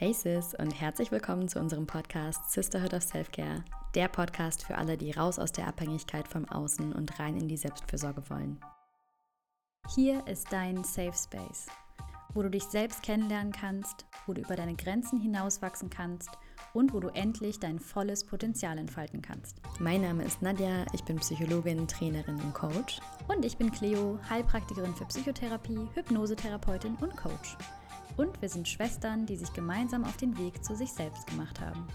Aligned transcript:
Hey 0.00 0.14
Sis 0.14 0.54
und 0.54 0.70
herzlich 0.70 1.10
willkommen 1.10 1.48
zu 1.48 1.58
unserem 1.58 1.84
Podcast 1.84 2.52
Sisterhood 2.52 2.94
of 2.94 3.02
Self-Care, 3.02 3.64
der 3.96 4.06
Podcast 4.06 4.64
für 4.64 4.78
alle, 4.78 4.96
die 4.96 5.10
raus 5.10 5.40
aus 5.40 5.50
der 5.50 5.66
Abhängigkeit 5.66 6.28
vom 6.28 6.44
Außen 6.44 6.92
und 6.92 7.18
rein 7.18 7.36
in 7.36 7.48
die 7.48 7.56
Selbstfürsorge 7.56 8.22
wollen. 8.30 8.60
Hier 9.96 10.24
ist 10.28 10.52
dein 10.52 10.84
Safe 10.84 11.12
Space, 11.12 11.66
wo 12.32 12.42
du 12.42 12.48
dich 12.48 12.62
selbst 12.62 13.02
kennenlernen 13.02 13.52
kannst, 13.52 14.06
wo 14.28 14.34
du 14.34 14.40
über 14.40 14.54
deine 14.54 14.76
Grenzen 14.76 15.20
hinauswachsen 15.20 15.90
kannst 15.90 16.30
und 16.74 16.92
wo 16.94 17.00
du 17.00 17.08
endlich 17.08 17.58
dein 17.58 17.80
volles 17.80 18.24
Potenzial 18.24 18.78
entfalten 18.78 19.20
kannst. 19.20 19.60
Mein 19.80 20.02
Name 20.02 20.22
ist 20.22 20.42
Nadja, 20.42 20.86
ich 20.92 21.02
bin 21.02 21.16
Psychologin, 21.16 21.88
Trainerin 21.88 22.40
und 22.40 22.54
Coach. 22.54 23.00
Und 23.26 23.44
ich 23.44 23.56
bin 23.56 23.72
Cleo, 23.72 24.20
Heilpraktikerin 24.30 24.94
für 24.94 25.06
Psychotherapie, 25.06 25.88
Hypnosetherapeutin 25.94 26.94
und 27.00 27.16
Coach. 27.16 27.56
Und 28.18 28.42
wir 28.42 28.48
sind 28.48 28.66
Schwestern, 28.66 29.26
die 29.26 29.36
sich 29.36 29.52
gemeinsam 29.52 30.04
auf 30.04 30.16
den 30.16 30.36
Weg 30.38 30.64
zu 30.64 30.74
sich 30.74 30.92
selbst 30.92 31.28
gemacht 31.28 31.60
haben. 31.60 31.86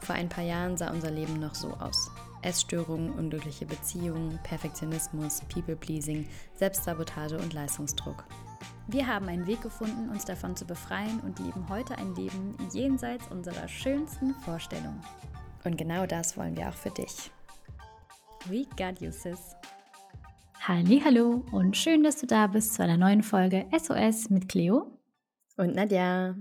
Vor 0.00 0.16
ein 0.16 0.28
paar 0.28 0.42
Jahren 0.42 0.76
sah 0.76 0.90
unser 0.90 1.12
Leben 1.12 1.38
noch 1.38 1.54
so 1.54 1.68
aus. 1.74 2.10
Essstörungen, 2.42 3.12
unglückliche 3.12 3.66
Beziehungen, 3.66 4.40
Perfektionismus, 4.42 5.42
People-Pleasing, 5.42 6.26
Selbstsabotage 6.56 7.38
und 7.38 7.52
Leistungsdruck. 7.52 8.24
Wir 8.88 9.06
haben 9.06 9.28
einen 9.28 9.46
Weg 9.46 9.62
gefunden, 9.62 10.10
uns 10.10 10.24
davon 10.24 10.56
zu 10.56 10.64
befreien 10.64 11.20
und 11.20 11.38
leben 11.38 11.68
heute 11.68 11.96
ein 11.98 12.16
Leben 12.16 12.56
jenseits 12.72 13.28
unserer 13.28 13.68
schönsten 13.68 14.34
Vorstellungen. 14.34 15.00
Und 15.62 15.78
genau 15.78 16.04
das 16.04 16.36
wollen 16.36 16.56
wir 16.56 16.68
auch 16.68 16.74
für 16.74 16.90
dich. 16.90 17.30
We 18.46 18.64
got 18.76 19.00
you, 19.00 19.12
sis. 19.12 19.54
Hallo 20.66 21.44
und 21.52 21.76
schön, 21.76 22.02
dass 22.02 22.16
du 22.16 22.26
da 22.26 22.48
bist 22.48 22.74
zu 22.74 22.82
einer 22.82 22.96
neuen 22.96 23.22
Folge 23.22 23.66
SOS 23.78 24.30
mit 24.30 24.48
Cleo 24.48 24.99
und 25.56 25.74
Nadja. 25.74 26.36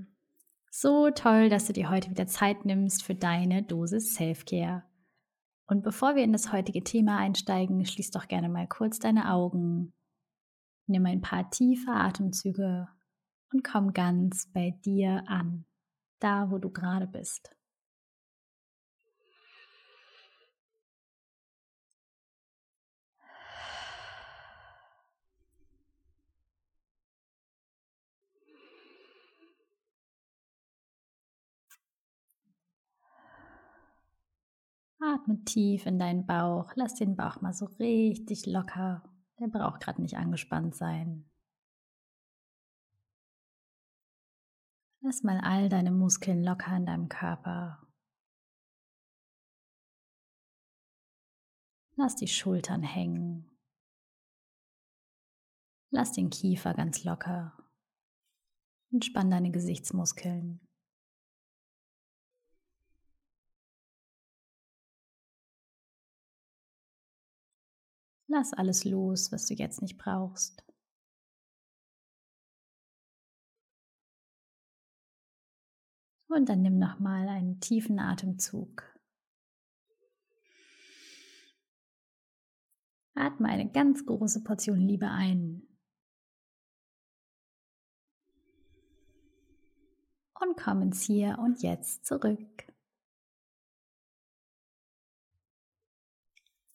So 0.72 1.10
toll, 1.10 1.50
dass 1.50 1.66
du 1.66 1.74
dir 1.74 1.90
heute 1.90 2.10
wieder 2.10 2.28
Zeit 2.28 2.66
nimmst 2.66 3.04
für 3.04 3.16
deine 3.16 3.64
Dosis 3.64 4.16
Selfcare. 4.16 4.84
Und 5.68 5.84
bevor 5.84 6.16
wir 6.16 6.24
in 6.24 6.32
das 6.32 6.52
heutige 6.52 6.84
Thema 6.84 7.18
einsteigen, 7.18 7.86
schließ 7.86 8.12
doch 8.12 8.28
gerne 8.28 8.50
mal 8.50 8.68
kurz 8.68 9.00
deine 9.00 9.32
Augen. 9.32 9.94
Nimm 10.88 11.06
ein 11.06 11.22
paar 11.22 11.50
tiefe 11.50 11.92
Atemzüge 11.92 12.88
und 13.52 13.64
komm 13.64 13.94
ganz 13.94 14.52
bei 14.54 14.72
dir 14.86 15.24
an, 15.28 15.66
da 16.20 16.50
wo 16.52 16.58
du 16.58 16.72
gerade 16.72 17.08
bist. 17.08 17.56
Atme 35.02 35.44
tief 35.46 35.86
in 35.86 35.98
deinen 35.98 36.26
Bauch. 36.26 36.72
Lass 36.76 36.96
den 36.96 37.16
Bauch 37.16 37.42
mal 37.42 37.54
so 37.54 37.66
richtig 37.66 38.46
locker. 38.46 39.04
Der 39.40 39.48
braucht 39.48 39.82
gerade 39.82 40.02
nicht 40.02 40.18
angespannt 40.18 40.76
sein. 40.76 41.30
Lass 45.02 45.24
mal 45.24 45.40
all 45.40 45.70
deine 45.70 45.92
Muskeln 45.92 46.44
locker 46.44 46.76
in 46.76 46.86
deinem 46.86 47.08
Körper. 47.08 47.88
Lass 51.96 52.16
die 52.16 52.28
Schultern 52.28 52.84
hängen. 52.84 53.50
Lass 55.92 56.12
den 56.12 56.30
Kiefer 56.30 56.74
ganz 56.74 57.04
locker. 57.06 57.58
Entspann 58.92 59.32
deine 59.32 59.52
Gesichtsmuskeln. 59.52 60.69
Lass 68.32 68.54
alles 68.54 68.86
los, 68.86 69.32
was 69.32 69.48
du 69.48 69.56
jetzt 69.56 69.82
nicht 69.82 69.98
brauchst. 69.98 70.64
Und 76.28 76.48
dann 76.48 76.62
nimm 76.62 76.78
nochmal 76.78 77.28
einen 77.28 77.60
tiefen 77.60 77.98
Atemzug. 77.98 78.84
Atme 83.16 83.50
eine 83.50 83.72
ganz 83.72 84.06
große 84.06 84.44
Portion 84.44 84.80
Liebe 84.80 85.10
ein. 85.10 85.68
Und 90.40 90.56
komm 90.56 90.84
ins 90.84 91.02
Hier 91.02 91.40
und 91.40 91.64
Jetzt 91.64 92.06
zurück. 92.06 92.68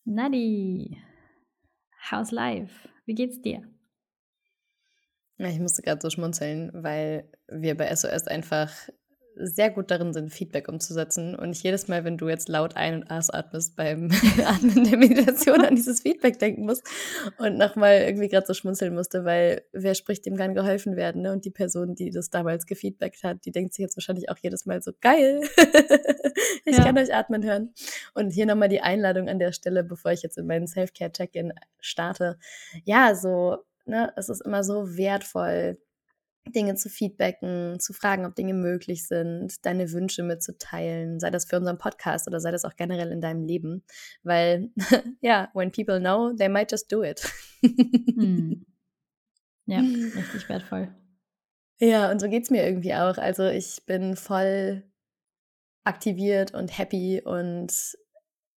Nadi, 0.04 1.00
How's 2.10 2.32
life? 2.32 2.88
Wie 3.06 3.14
geht's 3.14 3.40
dir? 3.40 3.62
Ich 5.38 5.58
musste 5.58 5.82
gerade 5.82 6.00
so 6.02 6.10
schmunzeln, 6.10 6.70
weil 6.74 7.30
wir 7.48 7.76
bei 7.76 7.94
SOS 7.94 8.26
einfach 8.26 8.70
sehr 9.36 9.70
gut 9.70 9.90
darin 9.90 10.12
sind, 10.12 10.32
Feedback 10.32 10.68
umzusetzen. 10.68 11.34
Und 11.34 11.52
ich 11.52 11.62
jedes 11.62 11.88
Mal, 11.88 12.04
wenn 12.04 12.16
du 12.16 12.28
jetzt 12.28 12.48
laut 12.48 12.76
ein- 12.76 12.94
und 12.94 13.10
ausatmest 13.10 13.76
beim 13.76 14.10
Atmen 14.44 14.84
der 14.84 14.98
Meditation 14.98 15.60
an 15.62 15.74
dieses 15.74 16.00
Feedback 16.00 16.38
denken 16.38 16.64
muss 16.64 16.82
und 17.38 17.56
nochmal 17.56 18.02
irgendwie 18.02 18.28
gerade 18.28 18.46
so 18.46 18.54
schmunzeln 18.54 18.94
musste, 18.94 19.24
weil 19.24 19.62
wer 19.72 19.94
spricht, 19.94 20.26
dem 20.26 20.36
kann 20.36 20.54
geholfen 20.54 20.96
werden. 20.96 21.22
Ne? 21.22 21.32
Und 21.32 21.44
die 21.44 21.50
Person, 21.50 21.94
die 21.94 22.10
das 22.10 22.30
damals 22.30 22.66
gefeedbackt 22.66 23.22
hat, 23.24 23.44
die 23.44 23.52
denkt 23.52 23.74
sich 23.74 23.82
jetzt 23.82 23.96
wahrscheinlich 23.96 24.28
auch 24.30 24.38
jedes 24.38 24.66
Mal 24.66 24.82
so, 24.82 24.92
geil, 25.00 25.42
ich 26.64 26.76
ja. 26.76 26.84
kann 26.84 26.98
euch 26.98 27.14
atmen 27.14 27.44
hören. 27.44 27.74
Und 28.14 28.30
hier 28.30 28.46
nochmal 28.46 28.68
die 28.68 28.80
Einladung 28.80 29.28
an 29.28 29.38
der 29.38 29.52
Stelle, 29.52 29.84
bevor 29.84 30.12
ich 30.12 30.22
jetzt 30.22 30.38
in 30.38 30.46
meinen 30.46 30.66
Self-Care-Check-In 30.66 31.52
starte. 31.80 32.38
Ja, 32.84 33.14
so, 33.14 33.58
ne, 33.84 34.12
es 34.16 34.28
ist 34.28 34.44
immer 34.44 34.64
so 34.64 34.96
wertvoll, 34.96 35.78
Dinge 36.48 36.74
zu 36.74 36.88
feedbacken, 36.88 37.78
zu 37.80 37.92
fragen, 37.92 38.26
ob 38.26 38.34
Dinge 38.34 38.54
möglich 38.54 39.06
sind, 39.06 39.64
deine 39.64 39.92
Wünsche 39.92 40.22
mitzuteilen, 40.22 41.18
sei 41.18 41.30
das 41.30 41.46
für 41.46 41.56
unseren 41.56 41.78
Podcast 41.78 42.26
oder 42.28 42.40
sei 42.40 42.50
das 42.50 42.64
auch 42.64 42.76
generell 42.76 43.10
in 43.10 43.20
deinem 43.20 43.44
Leben. 43.44 43.84
Weil, 44.22 44.70
ja, 45.20 45.50
when 45.54 45.72
people 45.72 46.00
know, 46.00 46.32
they 46.36 46.48
might 46.48 46.70
just 46.70 46.90
do 46.92 47.02
it. 47.02 47.22
hm. 47.62 48.66
Ja, 49.66 49.78
richtig 50.16 50.48
wertvoll. 50.48 50.94
Ja, 51.80 52.10
und 52.10 52.20
so 52.20 52.28
geht 52.28 52.44
es 52.44 52.50
mir 52.50 52.64
irgendwie 52.64 52.94
auch. 52.94 53.18
Also 53.18 53.46
ich 53.46 53.84
bin 53.86 54.16
voll 54.16 54.84
aktiviert 55.84 56.54
und 56.54 56.76
happy 56.78 57.22
und 57.24 57.72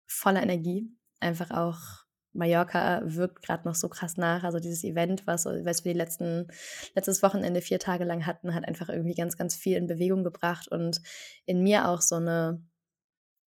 voller 0.07 0.43
Energie. 0.43 0.91
Einfach 1.19 1.51
auch 1.51 2.04
Mallorca 2.35 3.01
wirkt 3.03 3.41
gerade 3.41 3.67
noch 3.67 3.75
so 3.75 3.89
krass 3.89 4.17
nach. 4.17 4.43
Also 4.43 4.59
dieses 4.59 4.83
Event, 4.83 5.25
was, 5.25 5.45
was 5.45 5.85
wir 5.85 5.93
die 5.93 5.97
letzten, 5.97 6.47
letztes 6.93 7.23
Wochenende 7.23 7.61
vier 7.61 7.79
Tage 7.79 8.03
lang 8.03 8.25
hatten, 8.25 8.53
hat 8.53 8.67
einfach 8.67 8.89
irgendwie 8.89 9.15
ganz, 9.15 9.37
ganz 9.37 9.55
viel 9.55 9.77
in 9.77 9.87
Bewegung 9.87 10.23
gebracht 10.23 10.67
und 10.67 11.01
in 11.45 11.63
mir 11.63 11.87
auch 11.87 12.01
so 12.01 12.15
eine, 12.15 12.61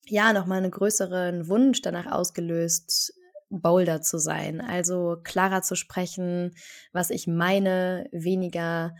ja, 0.06 0.32
nochmal 0.32 0.58
einen 0.58 0.70
größeren 0.70 1.48
Wunsch 1.48 1.82
danach 1.82 2.06
ausgelöst, 2.06 3.12
bolder 3.50 4.02
zu 4.02 4.18
sein. 4.18 4.60
Also 4.60 5.18
klarer 5.22 5.62
zu 5.62 5.74
sprechen, 5.74 6.54
was 6.92 7.10
ich 7.10 7.26
meine, 7.26 8.08
weniger 8.12 8.94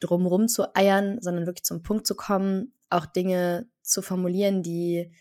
drumrum 0.00 0.48
zu 0.48 0.74
eiern, 0.74 1.18
sondern 1.20 1.46
wirklich 1.46 1.64
zum 1.64 1.82
Punkt 1.82 2.06
zu 2.06 2.14
kommen, 2.14 2.74
auch 2.88 3.06
Dinge 3.06 3.68
zu 3.82 4.02
formulieren, 4.02 4.62
die 4.62 5.12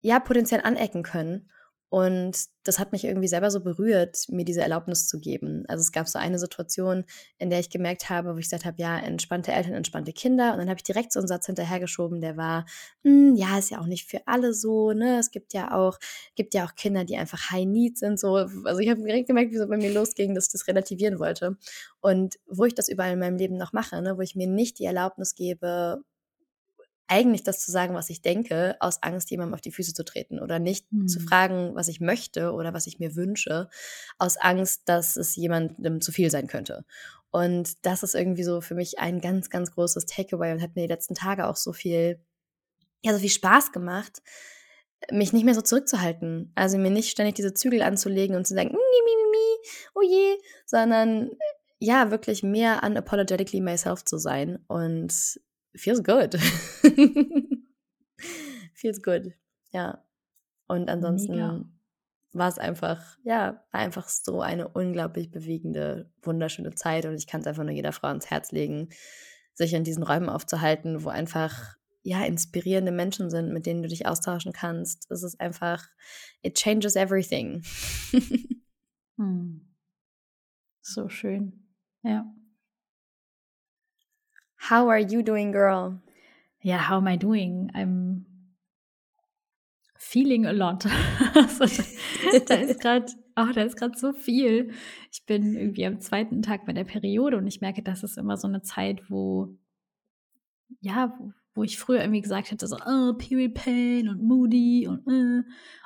ja 0.00 0.20
potenziell 0.20 0.60
anecken 0.62 1.02
können 1.02 1.50
und 1.96 2.36
das 2.62 2.78
hat 2.78 2.92
mich 2.92 3.04
irgendwie 3.04 3.26
selber 3.26 3.50
so 3.50 3.60
berührt, 3.60 4.26
mir 4.28 4.44
diese 4.44 4.60
Erlaubnis 4.60 5.08
zu 5.08 5.18
geben. 5.18 5.64
Also 5.66 5.80
es 5.80 5.92
gab 5.92 6.06
so 6.06 6.18
eine 6.18 6.38
Situation, 6.38 7.06
in 7.38 7.48
der 7.48 7.58
ich 7.58 7.70
gemerkt 7.70 8.10
habe, 8.10 8.34
wo 8.34 8.36
ich 8.36 8.44
gesagt 8.44 8.66
habe, 8.66 8.76
ja, 8.78 8.98
entspannte 8.98 9.50
Eltern, 9.50 9.72
entspannte 9.72 10.12
Kinder. 10.12 10.52
Und 10.52 10.58
dann 10.58 10.68
habe 10.68 10.76
ich 10.76 10.82
direkt 10.82 11.10
so 11.10 11.20
einen 11.20 11.26
Satz 11.28 11.46
hinterhergeschoben, 11.46 12.20
der 12.20 12.36
war, 12.36 12.66
hm, 13.02 13.34
ja, 13.34 13.56
ist 13.56 13.70
ja 13.70 13.80
auch 13.80 13.86
nicht 13.86 14.06
für 14.06 14.20
alle 14.26 14.52
so, 14.52 14.92
ne? 14.92 15.18
Es 15.18 15.30
gibt 15.30 15.54
ja 15.54 15.74
auch, 15.74 15.98
gibt 16.34 16.52
ja 16.52 16.66
auch 16.66 16.74
Kinder, 16.74 17.04
die 17.04 17.16
einfach 17.16 17.50
High 17.50 17.64
Needs 17.64 18.00
sind. 18.00 18.20
So. 18.20 18.34
Also 18.34 18.78
ich 18.80 18.90
habe 18.90 19.02
direkt 19.02 19.28
gemerkt, 19.28 19.52
wie 19.52 19.56
so 19.56 19.66
bei 19.66 19.78
mir 19.78 19.90
losging, 19.90 20.34
dass 20.34 20.48
ich 20.48 20.52
das 20.52 20.68
relativieren 20.68 21.18
wollte. 21.18 21.56
Und 22.02 22.34
wo 22.46 22.66
ich 22.66 22.74
das 22.74 22.90
überall 22.90 23.14
in 23.14 23.20
meinem 23.20 23.38
Leben 23.38 23.56
noch 23.56 23.72
mache, 23.72 24.02
ne? 24.02 24.18
wo 24.18 24.20
ich 24.20 24.36
mir 24.36 24.48
nicht 24.48 24.78
die 24.80 24.84
Erlaubnis 24.84 25.34
gebe, 25.34 26.02
eigentlich 27.08 27.44
das 27.44 27.60
zu 27.60 27.70
sagen, 27.70 27.94
was 27.94 28.10
ich 28.10 28.22
denke, 28.22 28.76
aus 28.80 29.02
Angst, 29.02 29.30
jemandem 29.30 29.54
auf 29.54 29.60
die 29.60 29.72
Füße 29.72 29.94
zu 29.94 30.04
treten 30.04 30.40
oder 30.40 30.58
nicht 30.58 30.90
mhm. 30.92 31.08
zu 31.08 31.20
fragen, 31.20 31.74
was 31.74 31.88
ich 31.88 32.00
möchte 32.00 32.52
oder 32.52 32.74
was 32.74 32.86
ich 32.86 32.98
mir 32.98 33.14
wünsche, 33.14 33.68
aus 34.18 34.36
Angst, 34.36 34.82
dass 34.86 35.16
es 35.16 35.36
jemandem 35.36 36.00
zu 36.00 36.12
viel 36.12 36.30
sein 36.30 36.46
könnte. 36.46 36.84
Und 37.30 37.84
das 37.84 38.02
ist 38.02 38.14
irgendwie 38.14 38.44
so 38.44 38.60
für 38.60 38.74
mich 38.74 38.98
ein 38.98 39.20
ganz, 39.20 39.50
ganz 39.50 39.72
großes 39.72 40.06
Takeaway 40.06 40.52
und 40.52 40.62
hat 40.62 40.74
mir 40.74 40.82
die 40.82 40.92
letzten 40.92 41.14
Tage 41.14 41.46
auch 41.46 41.56
so 41.56 41.72
viel, 41.72 42.20
ja, 43.02 43.12
so 43.12 43.18
viel 43.18 43.30
Spaß 43.30 43.72
gemacht, 43.72 44.22
mich 45.12 45.32
nicht 45.32 45.44
mehr 45.44 45.54
so 45.54 45.62
zurückzuhalten. 45.62 46.52
Also 46.54 46.78
mir 46.78 46.90
nicht 46.90 47.10
ständig 47.10 47.34
diese 47.34 47.54
Zügel 47.54 47.82
anzulegen 47.82 48.36
und 48.36 48.46
zu 48.46 48.54
sagen, 48.54 48.70
mi, 48.70 48.76
mi, 48.76 49.00
mi, 49.04 49.30
mi, 49.30 49.68
oh 49.94 50.02
je, 50.02 50.36
sondern 50.64 51.30
ja, 51.78 52.10
wirklich 52.10 52.42
mehr 52.42 52.82
unapologetically 52.82 53.60
myself 53.60 54.04
zu 54.04 54.18
sein 54.18 54.58
und 54.66 55.12
feels 55.76 56.02
good. 56.02 56.34
feels 58.74 59.02
good. 59.02 59.32
Ja. 59.72 60.04
Und 60.68 60.88
ansonsten 60.88 61.70
war 62.32 62.48
es 62.48 62.58
einfach, 62.58 63.16
ja, 63.22 63.64
einfach 63.70 64.08
so 64.08 64.40
eine 64.40 64.68
unglaublich 64.68 65.30
bewegende, 65.30 66.10
wunderschöne 66.22 66.74
Zeit. 66.74 67.06
Und 67.06 67.14
ich 67.14 67.26
kann 67.26 67.40
es 67.40 67.46
einfach 67.46 67.64
nur 67.64 67.72
jeder 67.72 67.92
Frau 67.92 68.08
ans 68.08 68.30
Herz 68.30 68.52
legen, 68.52 68.88
sich 69.54 69.72
in 69.72 69.84
diesen 69.84 70.02
Räumen 70.02 70.28
aufzuhalten, 70.28 71.04
wo 71.04 71.08
einfach 71.08 71.76
ja, 72.02 72.24
inspirierende 72.24 72.92
Menschen 72.92 73.30
sind, 73.30 73.52
mit 73.52 73.66
denen 73.66 73.82
du 73.82 73.88
dich 73.88 74.06
austauschen 74.06 74.52
kannst. 74.52 75.10
Es 75.10 75.24
ist 75.24 75.40
einfach, 75.40 75.84
it 76.42 76.56
changes 76.56 76.94
everything. 76.94 77.64
hm. 79.16 79.74
So 80.82 81.08
schön. 81.08 81.66
Ja. 82.04 82.32
How 84.56 84.88
are 84.88 85.00
you 85.00 85.22
doing, 85.22 85.52
girl? 85.52 86.00
Ja, 86.62 86.78
how 86.78 86.96
am 86.96 87.06
I 87.06 87.16
doing? 87.16 87.70
I'm 87.74 88.24
feeling 89.98 90.46
a 90.46 90.52
lot. 90.52 90.86
also, 91.34 91.66
da 92.46 92.54
ist 92.54 92.80
gerade 92.80 93.06
oh, 93.36 93.52
da 93.54 93.62
ist 93.62 93.76
gerade 93.76 93.96
so 93.98 94.12
viel. 94.12 94.72
Ich 95.12 95.24
bin 95.26 95.54
irgendwie 95.54 95.86
am 95.86 96.00
zweiten 96.00 96.42
Tag 96.42 96.64
bei 96.66 96.72
der 96.72 96.84
Periode 96.84 97.36
und 97.36 97.46
ich 97.46 97.60
merke, 97.60 97.82
das 97.82 98.02
ist 98.02 98.18
immer 98.18 98.36
so 98.36 98.48
eine 98.48 98.62
Zeit, 98.62 99.10
wo 99.10 99.56
ja, 100.80 101.14
wo, 101.18 101.32
wo 101.54 101.62
ich 101.62 101.78
früher 101.78 102.00
irgendwie 102.00 102.22
gesagt 102.22 102.50
hätte, 102.50 102.66
so, 102.66 102.76
oh, 102.76 103.12
Period 103.14 103.54
Pain 103.54 104.08
und 104.08 104.22
Moody 104.22 104.88
und 104.88 105.06
äh. 105.06 105.42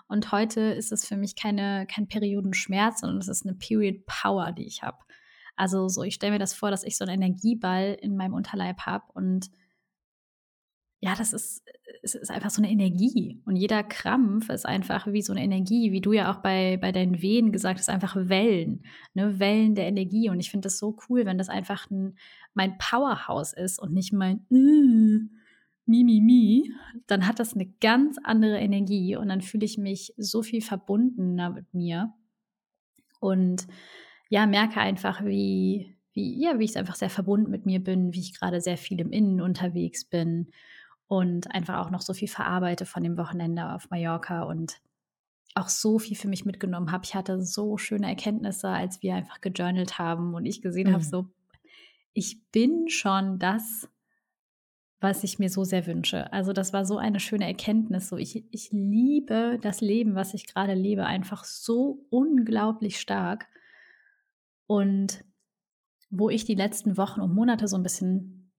Und 0.08 0.32
heute 0.32 0.61
ist 0.61 0.90
es 0.90 1.06
für 1.06 1.16
mich 1.16 1.37
keine, 1.37 1.87
kein 1.87 2.08
Periodenschmerz, 2.08 3.02
sondern 3.02 3.19
es 3.19 3.28
ist 3.28 3.46
eine 3.46 3.55
Period 3.55 4.06
Power, 4.06 4.50
die 4.50 4.66
ich 4.66 4.82
habe. 4.82 4.99
Also 5.61 5.89
so, 5.89 6.03
ich 6.03 6.15
stelle 6.15 6.33
mir 6.33 6.39
das 6.39 6.55
vor, 6.55 6.71
dass 6.71 6.85
ich 6.85 6.97
so 6.97 7.05
einen 7.05 7.21
Energieball 7.21 7.95
in 8.01 8.17
meinem 8.17 8.33
Unterleib 8.33 8.81
habe 8.87 9.05
und 9.12 9.51
ja, 11.01 11.15
das 11.15 11.35
ist, 11.35 11.62
es 12.03 12.15
ist 12.15 12.31
einfach 12.31 12.49
so 12.49 12.62
eine 12.62 12.71
Energie. 12.71 13.43
Und 13.45 13.57
jeder 13.57 13.83
Krampf 13.83 14.49
ist 14.49 14.65
einfach 14.65 15.07
wie 15.07 15.21
so 15.21 15.33
eine 15.35 15.43
Energie, 15.43 15.93
wie 15.93 16.01
du 16.01 16.12
ja 16.12 16.33
auch 16.33 16.39
bei, 16.43 16.79
bei 16.79 16.93
deinen 16.93 17.21
Wehen 17.21 17.53
gesagt 17.53 17.79
hast, 17.79 17.91
einfach 17.91 18.17
Wellen, 18.17 18.85
ne? 19.12 19.39
Wellen 19.39 19.75
der 19.75 19.87
Energie. 19.87 20.31
Und 20.31 20.41
ich 20.41 20.51
finde 20.51 20.67
das 20.67 20.79
so 20.79 20.97
cool, 21.09 21.27
wenn 21.27 21.37
das 21.37 21.51
einfach 21.51 21.91
ein, 21.91 22.17
mein 22.55 22.79
Powerhouse 22.79 23.53
ist 23.53 23.79
und 23.79 23.93
nicht 23.93 24.12
mein 24.15 24.47
äh, 24.51 25.29
Mi, 25.87 26.05
mi, 26.05 26.73
dann 27.07 27.27
hat 27.27 27.39
das 27.39 27.55
eine 27.55 27.67
ganz 27.67 28.17
andere 28.23 28.59
Energie 28.61 29.17
und 29.17 29.29
dann 29.29 29.43
fühle 29.43 29.67
ich 29.67 29.77
mich 29.77 30.15
so 30.17 30.43
viel 30.43 30.62
verbundener 30.62 31.51
mit 31.51 31.75
mir 31.75 32.15
und 33.21 33.67
ja, 34.31 34.47
merke 34.47 34.81
einfach, 34.81 35.25
wie, 35.25 35.97
wie, 36.15 36.41
ja, 36.43 36.59
wie 36.59 36.65
ich 36.65 36.79
einfach 36.79 36.94
sehr 36.94 37.11
verbunden 37.11 37.50
mit 37.50 37.67
mir 37.67 37.82
bin, 37.82 38.15
wie 38.15 38.21
ich 38.21 38.38
gerade 38.38 38.61
sehr 38.61 38.79
viel 38.79 39.00
im 39.00 39.11
Innen 39.11 39.41
unterwegs 39.41 40.05
bin 40.05 40.50
und 41.09 41.53
einfach 41.53 41.79
auch 41.85 41.91
noch 41.91 42.00
so 42.00 42.15
viel 42.15 42.29
verarbeite 42.29 42.87
von 42.87 43.03
dem 43.03 43.19
Wochenende 43.19 43.75
auf 43.75 43.91
Mallorca 43.91 44.44
und 44.44 44.81
auch 45.56 45.69
so 45.69 45.99
viel 45.99 46.17
für 46.17 46.29
mich 46.29 46.44
mitgenommen 46.44 46.93
habe. 46.93 47.05
Ich 47.05 47.17
hatte 47.17 47.43
so 47.43 47.77
schöne 47.77 48.06
Erkenntnisse, 48.06 48.69
als 48.69 49.03
wir 49.03 49.17
einfach 49.17 49.41
gejournalt 49.41 49.99
haben 49.99 50.33
und 50.35 50.47
ich 50.47 50.62
gesehen 50.62 50.91
mhm. 50.91 50.94
habe, 50.94 51.05
so, 51.05 51.26
ich 52.12 52.41
bin 52.53 52.88
schon 52.88 53.41
das, 53.41 53.88
was 55.00 55.25
ich 55.25 55.41
mir 55.41 55.50
so 55.50 55.65
sehr 55.65 55.87
wünsche. 55.87 56.33
Also 56.33 56.53
das 56.53 56.73
war 56.73 56.85
so 56.85 56.99
eine 56.99 57.19
schöne 57.19 57.47
Erkenntnis. 57.47 58.09
So 58.09 58.17
ich, 58.17 58.44
ich 58.53 58.71
liebe 58.71 59.59
das 59.61 59.81
Leben, 59.81 60.15
was 60.15 60.35
ich 60.35 60.47
gerade 60.47 60.75
lebe, 60.75 61.05
einfach 61.05 61.43
so 61.43 62.06
unglaublich 62.11 63.00
stark. 63.00 63.49
Und 64.70 65.25
wo 66.11 66.31
ich 66.31 66.44
die 66.44 66.55
letzten 66.55 66.96
Wochen 66.96 67.20
und 67.20 67.34
Monate 67.34 67.67
so 67.67 67.75
ein 67.75 67.82
bisschen 67.82 68.52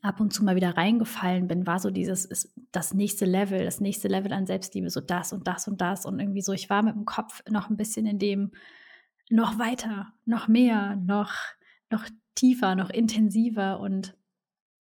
ab 0.00 0.18
und 0.18 0.32
zu 0.32 0.42
mal 0.42 0.56
wieder 0.56 0.76
reingefallen 0.76 1.46
bin, 1.46 1.68
war 1.68 1.78
so 1.78 1.90
dieses, 1.90 2.24
ist 2.24 2.52
das 2.72 2.94
nächste 2.94 3.26
Level, 3.26 3.64
das 3.64 3.78
nächste 3.78 4.08
Level 4.08 4.32
an 4.32 4.44
Selbstliebe, 4.44 4.90
so 4.90 5.00
das 5.00 5.32
und 5.32 5.46
das 5.46 5.68
und 5.68 5.80
das. 5.80 6.04
Und 6.04 6.18
irgendwie 6.18 6.40
so, 6.40 6.52
ich 6.52 6.68
war 6.68 6.82
mit 6.82 6.96
dem 6.96 7.04
Kopf 7.04 7.44
noch 7.48 7.70
ein 7.70 7.76
bisschen 7.76 8.06
in 8.06 8.18
dem, 8.18 8.50
noch 9.30 9.60
weiter, 9.60 10.12
noch 10.24 10.48
mehr, 10.48 10.96
noch, 10.96 11.32
noch 11.90 12.08
tiefer, 12.34 12.74
noch 12.74 12.90
intensiver 12.90 13.78
und 13.78 14.16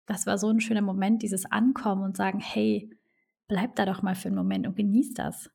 das 0.07 0.25
war 0.25 0.39
so 0.39 0.49
ein 0.49 0.59
schöner 0.59 0.81
Moment, 0.81 1.21
dieses 1.21 1.45
Ankommen 1.45 2.01
und 2.01 2.17
sagen, 2.17 2.39
hey, 2.39 2.89
bleib 3.47 3.75
da 3.75 3.85
doch 3.85 4.01
mal 4.01 4.15
für 4.15 4.29
einen 4.29 4.37
Moment 4.37 4.65
und 4.65 4.75
genieß 4.75 5.13
das. 5.13 5.51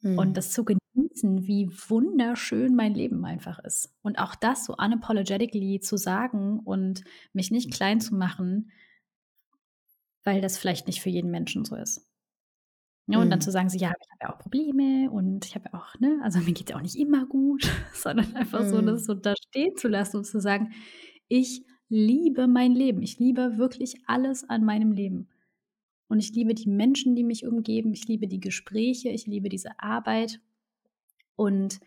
Mhm. 0.00 0.18
Und 0.18 0.38
das 0.38 0.50
zu 0.50 0.64
genießen, 0.64 0.79
wie 1.12 1.70
wunderschön 1.88 2.74
mein 2.74 2.94
Leben 2.94 3.24
einfach 3.24 3.58
ist. 3.60 3.92
Und 4.02 4.18
auch 4.18 4.34
das 4.34 4.64
so 4.64 4.74
unapologetically 4.76 5.80
zu 5.80 5.96
sagen 5.96 6.60
und 6.60 7.02
mich 7.32 7.50
nicht 7.50 7.72
klein 7.72 8.00
zu 8.00 8.14
machen, 8.14 8.70
weil 10.24 10.40
das 10.40 10.58
vielleicht 10.58 10.86
nicht 10.86 11.00
für 11.00 11.10
jeden 11.10 11.30
Menschen 11.30 11.64
so 11.64 11.76
ist. 11.76 12.06
Ja, 13.06 13.18
und 13.18 13.26
mhm. 13.26 13.30
dann 13.30 13.40
zu 13.40 13.50
sagen, 13.50 13.68
so, 13.68 13.76
ja, 13.76 13.92
ich 14.00 14.10
habe 14.10 14.18
ja 14.22 14.32
auch 14.32 14.38
Probleme 14.38 15.10
und 15.10 15.44
ich 15.44 15.56
habe 15.56 15.68
ja 15.72 15.78
auch, 15.78 15.98
ne, 15.98 16.20
also 16.22 16.38
mir 16.38 16.52
geht 16.52 16.68
es 16.68 16.70
ja 16.70 16.76
auch 16.76 16.82
nicht 16.82 16.96
immer 16.96 17.26
gut, 17.26 17.68
sondern 17.92 18.36
einfach 18.36 18.62
mhm. 18.62 18.68
so, 18.68 18.80
das 18.82 19.04
so 19.04 19.14
da 19.14 19.34
stehen 19.36 19.76
zu 19.76 19.88
lassen 19.88 20.18
und 20.18 20.24
zu 20.24 20.40
sagen, 20.40 20.72
ich 21.28 21.64
liebe 21.88 22.46
mein 22.46 22.72
Leben. 22.72 23.02
Ich 23.02 23.18
liebe 23.18 23.58
wirklich 23.58 23.96
alles 24.06 24.48
an 24.48 24.64
meinem 24.64 24.92
Leben. 24.92 25.28
Und 26.08 26.20
ich 26.20 26.32
liebe 26.32 26.54
die 26.54 26.68
Menschen, 26.68 27.14
die 27.14 27.24
mich 27.24 27.46
umgeben. 27.46 27.92
Ich 27.92 28.06
liebe 28.06 28.26
die 28.26 28.40
Gespräche. 28.40 29.10
Ich 29.10 29.26
liebe 29.26 29.48
diese 29.48 29.78
Arbeit. 29.78 30.40
Und 31.40 31.80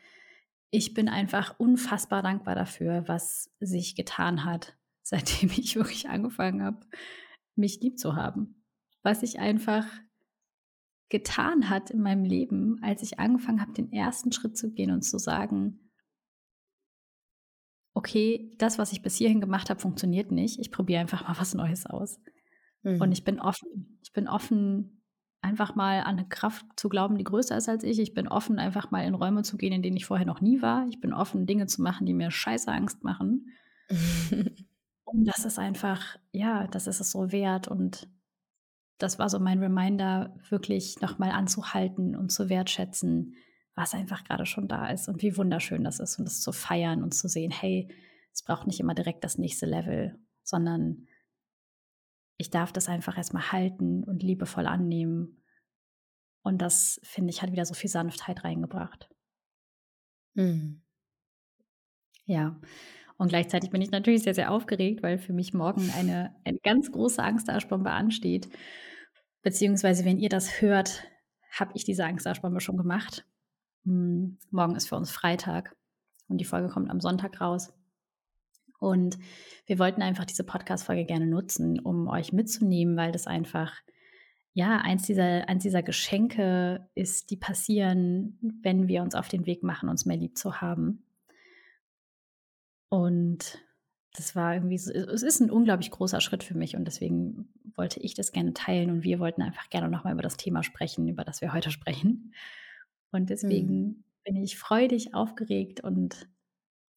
ich 0.71 0.95
bin 0.95 1.07
einfach 1.07 1.59
unfassbar 1.59 2.23
dankbar 2.23 2.55
dafür, 2.55 3.07
was 3.07 3.51
sich 3.59 3.95
getan 3.95 4.45
hat, 4.45 4.75
seitdem 5.03 5.51
ich 5.51 5.75
wirklich 5.75 6.09
angefangen 6.09 6.63
habe, 6.63 6.79
mich 7.55 7.79
lieb 7.79 7.99
zu 7.99 8.15
haben. 8.15 8.65
Was 9.03 9.19
sich 9.19 9.37
einfach 9.37 9.85
getan 11.09 11.69
hat 11.69 11.91
in 11.91 12.01
meinem 12.01 12.25
Leben, 12.25 12.79
als 12.81 13.03
ich 13.03 13.19
angefangen 13.19 13.61
habe, 13.61 13.73
den 13.73 13.91
ersten 13.91 14.31
Schritt 14.31 14.57
zu 14.57 14.73
gehen 14.73 14.89
und 14.89 15.03
zu 15.03 15.19
sagen, 15.19 15.91
okay, 17.93 18.55
das, 18.57 18.79
was 18.79 18.91
ich 18.91 19.03
bis 19.03 19.17
hierhin 19.17 19.39
gemacht 19.39 19.69
habe, 19.69 19.79
funktioniert 19.79 20.31
nicht. 20.31 20.57
Ich 20.57 20.71
probiere 20.71 21.01
einfach 21.01 21.27
mal 21.27 21.37
was 21.37 21.53
Neues 21.53 21.85
aus. 21.85 22.19
Mhm. 22.81 22.99
Und 22.99 23.11
ich 23.11 23.23
bin 23.23 23.39
offen. 23.39 23.99
Ich 24.01 24.13
bin 24.13 24.27
offen, 24.27 25.02
einfach 25.43 25.75
mal 25.75 25.99
an 25.99 26.17
eine 26.17 26.27
Kraft 26.27 26.65
zu 26.75 26.89
glauben, 26.89 27.17
die 27.17 27.23
größer 27.23 27.57
ist 27.57 27.69
als 27.69 27.83
ich. 27.83 27.99
Ich 27.99 28.13
bin 28.13 28.27
offen, 28.27 28.59
einfach 28.59 28.91
mal 28.91 29.05
in 29.05 29.13
Räume 29.13 29.43
zu 29.43 29.57
gehen, 29.57 29.73
in 29.73 29.81
denen 29.81 29.97
ich 29.97 30.05
vorher 30.05 30.25
noch 30.25 30.41
nie 30.41 30.61
war. 30.61 30.87
Ich 30.87 31.01
bin 31.01 31.13
offen, 31.13 31.45
Dinge 31.45 31.67
zu 31.67 31.81
machen, 31.81 32.05
die 32.05 32.13
mir 32.13 32.31
scheiße 32.31 32.71
Angst 32.71 33.03
machen. 33.03 33.49
und 35.03 35.25
das 35.25 35.45
ist 35.45 35.59
einfach, 35.59 36.17
ja, 36.31 36.67
das 36.67 36.87
ist 36.87 37.01
es 37.01 37.11
so 37.11 37.31
wert. 37.31 37.67
Und 37.67 38.07
das 38.97 39.19
war 39.19 39.29
so 39.29 39.39
mein 39.39 39.59
Reminder, 39.59 40.33
wirklich 40.49 41.01
nochmal 41.01 41.31
anzuhalten 41.31 42.15
und 42.15 42.31
zu 42.31 42.49
wertschätzen, 42.49 43.35
was 43.75 43.93
einfach 43.93 44.23
gerade 44.23 44.45
schon 44.45 44.67
da 44.67 44.87
ist 44.89 45.09
und 45.09 45.21
wie 45.21 45.35
wunderschön 45.35 45.83
das 45.83 45.99
ist 45.99 46.19
und 46.19 46.25
das 46.25 46.41
zu 46.41 46.51
feiern 46.51 47.03
und 47.03 47.13
zu 47.13 47.27
sehen, 47.27 47.51
hey, 47.51 47.89
es 48.31 48.43
braucht 48.43 48.67
nicht 48.67 48.79
immer 48.79 48.93
direkt 48.93 49.23
das 49.23 49.37
nächste 49.37 49.65
Level, 49.65 50.17
sondern 50.43 51.07
ich 52.43 52.49
darf 52.49 52.73
das 52.73 52.89
einfach 52.89 53.17
erstmal 53.17 53.53
halten 53.53 54.03
und 54.03 54.21
liebevoll 54.21 54.67
annehmen. 54.67 55.41
Und 56.41 56.61
das, 56.61 56.99
finde 57.03 57.29
ich, 57.29 57.41
hat 57.41 57.53
wieder 57.53 57.65
so 57.65 57.73
viel 57.73 57.89
Sanftheit 57.89 58.43
reingebracht. 58.43 59.09
Mhm. 60.33 60.81
Ja, 62.25 62.59
und 63.17 63.29
gleichzeitig 63.29 63.69
bin 63.69 63.81
ich 63.81 63.91
natürlich 63.91 64.23
sehr, 64.23 64.33
sehr 64.33 64.51
aufgeregt, 64.51 65.03
weil 65.03 65.17
für 65.17 65.31
mich 65.31 65.53
morgen 65.53 65.89
eine, 65.95 66.35
eine 66.43 66.59
ganz 66.59 66.91
große 66.91 67.23
Angstdarschbombe 67.23 67.91
ansteht. 67.91 68.49
Beziehungsweise, 69.41 70.03
wenn 70.03 70.19
ihr 70.19 70.29
das 70.29 70.61
hört, 70.61 71.05
habe 71.49 71.71
ich 71.75 71.85
diese 71.85 72.03
Angstdarschbombe 72.03 72.59
schon 72.59 72.75
gemacht. 72.75 73.25
Hm, 73.85 74.37
morgen 74.51 74.75
ist 74.75 74.89
für 74.89 74.97
uns 74.97 75.11
Freitag 75.11 75.77
und 76.27 76.39
die 76.39 76.45
Folge 76.45 76.67
kommt 76.67 76.89
am 76.89 76.99
Sonntag 76.99 77.39
raus. 77.39 77.71
Und 78.83 79.17
wir 79.65 79.79
wollten 79.79 80.01
einfach 80.01 80.25
diese 80.25 80.43
Podcast-Folge 80.43 81.05
gerne 81.05 81.25
nutzen, 81.25 81.79
um 81.79 82.09
euch 82.09 82.33
mitzunehmen, 82.33 82.97
weil 82.97 83.13
das 83.13 83.27
einfach, 83.27 83.73
ja, 84.51 84.77
eins 84.79 85.03
dieser, 85.03 85.47
eins 85.47 85.63
dieser 85.63 85.81
Geschenke 85.81 86.89
ist, 86.93 87.31
die 87.31 87.37
passieren, 87.37 88.37
wenn 88.61 88.89
wir 88.89 89.01
uns 89.01 89.15
auf 89.15 89.29
den 89.29 89.45
Weg 89.45 89.63
machen, 89.63 89.87
uns 89.87 90.05
mehr 90.05 90.17
lieb 90.17 90.37
zu 90.37 90.59
haben. 90.59 91.05
Und 92.89 93.57
das 94.17 94.35
war 94.35 94.53
irgendwie, 94.53 94.77
so, 94.77 94.91
es 94.91 95.23
ist 95.23 95.39
ein 95.39 95.49
unglaublich 95.49 95.89
großer 95.89 96.19
Schritt 96.19 96.43
für 96.43 96.57
mich 96.57 96.75
und 96.75 96.83
deswegen 96.83 97.47
wollte 97.75 98.01
ich 98.01 98.15
das 98.15 98.33
gerne 98.33 98.53
teilen 98.53 98.91
und 98.91 99.03
wir 99.03 99.19
wollten 99.19 99.41
einfach 99.41 99.69
gerne 99.69 99.87
nochmal 99.87 100.11
über 100.11 100.21
das 100.21 100.35
Thema 100.35 100.61
sprechen, 100.61 101.07
über 101.07 101.23
das 101.23 101.39
wir 101.39 101.53
heute 101.53 101.71
sprechen. 101.71 102.33
Und 103.13 103.29
deswegen 103.29 103.77
mhm. 103.79 104.03
bin 104.25 104.35
ich 104.35 104.57
freudig, 104.57 105.13
aufgeregt 105.13 105.79
und 105.79 106.27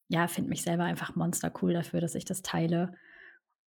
ja, 0.08 0.28
finde 0.28 0.50
mich 0.50 0.62
selber 0.62 0.84
einfach 0.84 1.16
monster 1.16 1.52
cool 1.62 1.72
dafür, 1.72 2.00
dass 2.00 2.14
ich 2.14 2.24
das 2.24 2.42
teile. 2.42 2.94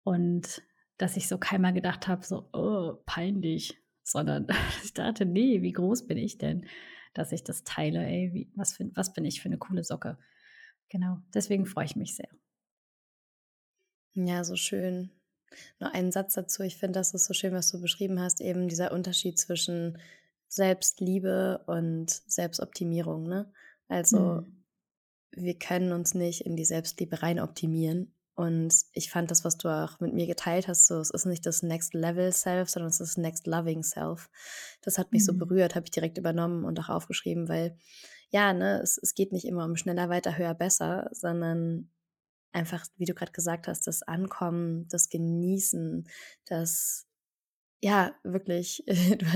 Und 0.02 0.62
dass 0.96 1.16
ich 1.16 1.28
so 1.28 1.38
keinmal 1.38 1.72
gedacht 1.72 2.08
habe, 2.08 2.24
so, 2.24 2.48
oh, 2.52 2.94
peinlich, 3.06 3.78
sondern 4.02 4.46
ich 4.84 4.94
dachte, 4.94 5.26
nee, 5.26 5.62
wie 5.62 5.72
groß 5.72 6.06
bin 6.06 6.18
ich 6.18 6.38
denn, 6.38 6.66
dass 7.14 7.32
ich 7.32 7.44
das 7.44 7.64
teile? 7.64 8.04
Ey, 8.04 8.30
wie, 8.32 8.52
was, 8.54 8.74
für, 8.74 8.90
was 8.94 9.12
bin 9.12 9.24
ich 9.24 9.40
für 9.40 9.48
eine 9.48 9.58
coole 9.58 9.84
Socke? 9.84 10.18
Genau, 10.88 11.18
deswegen 11.34 11.66
freue 11.66 11.84
ich 11.84 11.96
mich 11.96 12.16
sehr. 12.16 12.28
Ja, 14.14 14.42
so 14.44 14.56
schön. 14.56 15.10
Nur 15.78 15.94
einen 15.94 16.12
Satz 16.12 16.34
dazu. 16.34 16.62
Ich 16.62 16.76
finde, 16.76 16.98
das 16.98 17.14
ist 17.14 17.26
so 17.26 17.34
schön, 17.34 17.52
was 17.52 17.70
du 17.70 17.80
beschrieben 17.80 18.20
hast, 18.20 18.40
eben 18.40 18.68
dieser 18.68 18.92
Unterschied 18.92 19.38
zwischen 19.38 19.98
Selbstliebe 20.48 21.62
und 21.66 22.10
Selbstoptimierung. 22.10 23.24
Ne? 23.24 23.52
Also 23.88 24.42
mhm. 24.42 24.59
Wir 25.32 25.58
können 25.58 25.92
uns 25.92 26.14
nicht 26.14 26.42
in 26.42 26.56
die 26.56 26.64
Selbstliebe 26.64 27.22
rein 27.22 27.40
optimieren. 27.40 28.14
Und 28.34 28.74
ich 28.92 29.10
fand 29.10 29.30
das, 29.30 29.44
was 29.44 29.58
du 29.58 29.68
auch 29.68 30.00
mit 30.00 30.14
mir 30.14 30.26
geteilt 30.26 30.66
hast, 30.66 30.86
so, 30.86 30.98
es 30.98 31.10
ist 31.10 31.26
nicht 31.26 31.44
das 31.44 31.62
Next 31.62 31.92
Level 31.92 32.32
Self, 32.32 32.70
sondern 32.70 32.88
es 32.88 33.00
ist 33.00 33.16
das 33.16 33.16
Next 33.18 33.46
Loving 33.46 33.82
Self. 33.82 34.30
Das 34.80 34.96
hat 34.96 35.12
mich 35.12 35.22
mhm. 35.22 35.26
so 35.26 35.34
berührt, 35.34 35.74
habe 35.74 35.84
ich 35.84 35.90
direkt 35.90 36.16
übernommen 36.16 36.64
und 36.64 36.80
auch 36.80 36.88
aufgeschrieben, 36.88 37.48
weil 37.48 37.76
ja, 38.30 38.52
ne, 38.52 38.80
es, 38.80 38.96
es 38.96 39.14
geht 39.14 39.32
nicht 39.32 39.44
immer 39.44 39.64
um 39.64 39.76
schneller, 39.76 40.08
weiter, 40.08 40.38
höher, 40.38 40.54
besser, 40.54 41.10
sondern 41.12 41.90
einfach, 42.52 42.86
wie 42.96 43.04
du 43.04 43.14
gerade 43.14 43.32
gesagt 43.32 43.68
hast, 43.68 43.86
das 43.86 44.02
Ankommen, 44.02 44.88
das 44.88 45.08
Genießen, 45.08 46.08
das 46.46 47.06
ja, 47.82 48.14
wirklich. 48.22 48.84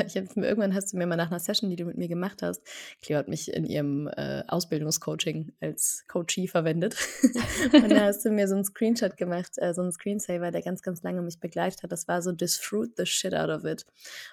Ich 0.07 0.17
hab, 0.17 0.37
irgendwann 0.37 0.75
hast 0.75 0.93
du 0.93 0.99
mir 0.99 1.07
mal 1.07 1.17
nach 1.17 1.31
einer 1.31 1.41
Session, 1.41 1.71
die 1.71 1.77
du 1.77 1.85
mit 1.85 1.97
mir 1.97 2.09
gemacht 2.09 2.43
hast, 2.43 2.63
Cleo 3.01 3.19
hat 3.19 3.29
mich 3.29 3.53
in 3.53 3.65
ihrem 3.65 4.09
äh, 4.09 4.43
Ausbildungscoaching 4.49 5.53
als 5.61 6.05
Coachie 6.09 6.49
verwendet. 6.49 6.97
und 7.73 7.91
da 7.91 8.05
hast 8.05 8.25
du 8.25 8.31
mir 8.31 8.47
so 8.49 8.55
einen 8.55 8.65
Screenshot 8.65 9.17
gemacht, 9.17 9.53
äh, 9.57 9.73
so 9.73 9.83
einen 9.83 9.93
Screensaver, 9.93 10.51
der 10.51 10.63
ganz, 10.63 10.83
ganz 10.83 11.03
lange 11.03 11.23
mich 11.23 11.41
begleitet 11.41 11.83
hat. 11.83 11.93
Das 11.93 12.07
war 12.07 12.21
so, 12.23 12.33
just 12.33 12.63
fruit 12.63 12.93
the 12.97 13.07
shit 13.07 13.35
out 13.35 13.51
of 13.51 13.65
it. 13.65 13.87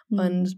Mhm. 0.10 0.20
Und 0.20 0.58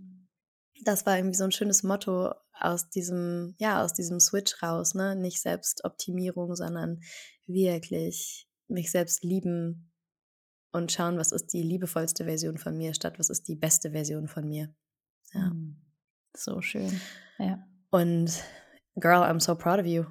das 0.84 1.06
war 1.06 1.18
irgendwie 1.18 1.38
so 1.38 1.44
ein 1.44 1.52
schönes 1.52 1.84
Motto 1.84 2.34
aus 2.60 2.90
diesem, 2.90 3.56
ja, 3.60 3.84
aus 3.84 3.94
diesem 3.94 4.20
Switch 4.20 4.62
raus, 4.64 4.96
ne? 4.96 5.16
Nicht 5.16 5.42
Selbstoptimierung, 5.42 6.56
sondern 6.56 7.02
wirklich 7.46 8.48
mich 8.68 8.92
selbst 8.92 9.24
lieben 9.24 9.93
und 10.74 10.92
schauen, 10.92 11.18
was 11.18 11.32
ist 11.32 11.54
die 11.54 11.64
liebevollste 11.64 12.26
Version 12.26 12.58
von 12.58 12.76
mir, 12.76 12.94
statt 12.94 13.20
was 13.20 13.30
ist 13.30 13.48
die 13.48 13.56
beste 13.56 13.92
Version 13.92 14.28
von 14.28 14.48
mir. 14.48 14.74
Ja. 15.34 15.50
Hm. 15.50 15.80
So 16.36 16.62
schön. 16.62 17.00
Ja. 17.38 17.64
Und 17.92 18.44
girl, 18.96 19.24
I'm 19.24 19.40
so 19.40 19.56
proud 19.56 19.80
of 19.80 19.86
you. 19.86 20.06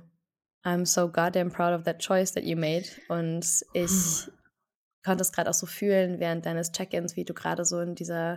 I'm 0.64 0.86
so 0.86 1.08
goddamn 1.08 1.50
proud 1.50 1.76
of 1.76 1.82
that 1.84 1.98
choice 1.98 2.32
that 2.32 2.44
you 2.44 2.56
made. 2.56 2.84
Und 3.08 3.44
ich 3.72 3.90
konnte 5.04 5.22
es 5.22 5.32
gerade 5.32 5.50
auch 5.50 5.54
so 5.54 5.66
fühlen 5.66 6.20
während 6.20 6.46
deines 6.46 6.70
Check-ins, 6.70 7.16
wie 7.16 7.24
du 7.24 7.34
gerade 7.34 7.64
so 7.64 7.80
in 7.80 7.96
dieser, 7.96 8.36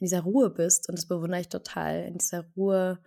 in 0.00 0.06
dieser 0.06 0.22
Ruhe 0.22 0.50
bist. 0.50 0.88
Und 0.88 0.98
das 0.98 1.06
bewundere 1.06 1.40
ich 1.40 1.48
total. 1.48 2.02
In 2.02 2.18
dieser 2.18 2.44
Ruhe 2.56 2.98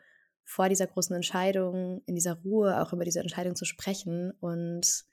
vor 0.45 0.69
dieser 0.69 0.87
großen 0.87 1.13
Entscheidung, 1.13 2.03
in 2.05 2.15
dieser 2.15 2.35
Ruhe 2.35 2.81
auch 2.81 2.93
über 2.93 3.03
diese 3.03 3.19
Entscheidung 3.19 3.55
zu 3.55 3.65
sprechen 3.65 4.31
und 4.39 5.05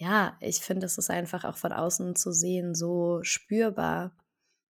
ja, 0.00 0.34
ich 0.40 0.60
finde, 0.60 0.86
es 0.86 0.96
ist 0.96 1.10
einfach 1.10 1.44
auch 1.44 1.58
von 1.58 1.74
außen 1.74 2.16
zu 2.16 2.32
sehen, 2.32 2.74
so 2.74 3.20
spürbar, 3.22 4.16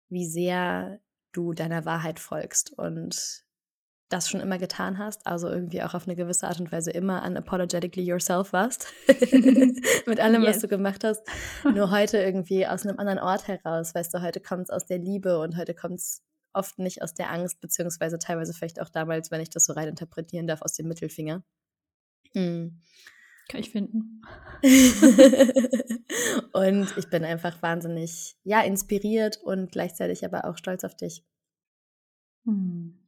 wie 0.09 0.25
sehr 0.25 0.99
du 1.31 1.53
deiner 1.53 1.85
Wahrheit 1.85 2.19
folgst 2.19 2.73
und 2.73 3.45
das 4.09 4.27
schon 4.27 4.39
immer 4.41 4.57
getan 4.57 4.97
hast, 4.97 5.27
also 5.27 5.47
irgendwie 5.47 5.83
auch 5.83 5.93
auf 5.93 6.07
eine 6.07 6.15
gewisse 6.15 6.47
Art 6.47 6.59
und 6.59 6.71
Weise 6.71 6.89
immer 6.89 7.23
unapologetically 7.23 8.03
yourself 8.03 8.53
warst, 8.53 8.87
mit 10.07 10.19
allem, 10.19 10.41
yes. 10.41 10.55
was 10.55 10.61
du 10.63 10.67
gemacht 10.67 11.03
hast. 11.03 11.21
Nur 11.63 11.91
heute 11.91 12.17
irgendwie 12.17 12.65
aus 12.65 12.87
einem 12.87 12.97
anderen 12.97 13.19
Ort 13.19 13.47
heraus, 13.47 13.93
weißt 13.93 14.11
du, 14.11 14.23
heute 14.23 14.39
kommt 14.39 14.63
es 14.63 14.69
aus 14.71 14.87
der 14.87 14.97
Liebe 14.97 15.39
und 15.39 15.57
heute 15.57 15.75
kommt 15.75 15.99
es 15.99 16.23
oft 16.53 16.79
nicht 16.79 17.03
aus 17.03 17.13
der 17.13 17.29
Angst, 17.29 17.61
beziehungsweise 17.61 18.17
teilweise 18.17 18.55
vielleicht 18.55 18.81
auch 18.81 18.89
damals, 18.89 19.29
wenn 19.29 19.41
ich 19.41 19.51
das 19.51 19.65
so 19.65 19.73
rein 19.73 19.89
interpretieren 19.89 20.47
darf, 20.47 20.63
aus 20.63 20.73
dem 20.73 20.87
Mittelfinger. 20.87 21.43
Mhm. 22.33 22.81
Kann 23.49 23.59
ich 23.61 23.71
finden. 23.71 24.21
und 26.53 26.97
ich 26.97 27.09
bin 27.09 27.25
einfach 27.25 27.61
wahnsinnig, 27.61 28.37
ja, 28.43 28.61
inspiriert 28.61 29.37
und 29.43 29.71
gleichzeitig 29.71 30.23
aber 30.23 30.45
auch 30.45 30.55
stolz 30.55 30.83
auf 30.83 30.95
dich. 30.95 31.25
Hm. 32.45 32.99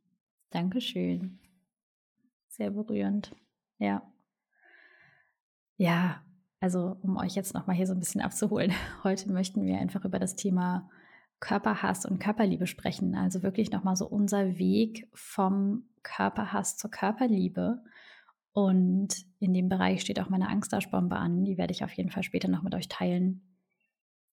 Dankeschön. 0.50 1.40
Sehr 2.50 2.72
berührend. 2.72 3.36
Ja. 3.78 4.02
Ja, 5.78 6.24
also 6.60 6.98
um 7.02 7.18
euch 7.18 7.36
jetzt 7.36 7.54
nochmal 7.54 7.76
hier 7.76 7.88
so 7.88 7.94
ein 7.94 8.00
bisschen 8.00 8.22
abzuholen. 8.22 8.74
Heute 9.04 9.32
möchten 9.32 9.64
wir 9.64 9.78
einfach 9.78 10.06
über 10.06 10.18
das 10.20 10.36
Thema 10.36 10.90
Körperhass 11.40 12.06
und 12.06 12.20
Körperliebe 12.20 12.66
sprechen. 12.66 13.16
Also 13.16 13.44
wirklich 13.44 13.72
nochmal 13.72 13.96
so 13.96 14.08
unser 14.08 14.58
Weg 14.58 15.08
vom 15.14 15.84
Körperhass 16.02 16.78
zur 16.78 16.90
Körperliebe 16.90 17.84
und 18.54 19.10
in 19.40 19.54
dem 19.54 19.70
Bereich 19.70 20.02
steht 20.02 20.20
auch 20.20 20.30
meine 20.30 20.50
Angstdarschbombe 20.50 21.16
an. 21.16 21.46
Die 21.46 21.58
werde 21.58 21.72
ich 21.72 21.84
auf 21.84 21.94
jeden 21.94 22.10
Fall 22.10 22.24
später 22.24 22.50
noch 22.50 22.64
mit 22.64 22.76
euch 22.76 22.90
teilen. 22.90 23.42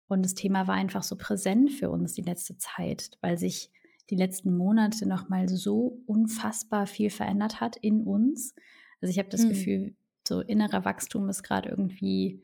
Und 0.07 0.23
das 0.23 0.35
Thema 0.35 0.67
war 0.67 0.75
einfach 0.75 1.03
so 1.03 1.15
präsent 1.15 1.71
für 1.71 1.89
uns 1.89 2.13
die 2.13 2.21
letzte 2.21 2.57
Zeit, 2.57 3.11
weil 3.21 3.37
sich 3.37 3.71
die 4.09 4.15
letzten 4.15 4.55
Monate 4.55 5.07
nochmal 5.07 5.49
so 5.49 6.03
unfassbar 6.05 6.85
viel 6.85 7.09
verändert 7.09 7.61
hat 7.61 7.75
in 7.77 8.03
uns. 8.03 8.53
Also 9.01 9.09
ich 9.09 9.17
habe 9.17 9.29
das 9.29 9.41
hm. 9.41 9.49
Gefühl, 9.49 9.95
so 10.27 10.41
innerer 10.41 10.85
Wachstum 10.85 11.29
ist 11.29 11.41
gerade 11.41 11.69
irgendwie 11.69 12.43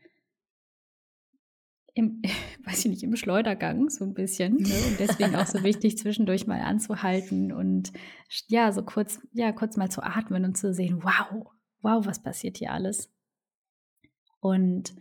im, 1.94 2.22
weiß 2.66 2.86
ich 2.86 2.92
nicht, 2.92 3.04
im 3.04 3.16
Schleudergang 3.16 3.90
so 3.90 4.06
ein 4.06 4.16
bisschen. 4.16 4.56
Ne? 4.56 4.74
Und 4.88 5.00
deswegen 5.00 5.36
auch 5.36 5.46
so 5.46 5.62
wichtig, 5.64 5.98
zwischendurch 5.98 6.48
mal 6.48 6.62
anzuhalten 6.62 7.52
und 7.52 7.92
ja, 8.48 8.72
so 8.72 8.84
kurz, 8.84 9.20
ja, 9.34 9.52
kurz 9.52 9.78
mal 9.78 9.92
zu 9.92 10.02
atmen 10.02 10.46
und 10.46 10.58
zu 10.58 10.74
sehen, 10.74 11.04
wow, 11.04 11.52
wow, 11.82 12.06
was 12.06 12.22
passiert 12.22 12.58
hier 12.58 12.72
alles? 12.72 13.12
Und 14.40 14.94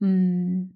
mh, 0.00 0.08
mm, 0.08 0.74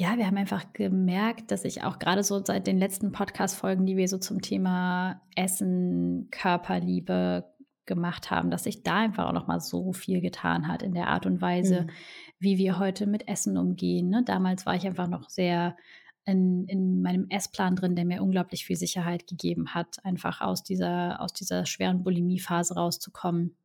ja, 0.00 0.16
wir 0.16 0.26
haben 0.26 0.38
einfach 0.38 0.72
gemerkt, 0.72 1.50
dass 1.50 1.64
ich 1.64 1.84
auch 1.84 1.98
gerade 1.98 2.24
so 2.24 2.42
seit 2.44 2.66
den 2.66 2.78
letzten 2.78 3.12
Podcast-Folgen, 3.12 3.86
die 3.86 3.96
wir 3.96 4.08
so 4.08 4.18
zum 4.18 4.40
Thema 4.40 5.22
Essen, 5.36 6.28
Körperliebe 6.30 7.52
gemacht 7.84 8.30
haben, 8.30 8.50
dass 8.50 8.64
sich 8.64 8.82
da 8.82 8.96
einfach 8.96 9.26
auch 9.28 9.32
noch 9.32 9.46
mal 9.46 9.60
so 9.60 9.92
viel 9.92 10.20
getan 10.20 10.68
hat 10.68 10.82
in 10.82 10.94
der 10.94 11.08
Art 11.08 11.26
und 11.26 11.40
Weise, 11.40 11.82
mhm. 11.82 11.90
wie 12.38 12.58
wir 12.58 12.78
heute 12.78 13.06
mit 13.06 13.28
Essen 13.28 13.56
umgehen. 13.56 14.08
Ne? 14.08 14.22
Damals 14.24 14.66
war 14.66 14.74
ich 14.74 14.86
einfach 14.86 15.08
noch 15.08 15.28
sehr 15.28 15.76
in, 16.24 16.66
in 16.68 17.02
meinem 17.02 17.26
Essplan 17.28 17.76
drin, 17.76 17.96
der 17.96 18.04
mir 18.04 18.22
unglaublich 18.22 18.64
viel 18.64 18.76
Sicherheit 18.76 19.26
gegeben 19.26 19.74
hat, 19.74 20.04
einfach 20.04 20.40
aus 20.40 20.62
dieser, 20.62 21.20
aus 21.20 21.32
dieser 21.32 21.66
schweren 21.66 22.02
Bulimie-Phase 22.02 22.74
rauszukommen. 22.74 23.56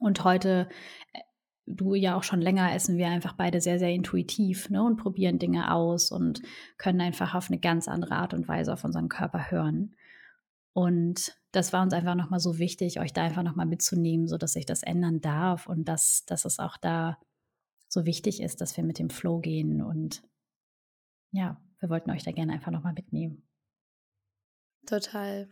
Und 0.00 0.24
heute, 0.24 0.68
äh, 1.12 1.20
du 1.66 1.94
ja 1.94 2.16
auch 2.16 2.22
schon 2.22 2.40
länger, 2.40 2.74
essen 2.74 2.96
wir 2.96 3.08
einfach 3.08 3.34
beide 3.34 3.60
sehr, 3.60 3.78
sehr 3.78 3.90
intuitiv 3.90 4.70
ne, 4.70 4.82
und 4.82 4.96
probieren 4.96 5.38
Dinge 5.38 5.72
aus 5.72 6.10
und 6.10 6.42
können 6.78 7.00
einfach 7.00 7.34
auf 7.34 7.50
eine 7.50 7.60
ganz 7.60 7.88
andere 7.88 8.14
Art 8.14 8.34
und 8.34 8.48
Weise 8.48 8.72
auf 8.72 8.84
unseren 8.84 9.08
Körper 9.08 9.50
hören. 9.50 9.94
Und 10.72 11.36
das 11.52 11.72
war 11.74 11.82
uns 11.82 11.92
einfach 11.92 12.14
nochmal 12.14 12.40
so 12.40 12.58
wichtig, 12.58 12.98
euch 12.98 13.12
da 13.12 13.22
einfach 13.22 13.42
nochmal 13.42 13.66
mitzunehmen, 13.66 14.26
sodass 14.26 14.54
sich 14.54 14.64
das 14.64 14.82
ändern 14.82 15.20
darf 15.20 15.66
und 15.66 15.86
dass, 15.86 16.24
dass 16.24 16.46
es 16.46 16.58
auch 16.58 16.78
da 16.78 17.18
so 17.88 18.06
wichtig 18.06 18.40
ist, 18.40 18.62
dass 18.62 18.76
wir 18.78 18.84
mit 18.84 18.98
dem 18.98 19.10
Flow 19.10 19.38
gehen 19.40 19.82
und 19.82 20.22
ja, 21.30 21.60
wir 21.82 21.90
wollten 21.90 22.12
euch 22.12 22.22
da 22.22 22.30
gerne 22.30 22.52
einfach 22.52 22.70
nochmal 22.70 22.92
mitnehmen. 22.92 23.42
Total. 24.86 25.48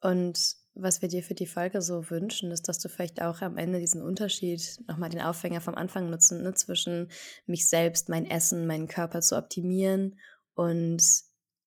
Und 0.00 0.56
was 0.74 1.02
wir 1.02 1.08
dir 1.08 1.22
für 1.22 1.34
die 1.34 1.46
Folge 1.46 1.82
so 1.82 2.08
wünschen, 2.08 2.50
ist, 2.50 2.68
dass 2.68 2.78
du 2.78 2.88
vielleicht 2.88 3.20
auch 3.20 3.42
am 3.42 3.58
Ende 3.58 3.78
diesen 3.78 4.00
Unterschied, 4.00 4.80
nochmal 4.88 5.10
den 5.10 5.20
Aufhänger 5.20 5.60
vom 5.60 5.74
Anfang 5.74 6.08
nutzen, 6.08 6.42
ne, 6.42 6.54
zwischen 6.54 7.10
mich 7.46 7.68
selbst, 7.68 8.08
mein 8.08 8.24
Essen, 8.24 8.66
meinen 8.66 8.88
Körper 8.88 9.20
zu 9.20 9.36
optimieren 9.36 10.18
und 10.54 11.02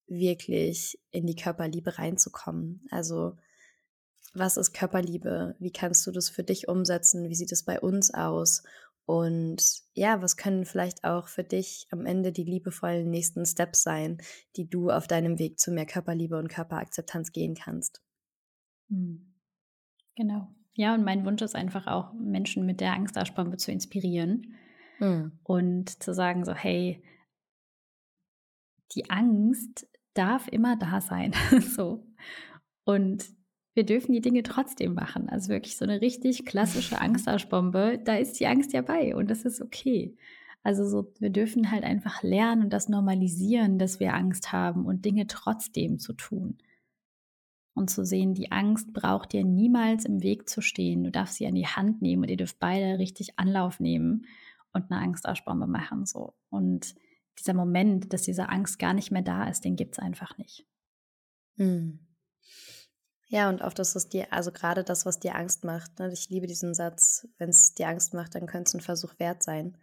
wirklich 0.07 0.99
in 1.11 1.27
die 1.27 1.35
Körperliebe 1.35 1.99
reinzukommen. 1.99 2.87
Also 2.89 3.37
was 4.33 4.57
ist 4.57 4.73
Körperliebe? 4.73 5.55
Wie 5.59 5.71
kannst 5.71 6.07
du 6.07 6.11
das 6.11 6.29
für 6.29 6.43
dich 6.43 6.67
umsetzen? 6.67 7.29
Wie 7.29 7.35
sieht 7.35 7.51
es 7.51 7.63
bei 7.63 7.79
uns 7.79 8.13
aus? 8.13 8.63
Und 9.11 9.61
ja, 9.93 10.21
was 10.21 10.37
können 10.37 10.63
vielleicht 10.63 11.03
auch 11.03 11.27
für 11.27 11.43
dich 11.43 11.85
am 11.91 12.05
Ende 12.05 12.31
die 12.31 12.45
liebevollen 12.45 13.09
nächsten 13.09 13.45
Steps 13.45 13.83
sein, 13.83 14.19
die 14.55 14.69
du 14.69 14.89
auf 14.89 15.05
deinem 15.05 15.37
Weg 15.37 15.59
zu 15.59 15.73
mehr 15.73 15.85
Körperliebe 15.85 16.37
und 16.37 16.47
Körperakzeptanz 16.47 17.33
gehen 17.33 17.53
kannst? 17.53 18.01
Hm. 18.89 19.35
Genau. 20.15 20.47
Ja, 20.75 20.93
und 20.93 21.03
mein 21.03 21.25
Wunsch 21.25 21.41
ist 21.41 21.57
einfach 21.57 21.87
auch, 21.87 22.13
Menschen 22.13 22.65
mit 22.65 22.79
der 22.79 22.93
Angstdarschbombe 22.93 23.57
zu 23.57 23.73
inspirieren 23.73 24.55
mhm. 24.99 25.37
und 25.43 26.01
zu 26.01 26.13
sagen 26.13 26.45
so, 26.45 26.53
hey, 26.53 27.03
die 28.95 29.09
Angst 29.09 29.89
darf 30.13 30.47
immer 30.47 30.77
da 30.77 31.01
sein. 31.01 31.33
so. 31.75 32.07
Und 32.85 33.25
wir 33.73 33.85
dürfen 33.85 34.11
die 34.11 34.21
Dinge 34.21 34.43
trotzdem 34.43 34.93
machen. 34.93 35.29
Also 35.29 35.49
wirklich 35.49 35.77
so 35.77 35.85
eine 35.85 36.01
richtig 36.01 36.45
klassische 36.45 36.99
Angstdarschbombe, 37.01 37.99
da 38.03 38.15
ist 38.15 38.39
die 38.39 38.47
Angst 38.47 38.73
ja 38.73 38.81
bei 38.81 39.15
und 39.15 39.29
das 39.29 39.45
ist 39.45 39.61
okay. 39.61 40.15
Also 40.63 40.87
so, 40.87 41.11
wir 41.19 41.31
dürfen 41.31 41.71
halt 41.71 41.83
einfach 41.83 42.21
lernen 42.21 42.63
und 42.63 42.73
das 42.73 42.87
normalisieren, 42.87 43.79
dass 43.79 43.99
wir 43.99 44.13
Angst 44.13 44.51
haben 44.51 44.85
und 44.85 45.05
Dinge 45.05 45.25
trotzdem 45.27 45.97
zu 45.97 46.13
tun. 46.13 46.57
Und 47.73 47.89
zu 47.89 48.05
sehen, 48.05 48.33
die 48.33 48.51
Angst 48.51 48.91
braucht 48.93 49.31
dir 49.31 49.45
niemals 49.45 50.05
im 50.05 50.21
Weg 50.21 50.49
zu 50.49 50.61
stehen. 50.61 51.03
Du 51.03 51.09
darfst 51.09 51.35
sie 51.35 51.47
an 51.47 51.55
die 51.55 51.67
Hand 51.67 52.01
nehmen 52.01 52.23
und 52.23 52.29
ihr 52.29 52.37
dürft 52.37 52.59
beide 52.59 52.99
richtig 52.99 53.39
Anlauf 53.39 53.79
nehmen 53.79 54.25
und 54.73 54.91
eine 54.91 55.01
Angstdarschbombe 55.01 55.67
machen. 55.67 56.05
So. 56.05 56.33
Und 56.49 56.95
dieser 57.39 57.53
Moment, 57.53 58.11
dass 58.11 58.23
diese 58.23 58.49
Angst 58.49 58.77
gar 58.77 58.93
nicht 58.93 59.09
mehr 59.09 59.21
da 59.21 59.47
ist, 59.47 59.63
den 59.63 59.77
gibt 59.77 59.93
es 59.93 59.99
einfach 59.99 60.37
nicht. 60.37 60.67
Hm. 61.55 61.99
Ja, 63.31 63.47
und 63.47 63.63
auch 63.63 63.71
das, 63.71 63.95
was 63.95 64.09
dir, 64.09 64.27
also 64.31 64.51
gerade 64.51 64.83
das, 64.83 65.05
was 65.05 65.17
dir 65.17 65.35
Angst 65.35 65.63
macht. 65.63 65.99
Ne? 65.99 66.11
Ich 66.11 66.29
liebe 66.29 66.47
diesen 66.47 66.73
Satz, 66.73 67.25
wenn 67.37 67.47
es 67.47 67.73
dir 67.73 67.87
Angst 67.87 68.13
macht, 68.13 68.35
dann 68.35 68.45
könnte 68.45 68.67
es 68.67 68.73
ein 68.73 68.81
Versuch 68.81 69.13
wert 69.19 69.41
sein. 69.41 69.77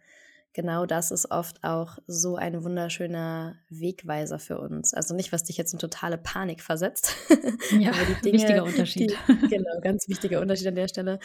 Genau 0.53 0.85
das 0.85 1.09
ist 1.09 1.31
oft 1.31 1.63
auch 1.63 1.97
so 2.05 2.35
ein 2.35 2.63
wunderschöner 2.63 3.55
Wegweiser 3.69 4.37
für 4.37 4.59
uns. 4.59 4.93
Also 4.93 5.15
nicht, 5.15 5.31
was 5.31 5.45
dich 5.45 5.57
jetzt 5.57 5.73
in 5.73 5.79
totale 5.79 6.19
Panik 6.19 6.61
versetzt. 6.61 7.15
Ja, 7.79 7.91
aber 7.91 8.05
die 8.05 8.21
Dinge, 8.23 8.37
wichtiger 8.37 8.63
Unterschied. 8.63 9.17
Die, 9.27 9.47
genau, 9.47 9.79
ganz 9.81 10.07
wichtiger 10.07 10.41
Unterschied 10.41 10.67
an 10.67 10.75
der 10.75 10.87
Stelle. 10.87 11.19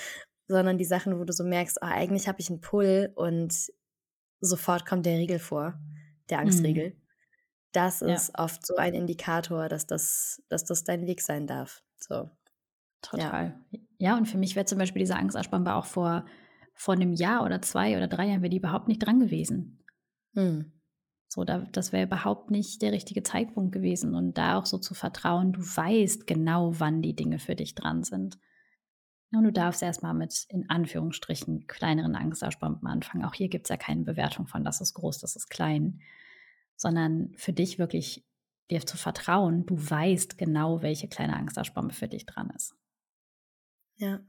Sondern 0.49 0.79
die 0.79 0.85
Sachen, 0.87 1.19
wo 1.19 1.25
du 1.25 1.33
so 1.35 1.45
merkst, 1.45 1.79
oh, 1.83 1.87
eigentlich 1.87 2.27
habe 2.27 2.41
ich 2.41 2.49
einen 2.49 2.63
Pull 2.63 3.13
und 3.17 3.71
sofort 4.41 4.87
kommt 4.87 5.05
der 5.05 5.19
Riegel 5.19 5.39
vor, 5.39 5.79
der. 6.31 6.39
Angstriegel. 6.39 6.91
Mhm. 6.91 7.04
Das 7.75 8.03
ist 8.03 8.29
ja. 8.29 8.45
oft 8.45 8.65
so 8.65 8.77
ein 8.77 8.95
Indikator, 8.95 9.69
dass 9.69 9.87
das, 9.87 10.41
dass 10.49 10.65
das 10.65 10.85
dein 10.85 11.07
Weg 11.07 11.21
sein 11.21 11.49
darf. 11.49 11.83
So. 11.99 12.31
Total. 13.03 13.61
Ja, 13.71 13.81
ja 13.99 14.17
und 14.17 14.27
für 14.27 14.39
mich 14.39 14.55
wäre 14.55 14.65
zum 14.65 14.79
Beispiel 14.79 15.01
diese 15.01 15.17
Angstausspannbar 15.17 15.77
auch 15.77 15.85
vor, 15.85 16.25
vor 16.73 16.95
einem 16.95 17.13
Jahr 17.13 17.45
oder 17.45 17.61
zwei 17.63 17.97
oder 17.97 18.07
drei 18.07 18.29
Jahren 18.29 18.43
wäre 18.43 18.51
die 18.51 18.59
überhaupt 18.59 18.87
nicht 18.87 19.01
dran 19.01 19.19
gewesen. 19.19 19.85
Hm. 20.35 20.73
So, 21.27 21.43
da, 21.43 21.67
das 21.73 21.91
wäre 21.91 22.07
überhaupt 22.07 22.53
nicht 22.53 22.81
der 22.81 22.93
richtige 22.93 23.25
Zeitpunkt 23.25 23.73
gewesen. 23.73 24.15
Und 24.15 24.39
da 24.39 24.57
auch 24.57 24.67
so 24.67 24.79
zu 24.79 24.95
vertrauen, 24.95 25.53
du 25.53 25.61
weißt 25.61 26.29
genau, 26.29 26.79
wann 26.79 27.03
die 27.03 27.17
Dinge 27.17 27.41
für 27.41 27.57
dich 27.57 27.75
dran 27.75 28.05
sind. 28.05 28.39
Und 29.33 29.43
du 29.43 29.53
darfst 29.53 29.83
erstmal 29.83 30.15
mit 30.15 30.47
in 30.49 30.71
Anführungsstrichen 30.71 31.67
kleineren 31.67 32.15
Angstausspannben 32.15 32.87
anfangen. 32.87 33.25
Auch 33.25 33.35
hier 33.35 33.49
gibt 33.49 33.67
es 33.67 33.71
ja 33.71 33.77
keine 33.77 34.05
Bewertung 34.05 34.47
von, 34.47 34.63
das 34.63 34.81
ist 34.81 34.95
groß, 34.95 35.19
das 35.19 35.35
ist 35.35 35.51
klein, 35.51 36.01
sondern 36.77 37.33
für 37.37 37.53
dich 37.53 37.79
wirklich 37.79 38.25
dir 38.71 38.85
zu 38.87 38.97
vertrauen, 38.97 39.67
du 39.67 39.77
weißt 39.77 40.39
genau, 40.39 40.83
welche 40.83 41.09
kleine 41.09 41.37
Angstausbombe 41.37 41.95
für 41.95 42.09
dich 42.09 42.27
dran 42.27 42.51
ist. 42.57 42.75
Ja. 43.97 44.21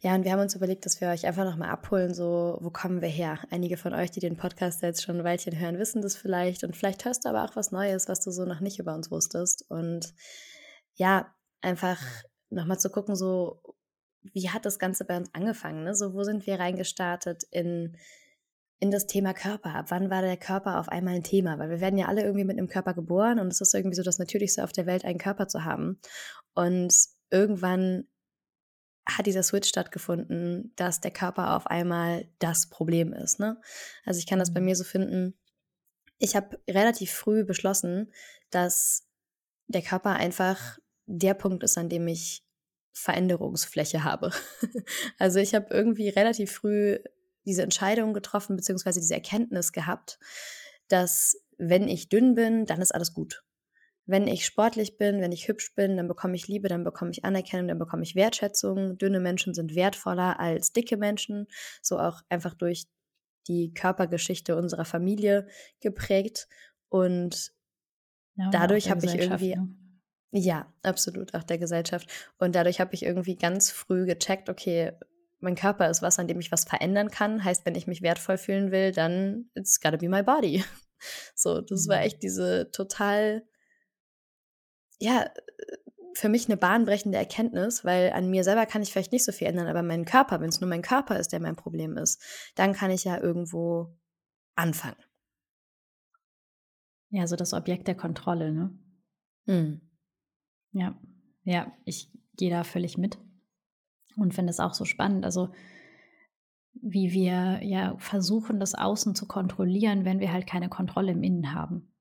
Ja, 0.00 0.14
und 0.14 0.24
wir 0.24 0.32
haben 0.32 0.40
uns 0.40 0.54
überlegt, 0.54 0.84
dass 0.84 1.00
wir 1.00 1.08
euch 1.08 1.24
einfach 1.24 1.46
nochmal 1.46 1.70
abholen, 1.70 2.12
so, 2.12 2.58
wo 2.60 2.68
kommen 2.70 3.00
wir 3.00 3.08
her? 3.08 3.38
Einige 3.50 3.78
von 3.78 3.94
euch, 3.94 4.10
die 4.10 4.20
den 4.20 4.36
Podcast 4.36 4.82
jetzt 4.82 5.02
schon 5.02 5.16
ein 5.16 5.24
Weilchen 5.24 5.58
hören, 5.58 5.78
wissen 5.78 6.02
das 6.02 6.14
vielleicht. 6.14 6.62
Und 6.62 6.76
vielleicht 6.76 7.06
hörst 7.06 7.24
du 7.24 7.30
aber 7.30 7.42
auch 7.42 7.56
was 7.56 7.72
Neues, 7.72 8.06
was 8.06 8.20
du 8.20 8.30
so 8.30 8.44
noch 8.44 8.60
nicht 8.60 8.78
über 8.78 8.94
uns 8.94 9.10
wusstest. 9.10 9.64
Und 9.70 10.12
ja, 10.94 11.34
einfach 11.62 12.02
nochmal 12.50 12.78
zu 12.78 12.90
gucken, 12.90 13.16
so, 13.16 13.62
wie 14.20 14.50
hat 14.50 14.66
das 14.66 14.78
Ganze 14.78 15.06
bei 15.06 15.16
uns 15.16 15.34
angefangen? 15.34 15.84
Ne? 15.84 15.94
So, 15.94 16.12
wo 16.12 16.22
sind 16.22 16.46
wir 16.46 16.60
reingestartet 16.60 17.44
in 17.50 17.96
in 18.80 18.90
das 18.90 19.06
Thema 19.06 19.32
Körper. 19.34 19.74
Ab 19.74 19.86
wann 19.88 20.10
war 20.10 20.22
der 20.22 20.36
Körper 20.36 20.78
auf 20.78 20.88
einmal 20.88 21.14
ein 21.14 21.22
Thema? 21.22 21.58
Weil 21.58 21.70
wir 21.70 21.80
werden 21.80 21.98
ja 21.98 22.06
alle 22.06 22.22
irgendwie 22.22 22.44
mit 22.44 22.58
einem 22.58 22.68
Körper 22.68 22.94
geboren 22.94 23.38
und 23.38 23.48
es 23.48 23.60
ist 23.60 23.74
irgendwie 23.74 23.96
so 23.96 24.02
das 24.02 24.18
Natürlichste 24.18 24.64
auf 24.64 24.72
der 24.72 24.86
Welt, 24.86 25.04
einen 25.04 25.18
Körper 25.18 25.48
zu 25.48 25.64
haben. 25.64 26.00
Und 26.54 26.94
irgendwann 27.30 28.06
hat 29.06 29.26
dieser 29.26 29.42
Switch 29.42 29.68
stattgefunden, 29.68 30.72
dass 30.76 31.00
der 31.00 31.10
Körper 31.10 31.56
auf 31.56 31.66
einmal 31.66 32.26
das 32.38 32.68
Problem 32.68 33.12
ist. 33.12 33.38
Ne? 33.38 33.60
Also 34.04 34.18
ich 34.18 34.26
kann 34.26 34.38
das 34.38 34.52
bei 34.52 34.60
mhm. 34.60 34.66
mir 34.66 34.76
so 34.76 34.84
finden. 34.84 35.38
Ich 36.18 36.36
habe 36.36 36.58
relativ 36.68 37.12
früh 37.12 37.44
beschlossen, 37.44 38.12
dass 38.50 39.06
der 39.66 39.82
Körper 39.82 40.10
einfach 40.10 40.78
der 41.06 41.34
Punkt 41.34 41.62
ist, 41.64 41.76
an 41.76 41.88
dem 41.88 42.08
ich 42.08 42.44
Veränderungsfläche 42.92 44.04
habe. 44.04 44.30
also 45.18 45.38
ich 45.38 45.54
habe 45.54 45.66
irgendwie 45.74 46.08
relativ 46.08 46.52
früh 46.52 46.98
diese 47.44 47.62
Entscheidung 47.62 48.14
getroffen, 48.14 48.56
beziehungsweise 48.56 49.00
diese 49.00 49.14
Erkenntnis 49.14 49.72
gehabt, 49.72 50.18
dass 50.88 51.36
wenn 51.58 51.88
ich 51.88 52.08
dünn 52.08 52.34
bin, 52.34 52.66
dann 52.66 52.80
ist 52.80 52.94
alles 52.94 53.12
gut. 53.12 53.44
Wenn 54.06 54.26
ich 54.26 54.44
sportlich 54.44 54.98
bin, 54.98 55.20
wenn 55.20 55.32
ich 55.32 55.48
hübsch 55.48 55.74
bin, 55.74 55.96
dann 55.96 56.08
bekomme 56.08 56.36
ich 56.36 56.46
Liebe, 56.46 56.68
dann 56.68 56.84
bekomme 56.84 57.10
ich 57.10 57.24
Anerkennung, 57.24 57.68
dann 57.68 57.78
bekomme 57.78 58.02
ich 58.02 58.14
Wertschätzung. 58.14 58.98
Dünne 58.98 59.20
Menschen 59.20 59.54
sind 59.54 59.74
wertvoller 59.74 60.38
als 60.38 60.72
dicke 60.72 60.98
Menschen, 60.98 61.46
so 61.80 61.98
auch 61.98 62.20
einfach 62.28 62.54
durch 62.54 62.84
die 63.48 63.72
Körpergeschichte 63.72 64.56
unserer 64.56 64.84
Familie 64.84 65.46
geprägt. 65.80 66.48
Und 66.90 67.52
ja, 68.36 68.50
dadurch 68.50 68.90
habe 68.90 69.06
ich 69.06 69.14
irgendwie. 69.14 69.56
Ne? 69.56 69.74
Ja, 70.32 70.72
absolut, 70.82 71.32
auch 71.34 71.44
der 71.44 71.58
Gesellschaft. 71.58 72.10
Und 72.38 72.56
dadurch 72.56 72.80
habe 72.80 72.92
ich 72.94 73.04
irgendwie 73.04 73.36
ganz 73.36 73.70
früh 73.70 74.04
gecheckt, 74.04 74.48
okay, 74.48 74.92
mein 75.44 75.54
Körper 75.54 75.88
ist 75.88 76.02
was, 76.02 76.18
an 76.18 76.26
dem 76.26 76.40
ich 76.40 76.50
was 76.50 76.64
verändern 76.64 77.10
kann. 77.10 77.44
Heißt, 77.44 77.64
wenn 77.64 77.76
ich 77.76 77.86
mich 77.86 78.02
wertvoll 78.02 78.38
fühlen 78.38 78.72
will, 78.72 78.92
dann 78.92 79.50
it's 79.54 79.80
gotta 79.80 79.96
be 79.96 80.08
my 80.08 80.22
body. 80.22 80.64
So, 81.34 81.60
das 81.60 81.86
war 81.86 81.98
mhm. 81.98 82.02
echt 82.04 82.22
diese 82.22 82.70
total, 82.70 83.46
ja, 84.98 85.28
für 86.14 86.30
mich 86.30 86.48
eine 86.48 86.56
bahnbrechende 86.56 87.18
Erkenntnis, 87.18 87.84
weil 87.84 88.12
an 88.12 88.30
mir 88.30 88.42
selber 88.42 88.64
kann 88.64 88.80
ich 88.80 88.90
vielleicht 88.90 89.12
nicht 89.12 89.24
so 89.24 89.32
viel 89.32 89.48
ändern, 89.48 89.66
aber 89.66 89.82
mein 89.82 90.06
Körper, 90.06 90.40
wenn 90.40 90.48
es 90.48 90.62
nur 90.62 90.70
mein 90.70 90.80
Körper 90.80 91.18
ist, 91.18 91.32
der 91.32 91.40
mein 91.40 91.56
Problem 91.56 91.98
ist, 91.98 92.22
dann 92.54 92.72
kann 92.72 92.90
ich 92.90 93.04
ja 93.04 93.20
irgendwo 93.20 93.94
anfangen. 94.54 94.96
Ja, 97.10 97.26
so 97.26 97.36
das 97.36 97.52
Objekt 97.52 97.86
der 97.86 97.96
Kontrolle, 97.96 98.50
ne? 98.50 98.78
Mhm. 99.44 99.80
Ja, 100.72 100.98
ja, 101.42 101.70
ich 101.84 102.10
gehe 102.36 102.50
da 102.50 102.64
völlig 102.64 102.96
mit 102.96 103.18
und 104.16 104.34
finde 104.34 104.50
es 104.50 104.60
auch 104.60 104.74
so 104.74 104.84
spannend. 104.84 105.24
Also 105.24 105.50
wie 106.74 107.12
wir 107.12 107.60
ja 107.62 107.96
versuchen, 107.98 108.60
das 108.60 108.74
Außen 108.74 109.14
zu 109.14 109.26
kontrollieren, 109.26 110.04
wenn 110.04 110.20
wir 110.20 110.32
halt 110.32 110.46
keine 110.46 110.68
Kontrolle 110.68 111.12
im 111.12 111.22
Innen 111.22 111.54
haben. 111.54 111.92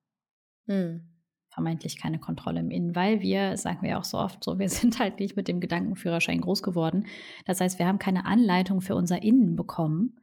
Mhm. 0.65 1.10
Vermeintlich 1.49 1.99
keine 1.99 2.19
Kontrolle 2.19 2.62
im 2.62 2.71
Innen, 2.71 2.95
weil 2.95 3.21
wir, 3.21 3.58
sagen 3.58 3.84
wir 3.84 3.99
auch 3.99 4.04
so 4.04 4.17
oft 4.17 4.43
so, 4.43 4.58
wir 4.58 4.69
sind 4.69 4.99
halt 4.99 5.19
nicht 5.19 5.36
mit 5.36 5.47
dem 5.47 5.60
Gedankenführerschein 5.60 6.41
groß 6.41 6.63
geworden. 6.63 7.06
Das 7.45 7.62
heißt, 7.62 7.80
wir 7.80 7.88
haben 7.88 7.99
keine 7.99 8.26
Anleitung 8.26 8.82
für 8.82 8.95
unser 8.95 9.21
Innen 9.21 9.56
bekommen. 9.56 10.19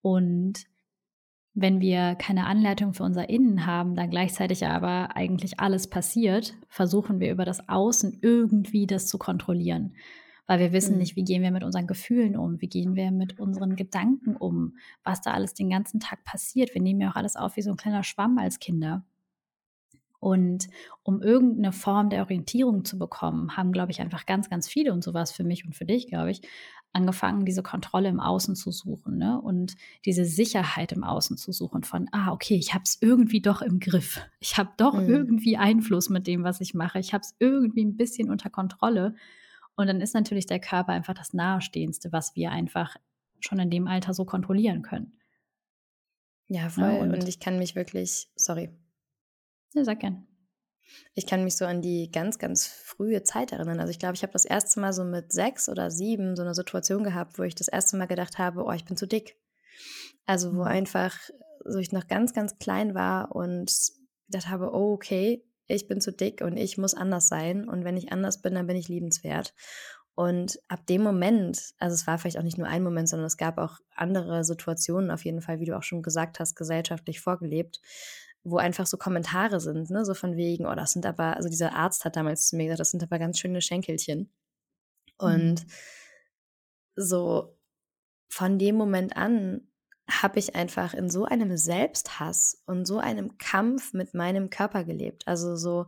Und 0.00 0.64
wenn 1.52 1.80
wir 1.80 2.14
keine 2.14 2.46
Anleitung 2.46 2.94
für 2.94 3.02
unser 3.02 3.28
Innen 3.28 3.66
haben, 3.66 3.96
dann 3.96 4.08
gleichzeitig 4.08 4.66
aber 4.66 5.14
eigentlich 5.16 5.60
alles 5.60 5.88
passiert, 5.90 6.54
versuchen 6.68 7.20
wir 7.20 7.30
über 7.30 7.44
das 7.44 7.68
Außen 7.68 8.20
irgendwie 8.22 8.86
das 8.86 9.08
zu 9.08 9.18
kontrollieren 9.18 9.94
weil 10.50 10.58
wir 10.58 10.72
wissen 10.72 10.94
mhm. 10.94 10.98
nicht, 10.98 11.14
wie 11.14 11.22
gehen 11.22 11.44
wir 11.44 11.52
mit 11.52 11.62
unseren 11.62 11.86
Gefühlen 11.86 12.36
um, 12.36 12.60
wie 12.60 12.66
gehen 12.66 12.96
wir 12.96 13.12
mit 13.12 13.38
unseren 13.38 13.76
Gedanken 13.76 14.34
um, 14.34 14.76
was 15.04 15.22
da 15.22 15.30
alles 15.30 15.54
den 15.54 15.70
ganzen 15.70 16.00
Tag 16.00 16.24
passiert. 16.24 16.74
Wir 16.74 16.82
nehmen 16.82 17.00
ja 17.00 17.12
auch 17.12 17.14
alles 17.14 17.36
auf 17.36 17.56
wie 17.56 17.62
so 17.62 17.70
ein 17.70 17.76
kleiner 17.76 18.02
Schwamm 18.02 18.36
als 18.36 18.58
Kinder. 18.58 19.04
Und 20.18 20.66
um 21.04 21.22
irgendeine 21.22 21.70
Form 21.70 22.10
der 22.10 22.22
Orientierung 22.22 22.84
zu 22.84 22.98
bekommen, 22.98 23.56
haben, 23.56 23.70
glaube 23.70 23.92
ich, 23.92 24.00
einfach 24.00 24.26
ganz, 24.26 24.50
ganz 24.50 24.66
viele 24.66 24.92
und 24.92 25.04
sowas 25.04 25.30
für 25.30 25.44
mich 25.44 25.64
und 25.64 25.76
für 25.76 25.84
dich, 25.84 26.08
glaube 26.08 26.32
ich, 26.32 26.42
angefangen, 26.92 27.44
diese 27.44 27.62
Kontrolle 27.62 28.08
im 28.08 28.18
Außen 28.18 28.56
zu 28.56 28.72
suchen 28.72 29.18
ne? 29.18 29.40
und 29.40 29.76
diese 30.04 30.24
Sicherheit 30.24 30.90
im 30.90 31.04
Außen 31.04 31.36
zu 31.36 31.52
suchen 31.52 31.84
von, 31.84 32.08
ah, 32.10 32.32
okay, 32.32 32.56
ich 32.56 32.74
habe 32.74 32.82
es 32.84 32.98
irgendwie 33.00 33.40
doch 33.40 33.62
im 33.62 33.78
Griff. 33.78 34.20
Ich 34.40 34.58
habe 34.58 34.70
doch 34.78 34.94
mhm. 34.94 35.08
irgendwie 35.08 35.56
Einfluss 35.56 36.10
mit 36.10 36.26
dem, 36.26 36.42
was 36.42 36.60
ich 36.60 36.74
mache. 36.74 36.98
Ich 36.98 37.14
habe 37.14 37.22
es 37.22 37.36
irgendwie 37.38 37.84
ein 37.84 37.96
bisschen 37.96 38.30
unter 38.30 38.50
Kontrolle. 38.50 39.14
Und 39.80 39.86
dann 39.86 40.02
ist 40.02 40.12
natürlich 40.12 40.44
der 40.44 40.60
Körper 40.60 40.92
einfach 40.92 41.14
das 41.14 41.32
Nahestehendste, 41.32 42.12
was 42.12 42.36
wir 42.36 42.50
einfach 42.50 42.96
schon 43.40 43.58
in 43.60 43.70
dem 43.70 43.86
Alter 43.86 44.12
so 44.12 44.26
kontrollieren 44.26 44.82
können. 44.82 45.18
Ja, 46.48 46.64
ne, 46.64 46.70
voll. 46.70 46.84
Ja, 46.84 46.98
und, 46.98 47.14
und, 47.14 47.26
ich 47.26 47.40
kann 47.40 47.58
mich 47.58 47.76
wirklich, 47.76 48.28
sorry. 48.36 48.68
Ja, 49.72 49.82
sag 49.84 50.00
gern. 50.00 50.26
Ich 51.14 51.26
kann 51.26 51.44
mich 51.44 51.56
so 51.56 51.64
an 51.64 51.80
die 51.80 52.10
ganz, 52.10 52.38
ganz 52.38 52.66
frühe 52.66 53.22
Zeit 53.22 53.52
erinnern. 53.52 53.80
Also 53.80 53.90
ich 53.90 53.98
glaube, 53.98 54.16
ich 54.16 54.22
habe 54.22 54.34
das 54.34 54.44
erste 54.44 54.80
Mal 54.80 54.92
so 54.92 55.02
mit 55.02 55.32
sechs 55.32 55.66
oder 55.66 55.90
sieben 55.90 56.36
so 56.36 56.42
eine 56.42 56.54
Situation 56.54 57.02
gehabt, 57.02 57.38
wo 57.38 57.42
ich 57.44 57.54
das 57.54 57.68
erste 57.68 57.96
Mal 57.96 58.06
gedacht 58.06 58.36
habe, 58.36 58.64
oh, 58.64 58.72
ich 58.72 58.84
bin 58.84 58.98
zu 58.98 59.06
dick. 59.06 59.38
Also 60.26 60.52
wo 60.52 60.60
mhm. 60.60 60.66
einfach 60.66 61.16
so 61.64 61.78
ich 61.78 61.90
noch 61.90 62.06
ganz, 62.06 62.34
ganz 62.34 62.58
klein 62.58 62.94
war 62.94 63.34
und 63.34 63.72
gedacht 64.26 64.48
habe, 64.48 64.74
oh, 64.74 64.92
okay, 64.92 65.42
ich 65.70 65.88
bin 65.88 66.00
zu 66.00 66.12
dick 66.12 66.40
und 66.40 66.56
ich 66.56 66.78
muss 66.78 66.94
anders 66.94 67.28
sein. 67.28 67.68
Und 67.68 67.84
wenn 67.84 67.96
ich 67.96 68.12
anders 68.12 68.42
bin, 68.42 68.54
dann 68.54 68.66
bin 68.66 68.76
ich 68.76 68.88
liebenswert. 68.88 69.54
Und 70.14 70.58
ab 70.68 70.86
dem 70.86 71.02
Moment, 71.02 71.72
also 71.78 71.94
es 71.94 72.06
war 72.06 72.18
vielleicht 72.18 72.38
auch 72.38 72.42
nicht 72.42 72.58
nur 72.58 72.66
ein 72.66 72.82
Moment, 72.82 73.08
sondern 73.08 73.26
es 73.26 73.36
gab 73.36 73.58
auch 73.58 73.78
andere 73.94 74.44
Situationen 74.44 75.10
auf 75.10 75.24
jeden 75.24 75.40
Fall, 75.40 75.60
wie 75.60 75.64
du 75.64 75.76
auch 75.76 75.82
schon 75.82 76.02
gesagt 76.02 76.40
hast, 76.40 76.56
gesellschaftlich 76.56 77.20
vorgelebt, 77.20 77.80
wo 78.42 78.58
einfach 78.58 78.86
so 78.86 78.96
Kommentare 78.96 79.60
sind, 79.60 79.90
ne? 79.90 80.04
so 80.04 80.14
von 80.14 80.36
wegen, 80.36 80.66
oh, 80.66 80.74
das 80.74 80.92
sind 80.92 81.06
aber, 81.06 81.36
also 81.36 81.48
dieser 81.48 81.74
Arzt 81.74 82.04
hat 82.04 82.16
damals 82.16 82.48
zu 82.48 82.56
mir 82.56 82.64
gesagt, 82.64 82.80
das 82.80 82.90
sind 82.90 83.02
aber 83.02 83.18
ganz 83.18 83.38
schöne 83.38 83.62
Schenkelchen. 83.62 84.30
Und 85.16 85.54
mhm. 85.54 85.70
so 86.96 87.56
von 88.28 88.58
dem 88.58 88.76
Moment 88.76 89.16
an 89.16 89.69
habe 90.10 90.38
ich 90.38 90.54
einfach 90.54 90.94
in 90.94 91.08
so 91.10 91.24
einem 91.24 91.56
Selbsthass 91.56 92.62
und 92.66 92.86
so 92.86 92.98
einem 92.98 93.38
Kampf 93.38 93.92
mit 93.92 94.14
meinem 94.14 94.50
Körper 94.50 94.84
gelebt. 94.84 95.26
Also 95.26 95.56
so, 95.56 95.86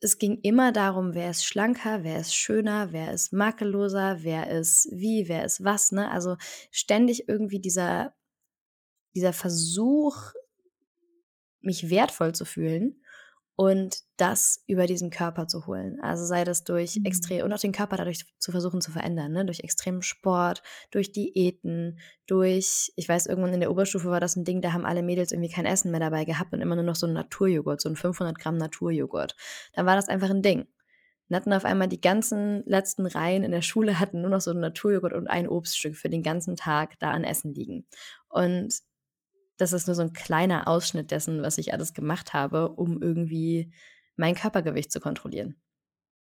es 0.00 0.18
ging 0.18 0.38
immer 0.42 0.72
darum, 0.72 1.14
wer 1.14 1.30
ist 1.30 1.44
schlanker, 1.44 2.04
wer 2.04 2.20
ist 2.20 2.34
schöner, 2.34 2.92
wer 2.92 3.12
ist 3.12 3.32
makelloser, 3.32 4.22
wer 4.22 4.50
ist 4.50 4.88
wie, 4.92 5.28
wer 5.28 5.44
ist 5.44 5.62
was, 5.64 5.92
ne? 5.92 6.10
Also 6.10 6.36
ständig 6.70 7.28
irgendwie 7.28 7.60
dieser 7.60 8.14
dieser 9.14 9.32
Versuch, 9.32 10.32
mich 11.60 11.90
wertvoll 11.90 12.34
zu 12.34 12.44
fühlen 12.44 13.02
und 13.60 13.98
das 14.16 14.64
über 14.66 14.86
diesen 14.86 15.10
Körper 15.10 15.46
zu 15.46 15.66
holen. 15.66 16.00
Also 16.00 16.24
sei 16.24 16.44
das 16.44 16.64
durch 16.64 16.96
mhm. 16.96 17.04
extrem 17.04 17.44
und 17.44 17.52
auch 17.52 17.58
den 17.58 17.72
Körper 17.72 17.98
dadurch 17.98 18.24
zu 18.38 18.52
versuchen 18.52 18.80
zu 18.80 18.90
verändern, 18.90 19.32
ne? 19.32 19.44
durch 19.44 19.60
extremen 19.60 20.00
Sport, 20.00 20.62
durch 20.90 21.12
Diäten, 21.12 21.98
durch, 22.26 22.90
ich 22.96 23.06
weiß, 23.06 23.26
irgendwann 23.26 23.52
in 23.52 23.60
der 23.60 23.70
Oberstufe 23.70 24.08
war 24.08 24.18
das 24.18 24.34
ein 24.34 24.44
Ding, 24.44 24.62
da 24.62 24.72
haben 24.72 24.86
alle 24.86 25.02
Mädels 25.02 25.30
irgendwie 25.30 25.50
kein 25.50 25.66
Essen 25.66 25.90
mehr 25.90 26.00
dabei 26.00 26.24
gehabt 26.24 26.54
und 26.54 26.62
immer 26.62 26.74
nur 26.74 26.84
noch 26.84 26.94
so 26.94 27.04
einen 27.04 27.12
Naturjoghurt, 27.12 27.82
so 27.82 27.90
ein 27.90 27.96
500 27.96 28.38
Gramm 28.38 28.56
Naturjoghurt. 28.56 29.36
Dann 29.74 29.84
war 29.84 29.94
das 29.94 30.08
einfach 30.08 30.30
ein 30.30 30.40
Ding. 30.40 30.66
Dann 31.28 31.36
hatten 31.36 31.52
auf 31.52 31.66
einmal 31.66 31.88
die 31.88 32.00
ganzen 32.00 32.64
letzten 32.64 33.04
Reihen 33.04 33.44
in 33.44 33.52
der 33.52 33.60
Schule 33.60 34.00
hatten 34.00 34.22
nur 34.22 34.30
noch 34.30 34.40
so 34.40 34.52
einen 34.52 34.60
Naturjoghurt 34.60 35.12
und 35.12 35.28
ein 35.28 35.46
Obststück 35.46 35.96
für 35.96 36.08
den 36.08 36.22
ganzen 36.22 36.56
Tag 36.56 36.98
da 36.98 37.10
an 37.10 37.24
Essen 37.24 37.52
liegen. 37.52 37.84
Und 38.30 38.80
das 39.60 39.72
ist 39.72 39.86
nur 39.86 39.94
so 39.94 40.02
ein 40.02 40.12
kleiner 40.12 40.68
Ausschnitt 40.68 41.10
dessen, 41.10 41.42
was 41.42 41.58
ich 41.58 41.72
alles 41.72 41.94
gemacht 41.94 42.32
habe, 42.32 42.70
um 42.70 43.02
irgendwie 43.02 43.72
mein 44.16 44.34
Körpergewicht 44.34 44.90
zu 44.90 45.00
kontrollieren. 45.00 45.56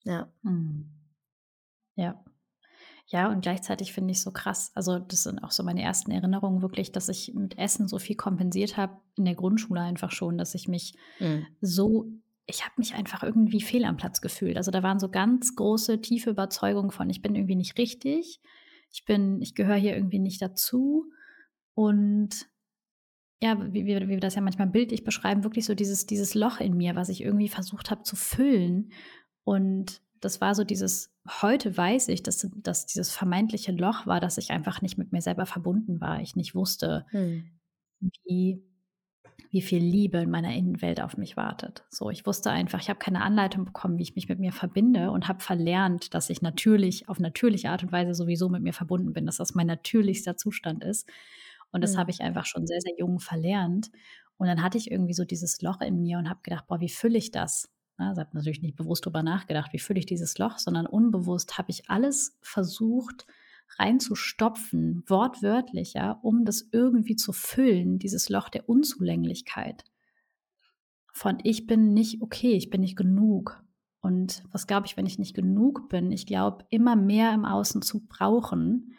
Ja. 0.05 0.33
Mhm. 0.43 0.91
Ja. 1.97 2.23
Ja, 3.07 3.31
und 3.31 3.43
gleichzeitig 3.43 3.93
finde 3.93 4.13
ich 4.13 4.23
so 4.23 4.31
krass. 4.31 4.73
Also, 4.75 4.99
das 4.99 5.25
sind 5.25 5.41
auch 5.41 5.51
so 5.51 5.63
meine 5.63 5.83
ersten 5.83 6.11
Erinnerungen 6.11 6.63
wirklich, 6.63 6.91
dass 6.91 7.09
ich 7.11 7.35
mit 7.35 7.59
Essen 7.59 7.87
so 7.87 7.99
viel 7.99 8.17
kompensiert 8.17 8.77
habe 8.77 8.99
in 9.17 9.27
der 9.27 9.35
Grundschule 9.35 9.81
einfach 9.81 10.11
schon, 10.11 10.39
dass 10.39 10.55
ich 10.55 10.69
mich 10.69 10.97
mhm. 11.21 11.47
so, 11.61 12.11
ich 12.47 12.65
habe 12.65 12.75
mich 12.79 12.95
einfach 12.95 13.23
irgendwie 13.23 13.61
fehl 13.61 13.85
am 13.85 13.99
Platz 13.99 14.23
gefühlt. 14.23 14.57
Also, 14.57 14.71
da 14.71 14.83
waren 14.83 14.99
so 14.99 15.11
ganz 15.11 15.55
große, 15.55 16.01
tiefe 16.01 16.31
Überzeugungen 16.31 16.93
von, 16.93 17.11
ich 17.11 17.21
bin 17.21 17.35
irgendwie 17.35 17.57
nicht 17.57 17.77
richtig, 17.77 18.41
ich 18.91 19.05
bin, 19.05 19.43
ich 19.43 19.55
gehöre 19.55 19.77
hier 19.77 19.95
irgendwie 19.95 20.21
nicht 20.21 20.41
dazu. 20.41 21.11
Und 21.75 22.49
ja, 23.43 23.59
wie, 23.73 23.85
wie, 23.87 23.97
wie 24.01 24.09
wir 24.09 24.21
das 24.21 24.35
ja 24.35 24.41
manchmal 24.41 24.69
bildlich 24.69 25.05
beschreiben, 25.05 25.45
wirklich 25.45 25.65
so 25.65 25.75
dieses, 25.75 26.07
dieses 26.07 26.35
Loch 26.35 26.61
in 26.61 26.77
mir, 26.77 26.95
was 26.95 27.09
ich 27.09 27.23
irgendwie 27.23 27.49
versucht 27.49 27.91
habe 27.91 28.03
zu 28.03 28.17
füllen. 28.17 28.93
Und 29.45 30.01
das 30.21 30.41
war 30.41 30.55
so 30.55 30.65
dieses, 30.65 31.15
heute 31.43 31.77
weiß 31.77 32.09
ich, 32.09 32.23
dass, 32.23 32.49
dass 32.57 32.87
dieses 32.87 33.11
vermeintliche 33.11 33.73
Loch 33.73 34.07
war, 34.07 34.21
dass 34.21 34.39
ich 34.39 34.51
einfach 34.51 34.81
nicht 34.81 34.97
mit 34.97 35.13
mir 35.13 35.21
selber 35.21 35.47
verbunden 35.47 36.01
war. 36.01 36.21
Ich 36.21 36.37
nicht 36.37 36.55
wusste, 36.55 37.05
hm. 37.11 37.45
wie, 38.25 38.63
wie 39.51 39.63
viel 39.63 39.83
Liebe 39.83 40.19
in 40.19 40.31
meiner 40.31 40.55
Innenwelt 40.55 41.01
auf 41.01 41.17
mich 41.17 41.37
wartet. 41.37 41.85
So, 41.91 42.11
ich 42.11 42.27
wusste 42.27 42.51
einfach, 42.51 42.81
ich 42.81 42.89
habe 42.89 42.99
keine 42.99 43.23
Anleitung 43.23 43.65
bekommen, 43.67 43.99
wie 43.99 44.03
ich 44.03 44.17
mich 44.17 44.29
mit 44.29 44.39
mir 44.39 44.53
verbinde 44.53 45.11
und 45.11 45.29
habe 45.29 45.41
verlernt, 45.41 46.15
dass 46.15 46.31
ich 46.31 46.41
natürlich 46.41 47.09
auf 47.09 47.21
natürliche 47.21 47.71
Art 47.71 47.83
und 47.83 47.93
Weise 47.93 48.15
sowieso 48.15 48.49
mit 48.49 48.63
mir 48.63 48.73
verbunden 48.73 49.13
bin, 49.13 49.27
dass 49.27 49.37
das 49.37 49.55
mein 49.55 49.67
natürlichster 49.67 50.37
Zustand 50.37 50.83
ist. 50.83 51.09
Und 51.75 51.83
das 51.83 51.95
mhm. 51.95 51.99
habe 51.99 52.13
ich 52.13 52.21
einfach 52.21 52.47
schon 52.47 52.69
sehr, 52.69 52.81
sehr 52.81 52.95
jung 52.97 53.19
verlernt. 53.19 53.91
Und 54.37 54.47
dann 54.47 54.63
hatte 54.63 54.79
ich 54.79 54.93
irgendwie 54.93 55.13
so 55.13 55.25
dieses 55.25 55.61
Loch 55.61 55.81
in 55.81 56.01
mir 56.01 56.19
und 56.19 56.31
habe 56.31 56.41
gedacht, 56.43 56.69
boah, 56.69 56.81
wie 56.81 56.89
fülle 56.89 57.19
ich 57.19 57.33
das? 57.33 57.69
Also 57.97 58.21
habe 58.21 58.31
natürlich 58.33 58.63
nicht 58.63 58.77
bewusst 58.77 59.05
darüber 59.05 59.25
nachgedacht, 59.25 59.73
wie 59.73 59.81
fülle 59.81 59.99
ich 59.99 60.07
dieses 60.07 60.39
Loch, 60.39 60.59
sondern 60.59 60.87
unbewusst 60.87 61.59
habe 61.59 61.73
ich 61.73 61.91
alles 61.91 62.39
versucht 62.43 63.27
reinzustopfen, 63.77 65.03
wortwörtlich, 65.09 65.95
ja, 65.95 66.13
um 66.13 66.45
das 66.45 66.69
irgendwie 66.71 67.17
zu 67.17 67.33
füllen, 67.33 67.99
dieses 67.99 68.29
Loch 68.29 68.51
der 68.51 68.69
Unzulänglichkeit. 68.69 69.83
Von 71.13 71.39
ich 71.43 71.67
bin 71.67 71.93
nicht 71.93 72.23
okay, 72.23 72.53
ich 72.53 72.71
bin 72.71 72.83
nicht 72.83 72.97
genug. 72.97 73.65
Und 74.01 74.45
was 74.53 74.69
glaube 74.69 74.87
ich, 74.87 74.97
wenn 74.97 75.07
ich 75.07 75.19
nicht 75.19 75.35
genug 75.35 75.89
bin? 75.89 76.13
Ich 76.13 76.27
glaube, 76.27 76.67
immer 76.71 76.95
mehr 76.95 77.35
im 77.35 77.45
Außen 77.45 77.83
zu 77.83 78.07
brauchen, 78.07 78.95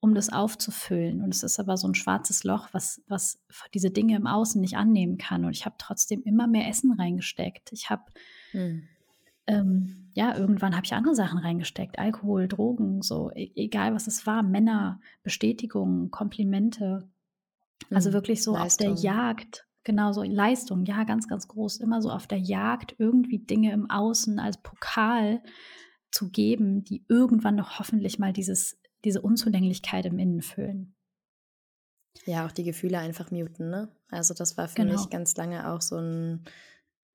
um 0.00 0.14
das 0.14 0.32
aufzufüllen. 0.32 1.22
Und 1.22 1.34
es 1.34 1.42
ist 1.42 1.58
aber 1.58 1.76
so 1.76 1.88
ein 1.88 1.94
schwarzes 1.94 2.44
Loch, 2.44 2.68
was, 2.72 3.02
was 3.08 3.40
diese 3.74 3.90
Dinge 3.90 4.16
im 4.16 4.26
Außen 4.26 4.60
nicht 4.60 4.76
annehmen 4.76 5.18
kann. 5.18 5.44
Und 5.44 5.52
ich 5.52 5.64
habe 5.66 5.76
trotzdem 5.78 6.22
immer 6.22 6.46
mehr 6.46 6.68
Essen 6.68 6.92
reingesteckt. 6.92 7.72
Ich 7.72 7.90
habe, 7.90 8.04
hm. 8.52 8.84
ähm, 9.46 10.10
ja, 10.14 10.36
irgendwann 10.36 10.76
habe 10.76 10.84
ich 10.84 10.94
andere 10.94 11.14
Sachen 11.14 11.38
reingesteckt. 11.38 11.98
Alkohol, 11.98 12.46
Drogen, 12.46 13.02
so, 13.02 13.32
e 13.34 13.50
egal 13.56 13.94
was 13.94 14.06
es 14.06 14.26
war. 14.26 14.42
Männer, 14.42 15.00
Bestätigung, 15.24 16.10
Komplimente. 16.10 17.08
Also 17.90 18.08
hm. 18.10 18.14
wirklich 18.14 18.42
so 18.42 18.54
Leistung. 18.54 18.92
auf 18.92 19.00
der 19.00 19.02
Jagd. 19.02 19.64
Genau 19.82 20.12
so 20.12 20.22
Leistung, 20.22 20.84
ja, 20.84 21.04
ganz, 21.04 21.28
ganz 21.28 21.48
groß. 21.48 21.78
Immer 21.78 22.02
so 22.02 22.10
auf 22.10 22.26
der 22.26 22.38
Jagd, 22.38 22.94
irgendwie 22.98 23.38
Dinge 23.38 23.72
im 23.72 23.90
Außen 23.90 24.38
als 24.38 24.58
Pokal 24.58 25.42
zu 26.10 26.30
geben, 26.30 26.84
die 26.84 27.04
irgendwann 27.08 27.54
noch 27.56 27.78
hoffentlich 27.78 28.18
mal 28.18 28.32
dieses 28.32 28.78
diese 29.04 29.22
Unzulänglichkeit 29.22 30.06
im 30.06 30.18
Innen 30.18 30.42
füllen. 30.42 30.94
Ja, 32.26 32.46
auch 32.46 32.52
die 32.52 32.64
Gefühle 32.64 32.98
einfach 32.98 33.30
muten, 33.30 33.70
ne? 33.70 33.88
Also 34.10 34.34
das 34.34 34.56
war 34.56 34.68
für 34.68 34.82
genau. 34.82 34.92
mich 34.92 35.10
ganz 35.10 35.36
lange 35.36 35.70
auch 35.70 35.80
so 35.80 35.96
ein, 35.96 36.44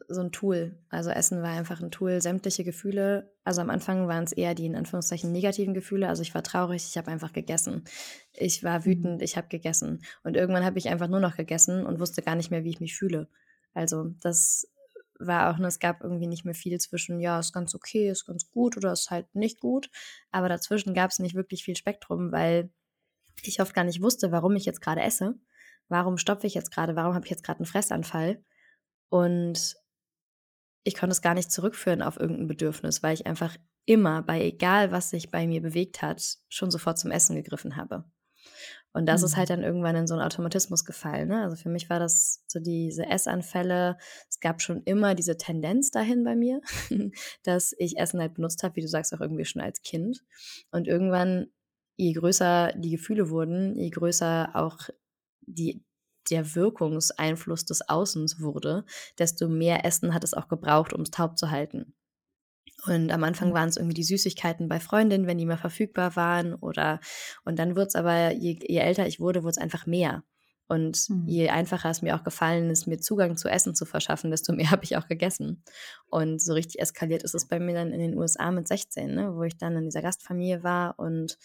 so 0.07 0.21
ein 0.21 0.31
Tool. 0.31 0.77
Also 0.89 1.09
Essen 1.09 1.41
war 1.41 1.51
einfach 1.51 1.81
ein 1.81 1.91
Tool, 1.91 2.21
sämtliche 2.21 2.63
Gefühle. 2.63 3.33
Also 3.43 3.61
am 3.61 3.69
Anfang 3.69 4.07
waren 4.07 4.23
es 4.23 4.31
eher 4.31 4.55
die 4.55 4.65
in 4.65 4.75
Anführungszeichen 4.75 5.31
negativen 5.31 5.73
Gefühle. 5.73 6.07
Also 6.07 6.21
ich 6.21 6.33
war 6.33 6.43
traurig, 6.43 6.85
ich 6.87 6.97
habe 6.97 7.11
einfach 7.11 7.33
gegessen. 7.33 7.83
Ich 8.33 8.63
war 8.63 8.85
wütend, 8.85 9.17
mhm. 9.17 9.23
ich 9.23 9.37
habe 9.37 9.47
gegessen. 9.47 10.03
Und 10.23 10.35
irgendwann 10.35 10.65
habe 10.65 10.77
ich 10.77 10.89
einfach 10.89 11.07
nur 11.07 11.19
noch 11.19 11.35
gegessen 11.35 11.85
und 11.85 11.99
wusste 11.99 12.21
gar 12.21 12.35
nicht 12.35 12.51
mehr, 12.51 12.63
wie 12.63 12.69
ich 12.69 12.79
mich 12.79 12.95
fühle. 12.95 13.27
Also 13.73 14.13
das 14.21 14.71
war 15.27 15.49
auch, 15.53 15.59
es 15.59 15.79
gab 15.79 16.01
irgendwie 16.01 16.27
nicht 16.27 16.45
mehr 16.45 16.53
viel 16.53 16.79
zwischen, 16.79 17.19
ja, 17.19 17.39
ist 17.39 17.53
ganz 17.53 17.75
okay, 17.75 18.09
ist 18.09 18.25
ganz 18.25 18.49
gut 18.51 18.77
oder 18.77 18.91
ist 18.91 19.11
halt 19.11 19.33
nicht 19.35 19.59
gut. 19.59 19.89
Aber 20.31 20.49
dazwischen 20.49 20.93
gab 20.93 21.11
es 21.11 21.19
nicht 21.19 21.35
wirklich 21.35 21.63
viel 21.63 21.75
Spektrum, 21.75 22.31
weil 22.31 22.71
ich 23.43 23.61
oft 23.61 23.73
gar 23.73 23.83
nicht 23.83 24.01
wusste, 24.01 24.31
warum 24.31 24.55
ich 24.55 24.65
jetzt 24.65 24.81
gerade 24.81 25.01
esse. 25.01 25.35
Warum 25.89 26.17
stopfe 26.17 26.47
ich 26.47 26.53
jetzt 26.53 26.71
gerade? 26.71 26.95
Warum 26.95 27.13
habe 27.13 27.25
ich 27.25 27.31
jetzt 27.31 27.43
gerade 27.43 27.59
einen 27.59 27.65
Fressanfall? 27.65 28.43
Und 29.09 29.75
ich 30.83 30.95
konnte 30.95 31.11
es 31.11 31.21
gar 31.21 31.33
nicht 31.33 31.51
zurückführen 31.51 32.01
auf 32.01 32.19
irgendein 32.19 32.47
Bedürfnis, 32.47 33.03
weil 33.03 33.13
ich 33.13 33.25
einfach 33.25 33.55
immer, 33.85 34.21
bei 34.21 34.41
egal 34.41 34.91
was 34.91 35.09
sich 35.09 35.31
bei 35.31 35.47
mir 35.47 35.61
bewegt 35.61 36.01
hat, 36.01 36.37
schon 36.49 36.71
sofort 36.71 36.97
zum 36.97 37.11
Essen 37.11 37.35
gegriffen 37.35 37.75
habe. 37.75 38.05
Und 38.93 39.07
das 39.07 39.21
mhm. 39.21 39.25
ist 39.25 39.37
halt 39.37 39.49
dann 39.49 39.63
irgendwann 39.63 39.95
in 39.95 40.07
so 40.07 40.13
einen 40.13 40.23
Automatismus 40.23 40.85
gefallen. 40.85 41.27
Ne? 41.29 41.41
Also 41.41 41.55
für 41.55 41.69
mich 41.69 41.89
war 41.89 41.99
das 41.99 42.43
so 42.47 42.59
diese 42.59 43.05
Essanfälle. 43.07 43.97
Es 44.29 44.39
gab 44.39 44.61
schon 44.61 44.83
immer 44.83 45.15
diese 45.15 45.35
Tendenz 45.35 45.89
dahin 45.89 46.23
bei 46.23 46.35
mir, 46.35 46.61
dass 47.43 47.73
ich 47.77 47.97
Essen 47.97 48.21
halt 48.21 48.35
benutzt 48.35 48.63
habe, 48.63 48.75
wie 48.75 48.81
du 48.81 48.87
sagst, 48.87 49.13
auch 49.13 49.21
irgendwie 49.21 49.45
schon 49.45 49.61
als 49.61 49.81
Kind. 49.81 50.23
Und 50.71 50.87
irgendwann, 50.87 51.47
je 51.95 52.13
größer 52.13 52.73
die 52.77 52.91
Gefühle 52.91 53.29
wurden, 53.29 53.75
je 53.75 53.89
größer 53.89 54.51
auch 54.53 54.77
die, 55.41 55.83
der 56.29 56.55
Wirkungseinfluss 56.55 57.65
des 57.65 57.89
Außens 57.89 58.39
wurde, 58.39 58.85
desto 59.17 59.49
mehr 59.49 59.85
Essen 59.85 60.13
hat 60.13 60.23
es 60.23 60.33
auch 60.33 60.47
gebraucht, 60.47 60.93
um 60.93 61.01
es 61.01 61.11
taub 61.11 61.37
zu 61.37 61.49
halten. 61.49 61.95
Und 62.85 63.11
am 63.11 63.23
Anfang 63.23 63.49
mhm. 63.49 63.53
waren 63.53 63.69
es 63.69 63.77
irgendwie 63.77 63.93
die 63.93 64.03
Süßigkeiten 64.03 64.67
bei 64.67 64.79
Freundinnen, 64.79 65.27
wenn 65.27 65.37
die 65.37 65.45
mal 65.45 65.57
verfügbar 65.57 66.15
waren. 66.15 66.53
Oder 66.53 66.99
und 67.45 67.59
dann 67.59 67.75
wurde 67.75 67.87
es 67.87 67.95
aber, 67.95 68.33
je, 68.33 68.59
je, 68.61 68.79
älter 68.79 69.07
ich 69.07 69.19
wurde, 69.19 69.43
wurde 69.43 69.51
es 69.51 69.57
einfach 69.57 69.85
mehr. 69.85 70.23
Und 70.67 71.09
mhm. 71.09 71.27
je 71.27 71.49
einfacher 71.49 71.89
es 71.89 72.01
mir 72.01 72.15
auch 72.15 72.23
gefallen 72.23 72.69
ist, 72.69 72.87
mir 72.87 72.99
Zugang 72.99 73.37
zu 73.37 73.49
Essen 73.49 73.75
zu 73.75 73.85
verschaffen, 73.85 74.31
desto 74.31 74.53
mehr 74.53 74.69
habe 74.71 74.83
ich 74.83 74.97
auch 74.97 75.07
gegessen. 75.07 75.63
Und 76.09 76.41
so 76.41 76.53
richtig 76.53 76.81
eskaliert 76.81 77.23
ist 77.23 77.35
es 77.35 77.47
bei 77.47 77.59
mir 77.59 77.73
dann 77.73 77.91
in 77.91 77.99
den 77.99 78.17
USA 78.17 78.51
mit 78.51 78.67
16, 78.67 79.13
ne, 79.13 79.35
wo 79.35 79.43
ich 79.43 79.57
dann 79.57 79.75
in 79.77 79.85
dieser 79.85 80.01
Gastfamilie 80.01 80.63
war 80.63 80.97
und 80.97 81.37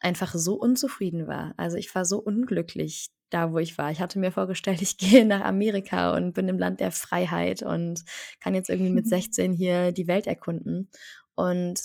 einfach 0.00 0.34
so 0.34 0.54
unzufrieden 0.54 1.26
war. 1.26 1.54
Also 1.56 1.76
ich 1.76 1.94
war 1.94 2.04
so 2.04 2.18
unglücklich 2.18 3.10
da, 3.30 3.52
wo 3.52 3.58
ich 3.58 3.76
war. 3.78 3.90
Ich 3.90 4.00
hatte 4.00 4.18
mir 4.18 4.32
vorgestellt, 4.32 4.82
ich 4.82 4.98
gehe 4.98 5.24
nach 5.26 5.42
Amerika 5.42 6.14
und 6.14 6.32
bin 6.32 6.48
im 6.48 6.58
Land 6.58 6.80
der 6.80 6.92
Freiheit 6.92 7.62
und 7.62 8.04
kann 8.40 8.54
jetzt 8.54 8.70
irgendwie 8.70 8.92
mit 8.92 9.08
16 9.08 9.52
hier 9.52 9.92
die 9.92 10.06
Welt 10.06 10.26
erkunden. 10.26 10.90
Und 11.34 11.84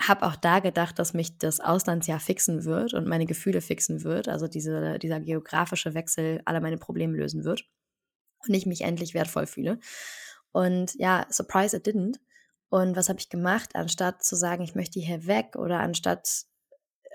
habe 0.00 0.24
auch 0.26 0.36
da 0.36 0.60
gedacht, 0.60 0.98
dass 0.98 1.12
mich 1.12 1.36
das 1.38 1.60
Auslandsjahr 1.60 2.20
fixen 2.20 2.64
wird 2.64 2.94
und 2.94 3.06
meine 3.06 3.26
Gefühle 3.26 3.60
fixen 3.60 4.02
wird, 4.02 4.28
also 4.28 4.48
diese, 4.48 4.98
dieser 4.98 5.20
geografische 5.20 5.92
Wechsel 5.92 6.40
alle 6.46 6.62
meine 6.62 6.78
Probleme 6.78 7.16
lösen 7.16 7.44
wird 7.44 7.66
und 8.48 8.54
ich 8.54 8.64
mich 8.64 8.80
endlich 8.80 9.12
wertvoll 9.12 9.46
fühle. 9.46 9.78
Und 10.52 10.94
ja, 10.94 11.26
surprise, 11.30 11.76
it 11.76 11.86
didn't. 11.86 12.16
Und 12.70 12.96
was 12.96 13.08
habe 13.08 13.18
ich 13.18 13.28
gemacht? 13.28 13.70
Anstatt 13.74 14.24
zu 14.24 14.36
sagen, 14.36 14.62
ich 14.62 14.74
möchte 14.74 15.00
hier 15.00 15.26
weg 15.26 15.56
oder 15.56 15.80
anstatt 15.80 16.44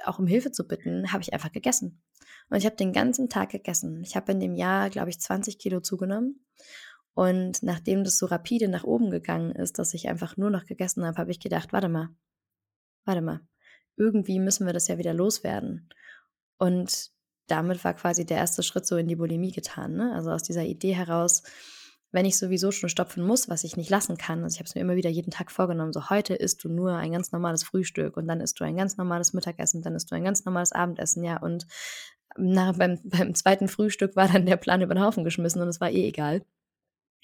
auch 0.04 0.20
um 0.20 0.28
Hilfe 0.28 0.52
zu 0.52 0.68
bitten, 0.68 1.12
habe 1.12 1.24
ich 1.24 1.34
einfach 1.34 1.52
gegessen. 1.52 2.02
Und 2.50 2.58
ich 2.58 2.66
habe 2.66 2.76
den 2.76 2.94
ganzen 2.94 3.30
Tag 3.30 3.50
gegessen. 3.50 4.02
Ich 4.04 4.16
habe 4.16 4.32
in 4.32 4.40
dem 4.40 4.56
Jahr, 4.56 4.90
glaube 4.90 5.10
ich, 5.10 5.20
20 5.20 5.58
Kilo 5.58 5.80
zugenommen. 5.80 6.46
Und 7.14 7.64
nachdem 7.64 8.04
das 8.04 8.18
so 8.18 8.26
rapide 8.26 8.68
nach 8.68 8.84
oben 8.84 9.10
gegangen 9.10 9.52
ist, 9.52 9.80
dass 9.80 9.94
ich 9.94 10.10
einfach 10.10 10.36
nur 10.38 10.50
noch 10.50 10.66
gegessen 10.66 11.06
habe, 11.06 11.18
habe 11.18 11.32
ich 11.32 11.40
gedacht, 11.40 11.72
warte 11.72 11.88
mal, 11.88 12.10
warte 13.06 13.22
mal, 13.22 13.40
irgendwie 13.96 14.40
müssen 14.40 14.66
wir 14.66 14.74
das 14.74 14.90
ja 14.90 14.98
wieder 14.98 15.14
loswerden. 15.14 15.90
Und 16.58 17.12
damit 17.48 17.84
war 17.84 17.94
quasi 17.94 18.26
der 18.26 18.38
erste 18.38 18.64
Schritt 18.64 18.86
so 18.86 18.98
in 18.98 19.08
die 19.08 19.16
Bulimie 19.16 19.52
getan. 19.52 19.96
Ne? 19.96 20.14
Also 20.14 20.32
aus 20.32 20.44
dieser 20.44 20.64
Idee 20.64 20.94
heraus, 20.94 21.44
wenn 22.16 22.26
ich 22.26 22.38
sowieso 22.38 22.72
schon 22.72 22.88
stopfen 22.88 23.28
muss, 23.28 23.50
was 23.50 23.66
ich 23.66 23.76
nicht 23.76 23.90
lassen 23.90 24.18
kann. 24.18 24.42
Also 24.42 24.56
ich 24.56 24.60
habe 24.60 24.68
es 24.70 24.74
mir 24.76 24.80
immer 24.80 24.96
wieder 24.96 25.10
jeden 25.10 25.32
Tag 25.32 25.52
vorgenommen. 25.52 25.92
So 25.92 26.10
heute 26.10 26.34
isst 26.34 26.64
du 26.64 26.70
nur 26.70 26.94
ein 26.94 27.12
ganz 27.12 27.34
normales 27.34 27.66
Frühstück 27.66 28.16
und 28.16 28.26
dann 28.26 28.40
isst 28.40 28.58
du 28.58 28.64
ein 28.64 28.78
ganz 28.78 28.96
normales 28.96 29.34
Mittagessen, 29.34 29.82
dann 29.82 29.96
isst 29.96 30.10
du 30.10 30.16
ein 30.16 30.24
ganz 30.24 30.46
normales 30.46 30.72
Abendessen, 30.72 31.26
ja. 31.26 31.42
Und 31.42 31.68
nach, 32.38 32.78
beim, 32.78 33.02
beim 33.04 33.36
zweiten 33.36 33.68
Frühstück 33.68 34.16
war 34.16 34.30
dann 34.30 34.46
der 34.46 34.56
Plan 34.56 34.82
über 34.82 34.96
den 34.96 35.04
Haufen 35.04 35.26
geschmissen 35.26 35.62
und 35.62 35.68
es 35.68 35.82
war 35.82 35.92
eh 35.92 36.08
egal. 36.08 36.46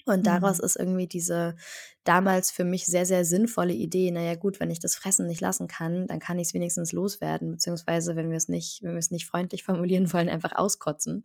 Und 0.04 0.26
daraus 0.26 0.58
mhm. 0.58 0.64
ist 0.64 0.76
irgendwie 0.76 1.06
diese 1.06 1.56
damals 2.04 2.50
für 2.50 2.64
mich 2.64 2.84
sehr, 2.84 3.06
sehr 3.06 3.24
sinnvolle 3.24 3.72
Idee, 3.72 4.10
naja 4.10 4.34
gut, 4.34 4.60
wenn 4.60 4.70
ich 4.70 4.80
das 4.80 4.94
Fressen 4.94 5.26
nicht 5.26 5.40
lassen 5.40 5.68
kann, 5.68 6.06
dann 6.06 6.18
kann 6.18 6.38
ich 6.38 6.48
es 6.48 6.54
wenigstens 6.54 6.92
loswerden, 6.92 7.52
beziehungsweise 7.52 8.14
wenn 8.14 8.28
wir 8.28 8.36
es 8.36 8.48
nicht, 8.48 8.82
wenn 8.82 8.92
wir 8.92 8.98
es 8.98 9.10
nicht 9.10 9.24
freundlich 9.24 9.64
formulieren 9.64 10.12
wollen, 10.12 10.28
einfach 10.28 10.52
auskotzen. 10.54 11.24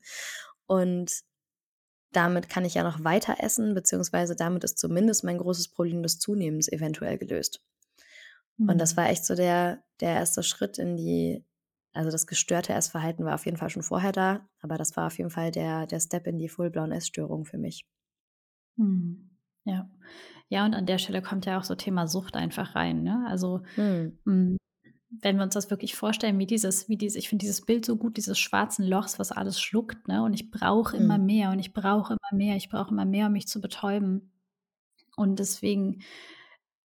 Und 0.68 1.28
damit 2.12 2.50
kann 2.50 2.66
ich 2.66 2.76
ja 2.76 2.84
noch 2.84 3.04
weiter 3.04 3.38
essen, 3.40 3.74
beziehungsweise 3.74 4.36
damit 4.36 4.64
ist 4.64 4.78
zumindest 4.78 5.24
mein 5.24 5.38
großes 5.38 5.70
Problem 5.70 6.04
des 6.04 6.20
Zunehmens 6.20 6.72
eventuell 6.72 7.18
gelöst. 7.18 7.62
Mhm. 8.58 8.70
Und 8.70 8.78
das 8.80 8.94
mhm. 8.94 8.98
war 8.98 9.10
echt 9.10 9.26
so 9.26 9.36
der, 9.36 9.84
der 10.00 10.12
erste 10.12 10.44
Schritt 10.44 10.78
in 10.78 10.96
die, 10.96 11.44
also 11.94 12.10
das 12.10 12.28
gestörte 12.28 12.74
Essverhalten 12.74 13.26
war 13.26 13.36
auf 13.36 13.46
jeden 13.46 13.58
Fall 13.58 13.70
schon 13.70 13.84
vorher 13.84 14.12
da, 14.12 14.48
aber 14.62 14.78
das 14.78 14.96
war 14.96 15.08
auf 15.08 15.18
jeden 15.18 15.30
Fall 15.30 15.52
der, 15.52 15.88
der 15.88 16.00
Step 16.00 16.28
in 16.28 16.38
die 16.38 16.50
full-blown 16.50 16.92
Essstörung 16.92 17.46
für 17.46 17.58
mich. 17.58 17.86
Mhm. 18.78 19.30
Ja. 19.66 19.90
Ja, 20.50 20.66
und 20.66 20.74
an 20.74 20.86
der 20.86 20.98
Stelle 20.98 21.22
kommt 21.22 21.46
ja 21.46 21.60
auch 21.60 21.66
so 21.66 21.76
Thema 21.76 22.08
Sucht 22.08 22.38
einfach 22.38 22.74
rein. 22.74 23.04
Ne? 23.04 23.26
Also 23.28 23.64
mhm. 23.76 24.58
Wenn 25.10 25.38
wir 25.38 25.44
uns 25.44 25.54
das 25.54 25.70
wirklich 25.70 25.96
vorstellen, 25.96 26.38
wie 26.38 26.46
dieses, 26.46 26.90
wie 26.90 26.98
dieses, 26.98 27.16
ich 27.16 27.30
finde 27.30 27.44
dieses 27.44 27.62
Bild 27.62 27.86
so 27.86 27.96
gut, 27.96 28.18
dieses 28.18 28.38
schwarzen 28.38 28.86
Lochs, 28.86 29.20
was 29.20 29.32
alles 29.32 29.60
schluckt, 29.60 30.08
ne? 30.08 30.24
Und 30.24 30.34
ich 30.34 30.52
brauche 30.52 30.98
mhm. 30.98 31.04
immer 31.04 31.18
mehr 31.18 31.52
und 31.52 31.60
ich 31.60 31.74
brauche 31.74 32.14
immer 32.14 32.38
mehr, 32.38 32.56
ich 32.56 32.70
brauche 32.70 32.92
immer 32.92 33.06
mehr, 33.06 33.28
um 33.28 33.34
mich 33.34 33.48
zu 33.48 33.62
betäuben. 33.62 34.32
Und 35.16 35.40
deswegen 35.40 36.04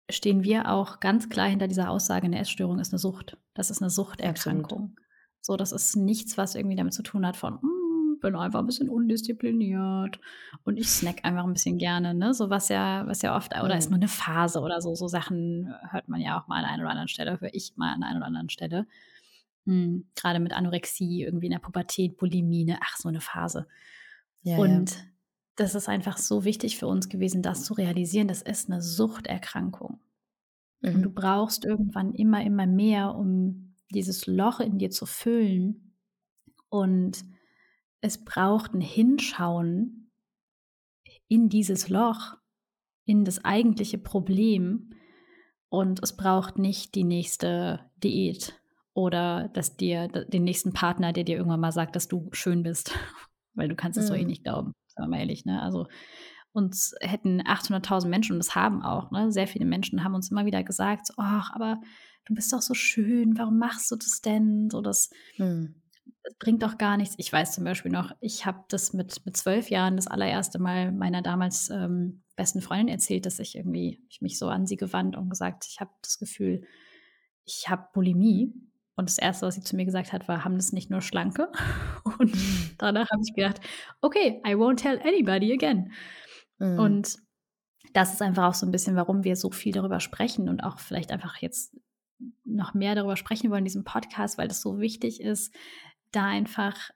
stehen 0.10 0.44
wir 0.44 0.72
auch 0.72 1.00
ganz 1.00 1.30
klar 1.30 1.48
hinter 1.48 1.68
dieser 1.68 1.90
Aussage, 1.90 2.26
eine 2.26 2.40
Essstörung 2.40 2.80
ist 2.80 2.94
eine 2.94 3.00
Sucht. 3.00 3.38
Das 3.54 3.70
ist 3.70 3.82
eine 3.82 3.90
Suchterkrankung. 3.90 4.84
Absolut. 4.84 5.00
So, 5.42 5.58
das 5.58 5.72
ist 5.72 5.96
nichts, 5.96 6.38
was 6.38 6.56
irgendwie 6.56 6.76
damit 6.76 6.94
zu 6.94 7.04
tun 7.04 7.26
hat 7.26 7.38
von, 7.38 7.62
hm, 7.62 7.75
bin 8.20 8.36
einfach 8.36 8.60
ein 8.60 8.66
bisschen 8.66 8.90
undiszipliniert 8.90 10.20
und 10.64 10.78
ich 10.78 10.90
snack 10.90 11.24
einfach 11.24 11.44
ein 11.44 11.54
bisschen 11.54 11.78
gerne, 11.78 12.14
ne? 12.14 12.34
So 12.34 12.50
was 12.50 12.70
ja, 12.70 13.06
was 13.08 13.22
ja 13.22 13.36
oft, 13.36 13.54
oder 13.56 13.78
ist 13.78 13.90
nur 13.90 14.00
eine 14.00 14.08
Phase 14.08 14.62
oder 14.62 14.82
so, 14.82 14.96
so 14.96 15.08
Sachen 15.08 15.74
hört 15.92 16.08
man 16.08 16.22
ja 16.22 16.40
auch 16.40 16.48
mal 16.48 16.64
an 16.64 16.66
einer 16.66 16.84
oder 16.84 16.92
anderen 16.92 17.08
Stelle, 17.08 17.40
höre 17.40 17.54
ich 17.54 17.74
mal 17.76 17.94
an 17.94 18.04
einer 18.04 18.18
oder 18.18 18.28
anderen 18.28 18.50
Stelle. 18.50 18.88
Hm, 19.66 20.08
Gerade 20.16 20.40
mit 20.40 20.54
Anorexie, 20.54 21.24
irgendwie 21.24 21.48
in 21.48 21.54
der 21.54 21.60
Pubertät, 21.60 22.18
Bulimie, 22.18 22.66
ne? 22.66 22.78
ach, 22.82 22.98
so 22.98 23.10
eine 23.10 23.22
Phase. 23.22 23.68
Ja, 24.44 24.58
und 24.58 24.92
ja 24.92 24.98
das 25.56 25.74
ist 25.74 25.88
einfach 25.88 26.18
so 26.18 26.44
wichtig 26.44 26.78
für 26.78 26.88
uns 26.88 27.10
gewesen, 27.10 27.42
das 27.42 27.64
zu 27.64 27.74
realisieren. 27.74 28.28
Das 28.28 28.42
ist 28.42 28.70
eine 28.70 28.82
Suchterkrankung. 28.82 30.00
Mhm. 30.82 30.96
Und 30.96 31.02
du 31.04 31.10
mhm. 31.10 31.16
brauchst 31.16 31.66
irgendwann 31.66 32.14
immer, 32.14 32.44
immer 32.44 32.68
mehr, 32.68 33.16
um 33.16 33.76
dieses 33.92 34.28
Loch 34.28 34.60
in 34.60 34.78
dir 34.78 34.90
zu 34.90 35.06
füllen. 35.06 35.94
Und 36.70 37.24
es 38.06 38.24
braucht 38.24 38.74
ein 38.74 38.82
Hinschauen 38.82 40.12
in 41.28 41.50
dieses 41.50 41.90
Loch, 41.90 42.38
in 43.06 43.26
das 43.26 43.44
eigentliche 43.44 43.98
Problem. 43.98 44.92
Und 45.70 46.02
es 46.04 46.16
braucht 46.16 46.58
nicht 46.58 46.96
die 46.96 47.04
nächste 47.04 47.92
Diät 48.04 48.60
oder 48.94 49.50
dass 49.50 49.76
dir 49.76 50.08
den 50.08 50.44
nächsten 50.44 50.72
Partner, 50.72 51.12
der 51.12 51.24
dir 51.24 51.38
irgendwann 51.38 51.60
mal 51.60 51.72
sagt, 51.72 51.96
dass 51.96 52.08
du 52.08 52.30
schön 52.32 52.64
bist, 52.64 52.98
weil 53.56 53.68
du 53.68 53.76
kannst 53.76 53.98
es 53.98 54.06
mhm. 54.06 54.08
so 54.08 54.14
eh 54.14 54.26
nicht 54.26 54.44
glauben 54.44 54.72
sagen 54.96 55.08
wir 55.08 55.18
mal 55.18 55.20
ehrlich, 55.20 55.46
ne? 55.46 55.62
Also 55.62 55.88
uns 56.52 56.96
hätten 57.02 57.42
800.000 57.42 58.08
Menschen, 58.08 58.34
und 58.34 58.40
das 58.40 58.56
haben 58.56 58.82
auch, 58.82 59.12
ne? 59.12 59.32
sehr 59.32 59.48
viele 59.48 59.66
Menschen 59.66 60.04
haben 60.04 60.16
uns 60.16 60.32
immer 60.32 60.46
wieder 60.46 60.64
gesagt, 60.64 61.10
ach, 61.18 61.52
aber 61.54 61.82
du 62.26 62.34
bist 62.34 62.54
doch 62.54 62.62
so 62.62 62.74
schön, 62.74 63.38
warum 63.38 63.58
machst 63.58 63.92
du 63.92 63.98
das 63.98 64.22
denn? 64.22 64.70
So, 64.70 64.82
das, 64.82 65.10
hm. 65.36 65.76
Das 66.24 66.36
bringt 66.36 66.64
doch 66.64 66.78
gar 66.78 66.98
nichts. 66.98 67.16
Ich 67.18 67.32
weiß 67.32 67.54
zum 67.54 67.64
Beispiel 67.64 67.92
noch, 67.92 68.12
ich 68.20 68.46
habe 68.46 68.64
das 68.70 68.94
mit, 68.94 69.26
mit 69.26 69.38
zwölf 69.38 69.70
Jahren 69.70 69.96
das 69.96 70.08
allererste 70.08 70.60
Mal 70.60 70.92
meiner 70.92 71.22
damals 71.22 71.70
ähm, 71.70 72.24
besten 72.36 72.62
Freundin 72.62 72.90
erzählt, 72.90 73.26
dass 73.26 73.40
ich 73.40 73.56
irgendwie, 73.56 74.04
ich 74.10 74.22
mich 74.22 74.38
so 74.38 74.48
an 74.48 74.66
sie 74.66 74.78
gewandt 74.78 75.16
und 75.16 75.30
gesagt, 75.30 75.66
ich 75.70 75.80
habe 75.80 75.92
das 76.02 76.18
Gefühl, 76.18 76.64
ich 77.46 77.70
habe 77.70 77.88
Bulimie. 77.94 78.54
Und 78.98 79.10
das 79.10 79.18
Erste, 79.18 79.46
was 79.46 79.56
sie 79.56 79.62
zu 79.62 79.76
mir 79.76 79.84
gesagt 79.84 80.14
hat, 80.14 80.28
war, 80.30 80.46
haben 80.46 80.56
das 80.56 80.72
nicht 80.72 80.90
nur 80.90 81.02
Schlanke? 81.02 81.52
Und 82.18 82.34
mhm. 82.34 82.70
danach 82.78 83.10
habe 83.12 83.22
ich 83.28 83.36
gedacht, 83.36 83.60
okay, 84.00 84.42
I 84.48 84.54
won't 84.56 84.78
tell 84.78 85.00
anybody 85.02 85.52
again. 85.52 85.92
Mhm. 86.60 86.80
Und 86.80 87.18
das 87.94 88.14
ist 88.14 88.22
einfach 88.22 88.46
auch 88.46 88.54
so 88.54 88.66
ein 88.66 88.72
bisschen, 88.72 88.96
warum 88.96 89.24
wir 89.24 89.36
so 89.36 89.52
viel 89.52 89.74
darüber 89.74 90.00
sprechen 90.00 90.48
und 90.50 90.64
auch 90.64 90.80
vielleicht 90.80 91.12
einfach 91.12 91.38
jetzt 91.38 91.76
noch 92.44 92.74
mehr 92.74 92.96
darüber 92.96 93.18
sprechen 93.18 93.50
wollen 93.50 93.60
in 93.60 93.66
diesem 93.66 93.84
Podcast, 93.84 94.38
weil 94.38 94.48
das 94.48 94.62
so 94.62 94.80
wichtig 94.80 95.22
ist, 95.22 95.54
da 96.16 96.26
einfach 96.26 96.92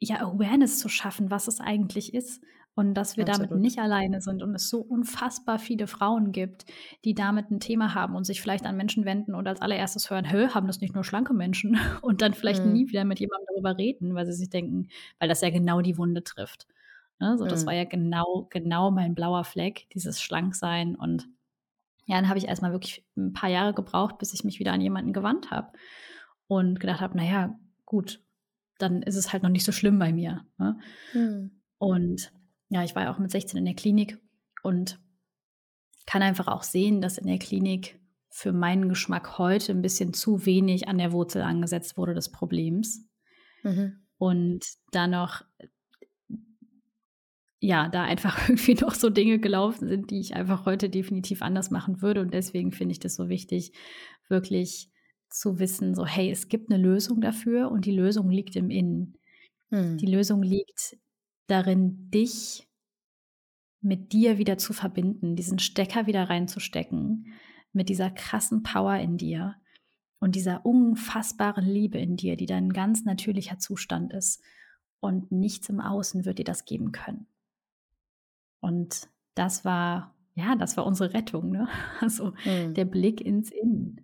ja 0.00 0.20
Awareness 0.20 0.78
zu 0.78 0.88
schaffen, 0.88 1.30
was 1.30 1.48
es 1.48 1.60
eigentlich 1.60 2.14
ist 2.14 2.42
und 2.74 2.94
dass 2.94 3.16
wir 3.16 3.26
Absolut. 3.26 3.50
damit 3.50 3.62
nicht 3.62 3.78
alleine 3.78 4.20
sind 4.20 4.42
und 4.42 4.54
es 4.54 4.68
so 4.68 4.80
unfassbar 4.80 5.58
viele 5.58 5.86
Frauen 5.86 6.32
gibt, 6.32 6.66
die 7.04 7.14
damit 7.14 7.50
ein 7.50 7.60
Thema 7.60 7.94
haben 7.94 8.16
und 8.16 8.24
sich 8.24 8.40
vielleicht 8.40 8.66
an 8.66 8.76
Menschen 8.76 9.04
wenden 9.04 9.34
und 9.34 9.46
als 9.46 9.62
allererstes 9.62 10.10
hören, 10.10 10.30
hö, 10.30 10.48
haben 10.48 10.66
das 10.66 10.80
nicht 10.80 10.94
nur 10.94 11.04
schlanke 11.04 11.34
Menschen 11.34 11.78
und 12.02 12.20
dann 12.20 12.34
vielleicht 12.34 12.64
mhm. 12.64 12.72
nie 12.72 12.88
wieder 12.88 13.04
mit 13.04 13.20
jemandem 13.20 13.46
darüber 13.54 13.78
reden, 13.78 14.14
weil 14.14 14.26
sie 14.26 14.32
sich 14.32 14.50
denken, 14.50 14.88
weil 15.18 15.28
das 15.28 15.40
ja 15.40 15.50
genau 15.50 15.80
die 15.80 15.96
Wunde 15.98 16.24
trifft. 16.24 16.66
Ne? 17.20 17.38
So, 17.38 17.44
mhm. 17.44 17.48
Das 17.48 17.64
war 17.64 17.74
ja 17.74 17.84
genau, 17.84 18.48
genau 18.50 18.90
mein 18.90 19.14
blauer 19.14 19.44
Fleck, 19.44 19.86
dieses 19.94 20.20
Schlanksein 20.20 20.96
und 20.96 21.28
ja, 22.06 22.16
dann 22.16 22.28
habe 22.28 22.38
ich 22.38 22.48
erstmal 22.48 22.72
wirklich 22.72 23.02
ein 23.16 23.32
paar 23.32 23.48
Jahre 23.48 23.72
gebraucht, 23.72 24.18
bis 24.18 24.34
ich 24.34 24.44
mich 24.44 24.58
wieder 24.58 24.74
an 24.74 24.82
jemanden 24.82 25.14
gewandt 25.14 25.50
habe 25.50 25.68
und 26.48 26.78
gedacht 26.78 27.00
habe, 27.00 27.16
naja, 27.16 27.58
gut, 27.84 28.22
dann 28.78 29.02
ist 29.02 29.16
es 29.16 29.32
halt 29.32 29.42
noch 29.42 29.50
nicht 29.50 29.64
so 29.64 29.72
schlimm 29.72 29.98
bei 29.98 30.12
mir. 30.12 30.46
Ne? 30.58 30.78
Mhm. 31.12 31.62
Und 31.78 32.32
ja, 32.68 32.82
ich 32.82 32.94
war 32.94 33.04
ja 33.04 33.14
auch 33.14 33.18
mit 33.18 33.30
16 33.30 33.58
in 33.58 33.64
der 33.64 33.74
Klinik 33.74 34.18
und 34.62 34.98
kann 36.06 36.22
einfach 36.22 36.48
auch 36.48 36.62
sehen, 36.62 37.00
dass 37.00 37.18
in 37.18 37.26
der 37.26 37.38
Klinik 37.38 38.00
für 38.30 38.52
meinen 38.52 38.88
Geschmack 38.88 39.38
heute 39.38 39.72
ein 39.72 39.82
bisschen 39.82 40.12
zu 40.12 40.44
wenig 40.44 40.88
an 40.88 40.98
der 40.98 41.12
Wurzel 41.12 41.42
angesetzt 41.42 41.96
wurde 41.96 42.14
des 42.14 42.30
Problems. 42.32 43.08
Mhm. 43.62 44.04
Und 44.16 44.64
da 44.90 45.06
noch, 45.06 45.42
ja, 47.60 47.88
da 47.88 48.02
einfach 48.02 48.36
irgendwie 48.48 48.74
noch 48.74 48.94
so 48.94 49.08
Dinge 49.08 49.38
gelaufen 49.38 49.88
sind, 49.88 50.10
die 50.10 50.18
ich 50.18 50.34
einfach 50.34 50.66
heute 50.66 50.90
definitiv 50.90 51.42
anders 51.42 51.70
machen 51.70 52.02
würde. 52.02 52.22
Und 52.22 52.34
deswegen 52.34 52.72
finde 52.72 52.92
ich 52.92 52.98
das 53.00 53.14
so 53.14 53.28
wichtig, 53.28 53.72
wirklich 54.28 54.90
zu 55.34 55.58
wissen, 55.58 55.94
so, 55.94 56.06
hey, 56.06 56.30
es 56.30 56.48
gibt 56.48 56.70
eine 56.70 56.80
Lösung 56.80 57.20
dafür 57.20 57.70
und 57.70 57.84
die 57.84 57.92
Lösung 57.92 58.30
liegt 58.30 58.54
im 58.56 58.70
Innen. 58.70 59.18
Mhm. 59.70 59.98
Die 59.98 60.06
Lösung 60.06 60.42
liegt 60.42 60.96
darin, 61.48 62.10
dich 62.10 62.68
mit 63.80 64.12
dir 64.12 64.38
wieder 64.38 64.58
zu 64.58 64.72
verbinden, 64.72 65.36
diesen 65.36 65.58
Stecker 65.58 66.06
wieder 66.06 66.30
reinzustecken, 66.30 67.32
mit 67.72 67.88
dieser 67.88 68.10
krassen 68.10 68.62
Power 68.62 68.96
in 68.98 69.18
dir 69.18 69.56
und 70.20 70.36
dieser 70.36 70.64
unfassbaren 70.64 71.66
Liebe 71.66 71.98
in 71.98 72.16
dir, 72.16 72.36
die 72.36 72.46
dein 72.46 72.72
ganz 72.72 73.04
natürlicher 73.04 73.58
Zustand 73.58 74.12
ist. 74.12 74.40
Und 75.00 75.32
nichts 75.32 75.68
im 75.68 75.80
Außen 75.80 76.24
wird 76.24 76.38
dir 76.38 76.46
das 76.46 76.64
geben 76.64 76.92
können. 76.92 77.26
Und 78.60 79.10
das 79.34 79.66
war, 79.66 80.14
ja, 80.34 80.54
das 80.56 80.78
war 80.78 80.86
unsere 80.86 81.12
Rettung, 81.12 81.50
ne? 81.50 81.68
Also 82.00 82.32
mhm. 82.46 82.72
der 82.72 82.86
Blick 82.86 83.20
ins 83.20 83.50
Innen. 83.50 84.00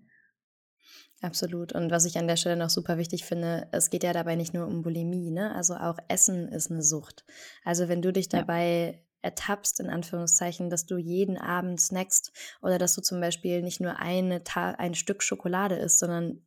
Absolut. 1.23 1.73
Und 1.73 1.91
was 1.91 2.07
ich 2.07 2.17
an 2.17 2.27
der 2.27 2.37
Stelle 2.37 2.57
noch 2.57 2.71
super 2.71 2.97
wichtig 2.97 3.25
finde, 3.25 3.69
es 3.73 3.91
geht 3.91 4.05
ja 4.05 4.13
dabei 4.13 4.37
nicht 4.37 4.55
nur 4.55 4.67
um 4.67 4.83
Bulimie, 4.83 5.31
ne? 5.31 5.55
Also 5.55 5.75
auch 5.75 5.99
Essen 6.09 6.49
ist 6.49 6.71
eine 6.71 6.83
Sucht. 6.83 7.25
Also 7.63 7.89
wenn 7.89 8.01
du 8.01 8.11
dich 8.13 8.31
dabei 8.31 8.95
ja. 8.95 8.99
ertappst, 9.23 9.81
in 9.81 9.91
Anführungszeichen, 9.91 10.71
dass 10.71 10.87
du 10.87 10.97
jeden 10.97 11.37
Abend 11.37 11.79
snackst 11.79 12.33
oder 12.63 12.79
dass 12.79 12.95
du 12.95 13.03
zum 13.03 13.21
Beispiel 13.21 13.63
nicht 13.63 13.81
nur 13.81 13.99
eine 13.99 14.45
Ta 14.45 14.71
ein 14.73 14.95
Stück 14.95 15.23
Schokolade 15.23 15.77
isst, 15.77 15.99
sondern 15.99 16.43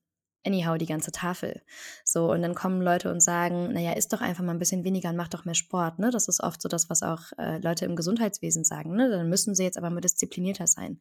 anyhow 0.46 0.78
die 0.78 0.86
ganze 0.86 1.12
Tafel. 1.12 1.62
So, 2.04 2.32
und 2.32 2.42
dann 2.42 2.56
kommen 2.56 2.82
Leute 2.82 3.12
und 3.12 3.22
sagen, 3.22 3.72
naja, 3.74 3.94
isst 3.94 4.14
doch 4.14 4.22
einfach 4.22 4.44
mal 4.44 4.52
ein 4.52 4.60
bisschen 4.60 4.84
weniger 4.84 5.10
und 5.10 5.16
mach 5.16 5.28
doch 5.28 5.46
mehr 5.46 5.56
Sport. 5.56 6.00
Ne? 6.00 6.10
Das 6.12 6.28
ist 6.28 6.42
oft 6.42 6.62
so 6.62 6.70
das, 6.70 6.90
was 6.90 7.04
auch 7.04 7.32
äh, 7.38 7.60
Leute 7.60 7.86
im 7.86 7.96
Gesundheitswesen 7.96 8.64
sagen. 8.64 8.96
Ne? 8.96 9.10
Dann 9.10 9.30
müssen 9.30 9.56
sie 9.56 9.64
jetzt 9.64 9.78
aber 9.78 9.90
mal 9.90 10.02
disziplinierter 10.02 10.68
sein. 10.68 11.00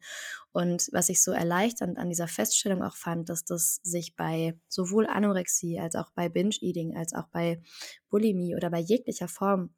Und 0.51 0.89
was 0.91 1.09
ich 1.09 1.21
so 1.21 1.31
erleichternd 1.31 1.97
an 1.97 2.09
dieser 2.09 2.27
Feststellung 2.27 2.83
auch 2.83 2.95
fand, 2.95 3.29
dass 3.29 3.43
das 3.43 3.79
sich 3.83 4.15
bei 4.15 4.57
sowohl 4.67 5.07
Anorexie 5.07 5.79
als 5.79 5.95
auch 5.95 6.11
bei 6.15 6.29
Binge-Eating, 6.29 6.95
als 6.95 7.13
auch 7.13 7.27
bei 7.27 7.61
Bulimie 8.09 8.55
oder 8.55 8.69
bei 8.69 8.79
jeglicher 8.79 9.27
Form 9.27 9.73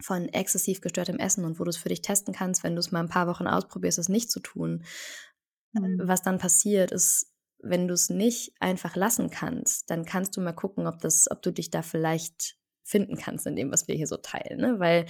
von 0.00 0.28
exzessiv 0.28 0.80
gestörtem 0.80 1.18
Essen 1.18 1.44
und 1.44 1.58
wo 1.58 1.64
du 1.64 1.70
es 1.70 1.76
für 1.76 1.88
dich 1.88 2.02
testen 2.02 2.32
kannst, 2.32 2.62
wenn 2.62 2.74
du 2.74 2.80
es 2.80 2.92
mal 2.92 3.00
ein 3.00 3.08
paar 3.08 3.26
Wochen 3.26 3.46
ausprobierst, 3.46 3.98
es 3.98 4.08
nicht 4.08 4.30
zu 4.30 4.40
tun. 4.40 4.84
Mhm. 5.72 6.02
Was 6.04 6.22
dann 6.22 6.38
passiert, 6.38 6.92
ist 6.92 7.32
wenn 7.60 7.88
du 7.88 7.94
es 7.94 8.08
nicht 8.10 8.52
einfach 8.60 8.96
lassen 8.96 9.30
kannst, 9.30 9.90
dann 9.90 10.04
kannst 10.04 10.36
du 10.36 10.40
mal 10.40 10.52
gucken, 10.52 10.86
ob, 10.86 11.00
das, 11.00 11.30
ob 11.30 11.42
du 11.42 11.52
dich 11.52 11.70
da 11.70 11.82
vielleicht 11.82 12.56
finden 12.84 13.16
kannst 13.16 13.46
in 13.46 13.56
dem, 13.56 13.70
was 13.70 13.88
wir 13.88 13.94
hier 13.94 14.06
so 14.06 14.16
teilen. 14.16 14.60
Ne? 14.60 14.78
Weil 14.78 15.06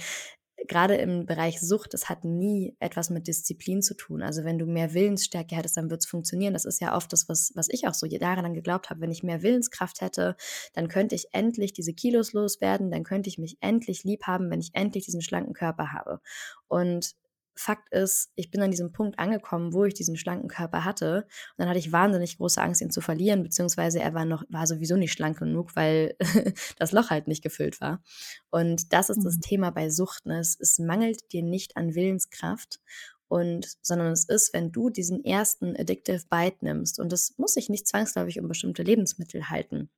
gerade 0.67 0.95
im 0.95 1.25
Bereich 1.25 1.61
Sucht, 1.61 1.93
das 1.93 2.09
hat 2.09 2.25
nie 2.25 2.75
etwas 2.79 3.09
mit 3.09 3.27
Disziplin 3.27 3.81
zu 3.81 3.95
tun. 3.95 4.21
Also 4.21 4.43
wenn 4.43 4.59
du 4.59 4.65
mehr 4.65 4.93
Willensstärke 4.93 5.55
hättest, 5.55 5.77
dann 5.77 5.89
wird 5.89 6.01
es 6.01 6.09
funktionieren. 6.09 6.53
Das 6.53 6.65
ist 6.65 6.81
ja 6.81 6.95
oft 6.95 7.13
das, 7.13 7.29
was, 7.29 7.51
was 7.55 7.69
ich 7.69 7.87
auch 7.87 7.93
so 7.93 8.05
jahrelang 8.05 8.53
geglaubt 8.53 8.89
habe. 8.89 9.01
Wenn 9.01 9.11
ich 9.11 9.23
mehr 9.23 9.41
Willenskraft 9.41 10.01
hätte, 10.01 10.35
dann 10.73 10.87
könnte 10.87 11.15
ich 11.15 11.27
endlich 11.31 11.73
diese 11.73 11.93
Kilos 11.93 12.33
loswerden, 12.33 12.91
dann 12.91 13.03
könnte 13.03 13.29
ich 13.29 13.37
mich 13.37 13.57
endlich 13.61 14.03
lieb 14.03 14.23
haben, 14.23 14.49
wenn 14.49 14.59
ich 14.59 14.71
endlich 14.73 15.05
diesen 15.05 15.21
schlanken 15.21 15.53
Körper 15.53 15.93
habe. 15.93 16.19
Und 16.67 17.15
Fakt 17.59 17.91
ist, 17.91 18.31
ich 18.35 18.51
bin 18.51 18.61
an 18.61 18.71
diesem 18.71 18.93
Punkt 18.93 19.19
angekommen, 19.19 19.73
wo 19.73 19.83
ich 19.83 19.93
diesen 19.93 20.15
schlanken 20.15 20.47
Körper 20.47 20.85
hatte. 20.85 21.23
Und 21.23 21.57
dann 21.57 21.67
hatte 21.67 21.77
ich 21.77 21.91
wahnsinnig 21.91 22.37
große 22.37 22.61
Angst, 22.61 22.81
ihn 22.81 22.89
zu 22.89 23.01
verlieren, 23.01 23.43
beziehungsweise 23.43 23.99
er 23.99 24.13
war 24.13 24.23
noch, 24.23 24.43
war 24.47 24.65
sowieso 24.65 24.95
nicht 24.95 25.11
schlank 25.11 25.39
genug, 25.39 25.75
weil 25.75 26.15
das 26.77 26.93
Loch 26.93 27.09
halt 27.09 27.27
nicht 27.27 27.43
gefüllt 27.43 27.81
war. 27.81 28.01
Und 28.49 28.93
das 28.93 29.09
ist 29.09 29.17
mhm. 29.17 29.23
das 29.25 29.39
Thema 29.39 29.71
bei 29.71 29.89
Sucht. 29.89 30.25
Ne? 30.25 30.39
Es, 30.39 30.57
es 30.57 30.79
mangelt 30.79 31.33
dir 31.33 31.43
nicht 31.43 31.75
an 31.75 31.95
Willenskraft. 31.95 32.79
Und, 33.27 33.77
sondern 33.81 34.13
es 34.13 34.23
ist, 34.23 34.53
wenn 34.53 34.71
du 34.71 34.89
diesen 34.89 35.23
ersten 35.25 35.75
Addictive 35.75 36.23
Bite 36.29 36.57
nimmst, 36.61 36.97
und 36.97 37.11
das 37.11 37.33
muss 37.37 37.55
sich 37.55 37.67
nicht 37.67 37.87
zwangsläufig 37.87 38.39
um 38.39 38.47
bestimmte 38.47 38.83
Lebensmittel 38.83 39.49
halten. 39.49 39.89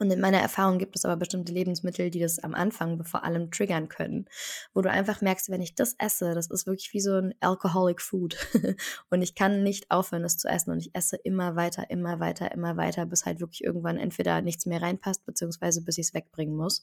Und 0.00 0.10
in 0.10 0.18
meiner 0.18 0.38
Erfahrung 0.38 0.78
gibt 0.78 0.96
es 0.96 1.04
aber 1.04 1.18
bestimmte 1.18 1.52
Lebensmittel, 1.52 2.08
die 2.08 2.20
das 2.20 2.38
am 2.38 2.54
Anfang 2.54 3.04
vor 3.04 3.22
allem 3.22 3.50
triggern 3.50 3.90
können, 3.90 4.24
wo 4.72 4.80
du 4.80 4.90
einfach 4.90 5.20
merkst, 5.20 5.50
wenn 5.50 5.60
ich 5.60 5.74
das 5.74 5.94
esse, 5.98 6.32
das 6.34 6.50
ist 6.50 6.66
wirklich 6.66 6.94
wie 6.94 7.00
so 7.00 7.16
ein 7.16 7.34
alcoholic 7.40 8.00
food 8.00 8.34
und 9.10 9.20
ich 9.20 9.34
kann 9.34 9.62
nicht 9.62 9.90
aufhören, 9.90 10.22
das 10.22 10.38
zu 10.38 10.48
essen 10.48 10.70
und 10.70 10.78
ich 10.78 10.94
esse 10.94 11.16
immer 11.16 11.54
weiter, 11.54 11.90
immer 11.90 12.18
weiter, 12.18 12.50
immer 12.50 12.78
weiter, 12.78 13.04
bis 13.04 13.26
halt 13.26 13.40
wirklich 13.40 13.62
irgendwann 13.62 13.98
entweder 13.98 14.40
nichts 14.40 14.64
mehr 14.64 14.80
reinpasst, 14.80 15.26
beziehungsweise 15.26 15.82
bis 15.82 15.98
ich 15.98 16.06
es 16.06 16.14
wegbringen 16.14 16.56
muss. 16.56 16.82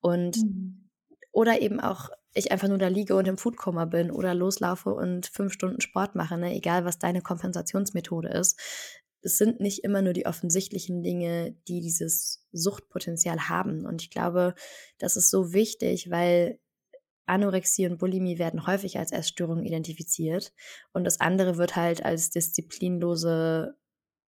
Und 0.00 0.38
mhm. 0.38 0.90
oder 1.30 1.62
eben 1.62 1.78
auch 1.78 2.10
ich 2.34 2.50
einfach 2.50 2.68
nur 2.68 2.78
da 2.78 2.88
liege 2.88 3.14
und 3.14 3.28
im 3.28 3.38
Foodkoma 3.38 3.84
bin 3.84 4.10
oder 4.10 4.34
loslaufe 4.34 4.92
und 4.92 5.26
fünf 5.26 5.52
Stunden 5.52 5.80
Sport 5.80 6.16
mache, 6.16 6.36
ne? 6.36 6.54
egal 6.54 6.84
was 6.84 6.98
deine 6.98 7.22
Kompensationsmethode 7.22 8.28
ist 8.28 8.60
es 9.28 9.36
sind 9.36 9.60
nicht 9.60 9.84
immer 9.84 10.00
nur 10.00 10.14
die 10.14 10.24
offensichtlichen 10.24 11.02
Dinge, 11.02 11.54
die 11.68 11.82
dieses 11.82 12.46
Suchtpotenzial 12.52 13.50
haben. 13.50 13.84
Und 13.84 14.00
ich 14.00 14.10
glaube, 14.10 14.54
das 14.98 15.16
ist 15.16 15.30
so 15.30 15.52
wichtig, 15.52 16.10
weil 16.10 16.58
Anorexie 17.26 17.86
und 17.86 17.98
Bulimie 17.98 18.38
werden 18.38 18.66
häufig 18.66 18.98
als 18.98 19.12
Essstörung 19.12 19.62
identifiziert 19.62 20.54
und 20.94 21.04
das 21.04 21.20
andere 21.20 21.58
wird 21.58 21.76
halt 21.76 22.02
als 22.02 22.30
disziplinlose 22.30 23.76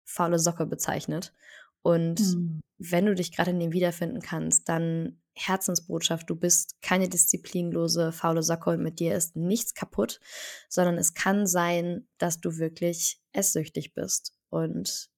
faule 0.05 0.39
Socke 0.39 0.65
bezeichnet. 0.65 1.35
Und 1.83 2.19
mhm. 2.19 2.61
wenn 2.79 3.05
du 3.05 3.13
dich 3.13 3.31
gerade 3.31 3.51
in 3.51 3.59
dem 3.59 3.73
wiederfinden 3.73 4.21
kannst, 4.21 4.67
dann 4.69 5.21
Herzensbotschaft, 5.35 6.27
du 6.31 6.35
bist 6.35 6.81
keine 6.81 7.07
disziplinlose 7.07 8.11
faule 8.11 8.41
Socke 8.41 8.71
und 8.71 8.81
mit 8.81 8.99
dir 8.99 9.13
ist 9.13 9.35
nichts 9.35 9.75
kaputt, 9.75 10.19
sondern 10.67 10.97
es 10.97 11.13
kann 11.13 11.45
sein, 11.45 12.07
dass 12.17 12.41
du 12.41 12.57
wirklich 12.57 13.21
esssüchtig 13.33 13.93
bist 13.93 14.33
und 14.49 15.09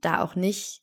da 0.00 0.22
auch 0.22 0.34
nicht 0.34 0.82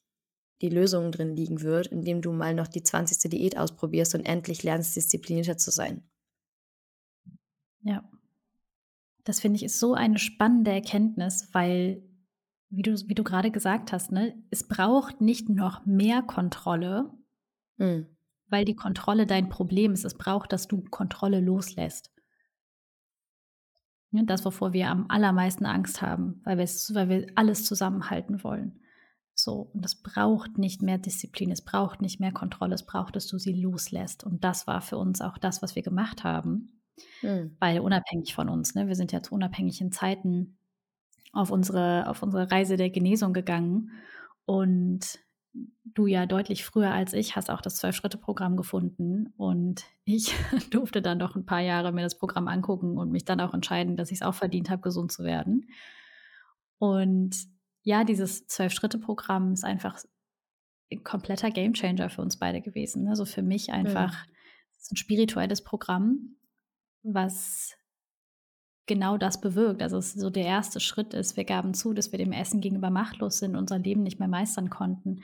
die 0.62 0.70
Lösung 0.70 1.12
drin 1.12 1.36
liegen 1.36 1.62
wird, 1.62 1.88
indem 1.88 2.22
du 2.22 2.32
mal 2.32 2.54
noch 2.54 2.68
die 2.68 2.84
20. 2.84 3.30
Diät 3.32 3.58
ausprobierst 3.58 4.16
und 4.16 4.26
endlich 4.26 4.64
lernst, 4.64 4.96
disziplinierter 4.96 5.58
zu 5.58 5.72
sein. 5.72 6.04
Ja. 7.82 8.08
Das 9.24 9.40
finde 9.40 9.58
ich 9.58 9.64
ist 9.64 9.80
so 9.80 9.94
eine 9.94 10.18
spannende 10.18 10.72
Erkenntnis, 10.72 11.50
weil, 11.52 12.04
wie 12.70 12.82
du, 12.82 12.96
wie 13.08 13.16
du 13.16 13.24
gerade 13.24 13.52
gesagt 13.52 13.92
hast, 13.92 14.12
ne, 14.12 14.36
es 14.50 14.68
braucht 14.68 15.22
nicht 15.22 15.50
noch 15.50 15.86
mehr 15.86 16.22
Kontrolle, 16.22 17.12
hm. 17.78 18.08
weil 18.48 18.66
die 18.66 18.76
Kontrolle 18.76 19.28
dein 19.28 19.50
Problem 19.50 19.94
ist. 19.94 20.06
Es 20.06 20.16
braucht, 20.16 20.54
dass 20.54 20.68
du 20.68 20.82
Kontrolle 20.82 21.40
loslässt. 21.40 22.12
Das, 24.12 24.44
wovor 24.44 24.74
wir 24.74 24.90
am 24.90 25.06
allermeisten 25.08 25.66
Angst 25.66 26.02
haben, 26.02 26.42
weil 26.44 26.58
wir, 26.58 26.66
weil 26.66 27.10
wir 27.10 27.28
alles 27.36 27.66
zusammenhalten 27.66 28.44
wollen. 28.44 28.80
So, 29.34 29.70
und 29.74 29.86
es 29.86 29.96
braucht 29.96 30.58
nicht 30.58 30.82
mehr 30.82 30.98
Disziplin, 30.98 31.50
es 31.50 31.62
braucht 31.64 32.02
nicht 32.02 32.20
mehr 32.20 32.34
Kontrolle, 32.34 32.76
es 32.76 32.86
braucht, 32.86 33.16
dass 33.16 33.28
du 33.28 33.38
sie 33.38 33.54
loslässt. 33.54 34.24
Und 34.24 34.44
das 34.44 34.68
war 34.68 34.82
für 34.82 34.98
uns 34.98 35.22
auch 35.22 35.38
das, 35.38 35.62
was 35.62 35.76
wir 35.76 35.82
gemacht 35.82 36.24
haben, 36.24 36.82
mhm. 37.22 37.56
weil 37.60 37.80
unabhängig 37.80 38.36
von 38.36 38.50
uns, 38.50 38.76
ne, 38.76 38.88
wir 38.88 38.96
sind 38.96 39.14
ja 39.14 39.24
zu 39.24 39.34
unabhängigen 39.34 39.92
Zeiten 39.92 40.58
auf 41.32 41.50
unsere, 41.50 42.08
auf 42.08 42.22
unsere 42.22 42.52
Reise 42.52 42.76
der 42.76 42.90
Genesung 42.90 43.32
gegangen. 43.32 43.92
Und 44.46 45.20
du 45.94 46.08
ja 46.08 46.26
deutlich 46.26 46.64
früher 46.64 46.92
als 46.92 47.14
ich 47.14 47.36
hast 47.36 47.50
auch 47.50 47.62
das 47.62 47.76
Zwölf-Schritte-Programm 47.78 48.58
gefunden 48.58 49.34
und 49.38 49.84
ich 50.04 50.34
durfte 50.72 51.02
dann 51.02 51.20
doch 51.20 51.36
ein 51.36 51.46
paar 51.46 51.62
Jahre 51.62 51.92
mir 51.92 52.02
das 52.02 52.18
Programm 52.18 52.48
angucken 52.48 52.98
und 52.98 53.12
mich 53.12 53.26
dann 53.26 53.42
auch 53.42 53.54
entscheiden, 53.54 53.98
dass 53.98 54.12
ich 54.12 54.20
es 54.20 54.22
auch 54.22 54.36
verdient 54.36 54.70
habe, 54.70 54.82
gesund 54.82 55.12
zu 55.12 55.24
werden. 55.24 55.68
Und 56.78 57.36
ja, 57.84 58.04
dieses 58.04 58.48
Zwölf-Schritte-Programm 58.48 59.54
ist 59.54 59.64
einfach 59.64 59.98
ein 60.92 61.04
kompletter 61.04 61.52
Gamechanger 61.52 62.10
für 62.10 62.22
uns 62.22 62.38
beide 62.38 62.62
gewesen. 62.62 63.08
Also 63.08 63.26
für 63.26 63.42
mich 63.42 63.72
einfach 63.72 64.14
mhm. 64.28 64.34
ein 64.92 64.96
spirituelles 64.98 65.64
Programm, 65.64 66.36
was 67.04 67.76
genau 68.88 69.18
das 69.18 69.40
bewirkt. 69.40 69.82
Also 69.82 70.02
so 70.02 70.30
der 70.30 70.46
erste 70.46 70.80
Schritt 70.80 71.14
ist, 71.14 71.38
wir 71.38 71.46
gaben 71.46 71.74
zu, 71.74 71.94
dass 71.94 72.12
wir 72.12 72.20
dem 72.20 72.32
Essen 72.32 72.62
gegenüber 72.62 72.90
machtlos 72.90 73.40
sind, 73.40 73.56
unser 73.56 73.80
Leben 73.80 74.04
nicht 74.04 74.20
mehr 74.20 74.28
meistern 74.28 74.70
konnten. 74.70 75.22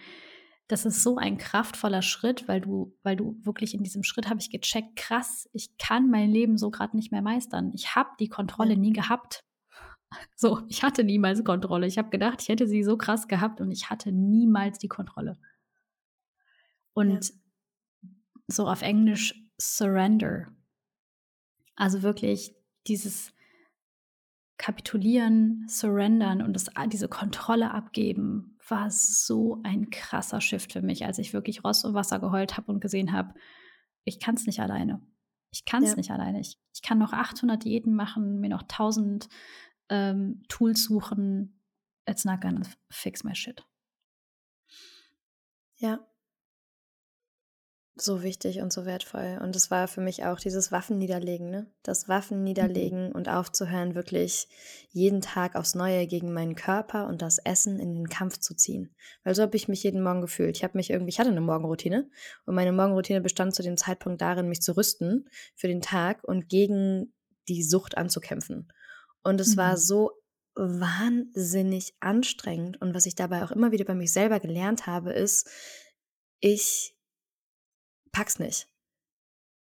Das 0.68 0.86
ist 0.86 1.02
so 1.02 1.18
ein 1.18 1.38
kraftvoller 1.38 2.02
Schritt, 2.02 2.48
weil 2.48 2.60
du, 2.60 2.94
weil 3.02 3.16
du 3.16 3.38
wirklich 3.44 3.74
in 3.74 3.84
diesem 3.84 4.04
Schritt 4.04 4.30
habe 4.30 4.42
ich 4.42 4.50
gecheckt, 4.50 4.98
krass, 4.98 5.50
ich 5.54 5.78
kann 5.78 6.10
mein 6.10 6.30
Leben 6.30 6.58
so 6.58 6.70
gerade 6.70 6.96
nicht 6.96 7.12
mehr 7.12 7.22
meistern. 7.22 7.72
Ich 7.74 7.96
habe 7.96 8.10
die 8.20 8.28
Kontrolle 8.30 8.78
nie 8.78 8.94
gehabt. 8.94 9.44
So, 10.38 10.62
ich 10.70 10.84
hatte 10.84 11.04
niemals 11.04 11.44
Kontrolle. 11.44 11.86
Ich 11.86 11.98
habe 11.98 12.10
gedacht, 12.10 12.42
ich 12.42 12.48
hätte 12.48 12.66
sie 12.66 12.82
so 12.82 12.98
krass 12.98 13.28
gehabt 13.28 13.60
und 13.60 13.72
ich 13.72 13.90
hatte 13.90 14.14
niemals 14.14 14.80
die 14.80 14.88
Kontrolle. 14.88 15.38
Und 16.94 17.26
ja. 17.26 18.10
so 18.48 18.70
auf 18.70 18.84
Englisch 18.84 19.36
Surrender. 19.60 20.48
Also 21.76 22.04
wirklich 22.04 22.56
dieses 22.88 23.34
Kapitulieren, 24.58 25.66
Surrendern 25.68 26.42
und 26.42 26.54
das, 26.54 26.68
diese 26.90 27.10
Kontrolle 27.10 27.72
abgeben 27.72 28.57
war 28.70 28.90
so 28.90 29.60
ein 29.64 29.90
krasser 29.90 30.42
Shift 30.42 30.74
für 30.74 30.82
mich, 30.82 31.06
als 31.06 31.20
ich 31.20 31.34
wirklich 31.34 31.64
Rost 31.64 31.86
und 31.86 31.94
Wasser 31.94 32.20
geheult 32.20 32.58
habe 32.58 32.72
und 32.72 32.80
gesehen 32.80 33.12
habe, 33.12 33.34
ich 34.04 34.20
kann 34.20 34.36
es 34.36 34.46
nicht 34.46 34.60
alleine. 34.60 35.02
Ich 35.52 35.66
kann 35.66 35.84
es 35.84 35.92
ja. 35.92 35.96
nicht 35.96 36.12
alleine. 36.12 36.40
Ich, 36.40 36.58
ich, 36.74 36.82
kann 36.82 36.98
noch 36.98 37.14
800 37.14 37.64
Diäten 37.64 37.96
machen, 37.96 38.40
mir 38.40 38.50
noch 38.50 38.64
1000 38.64 39.28
ähm, 39.90 40.44
Tools 40.50 40.84
suchen. 40.84 41.62
It's 42.06 42.26
not 42.26 42.42
gonna 42.42 42.62
fix 42.90 43.24
my 43.24 43.36
shit. 43.36 43.66
Ja, 45.78 46.08
so 48.02 48.24
wichtig 48.24 48.62
und 48.62 48.72
so 48.72 48.86
wertvoll. 48.86 49.40
Und 49.42 49.56
es 49.56 49.72
war 49.72 49.88
für 49.88 50.02
mich 50.02 50.26
auch 50.26 50.40
dieses 50.40 50.72
Waffenniederlegen, 50.72 51.50
ne? 51.50 51.68
Das 51.84 52.08
Waffenniederlegen 52.08 53.10
mhm. 53.10 53.12
und 53.12 53.30
aufzuhören, 53.30 53.96
wirklich 53.96 54.48
jeden 54.90 55.22
Tag 55.22 55.56
aufs 55.56 55.76
Neue 55.76 56.08
gegen 56.08 56.34
meinen 56.34 56.56
Körper 56.56 57.08
und 57.08 57.22
das 57.22 57.38
Essen 57.40 57.80
in 57.80 57.94
den 57.94 58.10
Kampf 58.10 58.40
zu 58.40 58.56
ziehen. 58.56 58.96
Weil 59.24 59.36
so 59.36 59.42
habe 59.42 59.56
ich 59.56 59.68
mich 59.68 59.84
jeden 59.84 60.04
Morgen 60.04 60.22
gefühlt. 60.22 60.58
Ich 60.58 60.64
habe 60.64 60.78
mich 60.78 60.90
irgendwie, 60.90 61.10
ich 61.10 61.20
hatte 61.20 61.30
eine 61.30 61.42
Morgenroutine 61.42 62.10
und 62.46 62.56
meine 62.56 62.72
Morgenroutine 62.72 63.22
bestand 63.22 63.56
zu 63.56 63.64
dem 63.64 63.78
Zeitpunkt 63.78 64.22
darin, 64.22 64.50
mich 64.50 64.62
zu 64.62 64.76
rüsten 64.76 65.30
für 65.56 65.68
den 65.68 65.82
Tag 65.82 66.24
und 66.24 66.50
gegen 66.50 67.14
die 67.48 67.64
Sucht 67.64 67.98
anzukämpfen. 67.98 68.72
Und 69.24 69.40
es 69.40 69.56
mhm. 69.56 69.58
war 69.58 69.78
so 69.78 70.12
wahnsinnig 70.56 71.96
anstrengend. 72.00 72.82
Und 72.82 72.94
was 72.94 73.06
ich 73.06 73.16
dabei 73.16 73.44
auch 73.44 73.52
immer 73.52 73.72
wieder 73.72 73.86
bei 73.86 73.96
mich 73.96 74.12
selber 74.12 74.40
gelernt 74.40 74.88
habe, 74.88 75.14
ist, 75.14 75.50
ich 76.40 76.97
pack's 78.18 78.40
nicht. 78.40 78.68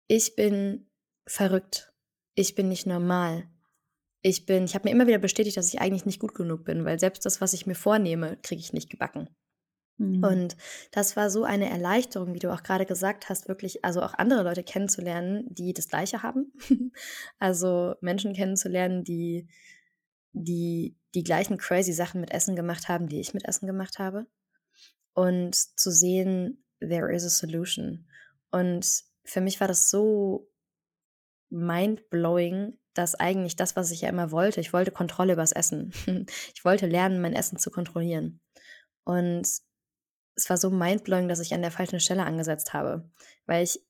Ich 0.07 0.35
bin 0.35 0.87
verrückt. 1.27 1.93
Ich 2.35 2.55
bin 2.55 2.69
nicht 2.69 2.87
normal. 2.87 3.49
Ich 4.21 4.45
bin, 4.45 4.63
ich 4.63 4.75
habe 4.75 4.87
mir 4.87 4.95
immer 4.95 5.07
wieder 5.07 5.17
bestätigt, 5.17 5.57
dass 5.57 5.67
ich 5.73 5.81
eigentlich 5.81 6.05
nicht 6.05 6.21
gut 6.21 6.33
genug 6.33 6.63
bin, 6.63 6.85
weil 6.85 6.99
selbst 6.99 7.25
das, 7.25 7.41
was 7.41 7.51
ich 7.51 7.65
mir 7.65 7.75
vornehme, 7.75 8.37
kriege 8.41 8.61
ich 8.61 8.71
nicht 8.71 8.89
gebacken. 8.89 9.29
Mhm. 9.97 10.23
Und 10.23 10.57
das 10.91 11.17
war 11.17 11.29
so 11.29 11.43
eine 11.43 11.69
Erleichterung, 11.69 12.33
wie 12.33 12.39
du 12.39 12.53
auch 12.53 12.63
gerade 12.63 12.85
gesagt 12.85 13.27
hast, 13.27 13.49
wirklich, 13.49 13.83
also 13.83 14.01
auch 14.01 14.13
andere 14.13 14.43
Leute 14.43 14.63
kennenzulernen, 14.63 15.45
die 15.49 15.73
das 15.73 15.89
Gleiche 15.89 16.23
haben. 16.23 16.53
also 17.39 17.95
Menschen 17.99 18.33
kennenzulernen, 18.33 19.03
die, 19.03 19.49
die 20.31 20.97
die 21.13 21.23
gleichen 21.23 21.57
crazy 21.57 21.91
Sachen 21.91 22.21
mit 22.21 22.31
Essen 22.31 22.55
gemacht 22.55 22.87
haben, 22.87 23.09
die 23.09 23.19
ich 23.19 23.33
mit 23.33 23.45
Essen 23.45 23.67
gemacht 23.67 23.99
habe. 23.99 24.27
Und 25.13 25.55
zu 25.55 25.91
sehen, 25.91 26.63
there 26.79 27.13
is 27.13 27.25
a 27.25 27.29
solution. 27.29 28.05
Und 28.51 29.03
für 29.23 29.41
mich 29.41 29.59
war 29.59 29.67
das 29.67 29.89
so 29.89 30.49
mind-blowing, 31.49 32.77
dass 32.93 33.15
eigentlich 33.15 33.55
das, 33.55 33.75
was 33.75 33.91
ich 33.91 34.01
ja 34.01 34.09
immer 34.09 34.31
wollte, 34.31 34.59
ich 34.59 34.73
wollte 34.73 34.91
Kontrolle 34.91 35.33
übers 35.33 35.51
Essen. 35.51 35.93
Ich 36.53 36.65
wollte 36.65 36.87
lernen, 36.87 37.21
mein 37.21 37.33
Essen 37.33 37.57
zu 37.57 37.71
kontrollieren. 37.71 38.41
Und 39.03 39.47
es 40.35 40.49
war 40.49 40.57
so 40.57 40.69
mind-blowing, 40.69 41.27
dass 41.27 41.39
ich 41.39 41.53
an 41.53 41.61
der 41.61 41.71
falschen 41.71 41.99
Stelle 41.99 42.25
angesetzt 42.25 42.73
habe, 42.73 43.09
weil 43.45 43.63
ich 43.63 43.81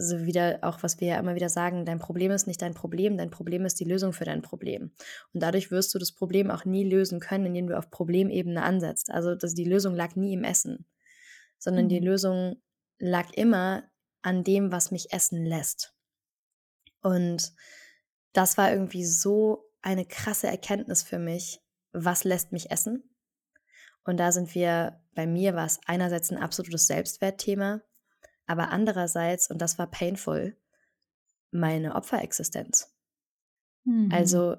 so 0.00 0.24
wieder 0.24 0.60
auch, 0.62 0.82
was 0.82 1.00
wir 1.00 1.08
ja 1.08 1.18
immer 1.18 1.34
wieder 1.34 1.48
sagen, 1.48 1.84
dein 1.84 1.98
Problem 1.98 2.30
ist 2.30 2.46
nicht 2.46 2.62
dein 2.62 2.74
Problem, 2.74 3.18
dein 3.18 3.30
Problem 3.30 3.66
ist 3.66 3.80
die 3.80 3.84
Lösung 3.84 4.12
für 4.12 4.24
dein 4.24 4.42
Problem. 4.42 4.92
Und 5.34 5.42
dadurch 5.42 5.72
wirst 5.72 5.92
du 5.92 5.98
das 5.98 6.12
Problem 6.12 6.52
auch 6.52 6.64
nie 6.64 6.88
lösen 6.88 7.18
können, 7.18 7.46
indem 7.46 7.66
du 7.66 7.76
auf 7.76 7.90
Problemebene 7.90 8.62
ansetzt. 8.62 9.10
Also 9.10 9.34
das, 9.34 9.54
die 9.54 9.64
Lösung 9.64 9.96
lag 9.96 10.14
nie 10.14 10.34
im 10.34 10.44
Essen, 10.44 10.86
sondern 11.58 11.86
mhm. 11.86 11.88
die 11.88 11.98
Lösung 11.98 12.62
lag 13.00 13.32
immer 13.32 13.82
an 14.22 14.44
dem, 14.44 14.72
was 14.72 14.90
mich 14.90 15.12
essen 15.12 15.44
lässt. 15.44 15.94
Und 17.02 17.52
das 18.32 18.58
war 18.58 18.70
irgendwie 18.70 19.04
so 19.04 19.64
eine 19.82 20.04
krasse 20.04 20.46
Erkenntnis 20.46 21.02
für 21.02 21.18
mich, 21.18 21.60
was 21.92 22.24
lässt 22.24 22.52
mich 22.52 22.70
essen. 22.70 23.02
Und 24.04 24.18
da 24.18 24.32
sind 24.32 24.54
wir, 24.54 25.00
bei 25.14 25.26
mir 25.26 25.54
war 25.54 25.66
es 25.66 25.80
einerseits 25.86 26.30
ein 26.30 26.38
absolutes 26.38 26.86
Selbstwertthema, 26.86 27.82
aber 28.46 28.70
andererseits, 28.70 29.50
und 29.50 29.60
das 29.60 29.78
war 29.78 29.86
painful, 29.86 30.56
meine 31.50 31.94
Opferexistenz. 31.94 32.94
Mhm. 33.84 34.10
Also 34.12 34.56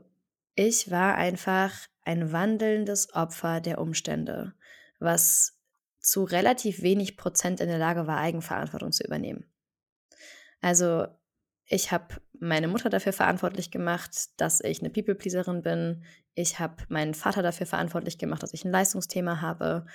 ich 0.55 0.91
war 0.91 1.15
einfach 1.15 1.73
ein 2.03 2.31
wandelndes 2.31 3.13
Opfer 3.13 3.61
der 3.61 3.79
Umstände, 3.79 4.53
was 4.99 5.57
zu 5.99 6.23
relativ 6.23 6.81
wenig 6.81 7.17
Prozent 7.17 7.59
in 7.59 7.67
der 7.67 7.77
Lage 7.77 8.07
war, 8.07 8.17
Eigenverantwortung 8.17 8.91
zu 8.91 9.03
übernehmen. 9.03 9.48
Also 10.61 11.07
ich 11.65 11.91
habe 11.91 12.15
meine 12.39 12.67
Mutter 12.67 12.89
dafür 12.89 13.13
verantwortlich 13.13 13.69
gemacht, 13.71 14.29
dass 14.37 14.61
ich 14.61 14.79
eine 14.79 14.89
People-Pleaserin 14.89 15.61
bin. 15.61 16.03
Ich 16.33 16.59
habe 16.59 16.83
meinen 16.89 17.13
Vater 17.13 17.43
dafür 17.43 17.67
verantwortlich 17.67 18.17
gemacht, 18.17 18.41
dass 18.41 18.53
ich 18.53 18.65
ein 18.65 18.71
Leistungsthema 18.71 19.41
habe. 19.41 19.85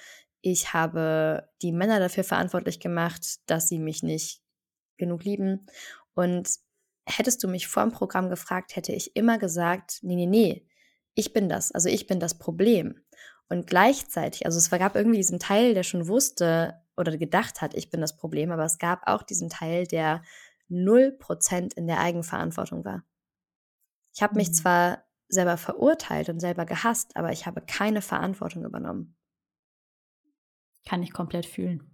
Ich 0.41 0.73
habe 0.73 1.49
die 1.63 1.73
Männer 1.73 1.99
dafür 1.99 2.23
verantwortlich 2.23 2.81
gemacht, 2.81 3.41
dass 3.47 3.69
sie 3.69 3.79
mich 3.79 4.03
nicht 4.03 4.43
genug 4.99 5.25
lieben. 5.25 5.67
Und 6.15 6.49
hättest 7.07 7.43
du 7.43 7.49
mich 7.49 7.67
vor 7.67 7.83
dem 7.83 7.93
Programm 7.93 8.31
gefragt, 8.31 8.77
hätte 8.77 8.93
ich 8.93 9.17
immer 9.17 9.39
gesagt, 9.39 9.99
nee, 10.03 10.17
nee, 10.17 10.27
nee, 10.27 10.67
ich 11.15 11.33
bin 11.33 11.49
das, 11.49 11.73
also 11.73 11.89
ich 11.89 12.07
bin 12.07 12.21
das 12.21 12.39
Problem. 12.39 13.01
Und 13.49 13.67
gleichzeitig, 13.67 14.47
also 14.47 14.59
es 14.59 14.71
gab 14.71 14.97
irgendwie 14.97 15.19
diesen 15.19 15.39
Teil, 15.39 15.75
der 15.75 15.83
schon 15.83 16.09
wusste 16.09 16.75
oder 16.97 17.17
gedacht 17.17 17.61
hat, 17.61 17.75
ich 17.75 17.91
bin 17.91 18.01
das 18.01 18.17
Problem, 18.17 18.51
aber 18.51 18.65
es 18.65 18.79
gab 18.79 19.07
auch 19.07 19.23
diesen 19.23 19.51
Teil, 19.51 19.87
der 19.87 20.23
0% 20.75 21.77
in 21.77 21.87
der 21.87 22.01
Eigenverantwortung 22.01 22.85
war. 22.85 23.05
Ich 24.15 24.23
habe 24.23 24.37
mich 24.37 24.49
mhm. 24.49 24.55
zwar 24.55 25.05
selber 25.29 25.57
verurteilt 25.57 26.29
und 26.29 26.41
selber 26.41 26.67
gehasst, 26.67 27.17
aber 27.17 27.33
ich 27.33 27.47
habe 27.47 27.61
keine 27.61 28.03
Verantwortung 28.03 28.65
übernommen. 28.65 29.17
Kann 30.87 31.03
ich 31.03 31.13
komplett 31.13 31.47
fühlen. 31.47 31.91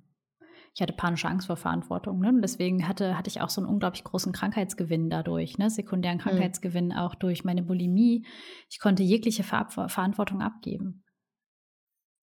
Ich 0.75 0.81
hatte 0.81 0.93
panische 0.93 1.29
Angst 1.29 1.49
vor 1.49 1.57
Verantwortung. 1.57 2.21
Ne? 2.21 2.29
Und 2.29 2.43
deswegen 2.43 2.87
hatte, 2.87 3.19
hatte 3.19 3.29
ich 3.29 3.41
auch 3.41 3.51
so 3.51 3.61
einen 3.61 3.71
unglaublich 3.71 4.05
großen 4.05 4.33
Krankheitsgewinn 4.33 5.11
dadurch, 5.11 5.59
ne? 5.59 5.71
sekundären 5.71 6.19
mhm. 6.19 6.23
Krankheitsgewinn 6.23 6.87
mhm. 6.89 6.93
auch 6.93 7.15
durch 7.15 7.45
meine 7.45 7.63
Bulimie. 7.63 8.27
Ich 8.69 8.79
konnte 8.79 9.03
jegliche 9.03 9.43
Ver 9.43 9.69
Verantwortung 9.69 10.43
abgeben. 10.43 11.05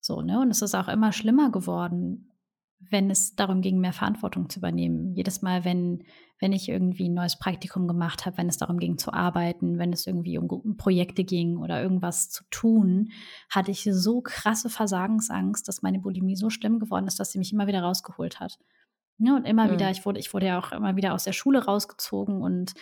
So, 0.01 0.21
ne? 0.21 0.41
Und 0.41 0.51
es 0.51 0.61
ist 0.61 0.75
auch 0.75 0.89
immer 0.89 1.13
schlimmer 1.13 1.51
geworden, 1.51 2.32
wenn 2.89 3.09
es 3.09 3.35
darum 3.35 3.61
ging, 3.61 3.79
mehr 3.79 3.93
Verantwortung 3.93 4.49
zu 4.49 4.59
übernehmen. 4.59 5.13
Jedes 5.13 5.41
Mal, 5.41 5.65
wenn, 5.65 6.03
wenn 6.39 6.51
ich 6.51 6.69
irgendwie 6.69 7.09
ein 7.09 7.13
neues 7.13 7.37
Praktikum 7.37 7.87
gemacht 7.87 8.25
habe, 8.25 8.37
wenn 8.37 8.49
es 8.49 8.57
darum 8.57 8.77
ging 8.77 8.97
zu 8.97 9.13
arbeiten, 9.13 9.77
wenn 9.77 9.93
es 9.93 10.07
irgendwie 10.07 10.37
um 10.37 10.77
Projekte 10.77 11.23
ging 11.23 11.57
oder 11.57 11.81
irgendwas 11.81 12.29
zu 12.29 12.43
tun, 12.49 13.09
hatte 13.49 13.71
ich 13.71 13.87
so 13.91 14.21
krasse 14.21 14.69
Versagensangst, 14.69 15.67
dass 15.67 15.81
meine 15.81 15.99
Bulimie 15.99 16.35
so 16.35 16.49
schlimm 16.49 16.79
geworden 16.79 17.07
ist, 17.07 17.19
dass 17.19 17.31
sie 17.31 17.39
mich 17.39 17.53
immer 17.53 17.67
wieder 17.67 17.81
rausgeholt 17.81 18.39
hat. 18.39 18.59
Ja, 19.19 19.35
und 19.35 19.45
immer 19.45 19.67
mhm. 19.67 19.71
wieder, 19.71 19.91
ich 19.91 20.05
wurde, 20.05 20.19
ich 20.19 20.33
wurde 20.33 20.47
ja 20.47 20.59
auch 20.59 20.71
immer 20.71 20.95
wieder 20.95 21.13
aus 21.13 21.23
der 21.23 21.33
Schule 21.33 21.65
rausgezogen 21.65 22.41
und 22.41 22.73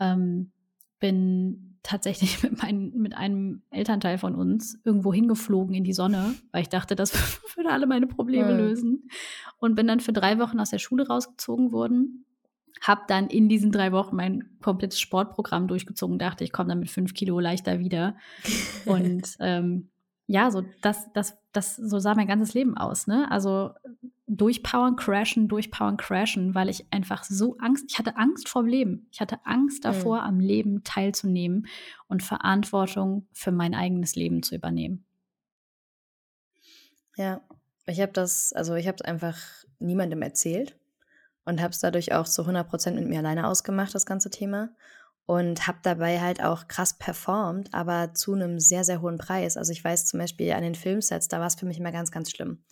ähm, 0.00 0.52
bin 0.98 1.73
tatsächlich 1.84 2.42
mit, 2.42 2.60
mein, 2.60 2.90
mit 2.96 3.16
einem 3.16 3.62
Elternteil 3.70 4.18
von 4.18 4.34
uns 4.34 4.80
irgendwo 4.84 5.14
hingeflogen 5.14 5.76
in 5.76 5.84
die 5.84 5.92
Sonne, 5.92 6.34
weil 6.50 6.62
ich 6.62 6.68
dachte, 6.68 6.96
das 6.96 7.12
würde 7.56 7.70
alle 7.70 7.86
meine 7.86 8.08
Probleme 8.08 8.52
mhm. 8.52 8.58
lösen. 8.58 9.08
Und 9.58 9.76
bin 9.76 9.86
dann 9.86 10.00
für 10.00 10.12
drei 10.12 10.40
Wochen 10.40 10.58
aus 10.58 10.70
der 10.70 10.78
Schule 10.78 11.06
rausgezogen 11.06 11.70
worden. 11.70 12.26
Hab 12.82 13.06
dann 13.06 13.28
in 13.28 13.48
diesen 13.48 13.70
drei 13.70 13.92
Wochen 13.92 14.16
mein 14.16 14.58
komplettes 14.60 14.98
Sportprogramm 14.98 15.68
durchgezogen, 15.68 16.18
dachte, 16.18 16.42
ich 16.42 16.52
komme 16.52 16.70
dann 16.70 16.80
mit 16.80 16.90
fünf 16.90 17.14
Kilo 17.14 17.38
leichter 17.38 17.78
wieder. 17.78 18.16
Und 18.84 19.36
ähm, 19.38 19.90
ja, 20.26 20.50
so 20.50 20.62
das, 20.80 21.12
das, 21.12 21.36
das, 21.52 21.76
so 21.76 21.98
sah 21.98 22.14
mein 22.14 22.26
ganzes 22.26 22.54
Leben 22.54 22.76
aus, 22.76 23.06
ne? 23.06 23.30
Also 23.30 23.72
durchpowern, 24.26 24.96
crashen, 24.96 25.48
durchpowern, 25.48 25.98
crashen, 25.98 26.54
weil 26.54 26.70
ich 26.70 26.86
einfach 26.90 27.24
so 27.24 27.58
Angst, 27.58 27.84
ich 27.88 27.98
hatte 27.98 28.16
Angst 28.16 28.48
vor 28.48 28.62
dem 28.62 28.68
Leben. 28.68 29.06
Ich 29.12 29.20
hatte 29.20 29.38
Angst 29.44 29.84
davor, 29.84 30.22
mhm. 30.22 30.28
am 30.28 30.40
Leben 30.40 30.82
teilzunehmen 30.82 31.66
und 32.08 32.22
Verantwortung 32.22 33.26
für 33.32 33.52
mein 33.52 33.74
eigenes 33.74 34.16
Leben 34.16 34.42
zu 34.42 34.54
übernehmen. 34.54 35.04
Ja, 37.16 37.42
ich 37.86 38.00
habe 38.00 38.12
das, 38.12 38.52
also 38.54 38.74
ich 38.74 38.88
habe 38.88 38.96
es 38.96 39.02
einfach 39.02 39.36
niemandem 39.78 40.22
erzählt 40.22 40.76
und 41.44 41.60
habe 41.60 41.70
es 41.70 41.80
dadurch 41.80 42.14
auch 42.14 42.26
zu 42.26 42.42
100 42.42 42.66
Prozent 42.66 42.96
mit 42.96 43.06
mir 43.06 43.18
alleine 43.18 43.46
ausgemacht, 43.46 43.94
das 43.94 44.06
ganze 44.06 44.30
Thema 44.30 44.70
und 45.26 45.66
habe 45.66 45.78
dabei 45.82 46.20
halt 46.20 46.42
auch 46.42 46.68
krass 46.68 46.98
performt, 46.98 47.72
aber 47.72 48.12
zu 48.12 48.34
einem 48.34 48.60
sehr, 48.60 48.84
sehr 48.84 49.00
hohen 49.00 49.16
Preis. 49.16 49.56
Also 49.56 49.72
ich 49.72 49.82
weiß 49.82 50.06
zum 50.06 50.20
Beispiel 50.20 50.52
an 50.52 50.62
den 50.62 50.74
Filmsets, 50.74 51.28
da 51.28 51.40
war 51.40 51.46
es 51.46 51.54
für 51.54 51.66
mich 51.66 51.78
immer 51.78 51.92
ganz, 51.92 52.10
ganz 52.10 52.30
schlimm. 52.30 52.62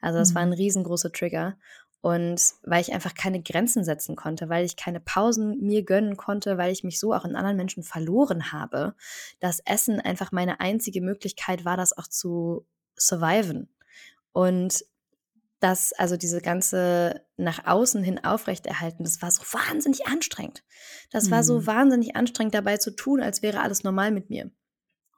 Also 0.00 0.18
das 0.18 0.30
mhm. 0.30 0.34
war 0.34 0.42
ein 0.42 0.52
riesengroßer 0.52 1.12
Trigger. 1.12 1.56
Und 2.02 2.40
weil 2.62 2.80
ich 2.80 2.94
einfach 2.94 3.14
keine 3.14 3.42
Grenzen 3.42 3.84
setzen 3.84 4.16
konnte, 4.16 4.48
weil 4.48 4.64
ich 4.64 4.76
keine 4.76 5.00
Pausen 5.00 5.58
mir 5.60 5.84
gönnen 5.84 6.16
konnte, 6.16 6.56
weil 6.56 6.72
ich 6.72 6.82
mich 6.82 6.98
so 6.98 7.12
auch 7.12 7.26
in 7.26 7.36
anderen 7.36 7.58
Menschen 7.58 7.82
verloren 7.82 8.52
habe, 8.52 8.94
dass 9.38 9.60
Essen 9.66 10.00
einfach 10.00 10.32
meine 10.32 10.60
einzige 10.60 11.02
Möglichkeit 11.02 11.66
war, 11.66 11.76
das 11.76 11.96
auch 11.96 12.06
zu 12.06 12.66
surviven. 12.96 13.68
Und 14.32 14.82
das, 15.60 15.92
also 15.92 16.16
diese 16.16 16.40
ganze 16.40 17.24
nach 17.36 17.66
außen 17.66 18.02
hin 18.02 18.24
aufrechterhalten, 18.24 19.04
das 19.04 19.22
war 19.22 19.30
so 19.30 19.42
wahnsinnig 19.42 20.06
anstrengend. 20.06 20.64
Das 21.10 21.26
mhm. 21.26 21.30
war 21.30 21.44
so 21.44 21.60
mhm. 21.60 21.66
wahnsinnig 21.66 22.16
anstrengend 22.16 22.54
dabei 22.54 22.78
zu 22.78 22.90
tun, 22.90 23.22
als 23.22 23.42
wäre 23.42 23.60
alles 23.60 23.84
normal 23.84 24.10
mit 24.10 24.30
mir. 24.30 24.50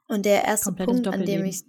Und 0.07 0.25
der 0.25 0.43
erste 0.43 0.65
Komplettes 0.65 1.01
Punkt, 1.01 1.07
an 1.07 1.25
dem 1.25 1.45
ich 1.45 1.63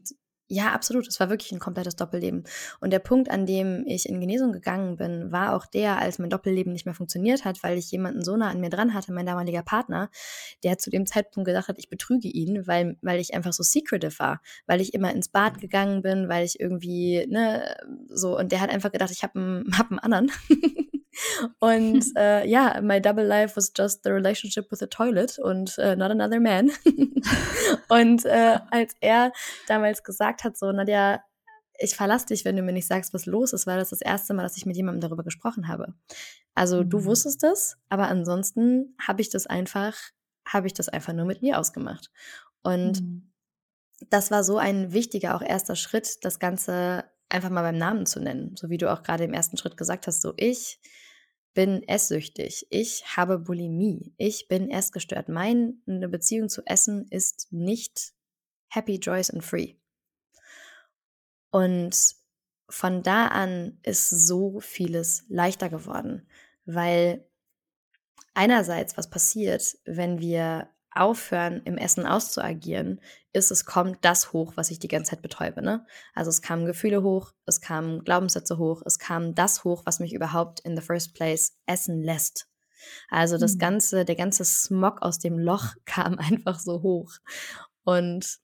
ja, 0.46 0.72
absolut. 0.72 1.08
Es 1.08 1.18
war 1.20 1.30
wirklich 1.30 1.52
ein 1.52 1.58
komplettes 1.58 1.96
Doppelleben. 1.96 2.44
Und 2.80 2.92
der 2.92 2.98
Punkt, 2.98 3.30
an 3.30 3.46
dem 3.46 3.84
ich 3.86 4.08
in 4.08 4.20
Genesung 4.20 4.52
gegangen 4.52 4.96
bin, 4.96 5.32
war 5.32 5.54
auch 5.54 5.64
der, 5.64 5.98
als 5.98 6.18
mein 6.18 6.28
Doppelleben 6.28 6.72
nicht 6.72 6.84
mehr 6.84 6.94
funktioniert 6.94 7.44
hat, 7.44 7.62
weil 7.62 7.78
ich 7.78 7.90
jemanden 7.90 8.22
so 8.22 8.36
nah 8.36 8.50
an 8.50 8.60
mir 8.60 8.68
dran 8.68 8.92
hatte, 8.92 9.12
mein 9.12 9.26
damaliger 9.26 9.62
Partner, 9.62 10.10
der 10.62 10.76
zu 10.76 10.90
dem 10.90 11.06
Zeitpunkt 11.06 11.46
gedacht 11.46 11.68
hat, 11.68 11.78
ich 11.78 11.88
betrüge 11.88 12.28
ihn, 12.28 12.66
weil, 12.66 12.98
weil 13.00 13.20
ich 13.20 13.34
einfach 13.34 13.54
so 13.54 13.62
secretive 13.62 14.18
war, 14.18 14.42
weil 14.66 14.82
ich 14.82 14.92
immer 14.92 15.12
ins 15.12 15.28
Bad 15.28 15.60
gegangen 15.60 16.02
bin, 16.02 16.28
weil 16.28 16.44
ich 16.44 16.60
irgendwie, 16.60 17.26
ne, 17.26 17.76
so, 18.08 18.38
und 18.38 18.52
der 18.52 18.60
hat 18.60 18.70
einfach 18.70 18.92
gedacht, 18.92 19.10
ich 19.10 19.22
habe 19.22 19.38
einen, 19.38 19.78
hab 19.78 19.90
einen 19.90 19.98
anderen. 20.00 20.30
Und 21.58 22.04
äh, 22.16 22.46
ja, 22.46 22.80
my 22.82 23.00
double 23.00 23.24
life 23.24 23.56
was 23.56 23.72
just 23.76 24.02
the 24.02 24.10
relationship 24.10 24.70
with 24.70 24.82
a 24.82 24.86
toilet 24.86 25.38
und 25.38 25.76
uh, 25.78 25.94
not 25.94 26.10
another 26.10 26.40
man. 26.40 26.70
und 27.88 28.24
äh, 28.24 28.58
als 28.70 28.94
er 29.00 29.32
damals 29.68 30.02
gesagt 30.02 30.43
hat, 30.44 30.56
so, 30.56 30.70
Nadja, 30.72 31.22
ich 31.78 31.96
verlasse 31.96 32.26
dich, 32.26 32.44
wenn 32.44 32.56
du 32.56 32.62
mir 32.62 32.72
nicht 32.72 32.86
sagst, 32.86 33.12
was 33.14 33.26
los 33.26 33.52
ist, 33.52 33.66
war 33.66 33.76
das 33.76 33.90
das 33.90 34.00
erste 34.00 34.34
Mal, 34.34 34.42
dass 34.42 34.56
ich 34.56 34.66
mit 34.66 34.76
jemandem 34.76 35.00
darüber 35.00 35.24
gesprochen 35.24 35.68
habe. 35.68 35.94
Also 36.54 36.82
mhm. 36.82 36.90
du 36.90 37.04
wusstest 37.04 37.42
das, 37.42 37.76
aber 37.88 38.08
ansonsten 38.08 38.96
habe 39.04 39.22
ich 39.22 39.30
das 39.30 39.46
einfach, 39.46 39.96
habe 40.46 40.66
ich 40.66 40.74
das 40.74 40.88
einfach 40.88 41.12
nur 41.12 41.26
mit 41.26 41.42
mir 41.42 41.58
ausgemacht. 41.58 42.10
Und 42.62 43.02
mhm. 43.02 43.32
das 44.10 44.30
war 44.30 44.44
so 44.44 44.58
ein 44.58 44.92
wichtiger 44.92 45.34
auch 45.34 45.42
erster 45.42 45.76
Schritt, 45.76 46.24
das 46.24 46.38
Ganze 46.38 47.04
einfach 47.28 47.50
mal 47.50 47.62
beim 47.62 47.78
Namen 47.78 48.06
zu 48.06 48.20
nennen. 48.20 48.54
So 48.56 48.70
wie 48.70 48.78
du 48.78 48.92
auch 48.92 49.02
gerade 49.02 49.24
im 49.24 49.34
ersten 49.34 49.56
Schritt 49.56 49.76
gesagt 49.76 50.06
hast, 50.06 50.22
so 50.22 50.32
ich 50.36 50.78
bin 51.54 51.82
esssüchtig, 51.84 52.66
ich 52.70 53.16
habe 53.16 53.38
Bulimie, 53.38 54.12
ich 54.16 54.48
bin 54.48 54.70
essgestört. 54.70 55.28
Meine 55.28 55.76
Beziehung 56.08 56.48
zu 56.48 56.62
Essen 56.66 57.06
ist 57.10 57.48
nicht 57.52 58.12
happy, 58.68 58.96
joyous 58.96 59.30
and 59.30 59.44
free. 59.44 59.74
Und 61.54 62.16
von 62.68 63.04
da 63.04 63.28
an 63.28 63.78
ist 63.84 64.10
so 64.10 64.58
vieles 64.58 65.24
leichter 65.28 65.68
geworden, 65.68 66.26
weil 66.64 67.24
einerseits 68.34 68.96
was 68.96 69.08
passiert, 69.08 69.78
wenn 69.84 70.18
wir 70.18 70.68
aufhören, 70.90 71.62
im 71.64 71.78
Essen 71.78 72.06
auszuagieren, 72.06 73.00
ist, 73.32 73.52
es 73.52 73.64
kommt 73.64 73.98
das 74.04 74.32
hoch, 74.32 74.54
was 74.56 74.72
ich 74.72 74.80
die 74.80 74.88
ganze 74.88 75.10
Zeit 75.10 75.22
betäube. 75.22 75.62
Ne? 75.62 75.86
Also 76.12 76.28
es 76.30 76.42
kamen 76.42 76.66
Gefühle 76.66 77.04
hoch, 77.04 77.30
es 77.46 77.60
kamen 77.60 78.02
Glaubenssätze 78.02 78.58
hoch, 78.58 78.82
es 78.84 78.98
kam 78.98 79.36
das 79.36 79.62
hoch, 79.62 79.82
was 79.86 80.00
mich 80.00 80.12
überhaupt 80.12 80.58
in 80.58 80.74
the 80.74 80.82
first 80.82 81.14
place 81.14 81.56
essen 81.66 82.02
lässt. 82.02 82.48
Also 83.10 83.38
das 83.38 83.54
mhm. 83.54 83.58
ganze, 83.60 84.04
der 84.04 84.16
ganze 84.16 84.44
Smog 84.44 85.02
aus 85.02 85.20
dem 85.20 85.38
Loch 85.38 85.74
kam 85.84 86.18
einfach 86.18 86.58
so 86.58 86.82
hoch. 86.82 87.12
Und 87.84 88.40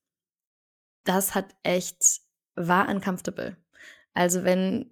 das 1.03 1.35
hat 1.35 1.57
echt, 1.65 2.21
war 2.55 2.89
uncomfortable. 2.89 3.57
Also 4.15 4.45
wenn 4.45 4.91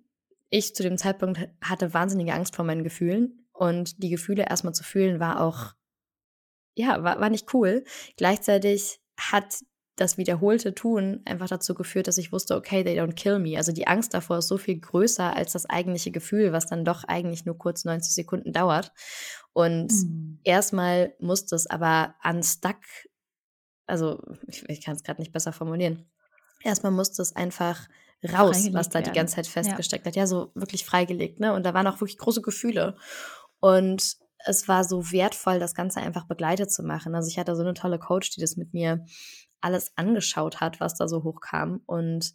ich 0.50 0.74
zu 0.74 0.82
dem 0.82 0.98
Zeitpunkt 0.98 1.40
hatte 1.62 1.92
wahnsinnige 1.92 2.32
Angst 2.32 2.56
vor 2.56 2.64
meinen 2.64 2.84
Gefühlen 2.84 3.46
Und 3.52 4.02
die 4.02 4.10
Gefühle 4.10 4.46
erstmal 4.48 4.74
zu 4.74 4.84
fühlen, 4.84 5.18
war 5.18 5.40
auch, 5.40 5.74
ja, 6.74 7.02
war, 7.02 7.20
war 7.20 7.28
nicht 7.28 7.52
cool. 7.52 7.84
Gleichzeitig 8.16 9.00
hat 9.18 9.64
das 9.96 10.16
wiederholte 10.16 10.74
Tun 10.74 11.22
einfach 11.24 11.48
dazu 11.48 11.74
geführt, 11.74 12.06
dass 12.06 12.18
ich 12.18 12.30
wusste, 12.30 12.54
okay, 12.54 12.84
they 12.84 12.98
don't 12.98 13.14
kill 13.14 13.40
me. 13.40 13.56
Also 13.56 13.72
die 13.72 13.88
Angst 13.88 14.14
davor 14.14 14.38
ist 14.38 14.46
so 14.46 14.58
viel 14.58 14.78
größer 14.78 15.34
als 15.34 15.52
das 15.52 15.66
eigentliche 15.66 16.12
Gefühl, 16.12 16.52
was 16.52 16.66
dann 16.66 16.84
doch 16.84 17.02
eigentlich 17.02 17.44
nur 17.44 17.58
kurz 17.58 17.84
90 17.84 18.14
Sekunden 18.14 18.52
dauert. 18.52 18.92
Und 19.52 19.90
mhm. 19.90 20.38
erstmal 20.44 21.14
musste 21.18 21.56
es 21.56 21.66
aber 21.66 22.14
unstuck, 22.22 22.76
also 23.86 24.22
ich, 24.46 24.68
ich 24.68 24.84
kann 24.84 24.94
es 24.94 25.02
gerade 25.02 25.20
nicht 25.20 25.32
besser 25.32 25.52
formulieren. 25.52 26.08
Erstmal 26.62 26.92
musste 26.92 27.22
es 27.22 27.34
einfach 27.36 27.88
raus, 28.32 28.68
was 28.72 28.88
da 28.88 29.00
die 29.00 29.12
ganze 29.12 29.36
Zeit 29.36 29.46
festgesteckt 29.46 30.04
ja. 30.04 30.10
hat. 30.10 30.16
Ja, 30.16 30.26
so 30.26 30.50
wirklich 30.54 30.84
freigelegt, 30.84 31.40
ne? 31.40 31.52
Und 31.52 31.64
da 31.64 31.74
waren 31.74 31.86
auch 31.86 32.00
wirklich 32.00 32.18
große 32.18 32.42
Gefühle. 32.42 32.96
Und 33.60 34.16
es 34.44 34.68
war 34.68 34.84
so 34.84 35.10
wertvoll, 35.10 35.58
das 35.58 35.74
Ganze 35.74 36.00
einfach 36.00 36.26
begleitet 36.26 36.72
zu 36.72 36.82
machen. 36.82 37.14
Also 37.14 37.28
ich 37.28 37.38
hatte 37.38 37.54
so 37.56 37.62
eine 37.62 37.74
tolle 37.74 37.98
Coach, 37.98 38.30
die 38.30 38.40
das 38.40 38.56
mit 38.56 38.72
mir 38.72 39.04
alles 39.60 39.92
angeschaut 39.96 40.60
hat, 40.60 40.80
was 40.80 40.94
da 40.94 41.08
so 41.08 41.24
hochkam. 41.24 41.80
Und 41.86 42.32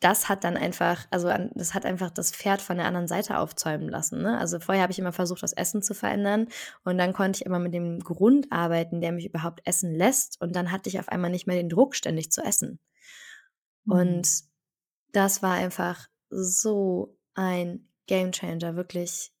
das 0.00 0.30
hat 0.30 0.44
dann 0.44 0.56
einfach, 0.56 1.06
also 1.10 1.30
das 1.54 1.74
hat 1.74 1.84
einfach 1.84 2.10
das 2.10 2.32
Pferd 2.32 2.62
von 2.62 2.78
der 2.78 2.86
anderen 2.86 3.06
Seite 3.06 3.38
aufzäumen 3.38 3.88
lassen. 3.88 4.22
Ne? 4.22 4.38
Also 4.38 4.58
vorher 4.58 4.82
habe 4.82 4.92
ich 4.92 4.98
immer 4.98 5.12
versucht, 5.12 5.42
das 5.42 5.52
Essen 5.52 5.82
zu 5.82 5.94
verändern 5.94 6.48
und 6.84 6.96
dann 6.96 7.12
konnte 7.12 7.38
ich 7.38 7.46
immer 7.46 7.58
mit 7.58 7.74
dem 7.74 8.00
Grund 8.00 8.50
arbeiten, 8.50 9.02
der 9.02 9.12
mich 9.12 9.26
überhaupt 9.26 9.60
essen 9.66 9.94
lässt 9.94 10.40
und 10.40 10.56
dann 10.56 10.72
hatte 10.72 10.88
ich 10.88 10.98
auf 10.98 11.10
einmal 11.10 11.30
nicht 11.30 11.46
mehr 11.46 11.56
den 11.56 11.68
Druck, 11.68 11.94
ständig 11.94 12.32
zu 12.32 12.42
essen. 12.42 12.80
Mhm. 13.84 13.92
Und 13.92 14.28
das 15.12 15.42
war 15.42 15.52
einfach 15.52 16.08
so 16.30 17.18
ein 17.34 17.88
Game 18.06 18.32
Changer, 18.32 18.76
wirklich 18.76 19.32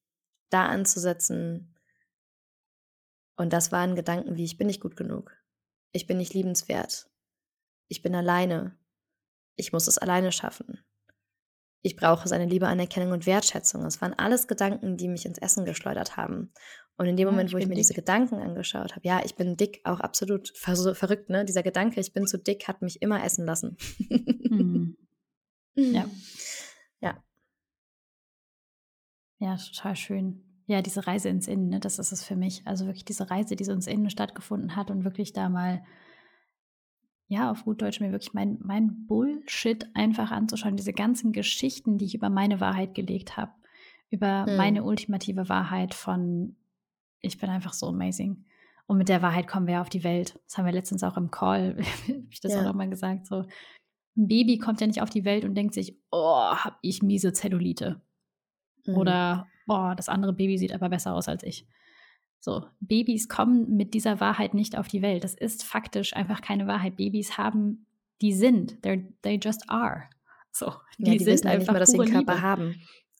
da 0.50 0.66
anzusetzen. 0.66 1.74
Und 3.36 3.52
das 3.52 3.72
waren 3.72 3.94
Gedanken 3.94 4.36
wie, 4.36 4.44
ich 4.44 4.58
bin 4.58 4.66
nicht 4.66 4.80
gut 4.80 4.96
genug. 4.96 5.34
Ich 5.92 6.06
bin 6.06 6.18
nicht 6.18 6.34
liebenswert. 6.34 7.08
Ich 7.88 8.02
bin 8.02 8.14
alleine. 8.14 8.76
Ich 9.60 9.72
muss 9.72 9.86
es 9.86 9.98
alleine 9.98 10.32
schaffen. 10.32 10.80
Ich 11.82 11.96
brauche 11.96 12.28
seine 12.28 12.46
Liebe, 12.46 12.66
Anerkennung 12.66 13.12
und 13.12 13.26
Wertschätzung. 13.26 13.82
Das 13.82 14.00
waren 14.02 14.12
alles 14.14 14.48
Gedanken, 14.48 14.96
die 14.96 15.08
mich 15.08 15.24
ins 15.24 15.38
Essen 15.38 15.64
geschleudert 15.64 16.16
haben. 16.16 16.52
Und 16.96 17.06
in 17.06 17.16
dem 17.16 17.26
ja, 17.26 17.30
Moment, 17.30 17.52
wo 17.52 17.56
ich 17.56 17.66
mir 17.66 17.74
dick. 17.74 17.82
diese 17.84 17.94
Gedanken 17.94 18.36
angeschaut 18.36 18.96
habe, 18.96 19.06
ja, 19.06 19.22
ich 19.24 19.34
bin 19.34 19.56
dick, 19.56 19.80
auch 19.84 20.00
absolut 20.00 20.52
ver 20.56 20.76
verrückt, 20.94 21.30
ne? 21.30 21.46
Dieser 21.46 21.62
Gedanke, 21.62 22.00
ich 22.00 22.12
bin 22.12 22.26
zu 22.26 22.38
dick, 22.38 22.68
hat 22.68 22.82
mich 22.82 23.00
immer 23.00 23.24
essen 23.24 23.46
lassen. 23.46 23.76
mhm. 24.08 24.96
Ja. 25.74 26.04
Ja. 27.00 27.24
Ja, 29.38 29.56
total 29.56 29.96
schön. 29.96 30.42
Ja, 30.66 30.82
diese 30.82 31.06
Reise 31.06 31.30
ins 31.30 31.48
Innen, 31.48 31.68
ne, 31.68 31.80
das 31.80 31.98
ist 31.98 32.12
es 32.12 32.22
für 32.22 32.36
mich. 32.36 32.66
Also 32.66 32.84
wirklich 32.84 33.04
diese 33.04 33.30
Reise, 33.30 33.56
die 33.56 33.64
so 33.64 33.72
ins 33.72 33.86
Innen 33.86 34.10
stattgefunden 34.10 34.76
hat 34.76 34.90
und 34.90 35.04
wirklich 35.04 35.32
da 35.32 35.48
mal, 35.48 35.82
ja, 37.30 37.50
auf 37.50 37.64
gut 37.64 37.80
Deutsch 37.80 38.00
mir 38.00 38.10
wirklich 38.10 38.34
mein, 38.34 38.58
mein 38.60 39.06
Bullshit 39.06 39.86
einfach 39.94 40.32
anzuschauen. 40.32 40.76
Diese 40.76 40.92
ganzen 40.92 41.32
Geschichten, 41.32 41.96
die 41.96 42.04
ich 42.04 42.14
über 42.16 42.28
meine 42.28 42.60
Wahrheit 42.60 42.92
gelegt 42.94 43.36
habe, 43.36 43.52
über 44.10 44.46
hm. 44.46 44.56
meine 44.56 44.82
ultimative 44.82 45.48
Wahrheit 45.48 45.94
von 45.94 46.56
ich 47.20 47.38
bin 47.38 47.48
einfach 47.48 47.72
so 47.72 47.86
amazing. 47.86 48.44
Und 48.86 48.98
mit 48.98 49.08
der 49.08 49.22
Wahrheit 49.22 49.46
kommen 49.46 49.68
wir 49.68 49.80
auf 49.80 49.88
die 49.88 50.02
Welt. 50.02 50.40
Das 50.46 50.58
haben 50.58 50.64
wir 50.64 50.72
letztens 50.72 51.04
auch 51.04 51.16
im 51.16 51.30
Call, 51.30 51.76
habe 52.08 52.24
ich 52.30 52.40
das 52.40 52.52
ja. 52.52 52.60
auch 52.60 52.64
nochmal 52.64 52.88
gesagt. 52.88 53.26
So, 53.26 53.44
ein 54.16 54.26
Baby 54.26 54.58
kommt 54.58 54.80
ja 54.80 54.88
nicht 54.88 55.00
auf 55.00 55.10
die 55.10 55.24
Welt 55.24 55.44
und 55.44 55.54
denkt 55.54 55.74
sich, 55.74 55.96
oh, 56.10 56.50
hab 56.52 56.78
ich 56.82 57.00
miese 57.00 57.32
Zellulite. 57.32 58.00
Mhm. 58.86 58.96
Oder, 58.96 59.46
oh, 59.68 59.92
das 59.96 60.08
andere 60.08 60.32
Baby 60.32 60.58
sieht 60.58 60.72
aber 60.72 60.88
besser 60.88 61.14
aus 61.14 61.28
als 61.28 61.44
ich. 61.44 61.68
So, 62.40 62.64
Babys 62.80 63.28
kommen 63.28 63.76
mit 63.76 63.92
dieser 63.92 64.18
Wahrheit 64.18 64.54
nicht 64.54 64.76
auf 64.76 64.88
die 64.88 65.02
Welt. 65.02 65.24
Das 65.24 65.34
ist 65.34 65.62
faktisch 65.62 66.16
einfach 66.16 66.40
keine 66.40 66.66
Wahrheit. 66.66 66.96
Babys 66.96 67.36
haben, 67.36 67.86
die 68.22 68.32
sind, 68.32 68.78
They're, 68.82 69.04
they 69.22 69.38
just 69.40 69.68
are. 69.68 70.04
So, 70.50 70.72
die, 70.98 71.12
ja, 71.12 71.18
die 71.18 71.24
sind 71.24 71.46
einfach 71.46 71.58
nicht 71.58 71.72
mal, 71.72 71.78
dass 71.78 71.90
sie 71.90 72.00
einen 72.00 72.10
Körper 72.10 72.34
Liebe. 72.34 72.42
haben. 72.42 72.74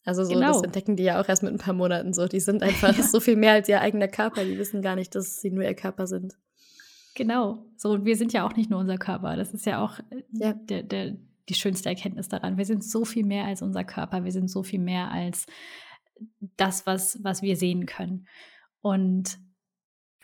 Also 0.05 0.25
so, 0.25 0.33
genau. 0.33 0.55
das 0.55 0.63
entdecken 0.63 0.97
die 0.97 1.03
ja 1.03 1.21
auch 1.21 1.29
erst 1.29 1.43
mit 1.43 1.53
ein 1.53 1.59
paar 1.59 1.75
Monaten 1.75 2.15
so. 2.15 2.27
Die 2.27 2.41
sind 2.41 2.63
einfach 2.63 2.97
ja. 2.97 3.03
so 3.03 3.21
viel 3.21 3.37
mehr 3.37 3.53
als 3.53 3.69
ihr 3.69 3.81
eigener 3.81 4.09
Körper. 4.09 4.45
Die 4.45 4.59
wissen 4.59 4.81
gar 4.81 4.97
nicht, 4.97 5.15
dass 5.15 5.41
sie 5.41 5.51
nur 5.51 5.65
ihr 5.65 5.75
Körper 5.75 6.07
sind. 6.07 6.35
Genau. 7.15 7.67
So, 7.77 7.91
und 7.91 8.07
wir 8.07 8.17
sind 8.17 8.33
ja 8.33 8.47
auch 8.47 8.57
nicht 8.57 8.71
nur 8.71 8.81
unser 8.81 8.97
Körper. 8.97 9.37
Das 9.37 9.53
ist 9.53 9.67
ja 9.67 9.85
auch 9.85 9.99
äh, 9.99 10.23
ja. 10.33 10.55
Der, 10.55 10.83
der, 10.83 11.17
die 11.49 11.55
schönste 11.55 11.91
Erkenntnis 11.91 12.29
daran. 12.29 12.57
Wir 12.57 12.65
sind 12.65 12.85
so 12.85 13.05
viel 13.05 13.27
mehr 13.27 13.45
als 13.45 13.61
unser 13.61 13.85
Körper. 13.85 14.25
Wir 14.25 14.33
sind 14.33 14.49
so 14.49 14.63
viel 14.63 14.81
mehr 14.81 15.11
als 15.11 15.47
das, 16.57 16.87
was, 16.87 17.23
was 17.23 17.43
wir 17.43 17.57
sehen 17.57 17.87
können. 17.87 18.27
Und 18.83 19.39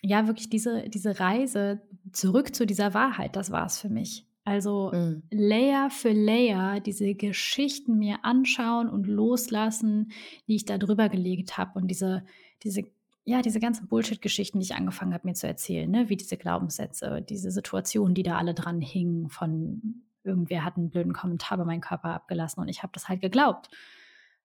ja, 0.03 0.27
wirklich 0.27 0.49
diese, 0.51 0.89
diese 0.89 1.19
Reise 1.19 1.83
zurück 2.13 2.55
zu 2.55 2.67
dieser 2.67 2.95
Wahrheit, 2.95 3.37
das 3.37 3.51
war 3.51 3.67
es 3.67 3.79
für 3.79 3.89
mich. 3.89 4.27
Also 4.45 4.93
mhm. 4.95 5.25
Layer 5.31 5.91
für 5.91 6.13
Layer 6.13 6.79
diese 6.79 7.15
Geschichten 7.17 7.99
mir 7.99 8.25
anschauen 8.25 8.89
und 8.89 9.09
loslassen, 9.09 10.13
die 10.47 10.55
ich 10.55 10.65
da 10.65 10.79
drüber 10.79 11.09
gelegt 11.09 11.59
habe 11.59 11.81
und 11.81 11.89
diese, 11.89 12.25
diese, 12.63 12.85
ja, 13.25 13.43
diese 13.43 13.59
ganzen 13.59 13.89
Bullshit-Geschichten, 13.89 14.61
die 14.61 14.67
ich 14.67 14.77
angefangen 14.77 15.13
habe, 15.13 15.27
mir 15.27 15.35
zu 15.35 15.49
erzählen, 15.49 15.91
ne? 15.91 16.09
wie 16.09 16.17
diese 16.17 16.37
Glaubenssätze, 16.37 17.23
diese 17.29 17.51
Situationen, 17.51 18.15
die 18.15 18.23
da 18.23 18.39
alle 18.39 18.55
dran 18.55 18.81
hingen, 18.81 19.29
von 19.31 20.05
irgendwer 20.23 20.65
hat 20.65 20.77
einen 20.77 20.91
blöden 20.91 21.13
Kommentar 21.13 21.59
über 21.59 21.65
meinen 21.65 21.81
Körper 21.81 22.11
abgelassen 22.11 22.61
und 22.61 22.69
ich 22.69 22.85
habe 22.85 22.93
das 22.93 23.09
halt 23.09 23.21
geglaubt. 23.21 23.69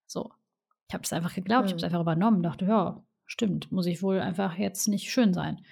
So, 0.08 0.32
ich 0.88 0.96
habe 0.96 1.04
es 1.04 1.14
einfach 1.14 1.36
geglaubt, 1.36 1.62
mhm. 1.62 1.68
ich 1.68 1.72
habe 1.74 1.78
es 1.78 1.84
einfach 1.84 2.02
übernommen, 2.02 2.42
dachte, 2.42 2.66
ja, 2.66 3.04
stimmt, 3.32 3.72
muss 3.72 3.86
ich 3.86 4.04
wohl 4.04 4.20
einfach 4.20 4.58
jetzt 4.58 4.88
nicht 4.88 5.10
schön 5.10 5.34
sein. 5.34 5.66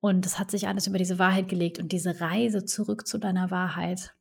Und 0.00 0.26
es 0.26 0.38
hat 0.38 0.50
sich 0.50 0.68
alles 0.68 0.86
über 0.86 0.98
diese 0.98 1.18
Wahrheit 1.18 1.48
gelegt 1.48 1.78
und 1.78 1.90
diese 1.90 2.20
Reise 2.20 2.64
zurück 2.64 3.06
zu 3.06 3.18
deiner 3.18 3.50
Wahrheit. 3.50 4.14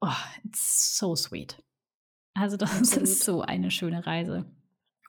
Oh, 0.00 0.08
it's 0.42 0.96
so 0.96 1.14
sweet. 1.14 1.62
Also 2.32 2.56
das 2.56 2.74
Absolut. 2.78 3.02
ist 3.02 3.24
so 3.24 3.42
eine 3.42 3.70
schöne 3.70 4.06
Reise. 4.06 4.50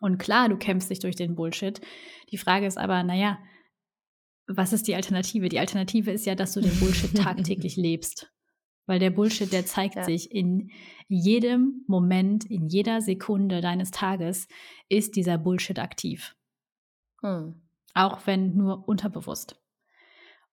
Und 0.02 0.18
klar, 0.18 0.50
du 0.50 0.58
kämpfst 0.58 0.90
dich 0.90 1.00
durch 1.00 1.16
den 1.16 1.36
Bullshit. 1.36 1.80
Die 2.32 2.38
Frage 2.38 2.66
ist 2.66 2.78
aber, 2.78 3.02
naja, 3.04 3.40
was 4.48 4.74
ist 4.74 4.88
die 4.88 4.96
Alternative? 4.96 5.48
Die 5.48 5.60
Alternative 5.60 6.12
ist 6.12 6.26
ja, 6.26 6.36
dass 6.36 6.54
du 6.54 6.60
den 6.60 6.78
Bullshit 6.80 7.16
tagtäglich 7.16 7.76
lebst. 7.78 8.30
Weil 8.88 9.00
der 9.00 9.12
Bullshit, 9.12 9.54
der 9.54 9.66
zeigt 9.66 9.96
ja. 9.96 10.04
sich 10.04 10.32
in 10.32 10.70
jedem 11.08 11.86
Moment, 11.88 12.44
in 12.44 12.68
jeder 12.68 13.00
Sekunde 13.00 13.62
deines 13.62 13.92
Tages, 13.92 14.50
ist 14.90 15.16
dieser 15.16 15.38
Bullshit 15.38 15.80
aktiv. 15.80 16.36
Hm. 17.22 17.62
Auch 17.94 18.26
wenn 18.26 18.56
nur 18.56 18.88
unterbewusst. 18.88 19.60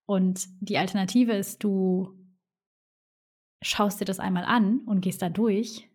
Und 0.06 0.46
die 0.60 0.78
Alternative 0.78 1.32
ist, 1.32 1.62
du 1.62 2.16
schaust 3.60 4.00
dir 4.00 4.04
das 4.04 4.20
einmal 4.20 4.44
an 4.44 4.80
und 4.86 5.00
gehst 5.00 5.20
da 5.22 5.28
durch 5.28 5.88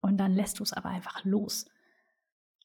und 0.00 0.16
dann 0.16 0.34
lässt 0.34 0.58
du 0.58 0.62
es 0.62 0.72
aber 0.72 0.88
einfach 0.88 1.24
los. 1.24 1.66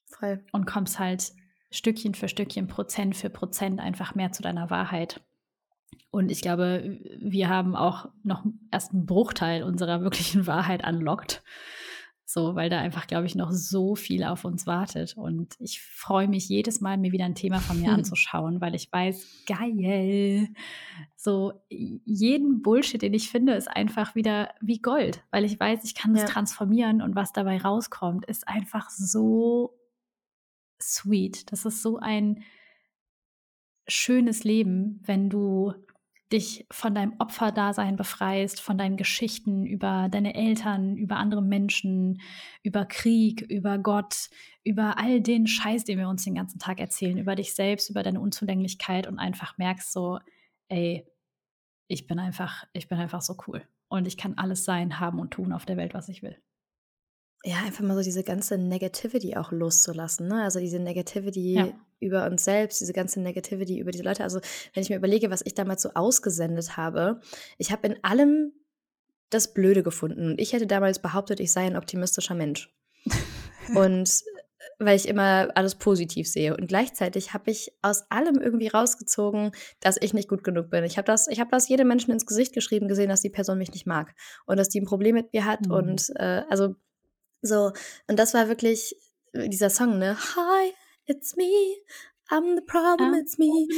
Voll. 0.06 0.44
Und 0.52 0.66
kommst 0.66 0.98
halt 0.98 1.32
Stückchen 1.70 2.14
für 2.14 2.28
Stückchen, 2.28 2.68
Prozent 2.68 3.16
für 3.16 3.30
Prozent 3.30 3.80
einfach 3.80 4.14
mehr 4.14 4.32
zu 4.32 4.42
deiner 4.42 4.70
Wahrheit. 4.70 5.20
Und 6.10 6.30
ich 6.30 6.40
glaube, 6.40 7.00
wir 7.18 7.48
haben 7.48 7.74
auch 7.74 8.08
noch 8.22 8.44
erst 8.70 8.92
einen 8.92 9.06
Bruchteil 9.06 9.62
unserer 9.64 10.00
wirklichen 10.02 10.46
Wahrheit 10.46 10.86
unlockt. 10.86 11.42
So, 12.26 12.54
weil 12.54 12.70
da 12.70 12.78
einfach, 12.78 13.06
glaube 13.06 13.26
ich, 13.26 13.34
noch 13.34 13.52
so 13.52 13.94
viel 13.94 14.24
auf 14.24 14.44
uns 14.44 14.66
wartet. 14.66 15.16
Und 15.16 15.56
ich 15.58 15.82
freue 15.82 16.26
mich 16.26 16.48
jedes 16.48 16.80
Mal, 16.80 16.96
mir 16.96 17.12
wieder 17.12 17.26
ein 17.26 17.34
Thema 17.34 17.60
von 17.60 17.80
mir 17.80 17.92
anzuschauen, 17.92 18.60
weil 18.60 18.74
ich 18.74 18.90
weiß, 18.90 19.44
geil. 19.46 20.48
So, 21.16 21.52
jeden 21.68 22.62
Bullshit, 22.62 23.02
den 23.02 23.12
ich 23.12 23.30
finde, 23.30 23.54
ist 23.54 23.68
einfach 23.68 24.14
wieder 24.14 24.54
wie 24.60 24.78
Gold, 24.78 25.22
weil 25.30 25.44
ich 25.44 25.60
weiß, 25.60 25.84
ich 25.84 25.94
kann 25.94 26.14
es 26.14 26.22
ja. 26.22 26.28
transformieren 26.28 27.02
und 27.02 27.14
was 27.14 27.32
dabei 27.32 27.58
rauskommt, 27.58 28.24
ist 28.24 28.48
einfach 28.48 28.88
so 28.88 29.78
sweet. 30.80 31.52
Das 31.52 31.66
ist 31.66 31.82
so 31.82 31.98
ein 31.98 32.42
schönes 33.86 34.44
Leben, 34.44 35.02
wenn 35.04 35.28
du 35.28 35.74
dich 36.32 36.66
von 36.70 36.94
deinem 36.94 37.14
Opferdasein 37.18 37.96
befreist, 37.96 38.60
von 38.60 38.78
deinen 38.78 38.96
Geschichten 38.96 39.66
über 39.66 40.08
deine 40.10 40.34
Eltern, 40.34 40.96
über 40.96 41.16
andere 41.16 41.42
Menschen, 41.42 42.20
über 42.62 42.86
Krieg, 42.86 43.42
über 43.42 43.78
Gott, 43.78 44.30
über 44.64 44.98
all 44.98 45.20
den 45.20 45.46
Scheiß, 45.46 45.84
den 45.84 45.98
wir 45.98 46.08
uns 46.08 46.24
den 46.24 46.34
ganzen 46.34 46.58
Tag 46.58 46.80
erzählen, 46.80 47.18
über 47.18 47.34
dich 47.34 47.54
selbst, 47.54 47.90
über 47.90 48.02
deine 48.02 48.20
Unzulänglichkeit 48.20 49.06
und 49.06 49.18
einfach 49.18 49.58
merkst 49.58 49.92
so, 49.92 50.18
ey, 50.68 51.06
ich 51.88 52.06
bin 52.06 52.18
einfach, 52.18 52.64
ich 52.72 52.88
bin 52.88 52.98
einfach 52.98 53.20
so 53.20 53.36
cool 53.46 53.62
und 53.88 54.06
ich 54.06 54.16
kann 54.16 54.34
alles 54.38 54.64
sein, 54.64 55.00
haben 55.00 55.20
und 55.20 55.32
tun 55.32 55.52
auf 55.52 55.66
der 55.66 55.76
Welt, 55.76 55.94
was 55.94 56.08
ich 56.08 56.22
will 56.22 56.38
ja, 57.44 57.56
einfach 57.58 57.84
mal 57.84 57.94
so 57.94 58.02
diese 58.02 58.24
ganze 58.24 58.56
Negativity 58.56 59.36
auch 59.36 59.52
loszulassen. 59.52 60.28
Ne? 60.28 60.42
Also 60.42 60.60
diese 60.60 60.78
Negativity 60.78 61.52
ja. 61.52 61.68
Über 62.04 62.26
uns 62.26 62.44
selbst, 62.44 62.80
diese 62.80 62.92
ganze 62.92 63.20
Negativity 63.20 63.78
über 63.78 63.90
diese 63.90 64.04
Leute. 64.04 64.22
Also 64.22 64.40
wenn 64.72 64.82
ich 64.82 64.90
mir 64.90 64.96
überlege, 64.96 65.30
was 65.30 65.42
ich 65.44 65.54
damals 65.54 65.82
so 65.82 65.90
ausgesendet 65.94 66.76
habe, 66.76 67.20
ich 67.58 67.72
habe 67.72 67.86
in 67.88 68.04
allem 68.04 68.52
das 69.30 69.52
Blöde 69.52 69.82
gefunden. 69.82 70.32
Und 70.32 70.40
ich 70.40 70.52
hätte 70.52 70.66
damals 70.66 71.00
behauptet, 71.00 71.40
ich 71.40 71.52
sei 71.52 71.66
ein 71.66 71.76
optimistischer 71.76 72.34
Mensch. 72.34 72.72
Und 73.74 74.22
weil 74.78 74.96
ich 74.96 75.08
immer 75.08 75.50
alles 75.54 75.74
positiv 75.76 76.28
sehe. 76.28 76.56
Und 76.56 76.66
gleichzeitig 76.66 77.34
habe 77.34 77.50
ich 77.50 77.72
aus 77.82 78.10
allem 78.10 78.40
irgendwie 78.40 78.68
rausgezogen, 78.68 79.52
dass 79.80 79.98
ich 80.00 80.14
nicht 80.14 80.28
gut 80.28 80.42
genug 80.42 80.70
bin. 80.70 80.84
Ich 80.84 80.96
habe 80.96 81.06
das, 81.06 81.28
ich 81.28 81.40
habe 81.40 81.50
das 81.50 81.68
jedem 81.68 81.88
Menschen 81.88 82.10
ins 82.12 82.26
Gesicht 82.26 82.52
geschrieben, 82.52 82.88
gesehen, 82.88 83.08
dass 83.08 83.20
die 83.20 83.30
Person 83.30 83.58
mich 83.58 83.72
nicht 83.72 83.86
mag 83.86 84.14
und 84.46 84.58
dass 84.58 84.68
die 84.68 84.80
ein 84.80 84.86
Problem 84.86 85.14
mit 85.14 85.32
mir 85.32 85.44
hat. 85.44 85.66
Mhm. 85.66 85.72
Und 85.72 86.10
äh, 86.16 86.42
also 86.48 86.74
so, 87.42 87.72
und 88.08 88.18
das 88.18 88.34
war 88.34 88.48
wirklich 88.48 88.96
dieser 89.34 89.70
Song, 89.70 89.98
ne? 89.98 90.16
Hi, 90.16 90.72
it's 91.06 91.36
me, 91.36 91.76
I'm 92.30 92.56
the 92.56 92.62
problem, 92.62 93.14
ah, 93.14 93.18
it's 93.18 93.38
me. 93.38 93.68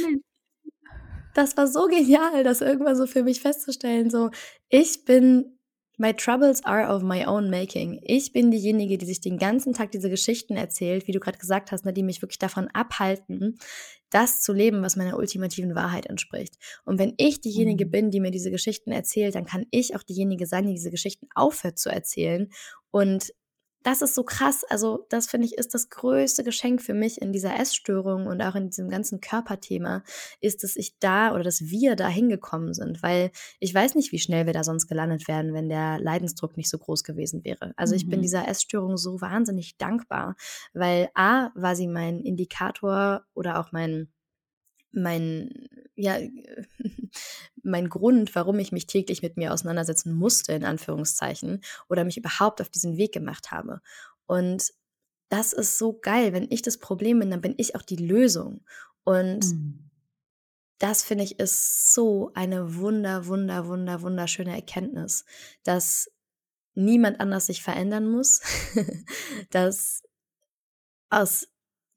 Das 1.33 1.55
war 1.55 1.67
so 1.67 1.87
genial, 1.87 2.43
das 2.43 2.61
irgendwann 2.61 2.95
so 2.95 3.05
für 3.05 3.21
mich 3.21 3.41
festzustellen. 3.41 4.09
So, 4.09 4.31
ich 4.69 5.05
bin 5.05 5.57
My 5.99 6.13
troubles 6.13 6.63
are 6.63 6.87
of 6.87 7.01
my 7.01 7.25
own 7.25 7.49
making. 7.49 7.99
Ich 8.03 8.31
bin 8.31 8.51
diejenige, 8.51 8.99
die 8.99 9.05
sich 9.07 9.19
den 9.19 9.39
ganzen 9.39 9.73
Tag 9.73 9.89
diese 9.89 10.11
Geschichten 10.11 10.55
erzählt, 10.55 11.07
wie 11.07 11.11
du 11.11 11.19
gerade 11.19 11.39
gesagt 11.39 11.71
hast, 11.71 11.85
ne, 11.85 11.93
die 11.93 12.03
mich 12.03 12.21
wirklich 12.21 12.37
davon 12.37 12.67
abhalten, 12.71 13.57
das 14.11 14.43
zu 14.43 14.53
leben, 14.53 14.83
was 14.83 14.95
meiner 14.95 15.17
ultimativen 15.17 15.73
Wahrheit 15.73 16.05
entspricht. 16.05 16.55
Und 16.85 16.99
wenn 16.99 17.15
ich 17.17 17.41
diejenige 17.41 17.87
mhm. 17.87 17.91
bin, 17.91 18.11
die 18.11 18.19
mir 18.19 18.29
diese 18.29 18.51
Geschichten 18.51 18.91
erzählt, 18.91 19.33
dann 19.33 19.45
kann 19.45 19.65
ich 19.71 19.95
auch 19.95 20.03
diejenige 20.03 20.45
sein, 20.45 20.67
die 20.67 20.73
diese 20.73 20.91
Geschichten 20.91 21.29
aufhört 21.33 21.79
zu 21.79 21.89
erzählen 21.89 22.49
und 22.91 23.33
das 23.83 24.01
ist 24.01 24.15
so 24.15 24.23
krass. 24.23 24.63
Also, 24.69 25.05
das 25.09 25.27
finde 25.27 25.47
ich 25.47 25.57
ist 25.57 25.73
das 25.73 25.89
größte 25.89 26.43
Geschenk 26.43 26.81
für 26.81 26.93
mich 26.93 27.21
in 27.21 27.31
dieser 27.31 27.57
Essstörung 27.57 28.27
und 28.27 28.41
auch 28.41 28.55
in 28.55 28.67
diesem 28.69 28.89
ganzen 28.89 29.21
Körperthema, 29.21 30.03
ist, 30.41 30.63
dass 30.63 30.75
ich 30.75 30.99
da 30.99 31.33
oder 31.33 31.43
dass 31.43 31.61
wir 31.61 31.95
da 31.95 32.07
hingekommen 32.07 32.73
sind, 32.73 33.01
weil 33.01 33.31
ich 33.59 33.73
weiß 33.73 33.95
nicht, 33.95 34.11
wie 34.11 34.19
schnell 34.19 34.45
wir 34.45 34.53
da 34.53 34.63
sonst 34.63 34.87
gelandet 34.87 35.27
wären, 35.27 35.53
wenn 35.53 35.69
der 35.69 35.99
Leidensdruck 35.99 36.57
nicht 36.57 36.69
so 36.69 36.77
groß 36.77 37.03
gewesen 37.03 37.43
wäre. 37.43 37.73
Also, 37.77 37.95
ich 37.95 38.09
bin 38.09 38.19
mhm. 38.19 38.23
dieser 38.23 38.47
Essstörung 38.47 38.97
so 38.97 39.21
wahnsinnig 39.21 39.77
dankbar, 39.77 40.35
weil 40.73 41.09
A, 41.13 41.51
war 41.55 41.75
sie 41.75 41.87
mein 41.87 42.19
Indikator 42.19 43.25
oder 43.33 43.59
auch 43.59 43.71
mein 43.71 44.11
mein, 44.91 45.67
ja, 45.95 46.17
mein 47.63 47.89
Grund, 47.89 48.35
warum 48.35 48.59
ich 48.59 48.71
mich 48.71 48.87
täglich 48.87 49.21
mit 49.21 49.37
mir 49.37 49.53
auseinandersetzen 49.53 50.13
musste, 50.13 50.53
in 50.53 50.65
Anführungszeichen, 50.65 51.61
oder 51.89 52.03
mich 52.03 52.17
überhaupt 52.17 52.61
auf 52.61 52.69
diesen 52.69 52.97
Weg 52.97 53.13
gemacht 53.13 53.51
habe. 53.51 53.81
Und 54.25 54.73
das 55.29 55.53
ist 55.53 55.77
so 55.77 55.99
geil. 55.99 56.33
Wenn 56.33 56.47
ich 56.49 56.61
das 56.61 56.77
Problem 56.77 57.19
bin, 57.19 57.31
dann 57.31 57.41
bin 57.41 57.55
ich 57.57 57.75
auch 57.75 57.81
die 57.81 57.97
Lösung. 57.97 58.63
Und 59.03 59.45
mhm. 59.45 59.89
das 60.79 61.03
finde 61.03 61.23
ich 61.23 61.39
ist 61.39 61.93
so 61.93 62.31
eine 62.33 62.75
wunder, 62.75 63.27
wunder, 63.27 63.67
wunder, 63.67 64.01
wunderschöne 64.01 64.55
Erkenntnis, 64.55 65.25
dass 65.63 66.11
niemand 66.75 67.19
anders 67.19 67.47
sich 67.47 67.63
verändern 67.63 68.07
muss, 68.07 68.41
dass 69.49 70.03
aus 71.09 71.47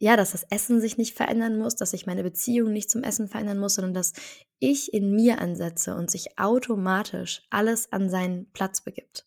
ja, 0.02 0.16
dass 0.16 0.32
das 0.32 0.44
Essen 0.44 0.80
sich 0.80 0.96
nicht 0.96 1.14
verändern 1.14 1.58
muss, 1.58 1.76
dass 1.76 1.90
sich 1.90 2.06
meine 2.06 2.22
Beziehung 2.22 2.72
nicht 2.72 2.90
zum 2.90 3.02
Essen 3.02 3.28
verändern 3.28 3.58
muss, 3.58 3.74
sondern 3.74 3.92
dass 3.92 4.14
ich 4.58 4.94
in 4.94 5.14
mir 5.14 5.40
ansetze 5.40 5.94
und 5.94 6.10
sich 6.10 6.38
automatisch 6.38 7.42
alles 7.50 7.92
an 7.92 8.08
seinen 8.08 8.50
Platz 8.52 8.80
begibt. 8.80 9.26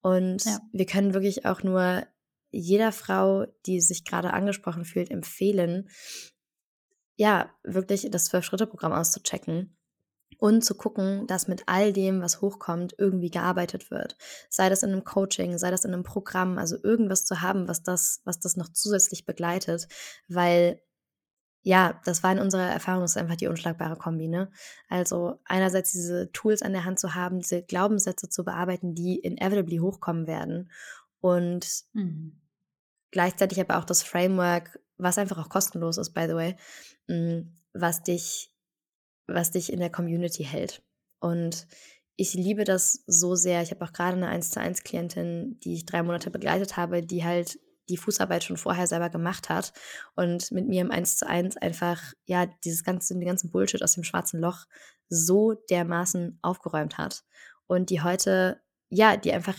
Und 0.00 0.44
ja. 0.44 0.60
wir 0.72 0.86
können 0.86 1.14
wirklich 1.14 1.46
auch 1.46 1.64
nur 1.64 2.06
jeder 2.50 2.92
Frau, 2.92 3.46
die 3.66 3.80
sich 3.80 4.04
gerade 4.04 4.32
angesprochen 4.32 4.84
fühlt, 4.84 5.10
empfehlen, 5.10 5.88
ja, 7.16 7.50
wirklich 7.64 8.08
das 8.08 8.26
Zwölf-Schritte-Programm 8.26 8.92
auszuchecken 8.92 9.77
und 10.38 10.64
zu 10.64 10.74
gucken, 10.76 11.26
dass 11.26 11.48
mit 11.48 11.64
all 11.66 11.92
dem, 11.92 12.22
was 12.22 12.40
hochkommt, 12.40 12.94
irgendwie 12.96 13.30
gearbeitet 13.30 13.90
wird. 13.90 14.16
Sei 14.48 14.68
das 14.68 14.84
in 14.84 14.92
einem 14.92 15.04
Coaching, 15.04 15.58
sei 15.58 15.70
das 15.70 15.84
in 15.84 15.92
einem 15.92 16.04
Programm, 16.04 16.58
also 16.58 16.76
irgendwas 16.82 17.26
zu 17.26 17.42
haben, 17.42 17.68
was 17.68 17.82
das, 17.82 18.22
was 18.24 18.38
das 18.38 18.56
noch 18.56 18.68
zusätzlich 18.68 19.26
begleitet, 19.26 19.88
weil 20.28 20.80
ja, 21.62 22.00
das 22.04 22.22
war 22.22 22.32
in 22.32 22.38
unserer 22.38 22.70
Erfahrung, 22.70 23.02
das 23.02 23.10
ist 23.10 23.16
einfach 23.16 23.36
die 23.36 23.48
unschlagbare 23.48 23.96
Kombi, 23.96 24.28
ne? 24.28 24.50
Also 24.88 25.40
einerseits 25.44 25.90
diese 25.90 26.30
Tools 26.32 26.62
an 26.62 26.72
der 26.72 26.84
Hand 26.84 27.00
zu 27.00 27.16
haben, 27.16 27.40
diese 27.40 27.62
Glaubenssätze 27.62 28.28
zu 28.28 28.44
bearbeiten, 28.44 28.94
die 28.94 29.18
inevitably 29.18 29.78
hochkommen 29.78 30.28
werden 30.28 30.70
und 31.20 31.66
mhm. 31.92 32.40
gleichzeitig 33.10 33.60
aber 33.60 33.78
auch 33.78 33.84
das 33.84 34.04
Framework, 34.04 34.78
was 34.98 35.18
einfach 35.18 35.36
auch 35.36 35.48
kostenlos 35.48 35.98
ist, 35.98 36.14
by 36.14 36.26
the 36.28 36.34
way, 36.34 36.56
mm, 37.08 37.50
was 37.72 38.04
dich 38.04 38.52
was 39.28 39.52
dich 39.52 39.72
in 39.72 39.80
der 39.80 39.90
Community 39.90 40.44
hält. 40.44 40.82
Und 41.20 41.66
ich 42.16 42.34
liebe 42.34 42.64
das 42.64 43.04
so 43.06 43.36
sehr. 43.36 43.62
Ich 43.62 43.70
habe 43.70 43.84
auch 43.84 43.92
gerade 43.92 44.16
eine 44.16 44.28
1 44.28 44.50
zu 44.50 44.60
1 44.60 44.82
Klientin, 44.82 45.60
die 45.60 45.74
ich 45.74 45.86
drei 45.86 46.02
Monate 46.02 46.30
begleitet 46.30 46.76
habe, 46.76 47.02
die 47.02 47.24
halt 47.24 47.60
die 47.88 47.96
Fußarbeit 47.96 48.44
schon 48.44 48.56
vorher 48.56 48.86
selber 48.86 49.08
gemacht 49.08 49.48
hat 49.48 49.72
und 50.14 50.50
mit 50.52 50.68
mir 50.68 50.82
im 50.82 50.90
1 50.90 51.16
zu 51.16 51.26
1 51.26 51.56
einfach, 51.56 52.02
ja, 52.26 52.46
dieses 52.64 52.84
ganze, 52.84 53.14
den 53.14 53.24
ganzen 53.24 53.50
Bullshit 53.50 53.82
aus 53.82 53.94
dem 53.94 54.04
schwarzen 54.04 54.40
Loch 54.40 54.66
so 55.08 55.54
dermaßen 55.70 56.38
aufgeräumt 56.42 56.98
hat. 56.98 57.24
Und 57.66 57.90
die 57.90 58.02
heute, 58.02 58.60
ja, 58.90 59.16
die 59.16 59.32
einfach, 59.32 59.56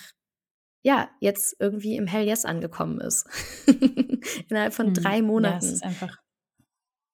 ja, 0.83 1.09
jetzt 1.19 1.55
irgendwie 1.59 1.95
im 1.95 2.07
Hell 2.07 2.27
Yes 2.27 2.45
angekommen 2.45 2.99
ist. 2.99 3.27
Innerhalb 4.49 4.73
von 4.73 4.87
hm. 4.87 4.93
drei 4.95 5.21
Monaten. 5.21 5.65
Ja, 5.65 5.71
es 5.71 5.75
ist 5.75 5.83
einfach 5.83 6.17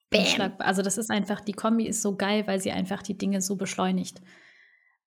Bam. 0.09 0.53
Also 0.59 0.81
das 0.81 0.97
ist 0.97 1.09
einfach, 1.11 1.41
die 1.41 1.53
Kombi 1.53 1.87
ist 1.87 2.01
so 2.01 2.15
geil, 2.15 2.47
weil 2.47 2.59
sie 2.59 2.71
einfach 2.71 3.01
die 3.01 3.17
Dinge 3.17 3.41
so 3.41 3.55
beschleunigt. 3.55 4.21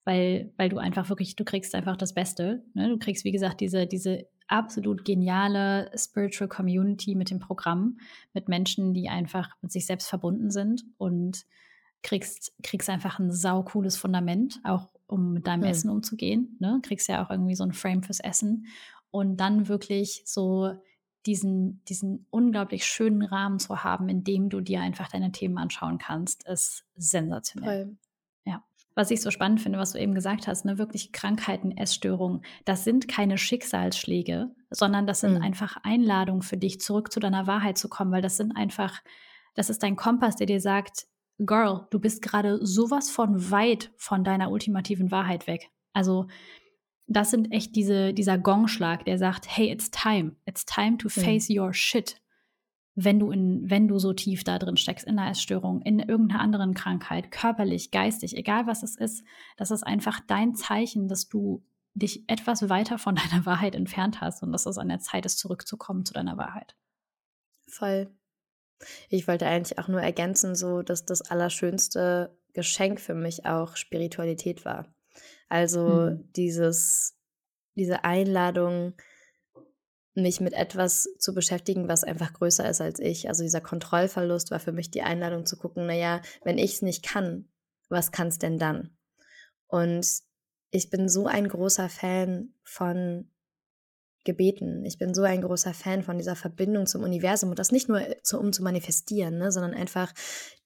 Weil, 0.05 0.53
weil 0.57 0.69
du 0.69 0.79
einfach 0.79 1.09
wirklich, 1.09 1.37
du 1.37 1.45
kriegst 1.45 1.75
einfach 1.75 1.97
das 1.97 2.15
Beste. 2.15 2.65
Ne? 2.75 2.89
Du 2.89 2.99
kriegst, 2.99 3.25
wie 3.25 3.33
gesagt, 3.33 3.61
diese, 3.61 3.87
diese 3.87 4.27
absolut 4.49 5.05
geniale 5.05 5.91
Spiritual 5.95 6.49
Community 6.49 7.15
mit 7.15 7.31
dem 7.31 7.39
Programm, 7.39 7.99
mit 8.33 8.49
Menschen, 8.49 8.95
die 8.95 9.09
einfach 9.09 9.51
mit 9.61 9.71
sich 9.71 9.87
selbst 9.87 10.09
verbunden 10.09 10.51
sind 10.51 10.85
und 10.97 11.45
kriegst, 12.03 12.53
kriegst 12.63 12.89
einfach 12.89 13.19
ein 13.19 13.31
saucooles 13.31 13.97
Fundament, 13.97 14.61
auch 14.65 14.89
um 15.07 15.35
mit 15.35 15.47
deinem 15.47 15.63
hm. 15.63 15.71
Essen 15.71 15.91
umzugehen. 15.91 16.57
Ne? 16.59 16.81
Kriegst 16.83 17.09
ja 17.09 17.25
auch 17.25 17.31
irgendwie 17.31 17.55
so 17.55 17.65
ein 17.65 17.73
Frame 17.73 18.03
fürs 18.03 18.21
Essen. 18.21 18.67
Und 19.11 19.39
dann 19.39 19.69
wirklich 19.69 20.23
so 20.27 20.73
diesen, 21.27 21.83
diesen 21.85 22.27
unglaublich 22.31 22.87
schönen 22.87 23.23
Rahmen 23.23 23.59
zu 23.59 23.85
haben, 23.85 24.09
in 24.09 24.25
dem 24.25 24.49
du 24.49 24.61
dir 24.61 24.81
einfach 24.81 25.09
deine 25.09 25.33
Themen 25.33 25.59
anschauen 25.59 25.99
kannst, 25.99 26.47
ist 26.49 26.85
sensationell. 26.97 27.85
Voll. 27.85 27.97
Ja. 28.45 28.65
Was 28.95 29.11
ich 29.11 29.21
so 29.21 29.31
spannend 29.31 29.61
finde, 29.61 29.79
was 29.79 29.93
du 29.93 29.99
eben 29.99 30.15
gesagt 30.15 30.47
hast, 30.47 30.65
ne, 30.65 30.79
wirklich 30.79 31.13
Krankheiten, 31.13 31.77
Essstörungen, 31.77 32.43
das 32.65 32.85
sind 32.85 33.09
keine 33.09 33.39
Schicksalsschläge, 33.39 34.51
sondern 34.71 35.07
das 35.07 35.21
sind 35.21 35.35
mhm. 35.35 35.43
einfach 35.43 35.77
Einladungen 35.83 36.43
für 36.43 36.57
dich, 36.57 36.81
zurück 36.81 37.13
zu 37.13 37.21
deiner 37.21 37.47
Wahrheit 37.47 37.79
zu 37.79 37.89
kommen, 37.89 38.13
weil 38.13 38.23
das 38.23 38.37
sind 38.37 38.57
einfach, 38.57 39.01
das 39.55 39.71
ist 39.71 39.83
dein 39.83 39.97
Kompass, 39.97 40.37
der 40.37 40.47
dir 40.47 40.61
sagt, 40.61 41.07
Girl, 41.39 41.87
du 41.91 42.01
bist 42.01 42.21
gerade 42.21 42.65
sowas 42.67 43.11
von 43.11 43.51
weit 43.53 43.93
von 43.97 44.25
deiner 44.25 44.51
ultimativen 44.51 45.13
Wahrheit 45.13 45.47
weg. 45.47 45.71
Also 45.93 46.27
das 47.09 47.31
sind 47.31 47.53
echt 47.53 47.75
diese, 47.75 48.13
dieser 48.13 48.39
Gongschlag, 48.39 49.05
der 49.07 49.19
sagt, 49.19 49.47
hey, 49.49 49.73
it's 49.73 49.91
time. 49.91 50.37
It's 50.45 50.67
time 50.67 50.99
to 50.99 51.09
face 51.09 51.49
mhm. 51.49 51.59
your 51.59 51.73
shit. 51.73 52.21
Wenn 52.95 53.19
du, 53.19 53.31
in, 53.31 53.71
wenn 53.71 53.89
du 53.89 53.99
so 53.99 54.13
tief 54.13 54.45
da 54.45 54.59
drin 54.59 54.77
steckst, 54.77 55.07
in 55.07 55.19
einer 55.19 55.31
Essstörung, 55.31 55.81
in 55.83 56.01
irgendeiner 56.01 56.41
anderen 56.41 56.75
Krankheit, 56.75 57.31
körperlich, 57.31 57.91
geistig, 57.93 58.37
egal 58.37 58.67
was 58.67 58.83
es 58.83 58.97
ist, 58.97 59.25
das 59.57 59.71
ist 59.71 59.85
einfach 59.85 60.21
dein 60.27 60.55
Zeichen, 60.55 61.09
dass 61.09 61.29
du 61.29 61.65
dich 61.95 62.29
etwas 62.29 62.69
weiter 62.69 62.99
von 62.99 63.15
deiner 63.31 63.47
Wahrheit 63.47 63.75
entfernt 63.75 64.21
hast 64.21 64.43
und 64.43 64.53
dass 64.53 64.67
es 64.67 64.79
an 64.79 64.89
der 64.89 65.01
Zeit 65.01 65.25
ist, 65.25 65.39
zurückzukommen 65.39 66.05
zu 66.05 66.13
deiner 66.13 66.37
Wahrheit. 66.37 66.77
Voll. 67.69 68.11
Ich 69.09 69.27
wollte 69.27 69.47
eigentlich 69.47 69.79
auch 69.79 69.89
nur 69.89 70.01
ergänzen, 70.01 70.55
so 70.55 70.83
dass 70.83 71.05
das 71.05 71.23
allerschönste 71.23 72.37
Geschenk 72.53 73.01
für 73.01 73.15
mich 73.15 73.47
auch 73.47 73.77
Spiritualität 73.77 74.65
war. 74.65 74.93
Also 75.49 76.11
mhm. 76.11 76.33
dieses, 76.35 77.17
diese 77.75 78.05
Einladung, 78.05 78.95
mich 80.15 80.41
mit 80.41 80.53
etwas 80.53 81.09
zu 81.19 81.33
beschäftigen, 81.33 81.89
was 81.89 82.05
einfach 82.05 82.33
größer 82.33 82.69
ist 82.69 82.81
als 82.81 82.99
ich. 82.99 83.29
Also 83.29 83.43
dieser 83.43 83.61
Kontrollverlust 83.61 84.51
war 84.51 84.61
für 84.61 84.73
mich 84.73 84.91
die 84.91 85.03
Einladung 85.03 85.47
zu 85.47 85.57
gucken, 85.57 85.87
naja, 85.87 86.21
wenn 86.45 86.59
ich 86.59 86.75
es 86.75 86.83
nicht 86.83 87.05
kann, 87.05 87.49
was 87.89 88.11
kann 88.11 88.29
es 88.29 88.39
denn 88.39 88.59
dann? 88.59 88.97
Und 89.69 90.07
ich 90.71 90.91
bin 90.91 91.09
so 91.09 91.27
ein 91.27 91.49
großer 91.49 91.89
Fan 91.89 92.53
von 92.63 93.31
gebeten. 94.25 94.85
Ich 94.85 94.99
bin 94.99 95.15
so 95.15 95.23
ein 95.23 95.43
großer 95.43 95.73
Fan 95.73 96.03
von 96.03 96.19
dieser 96.19 96.37
Verbindung 96.37 96.87
zum 96.87 97.03
Universum 97.03 97.51
und 97.51 97.59
das 97.59 97.73
nicht 97.73 97.89
nur 97.89 98.03
zu, 98.23 98.39
um 98.39 98.53
zu 98.53 98.63
manifestieren, 98.63 99.39
ne, 99.39 99.51
sondern 99.51 99.75
einfach 99.75 100.13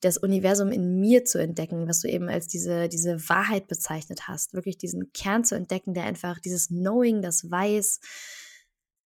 das 0.01 0.19
Universum 0.19 0.73
in 0.73 0.99
mir 1.01 1.25
zu 1.25 1.39
entdecken, 1.39 1.87
was 1.87 2.01
du 2.01 2.09
eben 2.09 2.29
als 2.29 2.49
diese, 2.49 2.89
diese 2.89 3.29
Wahrheit 3.29 3.69
bezeichnet 3.69 4.29
hast. 4.29 4.55
Wirklich 4.55 4.79
diesen 4.79 5.13
Kern 5.13 5.45
zu 5.45 5.55
entdecken, 5.55 5.95
der 5.95 6.05
einfach 6.05 6.41
dieses 6.41 6.69
Knowing, 6.69 7.23
das 7.23 7.51
weiß, 7.51 8.01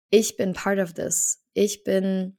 ich 0.09 0.35
bin 0.35 0.53
part 0.53 0.79
of 0.79 0.93
this. 0.93 1.43
Ich 1.53 1.83
bin 1.83 2.37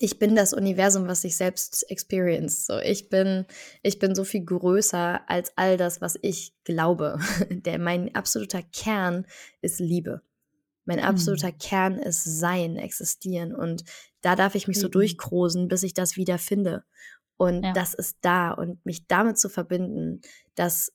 ich 0.00 0.18
bin 0.18 0.36
das 0.36 0.52
Universum, 0.52 1.08
was 1.08 1.22
sich 1.22 1.36
selbst 1.36 1.90
experience. 1.90 2.66
So, 2.66 2.78
ich 2.78 3.08
bin, 3.08 3.46
ich 3.82 3.98
bin 3.98 4.14
so 4.14 4.24
viel 4.24 4.44
größer 4.44 5.28
als 5.28 5.52
all 5.56 5.76
das, 5.76 6.00
was 6.00 6.18
ich 6.20 6.54
glaube. 6.64 7.18
Der, 7.50 7.78
mein 7.78 8.14
absoluter 8.14 8.62
Kern 8.62 9.26
ist 9.60 9.80
Liebe. 9.80 10.22
Mein 10.88 11.00
absoluter 11.00 11.48
mhm. 11.48 11.58
Kern 11.58 11.98
ist 11.98 12.24
Sein, 12.24 12.76
Existieren. 12.76 13.54
Und 13.54 13.84
da 14.22 14.34
darf 14.34 14.54
ich 14.54 14.68
mich 14.68 14.80
so 14.80 14.88
durchkrosen, 14.88 15.68
bis 15.68 15.82
ich 15.82 15.92
das 15.92 16.16
wieder 16.16 16.38
finde. 16.38 16.82
Und 17.36 17.62
ja. 17.62 17.72
das 17.74 17.92
ist 17.92 18.16
da. 18.22 18.52
Und 18.52 18.84
mich 18.86 19.06
damit 19.06 19.38
zu 19.38 19.50
verbinden, 19.50 20.22
das 20.54 20.94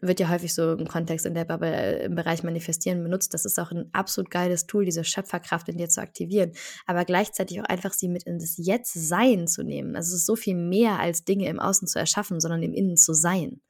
wird 0.00 0.20
ja 0.20 0.28
häufig 0.28 0.54
so 0.54 0.74
im 0.74 0.86
Kontext 0.86 1.26
in 1.26 1.34
der 1.34 1.44
Bubble 1.44 1.74
äh, 1.74 2.04
im 2.04 2.14
Bereich 2.14 2.44
Manifestieren 2.44 3.02
benutzt. 3.02 3.34
Das 3.34 3.44
ist 3.44 3.58
auch 3.58 3.72
ein 3.72 3.88
absolut 3.92 4.30
geiles 4.30 4.66
Tool, 4.66 4.84
diese 4.84 5.02
Schöpferkraft 5.02 5.68
in 5.70 5.76
dir 5.76 5.88
zu 5.88 6.00
aktivieren, 6.00 6.52
aber 6.86 7.04
gleichzeitig 7.04 7.60
auch 7.60 7.64
einfach 7.64 7.94
sie 7.94 8.08
mit 8.08 8.22
in 8.24 8.38
das 8.38 8.54
Jetzt-Sein 8.58 9.48
zu 9.48 9.64
nehmen. 9.64 9.96
Also 9.96 10.14
es 10.14 10.20
ist 10.20 10.26
so 10.26 10.36
viel 10.36 10.54
mehr 10.54 11.00
als 11.00 11.24
Dinge 11.24 11.48
im 11.48 11.58
Außen 11.58 11.88
zu 11.88 11.98
erschaffen, 11.98 12.40
sondern 12.40 12.62
im 12.62 12.74
Innen 12.74 12.96
zu 12.96 13.12
sein. 13.12 13.60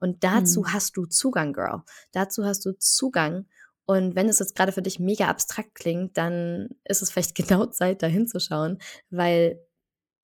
Und 0.00 0.24
dazu 0.24 0.60
mhm. 0.60 0.72
hast 0.72 0.96
du 0.96 1.04
Zugang, 1.04 1.52
Girl. 1.52 1.82
Dazu 2.12 2.44
hast 2.46 2.64
du 2.64 2.72
Zugang. 2.78 3.46
Und 3.88 4.14
wenn 4.14 4.28
es 4.28 4.38
jetzt 4.38 4.54
gerade 4.54 4.70
für 4.70 4.82
dich 4.82 5.00
mega 5.00 5.28
abstrakt 5.28 5.74
klingt, 5.74 6.18
dann 6.18 6.68
ist 6.84 7.00
es 7.00 7.10
vielleicht 7.10 7.34
genau 7.34 7.64
Zeit, 7.66 8.02
da 8.02 8.06
hinzuschauen, 8.06 8.78
weil 9.08 9.58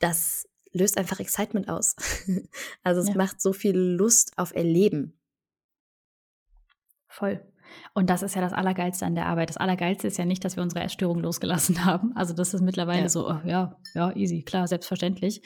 das 0.00 0.46
löst 0.72 0.98
einfach 0.98 1.18
Excitement 1.18 1.70
aus. 1.70 1.96
also 2.82 3.00
es 3.00 3.08
ja. 3.08 3.14
macht 3.16 3.40
so 3.40 3.54
viel 3.54 3.76
Lust 3.76 4.34
auf 4.36 4.54
Erleben. 4.54 5.18
Voll. 7.08 7.40
Und 7.94 8.10
das 8.10 8.22
ist 8.22 8.34
ja 8.34 8.42
das 8.42 8.52
Allergeilste 8.52 9.06
an 9.06 9.14
der 9.14 9.26
Arbeit. 9.26 9.48
Das 9.48 9.56
Allergeilste 9.56 10.08
ist 10.08 10.18
ja 10.18 10.26
nicht, 10.26 10.44
dass 10.44 10.56
wir 10.56 10.62
unsere 10.62 10.84
Essstörung 10.84 11.20
losgelassen 11.20 11.84
haben. 11.86 12.14
Also 12.14 12.34
das 12.34 12.52
ist 12.52 12.60
mittlerweile 12.60 13.04
ja. 13.04 13.08
so, 13.08 13.30
oh, 13.30 13.40
ja, 13.46 13.80
ja, 13.94 14.14
easy, 14.14 14.42
klar, 14.42 14.68
selbstverständlich. 14.68 15.40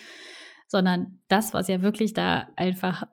Sondern 0.66 1.20
das, 1.28 1.54
was 1.54 1.68
ja 1.68 1.82
wirklich 1.82 2.14
da 2.14 2.48
einfach 2.56 3.04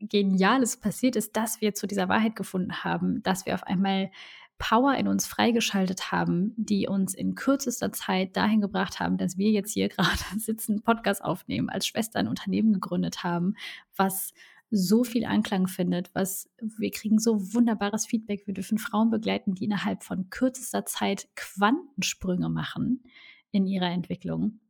Geniales 0.00 0.76
passiert 0.76 1.16
ist, 1.16 1.36
dass 1.36 1.60
wir 1.60 1.74
zu 1.74 1.86
dieser 1.86 2.08
Wahrheit 2.08 2.36
gefunden 2.36 2.84
haben, 2.84 3.22
dass 3.22 3.46
wir 3.46 3.54
auf 3.54 3.64
einmal 3.64 4.10
Power 4.58 4.94
in 4.96 5.06
uns 5.06 5.26
freigeschaltet 5.26 6.10
haben, 6.10 6.52
die 6.56 6.88
uns 6.88 7.14
in 7.14 7.36
kürzester 7.36 7.92
Zeit 7.92 8.36
dahin 8.36 8.60
gebracht 8.60 8.98
haben, 9.00 9.16
dass 9.16 9.38
wir 9.38 9.50
jetzt 9.50 9.72
hier 9.72 9.88
gerade 9.88 10.18
sitzen, 10.36 10.82
Podcast 10.82 11.24
aufnehmen, 11.24 11.70
als 11.70 11.86
Schwester 11.86 12.18
ein 12.18 12.28
Unternehmen 12.28 12.72
gegründet 12.72 13.22
haben, 13.22 13.54
was 13.96 14.32
so 14.70 15.02
viel 15.02 15.24
Anklang 15.24 15.66
findet, 15.66 16.14
was 16.14 16.50
wir 16.60 16.90
kriegen 16.90 17.18
so 17.18 17.54
wunderbares 17.54 18.04
Feedback. 18.04 18.46
Wir 18.46 18.52
dürfen 18.52 18.78
Frauen 18.78 19.08
begleiten, 19.08 19.54
die 19.54 19.64
innerhalb 19.64 20.02
von 20.02 20.28
kürzester 20.28 20.84
Zeit 20.84 21.28
Quantensprünge 21.36 22.50
machen 22.50 23.02
in 23.50 23.66
ihrer 23.66 23.90
Entwicklung. 23.90 24.60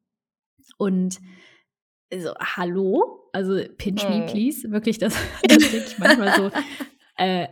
Und 0.77 1.19
so, 2.17 2.35
hallo, 2.41 3.29
also 3.33 3.61
pinch 3.77 4.03
me, 4.09 4.25
oh. 4.25 4.31
please. 4.31 4.71
Wirklich, 4.71 4.99
das, 4.99 5.15
das 5.43 5.59
denke 5.71 5.87
ich 5.87 5.99
manchmal 5.99 6.37
so, 6.37 6.51
äh, 7.17 7.49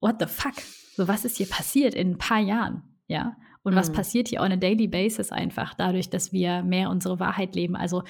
what 0.00 0.16
the 0.20 0.26
fuck? 0.26 0.54
So, 0.96 1.08
was 1.08 1.24
ist 1.24 1.36
hier 1.36 1.48
passiert 1.48 1.94
in 1.94 2.12
ein 2.12 2.18
paar 2.18 2.40
Jahren? 2.40 2.82
Ja. 3.06 3.36
Und 3.62 3.74
was 3.74 3.90
mhm. 3.90 3.94
passiert 3.94 4.28
hier 4.28 4.40
on 4.40 4.52
a 4.52 4.56
daily 4.56 4.88
basis 4.88 5.32
einfach 5.32 5.74
dadurch, 5.74 6.08
dass 6.08 6.32
wir 6.32 6.62
mehr 6.62 6.88
unsere 6.88 7.20
Wahrheit 7.20 7.54
leben? 7.54 7.76
Also 7.76 8.04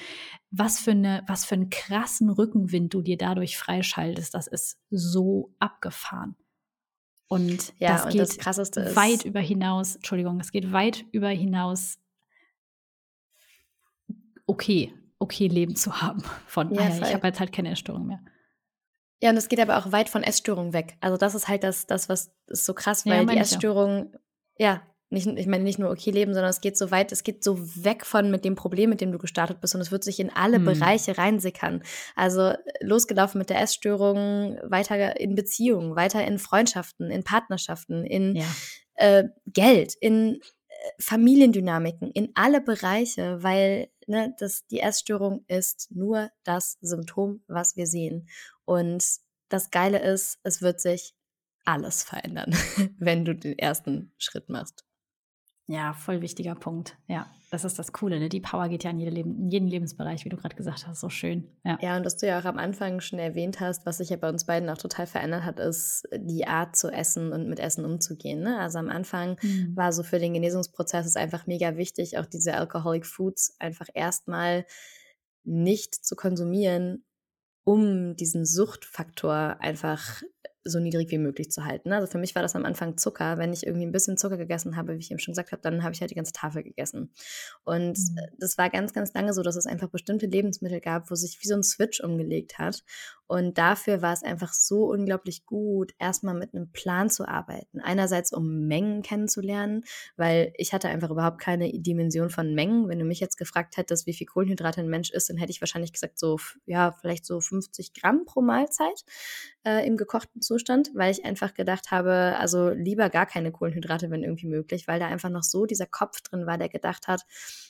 was 0.49 0.79
für 0.79 0.91
eine, 0.91 1.23
was 1.27 1.43
für 1.43 1.55
einen 1.55 1.69
krassen 1.69 2.29
Rückenwind 2.29 2.93
du 2.93 3.01
dir 3.01 3.17
dadurch 3.17 3.57
freischaltest, 3.57 4.33
das 4.33 4.47
ist 4.47 4.79
so 4.89 5.53
abgefahren. 5.59 6.35
Und 7.27 7.73
ja, 7.79 7.93
das 7.93 8.05
und 8.05 8.11
geht 8.11 8.21
das 8.21 8.95
weit 8.95 9.25
über 9.25 9.39
hinaus, 9.39 9.95
Entschuldigung, 9.95 10.39
es 10.39 10.51
geht 10.51 10.71
weit 10.71 11.05
über 11.11 11.29
hinaus, 11.29 11.97
okay, 14.45 14.93
okay 15.21 15.47
Leben 15.47 15.75
zu 15.75 16.01
haben. 16.01 16.23
Von, 16.47 16.73
ja, 16.73 16.81
ah 16.81 16.89
ja, 16.89 17.07
ich 17.07 17.13
habe 17.13 17.27
jetzt 17.27 17.39
halt 17.39 17.53
keine 17.53 17.71
Essstörung 17.71 18.07
mehr. 18.07 18.19
Ja, 19.21 19.29
und 19.29 19.37
es 19.37 19.49
geht 19.49 19.59
aber 19.59 19.77
auch 19.77 19.91
weit 19.91 20.09
von 20.09 20.23
Essstörungen 20.23 20.73
weg. 20.73 20.97
Also 20.99 21.15
das 21.15 21.35
ist 21.35 21.47
halt 21.47 21.63
das, 21.63 21.85
das 21.85 22.09
was 22.09 22.33
ist 22.47 22.65
so 22.65 22.73
krass, 22.73 23.05
weil 23.05 23.25
ja, 23.25 23.25
die 23.25 23.37
Essstörung, 23.37 24.15
ja, 24.57 24.81
nicht, 25.11 25.27
ich 25.27 25.45
meine 25.45 25.63
nicht 25.63 25.77
nur 25.77 25.91
okay 25.91 26.09
leben, 26.09 26.33
sondern 26.33 26.49
es 26.49 26.61
geht 26.61 26.77
so 26.77 26.89
weit, 26.89 27.11
es 27.11 27.23
geht 27.23 27.43
so 27.43 27.59
weg 27.83 28.05
von 28.05 28.31
mit 28.31 28.45
dem 28.45 28.55
Problem, 28.55 28.89
mit 28.89 29.01
dem 29.01 29.11
du 29.11 29.19
gestartet 29.19 29.59
bist 29.61 29.75
und 29.75 29.81
es 29.81 29.91
wird 29.91 30.03
sich 30.03 30.19
in 30.19 30.31
alle 30.31 30.57
mhm. 30.57 30.65
Bereiche 30.65 31.17
reinsickern. 31.17 31.83
Also 32.15 32.53
losgelaufen 32.79 33.37
mit 33.37 33.49
der 33.49 33.61
Essstörung, 33.61 34.57
weiter 34.63 35.19
in 35.19 35.35
Beziehungen, 35.35 35.95
weiter 35.95 36.25
in 36.25 36.39
Freundschaften, 36.39 37.11
in 37.11 37.23
Partnerschaften, 37.23 38.05
in 38.05 38.37
ja. 38.37 38.45
äh, 38.95 39.25
Geld, 39.47 39.95
in 39.99 40.35
äh, 40.35 40.39
Familiendynamiken, 40.97 42.09
in 42.11 42.31
alle 42.33 42.61
Bereiche, 42.61 43.43
weil 43.43 43.89
ne, 44.11 44.35
das, 44.37 44.67
die 44.67 44.81
Essstörung 44.81 45.43
ist 45.47 45.89
nur 45.91 46.29
das 46.43 46.77
Symptom, 46.81 47.41
was 47.47 47.75
wir 47.75 47.87
sehen. 47.87 48.29
Und 48.65 49.03
das 49.49 49.71
Geile 49.71 49.99
ist, 49.99 50.39
es 50.43 50.61
wird 50.61 50.79
sich 50.79 51.15
alles 51.65 52.03
verändern, 52.03 52.55
wenn 52.99 53.25
du 53.25 53.33
den 53.33 53.57
ersten 53.57 54.13
Schritt 54.17 54.49
machst. 54.49 54.85
Ja, 55.65 55.93
voll 55.93 56.21
wichtiger 56.21 56.55
Punkt. 56.55 56.97
Ja, 57.07 57.31
das 57.51 57.65
ist 57.65 57.77
das 57.77 57.91
Coole. 57.91 58.17
Ne? 58.17 58.29
Die 58.29 58.39
Power 58.39 58.69
geht 58.69 58.85
ja 58.85 58.91
in, 58.91 58.99
jede 58.99 59.11
Leben, 59.11 59.37
in 59.37 59.49
jeden 59.49 59.67
Lebensbereich, 59.67 60.23
wie 60.23 60.29
du 60.29 60.37
gerade 60.37 60.55
gesagt 60.55 60.87
hast. 60.87 61.01
So 61.01 61.09
schön. 61.09 61.49
Ja. 61.65 61.77
ja, 61.81 61.97
und 61.97 62.05
was 62.05 62.15
du 62.15 62.25
ja 62.25 62.39
auch 62.39 62.45
am 62.45 62.57
Anfang 62.57 63.01
schon 63.01 63.19
erwähnt 63.19 63.59
hast, 63.59 63.85
was 63.85 63.97
sich 63.97 64.09
ja 64.09 64.15
bei 64.15 64.29
uns 64.29 64.45
beiden 64.45 64.69
auch 64.69 64.77
total 64.77 65.05
verändert 65.05 65.43
hat, 65.43 65.59
ist 65.59 66.07
die 66.15 66.47
Art 66.47 66.77
zu 66.77 66.89
essen 66.89 67.33
und 67.33 67.49
mit 67.49 67.59
Essen 67.59 67.83
umzugehen. 67.83 68.39
Ne? 68.39 68.57
Also 68.57 68.79
am 68.79 68.89
Anfang 68.89 69.35
mhm. 69.41 69.75
war 69.75 69.91
so 69.91 70.01
für 70.01 70.17
den 70.17 70.33
Genesungsprozess 70.33 71.05
ist 71.05 71.17
einfach 71.17 71.45
mega 71.45 71.75
wichtig, 71.75 72.17
auch 72.17 72.25
diese 72.25 72.55
Alcoholic 72.55 73.05
Foods 73.05 73.57
einfach 73.59 73.89
erstmal 73.93 74.65
nicht 75.43 75.93
zu 75.93 76.15
konsumieren, 76.15 77.03
um 77.65 78.15
diesen 78.15 78.45
Suchtfaktor 78.45 79.57
einfach 79.59 80.21
so 80.63 80.79
niedrig 80.79 81.09
wie 81.11 81.17
möglich 81.17 81.51
zu 81.51 81.65
halten. 81.65 81.89
Ne? 81.89 81.95
Also 81.95 82.07
für 82.07 82.17
mich 82.17 82.35
war 82.35 82.41
das 82.41 82.55
am 82.55 82.65
Anfang 82.65 82.97
Zucker. 82.97 83.37
Wenn 83.37 83.53
ich 83.53 83.65
irgendwie 83.65 83.85
ein 83.85 83.91
bisschen 83.91 84.17
Zucker 84.17 84.37
gegessen 84.37 84.75
habe, 84.75 84.93
wie 84.93 84.99
ich 84.99 85.11
eben 85.11 85.19
schon 85.19 85.33
gesagt 85.33 85.51
habe, 85.51 85.61
dann 85.61 85.83
habe 85.83 85.93
ich 85.93 86.01
halt 86.01 86.11
die 86.11 86.15
ganze 86.15 86.33
Tafel 86.33 86.63
gegessen. 86.63 87.11
Und 87.63 87.97
mhm. 87.97 88.19
das 88.37 88.57
war 88.57 88.69
ganz, 88.69 88.93
ganz 88.93 89.13
lange 89.13 89.33
so, 89.33 89.41
dass 89.41 89.55
es 89.55 89.65
einfach 89.65 89.89
bestimmte 89.89 90.27
Lebensmittel 90.27 90.79
gab, 90.79 91.09
wo 91.09 91.15
sich 91.15 91.39
wie 91.41 91.47
so 91.47 91.55
ein 91.55 91.63
Switch 91.63 92.01
umgelegt 92.01 92.59
hat. 92.59 92.83
Und 93.31 93.57
dafür 93.57 94.01
war 94.01 94.11
es 94.11 94.23
einfach 94.23 94.51
so 94.51 94.91
unglaublich 94.91 95.45
gut, 95.45 95.93
erstmal 95.99 96.35
mit 96.35 96.53
einem 96.53 96.69
Plan 96.73 97.09
zu 97.09 97.25
arbeiten. 97.25 97.79
Einerseits, 97.79 98.33
um 98.33 98.67
Mengen 98.67 99.03
kennenzulernen, 99.03 99.85
weil 100.17 100.51
ich 100.57 100.73
hatte 100.73 100.89
einfach 100.89 101.09
überhaupt 101.09 101.39
keine 101.39 101.71
Dimension 101.71 102.29
von 102.29 102.53
Mengen. 102.53 102.89
Wenn 102.89 102.99
du 102.99 103.05
mich 103.05 103.21
jetzt 103.21 103.37
gefragt 103.37 103.77
hättest, 103.77 104.05
wie 104.05 104.11
viel 104.11 104.27
Kohlenhydrate 104.27 104.81
ein 104.81 104.89
Mensch 104.89 105.11
isst, 105.11 105.29
dann 105.29 105.37
hätte 105.37 105.51
ich 105.51 105.61
wahrscheinlich 105.61 105.93
gesagt, 105.93 106.19
so, 106.19 106.39
ja, 106.65 106.91
vielleicht 106.91 107.25
so 107.25 107.39
50 107.39 107.93
Gramm 107.93 108.25
pro 108.25 108.41
Mahlzeit 108.41 109.05
äh, 109.63 109.87
im 109.87 109.95
gekochten 109.95 110.41
Zustand, 110.41 110.91
weil 110.93 111.13
ich 111.13 111.23
einfach 111.23 111.53
gedacht 111.53 111.89
habe, 111.89 112.35
also 112.37 112.67
lieber 112.71 113.09
gar 113.09 113.27
keine 113.27 113.53
Kohlenhydrate, 113.53 114.11
wenn 114.11 114.23
irgendwie 114.23 114.47
möglich, 114.47 114.89
weil 114.89 114.99
da 114.99 115.07
einfach 115.07 115.29
noch 115.29 115.43
so 115.43 115.65
dieser 115.65 115.85
Kopf 115.85 116.19
drin 116.19 116.47
war, 116.47 116.57
der 116.57 116.67
gedacht 116.67 117.07
hat, 117.07 117.21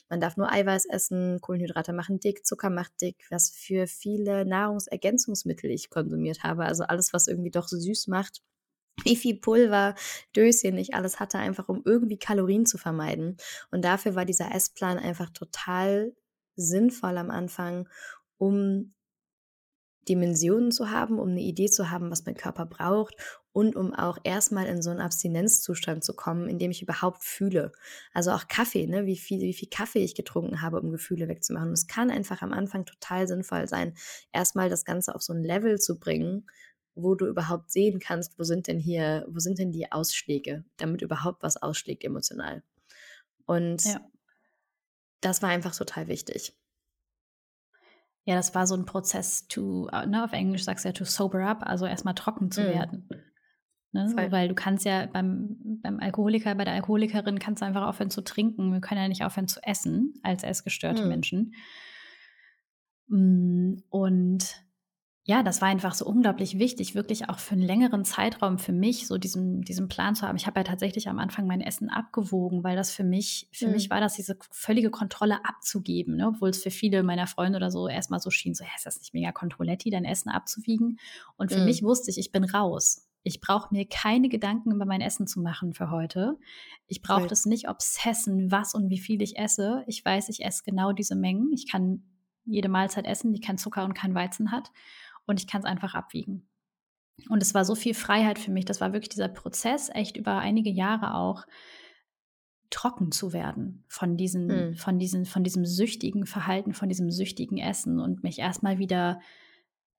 man 0.08 0.18
darf 0.18 0.36
nur 0.36 0.50
Eiweiß 0.50 0.86
essen, 0.86 1.40
Kohlenhydrate 1.40 1.92
machen 1.92 2.18
dick, 2.18 2.44
Zucker 2.44 2.68
macht 2.68 3.00
dick, 3.00 3.28
was 3.30 3.50
für 3.50 3.86
viele 3.86 4.44
Nahrungsergänzungsmittel 4.44 5.51
ich 5.54 5.90
konsumiert 5.90 6.42
habe. 6.42 6.64
Also 6.64 6.84
alles, 6.84 7.12
was 7.12 7.28
irgendwie 7.28 7.50
doch 7.50 7.68
süß 7.68 8.08
macht. 8.08 8.42
Wie 9.04 9.16
viel 9.16 9.40
Pulver, 9.40 9.94
Döschen 10.36 10.76
ich 10.76 10.94
alles 10.94 11.18
hatte, 11.18 11.38
einfach 11.38 11.68
um 11.68 11.82
irgendwie 11.84 12.18
Kalorien 12.18 12.66
zu 12.66 12.78
vermeiden. 12.78 13.36
Und 13.70 13.84
dafür 13.84 14.14
war 14.14 14.24
dieser 14.24 14.54
Essplan 14.54 14.98
einfach 14.98 15.30
total 15.30 16.14
sinnvoll 16.56 17.16
am 17.16 17.30
Anfang, 17.30 17.88
um 18.38 18.92
Dimensionen 20.08 20.72
zu 20.72 20.90
haben, 20.90 21.18
um 21.18 21.30
eine 21.30 21.40
Idee 21.40 21.70
zu 21.70 21.90
haben, 21.90 22.10
was 22.10 22.24
mein 22.26 22.36
Körper 22.36 22.66
braucht 22.66 23.14
und 23.52 23.76
um 23.76 23.92
auch 23.92 24.18
erstmal 24.24 24.66
in 24.66 24.80
so 24.82 24.90
einen 24.90 25.00
Abstinenzzustand 25.00 26.02
zu 26.02 26.14
kommen, 26.14 26.48
in 26.48 26.58
dem 26.58 26.70
ich 26.70 26.82
überhaupt 26.82 27.22
fühle. 27.22 27.72
Also 28.14 28.30
auch 28.30 28.48
Kaffee, 28.48 28.86
ne? 28.86 29.04
wie, 29.06 29.18
viel, 29.18 29.40
wie 29.40 29.52
viel 29.52 29.68
Kaffee 29.68 30.02
ich 30.02 30.14
getrunken 30.14 30.62
habe, 30.62 30.80
um 30.80 30.90
Gefühle 30.90 31.28
wegzumachen. 31.28 31.68
Und 31.68 31.74
es 31.74 31.86
kann 31.86 32.10
einfach 32.10 32.40
am 32.40 32.52
Anfang 32.52 32.86
total 32.86 33.28
sinnvoll 33.28 33.68
sein, 33.68 33.94
erstmal 34.32 34.70
das 34.70 34.84
Ganze 34.84 35.14
auf 35.14 35.22
so 35.22 35.34
ein 35.34 35.44
Level 35.44 35.78
zu 35.78 35.98
bringen, 35.98 36.46
wo 36.94 37.14
du 37.14 37.26
überhaupt 37.26 37.70
sehen 37.70 38.00
kannst, 38.00 38.38
wo 38.38 38.44
sind 38.44 38.66
denn 38.68 38.78
hier, 38.78 39.26
wo 39.28 39.38
sind 39.38 39.58
denn 39.58 39.70
die 39.70 39.92
Ausschläge, 39.92 40.64
damit 40.78 41.02
überhaupt 41.02 41.42
was 41.42 41.56
ausschlägt 41.56 42.04
emotional. 42.04 42.62
Und 43.44 43.84
ja. 43.84 44.00
das 45.20 45.42
war 45.42 45.50
einfach 45.50 45.74
total 45.74 46.08
wichtig. 46.08 46.54
Ja, 48.24 48.36
das 48.36 48.54
war 48.54 48.66
so 48.66 48.76
ein 48.76 48.84
Prozess 48.84 49.48
to, 49.48 49.88
äh, 49.88 50.06
ne, 50.06 50.24
auf 50.24 50.32
Englisch 50.32 50.64
sagst 50.64 50.84
du 50.84 50.90
ja 50.90 50.92
to 50.92 51.04
sober 51.04 51.44
up, 51.44 51.62
also 51.62 51.86
erstmal 51.86 52.14
trocken 52.14 52.52
zu 52.52 52.62
mm. 52.62 52.66
werden. 52.66 53.08
Ne? 53.92 54.10
Weil 54.30 54.48
du 54.48 54.54
kannst 54.54 54.86
ja 54.86 55.06
beim, 55.06 55.56
beim 55.82 56.00
Alkoholiker, 56.00 56.54
bei 56.54 56.64
der 56.64 56.74
Alkoholikerin 56.74 57.38
kannst 57.38 57.60
du 57.60 57.66
einfach 57.66 57.86
aufhören 57.86 58.10
zu 58.10 58.22
trinken. 58.22 58.72
Wir 58.72 58.80
können 58.80 59.00
ja 59.02 59.08
nicht 59.08 59.24
aufhören 59.24 59.48
zu 59.48 59.60
essen 59.62 60.14
als 60.22 60.42
essgestörte 60.42 61.04
mm. 61.04 61.08
Menschen. 61.08 61.54
Mm, 63.08 63.74
und 63.90 64.64
ja, 65.24 65.44
das 65.44 65.60
war 65.60 65.68
einfach 65.68 65.94
so 65.94 66.04
unglaublich 66.04 66.58
wichtig, 66.58 66.96
wirklich 66.96 67.28
auch 67.28 67.38
für 67.38 67.52
einen 67.52 67.62
längeren 67.62 68.04
Zeitraum 68.04 68.58
für 68.58 68.72
mich, 68.72 69.06
so 69.06 69.18
diesen, 69.18 69.60
diesen 69.60 69.86
Plan 69.86 70.16
zu 70.16 70.26
haben. 70.26 70.36
Ich 70.36 70.48
habe 70.48 70.58
ja 70.58 70.64
tatsächlich 70.64 71.08
am 71.08 71.20
Anfang 71.20 71.46
mein 71.46 71.60
Essen 71.60 71.90
abgewogen, 71.90 72.64
weil 72.64 72.74
das 72.74 72.90
für 72.90 73.04
mich, 73.04 73.48
für 73.52 73.66
mhm. 73.66 73.74
mich 73.74 73.88
war 73.88 74.00
das 74.00 74.14
diese 74.14 74.36
völlige 74.50 74.90
Kontrolle 74.90 75.44
abzugeben, 75.44 76.16
ne? 76.16 76.26
obwohl 76.26 76.48
es 76.48 76.62
für 76.62 76.72
viele 76.72 77.04
meiner 77.04 77.28
Freunde 77.28 77.58
oder 77.58 77.70
so 77.70 77.86
erstmal 77.86 78.18
so 78.18 78.30
schien, 78.30 78.54
so, 78.54 78.64
ja, 78.64 78.70
ist 78.74 78.86
das 78.86 78.98
nicht 78.98 79.14
mega 79.14 79.30
Kontrolletti, 79.30 79.90
dein 79.90 80.04
Essen 80.04 80.28
abzuwiegen? 80.28 80.98
Und 81.36 81.52
für 81.52 81.60
mhm. 81.60 81.66
mich 81.66 81.84
wusste 81.84 82.10
ich, 82.10 82.18
ich 82.18 82.32
bin 82.32 82.42
raus. 82.42 83.06
Ich 83.22 83.40
brauche 83.40 83.72
mir 83.72 83.86
keine 83.88 84.28
Gedanken 84.28 84.72
über 84.72 84.84
mein 84.84 85.00
Essen 85.00 85.26
zu 85.26 85.40
machen 85.40 85.74
für 85.74 85.90
heute. 85.90 86.38
Ich 86.86 87.02
brauche 87.02 87.28
das 87.28 87.46
nicht 87.46 87.68
obsessen, 87.68 88.50
was 88.50 88.74
und 88.74 88.90
wie 88.90 88.98
viel 88.98 89.22
ich 89.22 89.38
esse. 89.38 89.84
Ich 89.86 90.04
weiß, 90.04 90.28
ich 90.28 90.44
esse 90.44 90.62
genau 90.64 90.92
diese 90.92 91.14
Mengen. 91.14 91.52
Ich 91.52 91.70
kann 91.70 92.02
jede 92.44 92.68
Mahlzeit 92.68 93.06
essen, 93.06 93.32
die 93.32 93.40
kein 93.40 93.58
Zucker 93.58 93.84
und 93.84 93.94
kein 93.94 94.14
Weizen 94.14 94.50
hat. 94.50 94.72
Und 95.26 95.40
ich 95.40 95.46
kann 95.46 95.60
es 95.60 95.66
einfach 95.66 95.94
abwiegen. 95.94 96.48
Und 97.28 97.42
es 97.42 97.54
war 97.54 97.64
so 97.64 97.74
viel 97.74 97.94
Freiheit 97.94 98.38
für 98.38 98.50
mich. 98.50 98.64
Das 98.64 98.80
war 98.80 98.92
wirklich 98.92 99.10
dieser 99.10 99.28
Prozess, 99.28 99.88
echt 99.92 100.16
über 100.16 100.38
einige 100.38 100.70
Jahre 100.70 101.14
auch 101.14 101.44
trocken 102.70 103.12
zu 103.12 103.32
werden 103.32 103.84
von 103.86 104.16
diesen, 104.16 104.46
mhm. 104.46 104.74
von 104.76 104.98
diesen, 104.98 105.26
von 105.26 105.44
diesem 105.44 105.64
süchtigen 105.64 106.26
Verhalten, 106.26 106.72
von 106.72 106.88
diesem 106.88 107.10
süchtigen 107.10 107.58
Essen 107.58 108.00
und 108.00 108.22
mich 108.22 108.38
erstmal 108.38 108.78
wieder 108.78 109.20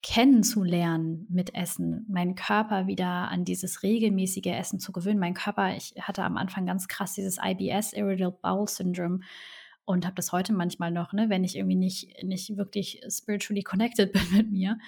kennenzulernen 0.03 1.27
mit 1.31 1.55
Essen, 1.55 2.05
meinen 2.09 2.35
Körper 2.35 2.87
wieder 2.87 3.07
an 3.07 3.45
dieses 3.45 3.83
regelmäßige 3.83 4.47
Essen 4.47 4.81
zu 4.81 4.91
gewöhnen. 4.93 5.21
Mein 5.21 5.35
Körper, 5.35 5.77
ich 5.77 5.95
hatte 6.01 6.25
am 6.25 6.37
Anfang 6.37 6.67
ganz 6.67 6.89
krass 6.89 7.15
dieses 7.15 7.39
IBS, 7.43 7.93
Irritable 7.93 8.39
Bowel 8.43 8.69
Syndrome, 8.69 9.21
und 9.85 10.05
habe 10.05 10.15
das 10.15 10.33
heute 10.33 10.53
manchmal 10.53 10.91
noch, 10.91 11.13
ne, 11.13 11.29
wenn 11.29 11.45
ich 11.45 11.57
irgendwie 11.57 11.77
nicht, 11.77 12.23
nicht 12.23 12.57
wirklich 12.57 13.01
spiritually 13.09 13.63
connected 13.63 14.13
bin 14.13 14.23
mit 14.33 14.51
mir, 14.51 14.79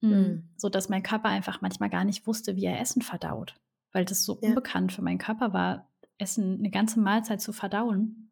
mhm. 0.00 0.48
so 0.56 0.68
dass 0.68 0.88
mein 0.88 1.02
Körper 1.02 1.28
einfach 1.28 1.60
manchmal 1.60 1.90
gar 1.90 2.04
nicht 2.04 2.26
wusste, 2.26 2.56
wie 2.56 2.64
er 2.64 2.80
Essen 2.80 3.02
verdaut, 3.02 3.54
weil 3.92 4.04
das 4.04 4.24
so 4.24 4.38
ja. 4.40 4.48
unbekannt 4.48 4.92
für 4.92 5.02
meinen 5.02 5.18
Körper 5.18 5.52
war, 5.52 5.88
Essen 6.18 6.58
eine 6.58 6.70
ganze 6.70 7.00
Mahlzeit 7.00 7.40
zu 7.40 7.52
verdauen, 7.52 8.27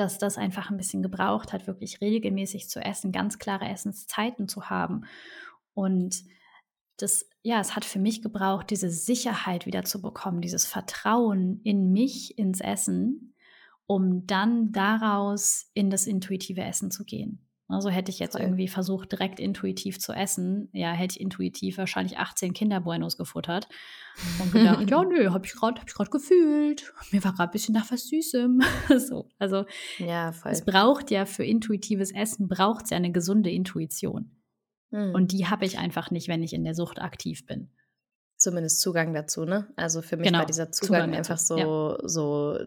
dass 0.00 0.18
das 0.18 0.38
einfach 0.38 0.70
ein 0.70 0.78
bisschen 0.78 1.02
gebraucht 1.02 1.52
hat, 1.52 1.66
wirklich 1.66 2.00
regelmäßig 2.00 2.68
zu 2.68 2.80
essen, 2.80 3.12
ganz 3.12 3.38
klare 3.38 3.68
Essenszeiten 3.68 4.48
zu 4.48 4.70
haben. 4.70 5.02
Und 5.74 6.24
das, 6.96 7.28
ja, 7.42 7.60
es 7.60 7.76
hat 7.76 7.84
für 7.84 7.98
mich 7.98 8.22
gebraucht, 8.22 8.70
diese 8.70 8.90
Sicherheit 8.90 9.66
wieder 9.66 9.84
zu 9.84 10.00
bekommen, 10.00 10.40
dieses 10.40 10.64
Vertrauen 10.64 11.60
in 11.64 11.92
mich, 11.92 12.38
ins 12.38 12.60
Essen, 12.60 13.34
um 13.86 14.26
dann 14.26 14.72
daraus 14.72 15.70
in 15.74 15.90
das 15.90 16.06
intuitive 16.06 16.62
Essen 16.62 16.90
zu 16.90 17.04
gehen. 17.04 17.46
Also 17.70 17.88
hätte 17.88 18.10
ich 18.10 18.18
jetzt 18.18 18.32
Voll. 18.32 18.42
irgendwie 18.42 18.68
versucht, 18.68 19.12
direkt 19.12 19.38
intuitiv 19.38 19.98
zu 19.98 20.12
essen, 20.12 20.68
ja, 20.72 20.92
hätte 20.92 21.16
ich 21.16 21.20
intuitiv 21.20 21.78
wahrscheinlich 21.78 22.18
18 22.18 22.52
Kinderbuenos 22.52 23.16
gefuttert 23.16 23.68
und 24.40 24.52
gedacht, 24.52 24.90
ja, 24.90 25.04
nö, 25.04 25.30
habe 25.30 25.46
ich 25.46 25.52
gerade 25.52 25.80
hab 25.80 26.10
gefühlt. 26.10 26.92
Mir 27.12 27.22
war 27.22 27.32
gerade 27.32 27.50
ein 27.50 27.52
bisschen 27.52 27.74
nach 27.74 27.90
was 27.90 28.08
Süßem. 28.08 28.60
so, 28.98 29.28
also 29.38 29.66
ja, 29.98 30.34
es 30.44 30.64
braucht 30.64 31.10
ja 31.10 31.26
für 31.26 31.44
intuitives 31.44 32.12
Essen, 32.12 32.48
braucht 32.48 32.84
es 32.84 32.90
ja 32.90 32.96
eine 32.96 33.12
gesunde 33.12 33.50
Intuition. 33.50 34.30
Mhm. 34.90 35.14
Und 35.14 35.32
die 35.32 35.46
habe 35.46 35.64
ich 35.64 35.78
einfach 35.78 36.10
nicht, 36.10 36.28
wenn 36.28 36.42
ich 36.42 36.52
in 36.52 36.64
der 36.64 36.74
Sucht 36.74 37.00
aktiv 37.00 37.46
bin 37.46 37.70
zumindest 38.40 38.80
Zugang 38.80 39.12
dazu, 39.12 39.44
ne? 39.44 39.68
Also 39.76 40.00
für 40.02 40.16
mich 40.16 40.26
genau, 40.26 40.38
war 40.38 40.46
dieser 40.46 40.72
Zugang, 40.72 41.02
Zugang 41.02 41.14
einfach 41.14 41.38
so, 41.38 41.58
ja. 41.58 42.08
so 42.08 42.58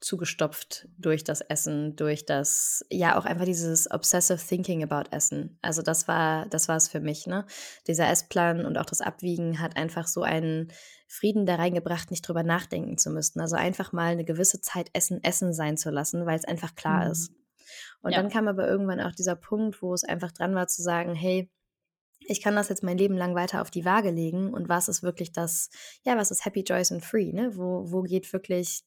zugestopft 0.00 0.88
durch 0.96 1.24
das 1.24 1.42
Essen, 1.42 1.94
durch 1.94 2.24
das, 2.24 2.84
ja, 2.90 3.18
auch 3.18 3.26
einfach 3.26 3.44
dieses 3.44 3.90
obsessive 3.90 4.38
thinking 4.38 4.82
about 4.82 5.10
Essen. 5.10 5.58
Also 5.60 5.82
das 5.82 6.08
war, 6.08 6.46
das 6.46 6.68
war 6.68 6.76
es 6.76 6.88
für 6.88 7.00
mich, 7.00 7.26
ne? 7.26 7.44
Dieser 7.86 8.08
Essplan 8.08 8.64
und 8.64 8.78
auch 8.78 8.86
das 8.86 9.02
Abwiegen 9.02 9.60
hat 9.60 9.76
einfach 9.76 10.06
so 10.06 10.22
einen 10.22 10.72
Frieden 11.06 11.44
da 11.44 11.56
reingebracht, 11.56 12.10
nicht 12.10 12.26
drüber 12.26 12.42
nachdenken 12.42 12.96
zu 12.96 13.10
müssen. 13.10 13.40
Also 13.40 13.56
einfach 13.56 13.92
mal 13.92 14.12
eine 14.12 14.24
gewisse 14.24 14.60
Zeit 14.60 14.88
Essen, 14.94 15.22
Essen 15.22 15.52
sein 15.52 15.76
zu 15.76 15.90
lassen, 15.90 16.24
weil 16.24 16.38
es 16.38 16.46
einfach 16.46 16.74
klar 16.74 17.04
mhm. 17.04 17.10
ist. 17.12 17.32
Und 18.00 18.12
ja. 18.12 18.22
dann 18.22 18.30
kam 18.30 18.48
aber 18.48 18.66
irgendwann 18.66 19.00
auch 19.00 19.12
dieser 19.12 19.36
Punkt, 19.36 19.82
wo 19.82 19.92
es 19.92 20.04
einfach 20.04 20.32
dran 20.32 20.54
war 20.54 20.66
zu 20.66 20.82
sagen, 20.82 21.14
hey, 21.14 21.50
ich 22.20 22.42
kann 22.42 22.54
das 22.54 22.68
jetzt 22.68 22.82
mein 22.82 22.98
Leben 22.98 23.16
lang 23.16 23.34
weiter 23.34 23.60
auf 23.60 23.70
die 23.70 23.84
Waage 23.84 24.10
legen 24.10 24.52
und 24.52 24.68
was 24.68 24.88
ist 24.88 25.02
wirklich 25.02 25.32
das, 25.32 25.70
ja, 26.04 26.16
was 26.16 26.30
ist 26.30 26.44
Happy, 26.44 26.60
Joyce 26.60 26.92
and 26.92 27.04
Free, 27.04 27.32
ne? 27.32 27.56
Wo, 27.56 27.90
wo 27.90 28.02
geht 28.02 28.32
wirklich 28.32 28.82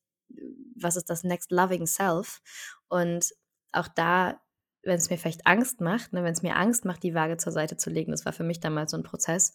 was 0.75 0.95
ist 0.95 1.09
das 1.09 1.23
Next 1.23 1.51
Loving 1.51 1.85
Self? 1.85 2.41
Und 2.87 3.33
auch 3.71 3.87
da, 3.87 4.41
wenn 4.83 4.97
es 4.97 5.09
mir 5.09 5.17
vielleicht 5.17 5.47
Angst 5.47 5.81
macht, 5.81 6.13
ne, 6.13 6.23
wenn 6.23 6.33
es 6.33 6.41
mir 6.41 6.55
Angst 6.55 6.85
macht, 6.85 7.03
die 7.03 7.13
Waage 7.13 7.37
zur 7.37 7.51
Seite 7.51 7.77
zu 7.77 7.89
legen, 7.89 8.11
das 8.11 8.25
war 8.25 8.33
für 8.33 8.43
mich 8.43 8.59
damals 8.59 8.91
so 8.91 8.97
ein 8.97 9.03
Prozess, 9.03 9.53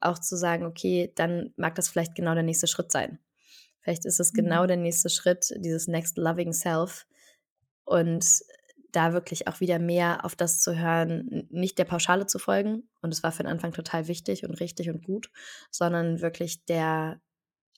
auch 0.00 0.18
zu 0.18 0.36
sagen, 0.36 0.64
okay, 0.64 1.12
dann 1.16 1.52
mag 1.56 1.74
das 1.74 1.88
vielleicht 1.88 2.14
genau 2.14 2.34
der 2.34 2.42
nächste 2.42 2.66
Schritt 2.66 2.92
sein. 2.92 3.18
Vielleicht 3.80 4.04
ist 4.04 4.20
es 4.20 4.32
genau 4.32 4.64
mhm. 4.64 4.68
der 4.68 4.76
nächste 4.76 5.08
Schritt, 5.08 5.52
dieses 5.56 5.88
Next 5.88 6.18
Loving 6.18 6.52
Self. 6.52 7.06
Und 7.84 8.42
da 8.92 9.12
wirklich 9.12 9.48
auch 9.48 9.60
wieder 9.60 9.78
mehr 9.78 10.24
auf 10.24 10.34
das 10.34 10.60
zu 10.60 10.78
hören, 10.78 11.46
nicht 11.50 11.78
der 11.78 11.84
Pauschale 11.84 12.26
zu 12.26 12.38
folgen. 12.38 12.88
Und 13.00 13.12
es 13.12 13.22
war 13.22 13.32
für 13.32 13.42
den 13.42 13.52
Anfang 13.52 13.72
total 13.72 14.08
wichtig 14.08 14.44
und 14.44 14.60
richtig 14.60 14.90
und 14.90 15.04
gut, 15.04 15.30
sondern 15.70 16.20
wirklich 16.20 16.64
der 16.64 17.20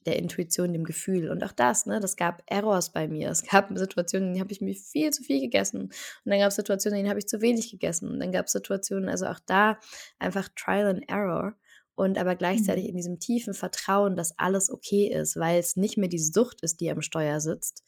der 0.06 0.18
Intuition, 0.18 0.72
dem 0.72 0.84
Gefühl. 0.84 1.30
Und 1.30 1.44
auch 1.44 1.52
das, 1.52 1.86
ne, 1.86 2.00
das 2.00 2.16
gab 2.16 2.42
Errors 2.46 2.92
bei 2.92 3.06
mir. 3.06 3.30
Es 3.30 3.44
gab 3.44 3.70
Situationen, 3.74 4.28
in 4.28 4.34
denen 4.34 4.42
habe 4.42 4.52
ich 4.52 4.60
mir 4.60 4.74
viel 4.74 5.10
zu 5.10 5.22
viel 5.22 5.40
gegessen. 5.40 5.82
Und 5.82 5.92
dann 6.24 6.38
gab 6.38 6.48
es 6.48 6.56
Situationen, 6.56 6.98
in 6.98 7.04
denen 7.04 7.10
habe 7.10 7.18
ich 7.18 7.26
zu 7.26 7.40
wenig 7.40 7.70
gegessen. 7.70 8.10
Und 8.10 8.20
dann 8.20 8.32
gab 8.32 8.46
es 8.46 8.52
Situationen, 8.52 9.08
also 9.08 9.26
auch 9.26 9.40
da 9.46 9.78
einfach 10.18 10.48
Trial 10.56 10.86
and 10.86 11.08
Error. 11.08 11.54
Und 11.94 12.16
aber 12.16 12.34
gleichzeitig 12.34 12.84
mhm. 12.84 12.90
in 12.90 12.96
diesem 12.96 13.18
tiefen 13.18 13.52
Vertrauen, 13.52 14.16
dass 14.16 14.38
alles 14.38 14.70
okay 14.70 15.06
ist, 15.08 15.36
weil 15.36 15.58
es 15.58 15.76
nicht 15.76 15.98
mehr 15.98 16.08
die 16.08 16.18
Sucht 16.18 16.62
ist, 16.62 16.80
die 16.80 16.90
am 16.90 17.02
Steuer 17.02 17.40
sitzt. 17.40 17.84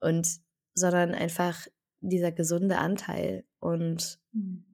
Und 0.00 0.40
sondern 0.74 1.14
einfach 1.14 1.66
dieser 2.00 2.32
gesunde 2.32 2.78
Anteil. 2.78 3.44
Und 3.60 4.18
mhm. 4.32 4.64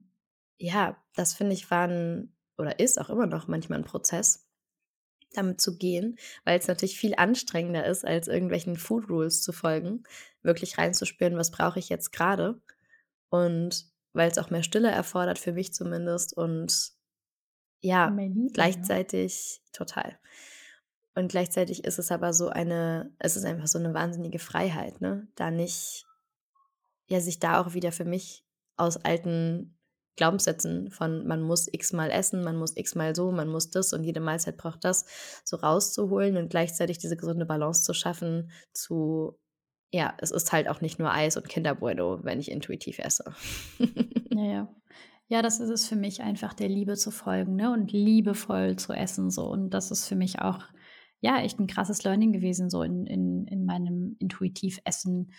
ja, 0.57 0.97
das 1.15 1.33
finde 1.33 1.53
ich 1.53 1.69
war 1.69 1.87
ein, 1.87 2.35
oder 2.57 2.79
ist 2.79 2.99
auch 2.99 3.09
immer 3.09 3.27
noch 3.27 3.47
manchmal 3.47 3.79
ein 3.79 3.85
Prozess 3.85 4.47
damit 5.33 5.61
zu 5.61 5.77
gehen, 5.77 6.17
weil 6.45 6.59
es 6.59 6.67
natürlich 6.67 6.97
viel 6.97 7.15
anstrengender 7.15 7.85
ist, 7.85 8.05
als 8.05 8.27
irgendwelchen 8.27 8.77
Food 8.77 9.09
Rules 9.09 9.41
zu 9.41 9.51
folgen, 9.51 10.03
wirklich 10.41 10.77
reinzuspüren, 10.77 11.37
was 11.37 11.51
brauche 11.51 11.79
ich 11.79 11.89
jetzt 11.89 12.11
gerade. 12.11 12.61
Und 13.29 13.85
weil 14.13 14.29
es 14.29 14.37
auch 14.37 14.49
mehr 14.49 14.63
Stille 14.63 14.91
erfordert, 14.91 15.39
für 15.39 15.53
mich 15.53 15.73
zumindest. 15.73 16.37
Und 16.37 16.91
ja, 17.81 18.09
Liebe, 18.09 18.51
gleichzeitig 18.53 19.61
ja. 19.63 19.69
total. 19.73 20.19
Und 21.15 21.29
gleichzeitig 21.29 21.83
ist 21.83 21.99
es 21.99 22.11
aber 22.11 22.33
so 22.33 22.49
eine, 22.49 23.11
es 23.19 23.35
ist 23.35 23.45
einfach 23.45 23.67
so 23.67 23.77
eine 23.77 23.93
wahnsinnige 23.93 24.39
Freiheit, 24.39 25.01
ne? 25.01 25.27
Da 25.35 25.51
nicht, 25.51 26.05
ja, 27.07 27.19
sich 27.19 27.39
da 27.39 27.61
auch 27.61 27.73
wieder 27.73 27.91
für 27.91 28.05
mich 28.05 28.45
aus 28.77 28.97
alten 28.97 29.77
Glaubenssätzen 30.15 30.91
von 30.91 31.25
man 31.25 31.41
muss 31.41 31.67
x-mal 31.71 32.11
essen, 32.11 32.43
man 32.43 32.57
muss 32.57 32.77
x-mal 32.77 33.15
so, 33.15 33.31
man 33.31 33.47
muss 33.47 33.69
das 33.69 33.93
und 33.93 34.03
jede 34.03 34.19
Mahlzeit 34.19 34.57
braucht 34.57 34.83
das, 34.83 35.05
so 35.43 35.57
rauszuholen 35.57 36.37
und 36.37 36.49
gleichzeitig 36.49 36.99
diese 36.99 37.17
gesunde 37.17 37.45
Balance 37.45 37.83
zu 37.83 37.93
schaffen 37.93 38.51
zu, 38.73 39.39
ja, 39.91 40.13
es 40.19 40.31
ist 40.31 40.51
halt 40.51 40.67
auch 40.67 40.81
nicht 40.81 40.99
nur 40.99 41.11
Eis 41.11 41.37
und 41.37 41.49
Kinderbueno, 41.49 42.23
wenn 42.23 42.39
ich 42.39 42.51
intuitiv 42.51 42.99
esse. 42.99 43.33
ja, 44.31 44.43
ja. 44.43 44.75
Ja, 45.29 45.41
das 45.41 45.59
ist 45.59 45.69
es 45.69 45.87
für 45.87 45.95
mich 45.95 46.21
einfach 46.21 46.53
der 46.53 46.69
Liebe 46.69 46.95
zu 46.95 47.09
folgen 47.09 47.55
ne? 47.55 47.71
und 47.71 47.91
liebevoll 47.91 48.75
zu 48.75 48.93
essen 48.93 49.31
so 49.31 49.49
und 49.49 49.71
das 49.71 49.89
ist 49.89 50.07
für 50.07 50.15
mich 50.15 50.39
auch 50.39 50.59
ja 51.21 51.39
echt 51.39 51.59
ein 51.59 51.67
krasses 51.67 52.03
Learning 52.03 52.33
gewesen 52.33 52.69
so 52.69 52.83
in, 52.83 53.07
in, 53.07 53.47
in 53.47 53.65
meinem 53.65 54.15
intuitiv 54.19 54.79
Essen 54.83 55.31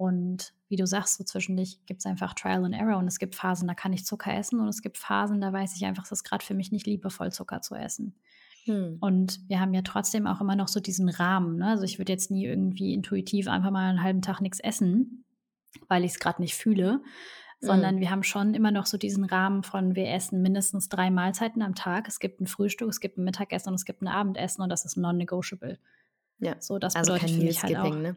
und 0.00 0.54
wie 0.70 0.76
du 0.76 0.86
sagst, 0.86 1.18
so 1.18 1.24
zwischendurch 1.24 1.78
gibt 1.84 2.00
es 2.00 2.06
einfach 2.06 2.32
Trial 2.32 2.64
and 2.64 2.74
Error 2.74 2.96
und 2.96 3.06
es 3.06 3.18
gibt 3.18 3.34
Phasen, 3.34 3.68
da 3.68 3.74
kann 3.74 3.92
ich 3.92 4.06
Zucker 4.06 4.32
essen 4.32 4.58
und 4.58 4.66
es 4.66 4.80
gibt 4.80 4.96
Phasen, 4.96 5.42
da 5.42 5.52
weiß 5.52 5.76
ich 5.76 5.84
einfach, 5.84 6.04
es 6.04 6.12
ist 6.12 6.24
gerade 6.24 6.42
für 6.42 6.54
mich 6.54 6.72
nicht 6.72 6.86
liebevoll, 6.86 7.30
Zucker 7.32 7.60
zu 7.60 7.74
essen. 7.74 8.14
Hm. 8.64 8.96
Und 8.98 9.40
wir 9.48 9.60
haben 9.60 9.74
ja 9.74 9.82
trotzdem 9.82 10.26
auch 10.26 10.40
immer 10.40 10.56
noch 10.56 10.68
so 10.68 10.80
diesen 10.80 11.10
Rahmen. 11.10 11.56
Ne? 11.56 11.66
Also 11.66 11.84
ich 11.84 11.98
würde 11.98 12.14
jetzt 12.14 12.30
nie 12.30 12.46
irgendwie 12.46 12.94
intuitiv 12.94 13.46
einfach 13.46 13.70
mal 13.70 13.90
einen 13.90 14.02
halben 14.02 14.22
Tag 14.22 14.40
nichts 14.40 14.58
essen, 14.58 15.26
weil 15.86 16.02
ich 16.02 16.12
es 16.12 16.18
gerade 16.18 16.40
nicht 16.40 16.54
fühle, 16.54 17.02
sondern 17.60 17.96
hm. 17.96 18.00
wir 18.00 18.10
haben 18.10 18.22
schon 18.22 18.54
immer 18.54 18.70
noch 18.70 18.86
so 18.86 18.96
diesen 18.96 19.24
Rahmen 19.24 19.62
von, 19.62 19.96
wir 19.96 20.08
essen 20.08 20.40
mindestens 20.40 20.88
drei 20.88 21.10
Mahlzeiten 21.10 21.60
am 21.60 21.74
Tag. 21.74 22.08
Es 22.08 22.20
gibt 22.20 22.40
ein 22.40 22.46
Frühstück, 22.46 22.88
es 22.88 23.00
gibt 23.00 23.18
ein 23.18 23.24
Mittagessen 23.24 23.68
und 23.68 23.74
es 23.74 23.84
gibt 23.84 24.00
ein 24.00 24.08
Abendessen 24.08 24.62
und 24.62 24.70
das 24.70 24.86
ist 24.86 24.96
non-negotiable. 24.96 25.78
Ja, 26.38 26.56
so 26.58 26.78
das 26.78 26.96
also 26.96 27.12
bedeutet 27.12 27.36
für 27.36 27.44
mich 27.44 27.62
halt 27.62 27.76
auch. 27.76 27.94
Ne? 27.94 28.16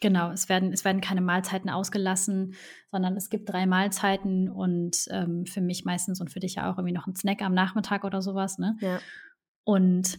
Genau, 0.00 0.30
es 0.30 0.48
werden, 0.48 0.72
es 0.72 0.84
werden 0.84 1.00
keine 1.00 1.22
Mahlzeiten 1.22 1.70
ausgelassen, 1.70 2.54
sondern 2.90 3.16
es 3.16 3.30
gibt 3.30 3.48
drei 3.48 3.66
Mahlzeiten 3.66 4.50
und 4.50 5.06
ähm, 5.10 5.46
für 5.46 5.62
mich 5.62 5.84
meistens 5.84 6.20
und 6.20 6.30
für 6.30 6.40
dich 6.40 6.56
ja 6.56 6.70
auch 6.70 6.76
irgendwie 6.76 6.94
noch 6.94 7.06
ein 7.06 7.16
Snack 7.16 7.42
am 7.42 7.54
Nachmittag 7.54 8.04
oder 8.04 8.20
sowas. 8.20 8.58
Ne? 8.58 8.76
Ja. 8.80 8.98
Und 9.64 10.18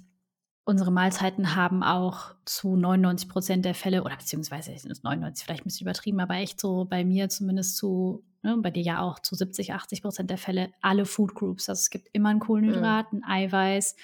unsere 0.68 0.92
Mahlzeiten 0.92 1.56
haben 1.56 1.82
auch 1.82 2.36
zu 2.44 2.76
99 2.76 3.30
Prozent 3.30 3.66
der 3.66 3.76
Fälle, 3.76 4.04
oder 4.04 4.18
beziehungsweise 4.18 4.72
99 4.72 5.46
vielleicht 5.46 5.62
ein 5.62 5.66
bisschen 5.66 5.86
übertrieben, 5.86 6.20
aber 6.20 6.36
echt 6.36 6.60
so 6.60 6.84
bei 6.84 7.06
mir 7.06 7.30
zumindest 7.30 7.78
zu, 7.78 8.26
ne, 8.44 8.58
bei 8.58 8.72
dir 8.72 8.84
ja 8.84 9.02
auch 9.02 9.20
zu 9.20 9.36
70, 9.36 9.74
80 9.74 10.02
Prozent 10.02 10.30
der 10.30 10.38
Fälle 10.38 10.72
alle 10.82 11.06
Food 11.06 11.36
Groups. 11.36 11.70
Also 11.70 11.80
es 11.80 11.90
gibt 11.90 12.10
immer 12.12 12.30
ein 12.30 12.40
Kohlenhydrat, 12.40 13.14
mhm. 13.14 13.24
ein 13.24 13.30
Eiweiß, 13.46 13.96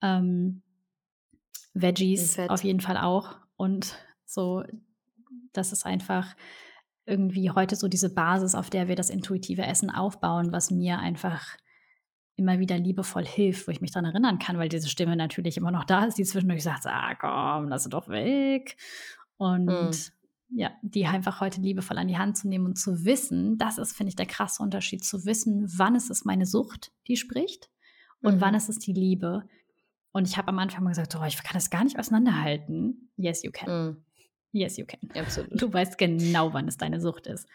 ähm, 0.00 0.62
Veggies 1.74 2.38
auf 2.48 2.64
jeden 2.64 2.80
Fall 2.80 2.96
auch. 2.96 3.36
Und 3.56 3.98
so 4.24 4.64
das 5.52 5.72
ist 5.72 5.86
einfach 5.86 6.34
irgendwie 7.06 7.50
heute 7.50 7.76
so 7.76 7.88
diese 7.88 8.12
Basis, 8.12 8.54
auf 8.54 8.68
der 8.68 8.88
wir 8.88 8.96
das 8.96 9.10
intuitive 9.10 9.62
Essen 9.62 9.90
aufbauen, 9.90 10.52
was 10.52 10.70
mir 10.70 10.98
einfach 10.98 11.56
immer 12.36 12.58
wieder 12.58 12.76
liebevoll 12.76 13.24
hilft, 13.24 13.66
wo 13.66 13.72
ich 13.72 13.80
mich 13.80 13.92
daran 13.92 14.10
erinnern 14.10 14.38
kann, 14.38 14.58
weil 14.58 14.68
diese 14.68 14.88
Stimme 14.88 15.16
natürlich 15.16 15.56
immer 15.56 15.70
noch 15.70 15.84
da 15.84 16.04
ist, 16.04 16.18
die 16.18 16.24
zwischendurch 16.24 16.62
sagt, 16.62 16.86
ah 16.86 17.14
komm, 17.14 17.68
lass 17.68 17.84
sie 17.84 17.90
doch 17.90 18.08
weg. 18.08 18.76
Und 19.38 19.66
mhm. 19.66 19.90
ja, 20.50 20.70
die 20.82 21.06
einfach 21.06 21.40
heute 21.40 21.60
liebevoll 21.60 21.96
an 21.96 22.08
die 22.08 22.18
Hand 22.18 22.36
zu 22.36 22.48
nehmen 22.48 22.66
und 22.66 22.76
zu 22.76 23.04
wissen, 23.04 23.56
das 23.56 23.78
ist, 23.78 23.96
finde 23.96 24.10
ich, 24.10 24.16
der 24.16 24.26
krasse 24.26 24.62
Unterschied, 24.62 25.04
zu 25.04 25.24
wissen, 25.24 25.66
wann 25.76 25.94
ist 25.94 26.10
es 26.10 26.24
meine 26.24 26.44
Sucht, 26.44 26.92
die 27.08 27.16
spricht 27.16 27.70
und 28.20 28.36
mhm. 28.36 28.40
wann 28.40 28.54
ist 28.54 28.68
es 28.68 28.78
die 28.78 28.92
Liebe. 28.92 29.44
Und 30.12 30.28
ich 30.28 30.36
habe 30.36 30.48
am 30.48 30.58
Anfang 30.58 30.84
mal 30.84 30.90
gesagt, 30.90 31.16
oh, 31.16 31.24
ich 31.24 31.42
kann 31.42 31.54
das 31.54 31.70
gar 31.70 31.84
nicht 31.84 31.98
auseinanderhalten. 31.98 33.10
Yes, 33.16 33.42
you 33.42 33.50
can. 33.50 33.68
Mhm. 33.68 34.05
Yes, 34.56 34.78
you 34.78 34.86
can. 34.86 34.98
Absolut. 35.14 35.60
Du 35.60 35.70
weißt 35.70 35.98
genau, 35.98 36.54
wann 36.54 36.66
es 36.66 36.78
deine 36.78 36.98
Sucht 36.98 37.26
ist. 37.26 37.46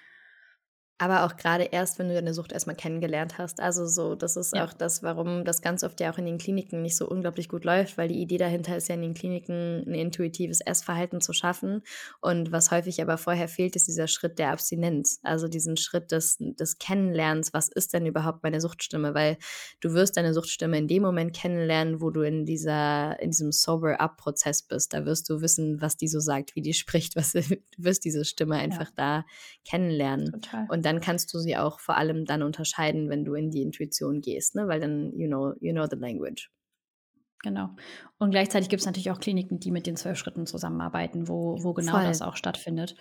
Aber 1.01 1.25
auch 1.25 1.35
gerade 1.35 1.63
erst, 1.63 1.97
wenn 1.97 2.09
du 2.09 2.13
deine 2.13 2.35
Sucht 2.35 2.51
erstmal 2.51 2.75
kennengelernt 2.75 3.39
hast. 3.39 3.59
Also 3.59 3.87
so, 3.87 4.13
das 4.13 4.35
ist 4.37 4.55
ja. 4.55 4.63
auch 4.63 4.71
das, 4.71 5.01
warum 5.01 5.43
das 5.45 5.63
ganz 5.63 5.83
oft 5.83 5.99
ja 5.99 6.13
auch 6.13 6.19
in 6.19 6.27
den 6.27 6.37
Kliniken 6.37 6.83
nicht 6.83 6.95
so 6.95 7.09
unglaublich 7.09 7.49
gut 7.49 7.65
läuft, 7.65 7.97
weil 7.97 8.07
die 8.07 8.21
Idee 8.21 8.37
dahinter 8.37 8.77
ist 8.77 8.87
ja 8.87 8.93
in 8.93 9.01
den 9.01 9.15
Kliniken 9.15 9.83
ein 9.87 9.95
intuitives 9.95 10.61
Essverhalten 10.61 11.19
zu 11.19 11.33
schaffen. 11.33 11.81
Und 12.19 12.51
was 12.51 12.69
häufig 12.69 13.01
aber 13.01 13.17
vorher 13.17 13.47
fehlt, 13.47 13.75
ist 13.75 13.87
dieser 13.87 14.07
Schritt 14.07 14.37
der 14.37 14.51
Abstinenz. 14.51 15.19
Also 15.23 15.47
diesen 15.47 15.75
Schritt 15.75 16.11
des, 16.11 16.37
des 16.39 16.77
Kennenlernens, 16.77 17.51
was 17.51 17.67
ist 17.67 17.95
denn 17.95 18.05
überhaupt 18.05 18.43
meine 18.43 18.61
Suchtstimme? 18.61 19.15
Weil 19.15 19.39
du 19.79 19.93
wirst 19.93 20.17
deine 20.17 20.35
Suchtstimme 20.35 20.77
in 20.77 20.87
dem 20.87 21.01
Moment 21.01 21.35
kennenlernen, 21.35 21.99
wo 21.99 22.11
du 22.11 22.21
in 22.21 22.45
dieser, 22.45 23.19
in 23.19 23.31
diesem 23.31 23.51
Sober-Up-Prozess 23.51 24.61
bist. 24.61 24.93
Da 24.93 25.03
wirst 25.07 25.27
du 25.31 25.41
wissen, 25.41 25.81
was 25.81 25.97
die 25.97 26.07
so 26.07 26.19
sagt, 26.19 26.55
wie 26.55 26.61
die 26.61 26.73
spricht, 26.75 27.15
was 27.15 27.31
du 27.31 27.41
wirst 27.77 28.05
diese 28.05 28.23
Stimme 28.23 28.57
einfach 28.57 28.89
ja. 28.89 29.23
da 29.23 29.25
kennenlernen. 29.65 30.33
Total. 30.33 30.67
Und 30.69 30.85
dann 30.85 30.90
kannst 30.99 31.33
du 31.33 31.39
sie 31.39 31.55
auch 31.55 31.79
vor 31.79 31.95
allem 31.95 32.25
dann 32.25 32.43
unterscheiden, 32.43 33.09
wenn 33.09 33.23
du 33.23 33.33
in 33.35 33.51
die 33.51 33.61
Intuition 33.61 34.21
gehst, 34.21 34.55
ne? 34.55 34.67
weil 34.67 34.79
dann, 34.79 35.13
you 35.17 35.27
know, 35.27 35.53
you 35.61 35.71
know 35.71 35.85
the 35.89 35.95
language. 35.95 36.51
Genau. 37.43 37.69
Und 38.19 38.31
gleichzeitig 38.31 38.69
gibt 38.69 38.81
es 38.81 38.85
natürlich 38.85 39.11
auch 39.11 39.19
Kliniken, 39.19 39.59
die 39.59 39.71
mit 39.71 39.87
den 39.87 39.95
zwölf 39.95 40.17
Schritten 40.17 40.45
zusammenarbeiten, 40.45 41.27
wo, 41.27 41.57
wo 41.63 41.73
genau 41.73 41.93
Voll. 41.93 42.03
das 42.03 42.21
auch 42.21 42.35
stattfindet. 42.35 42.95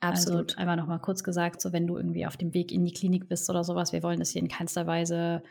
Also 0.00 0.30
Absolut. 0.30 0.50
Also 0.50 0.60
einmal 0.60 0.76
nochmal 0.76 1.00
kurz 1.00 1.22
gesagt, 1.22 1.60
so 1.60 1.72
wenn 1.72 1.86
du 1.86 1.96
irgendwie 1.96 2.26
auf 2.26 2.36
dem 2.36 2.54
Weg 2.54 2.72
in 2.72 2.84
die 2.84 2.92
Klinik 2.92 3.28
bist 3.28 3.48
oder 3.50 3.64
sowas, 3.64 3.92
wir 3.92 4.02
wollen 4.02 4.20
das 4.20 4.30
hier 4.30 4.42
in 4.42 4.48
keinster 4.48 4.86
Weise 4.86 5.42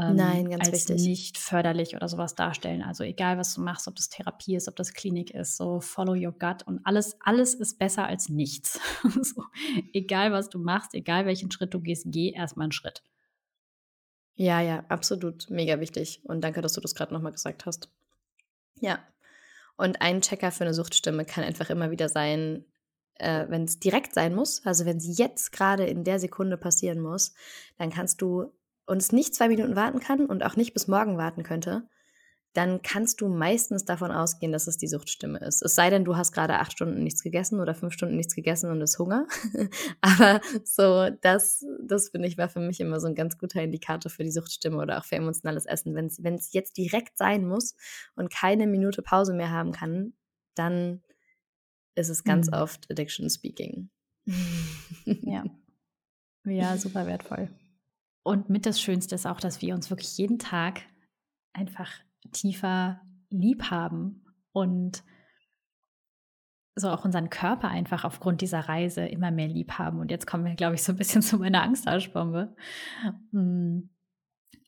ähm, 0.00 0.16
Nein, 0.16 0.50
ganz 0.50 0.68
als 0.68 0.88
wichtig. 0.88 1.06
nicht 1.06 1.38
förderlich 1.38 1.94
oder 1.94 2.08
sowas 2.08 2.34
darstellen. 2.34 2.82
Also 2.82 3.04
egal, 3.04 3.36
was 3.38 3.54
du 3.54 3.60
machst, 3.60 3.86
ob 3.88 3.96
das 3.96 4.08
Therapie 4.08 4.56
ist, 4.56 4.68
ob 4.68 4.76
das 4.76 4.94
Klinik 4.94 5.30
ist, 5.32 5.56
so 5.56 5.80
follow 5.80 6.14
your 6.14 6.32
gut 6.32 6.62
und 6.66 6.80
alles, 6.84 7.16
alles 7.20 7.54
ist 7.54 7.78
besser 7.78 8.06
als 8.06 8.28
nichts. 8.28 8.80
so, 9.22 9.44
egal, 9.92 10.32
was 10.32 10.48
du 10.48 10.58
machst, 10.58 10.94
egal 10.94 11.26
welchen 11.26 11.50
Schritt 11.50 11.74
du 11.74 11.80
gehst, 11.80 12.04
geh 12.08 12.30
erstmal 12.30 12.64
einen 12.64 12.72
Schritt. 12.72 13.02
Ja, 14.34 14.60
ja, 14.60 14.84
absolut, 14.88 15.50
mega 15.50 15.80
wichtig. 15.80 16.22
Und 16.24 16.40
danke, 16.42 16.62
dass 16.62 16.72
du 16.72 16.80
das 16.80 16.94
gerade 16.94 17.12
nochmal 17.12 17.32
gesagt 17.32 17.66
hast. 17.66 17.90
Ja. 18.80 19.00
Und 19.76 20.00
ein 20.00 20.22
Checker 20.22 20.50
für 20.50 20.64
eine 20.64 20.74
Suchtstimme 20.74 21.24
kann 21.24 21.44
einfach 21.44 21.68
immer 21.68 21.90
wieder 21.90 22.08
sein, 22.08 22.64
äh, 23.16 23.46
wenn 23.48 23.64
es 23.64 23.78
direkt 23.78 24.14
sein 24.14 24.34
muss, 24.34 24.64
also 24.64 24.86
wenn 24.86 24.96
es 24.96 25.18
jetzt 25.18 25.52
gerade 25.52 25.84
in 25.84 26.04
der 26.04 26.18
Sekunde 26.18 26.56
passieren 26.56 27.00
muss, 27.00 27.34
dann 27.76 27.90
kannst 27.90 28.22
du 28.22 28.52
und 28.90 28.98
es 29.00 29.12
nicht 29.12 29.34
zwei 29.34 29.48
Minuten 29.48 29.76
warten 29.76 30.00
kann 30.00 30.26
und 30.26 30.44
auch 30.44 30.56
nicht 30.56 30.74
bis 30.74 30.88
morgen 30.88 31.16
warten 31.16 31.44
könnte, 31.44 31.88
dann 32.54 32.82
kannst 32.82 33.20
du 33.20 33.28
meistens 33.28 33.84
davon 33.84 34.10
ausgehen, 34.10 34.50
dass 34.50 34.66
es 34.66 34.76
die 34.76 34.88
Suchtstimme 34.88 35.38
ist. 35.38 35.62
Es 35.62 35.76
sei 35.76 35.88
denn, 35.88 36.04
du 36.04 36.16
hast 36.16 36.32
gerade 36.32 36.58
acht 36.58 36.72
Stunden 36.72 37.04
nichts 37.04 37.22
gegessen 37.22 37.60
oder 37.60 37.76
fünf 37.76 37.92
Stunden 37.92 38.16
nichts 38.16 38.34
gegessen 38.34 38.68
und 38.72 38.82
es 38.82 38.98
Hunger. 38.98 39.28
Aber 40.00 40.40
so, 40.64 41.08
das, 41.20 41.64
das 41.80 42.08
finde 42.08 42.26
ich, 42.26 42.36
war 42.36 42.48
für 42.48 42.58
mich 42.58 42.80
immer 42.80 42.98
so 42.98 43.06
ein 43.06 43.14
ganz 43.14 43.38
guter 43.38 43.62
Indikator 43.62 44.10
für 44.10 44.24
die 44.24 44.32
Suchtstimme 44.32 44.78
oder 44.78 44.98
auch 44.98 45.04
für 45.04 45.14
emotionales 45.14 45.66
Essen. 45.66 45.94
Wenn 45.94 46.34
es 46.34 46.52
jetzt 46.52 46.76
direkt 46.76 47.16
sein 47.16 47.46
muss 47.46 47.76
und 48.16 48.32
keine 48.32 48.66
Minute 48.66 49.02
Pause 49.02 49.32
mehr 49.32 49.50
haben 49.50 49.70
kann, 49.70 50.14
dann 50.56 51.02
ist 51.94 52.08
es 52.08 52.24
ganz 52.24 52.48
mhm. 52.48 52.54
oft 52.54 52.90
Addiction 52.90 53.30
Speaking. 53.30 53.90
ja. 54.26 55.44
Ja, 56.46 56.78
super 56.78 57.06
wertvoll. 57.06 57.50
Und 58.22 58.50
mit 58.50 58.66
das 58.66 58.80
Schönste 58.80 59.14
ist 59.14 59.26
auch, 59.26 59.40
dass 59.40 59.62
wir 59.62 59.74
uns 59.74 59.90
wirklich 59.90 60.16
jeden 60.18 60.38
Tag 60.38 60.82
einfach 61.52 61.90
tiefer 62.32 63.00
lieb 63.30 63.70
haben 63.70 64.24
und 64.52 65.02
so 66.76 66.88
auch 66.90 67.04
unseren 67.04 67.30
Körper 67.30 67.68
einfach 67.68 68.04
aufgrund 68.04 68.40
dieser 68.40 68.60
Reise 68.60 69.06
immer 69.06 69.30
mehr 69.30 69.48
lieb 69.48 69.72
haben. 69.72 69.98
Und 70.00 70.10
jetzt 70.10 70.26
kommen 70.26 70.44
wir, 70.44 70.54
glaube 70.54 70.74
ich, 70.74 70.82
so 70.82 70.92
ein 70.92 70.98
bisschen 70.98 71.22
zu 71.22 71.38
meiner 71.38 71.62
Angsthaschbombe. 71.62 72.54
Hm. 73.32 73.90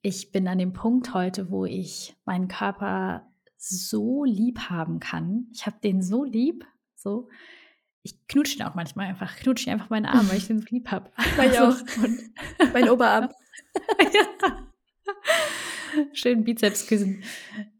Ich 0.03 0.33
bin 0.33 0.49
an 0.49 0.59
dem 0.59 0.73
Punkt 0.73 1.15
heute, 1.15 1.51
wo 1.51 1.65
ich 1.65 2.17
meinen 2.25 2.49
Körper 2.49 3.29
so 3.57 4.25
lieb 4.25 4.71
haben 4.71 4.99
kann. 4.99 5.47
Ich 5.53 5.67
habe 5.67 5.79
den 5.83 6.03
so 6.03 6.25
lieb, 6.25 6.65
so. 6.95 7.29
Ich 8.05 8.27
knutsche 8.27 8.57
ihn 8.57 8.65
auch 8.65 8.75
manchmal 8.75 9.07
einfach, 9.07 9.37
knutsche 9.37 9.69
ihn 9.69 9.75
einfach 9.75 9.91
meinen 9.91 10.07
Arm, 10.07 10.29
weil 10.29 10.39
ich 10.39 10.49
den 10.49 10.61
so 10.61 10.67
lieb 10.71 10.91
habe. 10.91 11.11
Ich 11.19 11.39
also, 11.61 11.81
auch. 11.81 12.73
mein 12.73 12.91
Oberarm. 12.91 13.29
Ja. 13.99 14.69
Schön 16.13 16.45
Bizeps 16.45 16.87
küssen. 16.87 17.23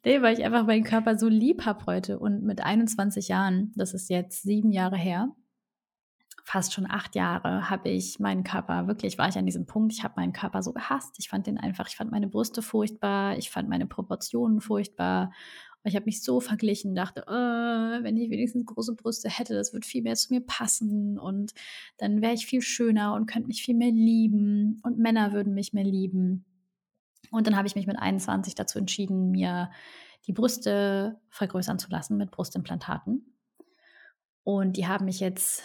Nee, 0.05 0.21
weil 0.23 0.39
ich 0.39 0.45
einfach 0.45 0.67
meinen 0.67 0.85
Körper 0.85 1.19
so 1.19 1.29
lieb 1.29 1.65
habe 1.65 1.87
heute. 1.87 2.19
Und 2.19 2.43
mit 2.43 2.63
21 2.63 3.29
Jahren, 3.29 3.73
das 3.77 3.95
ist 3.95 4.11
jetzt 4.11 4.43
sieben 4.43 4.71
Jahre 4.71 4.97
her, 4.97 5.35
fast 6.45 6.73
schon 6.75 6.91
acht 6.91 7.15
Jahre, 7.15 7.71
habe 7.71 7.89
ich 7.89 8.19
meinen 8.19 8.45
Körper, 8.45 8.87
wirklich 8.87 9.17
war 9.17 9.29
ich 9.29 9.39
an 9.39 9.47
diesem 9.47 9.67
Punkt, 9.67 9.93
ich 9.93 10.03
habe 10.03 10.15
meinen 10.17 10.33
Körper 10.33 10.63
so 10.63 10.73
gehasst. 10.73 11.17
Ich 11.19 11.29
fand 11.29 11.47
den 11.47 11.59
einfach, 11.59 11.89
ich 11.89 11.97
fand 11.97 12.11
meine 12.11 12.29
Brüste 12.29 12.63
furchtbar, 12.63 13.37
ich 13.39 13.51
fand 13.51 13.69
meine 13.69 13.87
Proportionen 13.87 14.61
furchtbar. 14.61 15.33
Ich 15.85 15.97
habe 15.97 16.05
mich 16.05 16.23
so 16.23 16.39
verglichen, 16.41 16.95
dachte, 16.95 17.23
äh, 17.27 18.05
wenn 18.05 18.17
ich 18.17 18.31
wenigstens 18.31 18.67
große 18.67 18.95
Brüste 18.95 19.29
hätte, 19.29 19.55
das 19.55 19.73
würde 19.73 19.87
viel 19.87 20.03
mehr 20.03 20.15
zu 20.15 20.33
mir 20.33 20.41
passen 20.41 21.19
und 21.19 21.53
dann 21.99 22.23
wäre 22.23 22.35
ich 22.35 22.47
viel 22.47 22.63
schöner 22.63 23.15
und 23.15 23.27
könnte 23.27 23.49
mich 23.49 23.63
viel 23.63 23.75
mehr 23.75 23.91
lieben 23.91 24.81
und 24.85 24.99
Männer 24.99 25.33
würden 25.33 25.55
mich 25.55 25.73
mehr 25.73 25.85
lieben. 25.85 26.45
Und 27.33 27.47
dann 27.47 27.57
habe 27.57 27.67
ich 27.67 27.75
mich 27.75 27.87
mit 27.87 27.99
21 27.99 28.55
dazu 28.55 28.79
entschieden, 28.79 29.31
mir 29.31 29.71
die 30.27 30.33
Brüste 30.33 31.21
vergrößern 31.31 31.79
zu 31.79 31.91
lassen 31.91 32.17
mit 32.17 32.31
Brustimplantaten. 32.31 33.35
Und 34.45 34.77
die 34.77 34.87
haben 34.87 35.07
mich 35.07 35.21
jetzt 35.21 35.63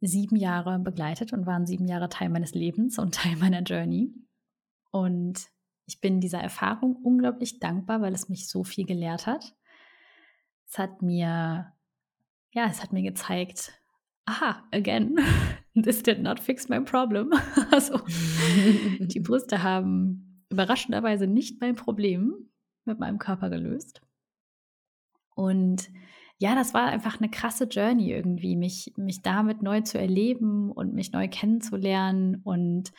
sieben 0.00 0.36
Jahre 0.36 0.78
begleitet 0.78 1.32
und 1.32 1.46
waren 1.46 1.66
sieben 1.66 1.86
Jahre 1.86 2.08
Teil 2.08 2.28
meines 2.28 2.54
Lebens 2.54 2.98
und 2.98 3.14
Teil 3.14 3.36
meiner 3.36 3.62
Journey. 3.62 4.12
Und 4.90 5.48
ich 5.86 6.00
bin 6.00 6.20
dieser 6.20 6.40
Erfahrung 6.40 6.96
unglaublich 6.96 7.60
dankbar, 7.60 8.00
weil 8.00 8.14
es 8.14 8.28
mich 8.28 8.48
so 8.48 8.64
viel 8.64 8.86
gelehrt 8.86 9.26
hat. 9.26 9.54
Es 10.66 10.78
hat 10.78 11.02
mir, 11.02 11.72
ja, 12.52 12.66
es 12.66 12.82
hat 12.82 12.92
mir 12.92 13.02
gezeigt, 13.02 13.72
aha, 14.24 14.64
again, 14.72 15.18
this 15.74 16.02
did 16.02 16.22
not 16.22 16.40
fix 16.40 16.68
my 16.68 16.80
problem. 16.80 17.32
Also, 17.70 18.00
die 18.98 19.20
Brüste 19.24 19.62
haben 19.62 20.44
überraschenderweise 20.50 21.26
nicht 21.26 21.60
mein 21.60 21.74
Problem 21.74 22.34
mit 22.84 22.98
meinem 22.98 23.18
Körper 23.18 23.50
gelöst. 23.50 24.00
Und 25.34 25.90
ja, 26.38 26.54
das 26.54 26.74
war 26.74 26.86
einfach 26.86 27.20
eine 27.20 27.30
krasse 27.30 27.64
Journey 27.64 28.10
irgendwie, 28.10 28.56
mich, 28.56 28.92
mich 28.96 29.22
damit 29.22 29.62
neu 29.62 29.80
zu 29.80 29.98
erleben 29.98 30.70
und 30.70 30.94
mich 30.94 31.12
neu 31.12 31.28
kennenzulernen. 31.28 32.40
Und 32.44 32.92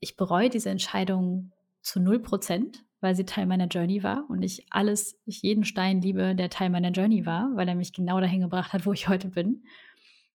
ich 0.00 0.16
bereue 0.16 0.50
diese 0.50 0.70
Entscheidung 0.70 1.52
zu 1.80 2.00
0 2.00 2.20
Prozent, 2.20 2.84
weil 3.00 3.16
sie 3.16 3.24
Teil 3.24 3.46
meiner 3.46 3.66
Journey 3.66 4.02
war 4.02 4.28
und 4.28 4.42
ich 4.42 4.66
alles, 4.70 5.18
ich 5.24 5.42
jeden 5.42 5.64
Stein 5.64 6.00
liebe, 6.00 6.34
der 6.34 6.50
Teil 6.50 6.70
meiner 6.70 6.90
Journey 6.90 7.26
war, 7.26 7.50
weil 7.54 7.68
er 7.68 7.74
mich 7.74 7.92
genau 7.92 8.20
dahin 8.20 8.40
gebracht 8.40 8.72
hat, 8.72 8.86
wo 8.86 8.92
ich 8.92 9.08
heute 9.08 9.28
bin. 9.28 9.64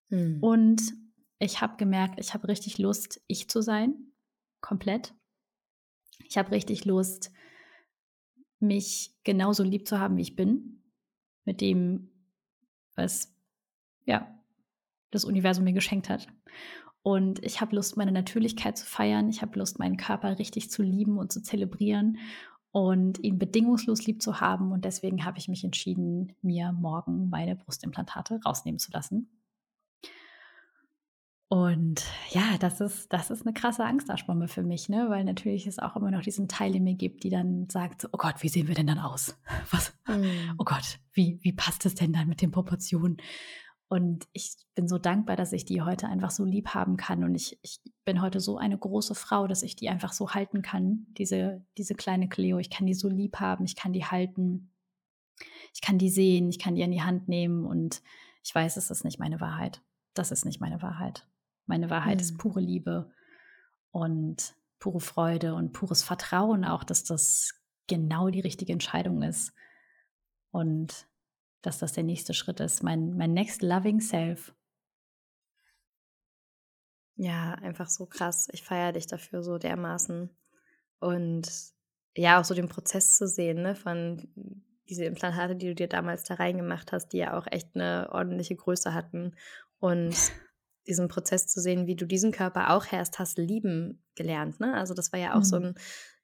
Mhm. 0.09 0.39
Und 0.41 0.81
ich 1.39 1.61
habe 1.61 1.77
gemerkt, 1.77 2.19
ich 2.19 2.33
habe 2.33 2.47
richtig 2.47 2.77
Lust, 2.77 3.21
ich 3.27 3.49
zu 3.49 3.61
sein, 3.61 3.95
komplett. 4.61 5.13
Ich 6.27 6.37
habe 6.37 6.51
richtig 6.51 6.85
Lust, 6.85 7.31
mich 8.59 9.15
genauso 9.23 9.63
lieb 9.63 9.87
zu 9.87 9.99
haben, 9.99 10.17
wie 10.17 10.23
ich 10.23 10.35
bin, 10.35 10.81
mit 11.45 11.61
dem, 11.61 12.09
was 12.95 13.33
ja 14.05 14.27
das 15.11 15.25
Universum 15.25 15.63
mir 15.63 15.73
geschenkt 15.73 16.09
hat. 16.09 16.27
Und 17.03 17.43
ich 17.43 17.61
habe 17.61 17.75
Lust, 17.75 17.95
meine 17.95 18.11
Natürlichkeit 18.11 18.77
zu 18.77 18.85
feiern. 18.85 19.29
Ich 19.29 19.41
habe 19.41 19.57
Lust, 19.57 19.79
meinen 19.79 19.97
Körper 19.97 20.39
richtig 20.39 20.69
zu 20.71 20.83
lieben 20.83 21.17
und 21.17 21.31
zu 21.31 21.41
zelebrieren 21.41 22.17
und 22.71 23.17
ihn 23.23 23.39
bedingungslos 23.39 24.05
lieb 24.05 24.21
zu 24.21 24.41
haben. 24.41 24.71
Und 24.71 24.85
deswegen 24.85 25.25
habe 25.25 25.37
ich 25.37 25.47
mich 25.47 25.63
entschieden, 25.63 26.33
mir 26.41 26.71
morgen 26.73 27.29
meine 27.29 27.55
Brustimplantate 27.55 28.39
rausnehmen 28.45 28.79
zu 28.79 28.91
lassen. 28.91 29.29
Und 31.49 32.03
ja, 32.31 32.57
das 32.59 32.81
ist, 32.81 33.13
das 33.13 33.31
ist 33.31 33.43
eine 33.43 33.53
krasse 33.53 33.85
Angstdarschbombe 33.85 34.49
für 34.49 34.63
mich, 34.63 34.89
ne? 34.89 35.05
weil 35.09 35.23
natürlich 35.23 35.65
es 35.65 35.79
auch 35.79 35.95
immer 35.95 36.11
noch 36.11 36.21
diesen 36.21 36.49
Teil 36.49 36.75
in 36.75 36.83
mir 36.83 36.95
gibt, 36.95 37.23
die 37.23 37.29
dann 37.29 37.69
sagt, 37.69 38.05
oh 38.11 38.17
Gott, 38.17 38.43
wie 38.43 38.49
sehen 38.49 38.67
wir 38.67 38.75
denn 38.75 38.87
dann 38.87 38.99
aus? 38.99 39.33
Was? 39.71 39.93
Mm. 40.07 40.55
Oh 40.57 40.65
Gott, 40.65 40.99
wie, 41.13 41.39
wie 41.41 41.53
passt 41.53 41.85
es 41.85 41.95
denn 41.95 42.11
dann 42.11 42.27
mit 42.27 42.41
den 42.41 42.51
Proportionen? 42.51 43.17
Und 43.89 44.27
ich 44.33 44.55
bin 44.75 44.87
so 44.87 44.97
dankbar, 44.97 45.37
dass 45.37 45.53
ich 45.53 45.63
die 45.63 45.81
heute 45.81 46.07
einfach 46.07 46.31
so 46.31 46.43
lieb 46.43 46.69
haben 46.69 46.97
kann. 46.97 47.23
Und 47.23 47.35
ich, 47.35 47.57
ich 47.61 47.79
bin 48.03 48.21
heute 48.21 48.41
so 48.41 48.57
eine 48.57 48.77
große 48.77 49.15
Frau, 49.15 49.47
dass 49.47 49.63
ich 49.63 49.77
die 49.77 49.87
einfach 49.87 50.11
so 50.11 50.31
halten 50.31 50.61
kann, 50.61 51.07
diese, 51.17 51.65
diese 51.77 51.95
kleine 51.95 52.27
Cleo. 52.27 52.57
Ich 52.59 52.69
kann 52.69 52.85
die 52.85 52.93
so 52.93 53.07
lieb 53.07 53.39
haben, 53.39 53.63
ich 53.63 53.77
kann 53.77 53.93
die 53.93 54.03
halten, 54.03 54.73
ich 55.73 55.81
kann 55.81 55.97
die 55.97 56.09
sehen, 56.09 56.49
ich 56.49 56.59
kann 56.59 56.75
die 56.75 56.83
an 56.83 56.91
die 56.91 57.01
Hand 57.01 57.29
nehmen. 57.29 57.65
Und 57.65 58.01
ich 58.43 58.53
weiß, 58.53 58.75
es 58.75 58.91
ist 58.91 59.05
nicht 59.05 59.19
meine 59.19 59.39
Wahrheit. 59.39 59.81
Das 60.13 60.31
ist 60.31 60.43
nicht 60.43 60.59
meine 60.59 60.81
Wahrheit. 60.81 61.25
Meine 61.65 61.89
Wahrheit 61.89 62.15
mhm. 62.15 62.21
ist 62.21 62.37
pure 62.37 62.59
Liebe 62.59 63.09
und 63.91 64.55
pure 64.79 64.99
Freude 64.99 65.55
und 65.55 65.71
pures 65.71 66.03
Vertrauen 66.03 66.65
auch, 66.65 66.83
dass 66.83 67.05
das 67.05 67.53
genau 67.87 68.29
die 68.29 68.41
richtige 68.41 68.73
Entscheidung 68.73 69.23
ist. 69.23 69.53
Und 70.51 71.07
dass 71.61 71.79
das 71.79 71.93
der 71.93 72.03
nächste 72.03 72.33
Schritt 72.33 72.59
ist, 72.59 72.83
mein, 72.83 73.15
mein 73.17 73.33
next 73.33 73.61
loving 73.61 73.99
self. 73.99 74.53
Ja, 77.15 77.53
einfach 77.55 77.89
so 77.89 78.05
krass. 78.05 78.47
Ich 78.51 78.63
feiere 78.63 78.93
dich 78.93 79.07
dafür 79.07 79.41
so 79.41 79.57
dermaßen. 79.57 80.29
Und 80.99 81.49
ja, 82.15 82.39
auch 82.39 82.45
so 82.45 82.53
den 82.53 82.69
Prozess 82.69 83.15
zu 83.15 83.27
sehen, 83.27 83.61
ne, 83.63 83.75
von 83.75 84.27
diese 84.87 85.05
Implantate, 85.05 85.55
die 85.55 85.67
du 85.67 85.75
dir 85.75 85.87
damals 85.87 86.23
da 86.23 86.35
reingemacht 86.35 86.91
hast, 86.91 87.09
die 87.09 87.17
ja 87.17 87.37
auch 87.37 87.47
echt 87.49 87.75
eine 87.75 88.09
ordentliche 88.11 88.55
Größe 88.55 88.93
hatten. 88.93 89.35
Und 89.79 90.15
diesen 90.87 91.09
Prozess 91.09 91.47
zu 91.47 91.59
sehen, 91.59 91.85
wie 91.85 91.95
du 91.95 92.05
diesen 92.05 92.31
Körper 92.31 92.71
auch 92.71 92.85
erst 92.91 93.19
hast 93.19 93.37
lieben 93.37 94.03
gelernt. 94.15 94.59
Ne? 94.59 94.73
Also 94.73 94.93
das 94.93 95.11
war 95.11 95.19
ja 95.19 95.33
auch 95.33 95.39
mhm. 95.39 95.43
so, 95.43 95.55
ein, 95.57 95.75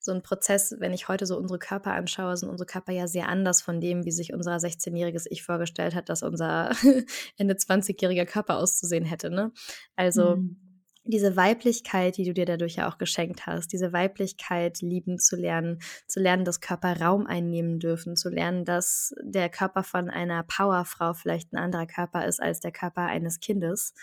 so 0.04 0.12
ein 0.12 0.22
Prozess, 0.22 0.76
wenn 0.80 0.92
ich 0.92 1.08
heute 1.08 1.26
so 1.26 1.38
unsere 1.38 1.58
Körper 1.58 1.94
anschaue, 1.94 2.36
sind 2.36 2.50
unsere 2.50 2.68
Körper 2.68 2.92
ja 2.92 3.08
sehr 3.08 3.30
anders 3.30 3.62
von 3.62 3.80
dem, 3.80 4.04
wie 4.04 4.12
sich 4.12 4.34
unser 4.34 4.58
16-jähriges 4.58 5.28
Ich 5.30 5.44
vorgestellt 5.44 5.96
hat, 5.96 6.10
dass 6.10 6.24
unser 6.24 6.72
Ende 7.38 7.54
20-jähriger 7.54 8.26
Körper 8.26 8.58
auszusehen 8.58 9.06
hätte. 9.06 9.30
Ne? 9.30 9.54
Also 9.96 10.36
mhm. 10.36 10.58
diese 11.06 11.38
Weiblichkeit, 11.38 12.18
die 12.18 12.26
du 12.26 12.34
dir 12.34 12.46
dadurch 12.46 12.76
ja 12.76 12.92
auch 12.92 12.98
geschenkt 12.98 13.48
hast, 13.48 13.72
diese 13.72 13.94
Weiblichkeit 13.94 14.82
lieben 14.82 15.20
zu 15.20 15.38
lernen, 15.38 15.80
zu 16.06 16.20
lernen, 16.20 16.44
dass 16.44 16.60
Körper 16.60 17.00
Raum 17.00 17.26
einnehmen 17.26 17.80
dürfen, 17.80 18.18
zu 18.18 18.28
lernen, 18.28 18.66
dass 18.66 19.16
der 19.24 19.48
Körper 19.48 19.84
von 19.84 20.10
einer 20.10 20.44
Powerfrau 20.44 21.14
vielleicht 21.14 21.54
ein 21.54 21.58
anderer 21.58 21.88
Körper 21.88 22.28
ist 22.28 22.42
als 22.42 22.60
der 22.60 22.74
Körper 22.74 23.04
eines 23.04 23.40
Kindes 23.40 23.94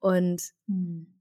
und 0.00 0.42
mhm. 0.66 1.14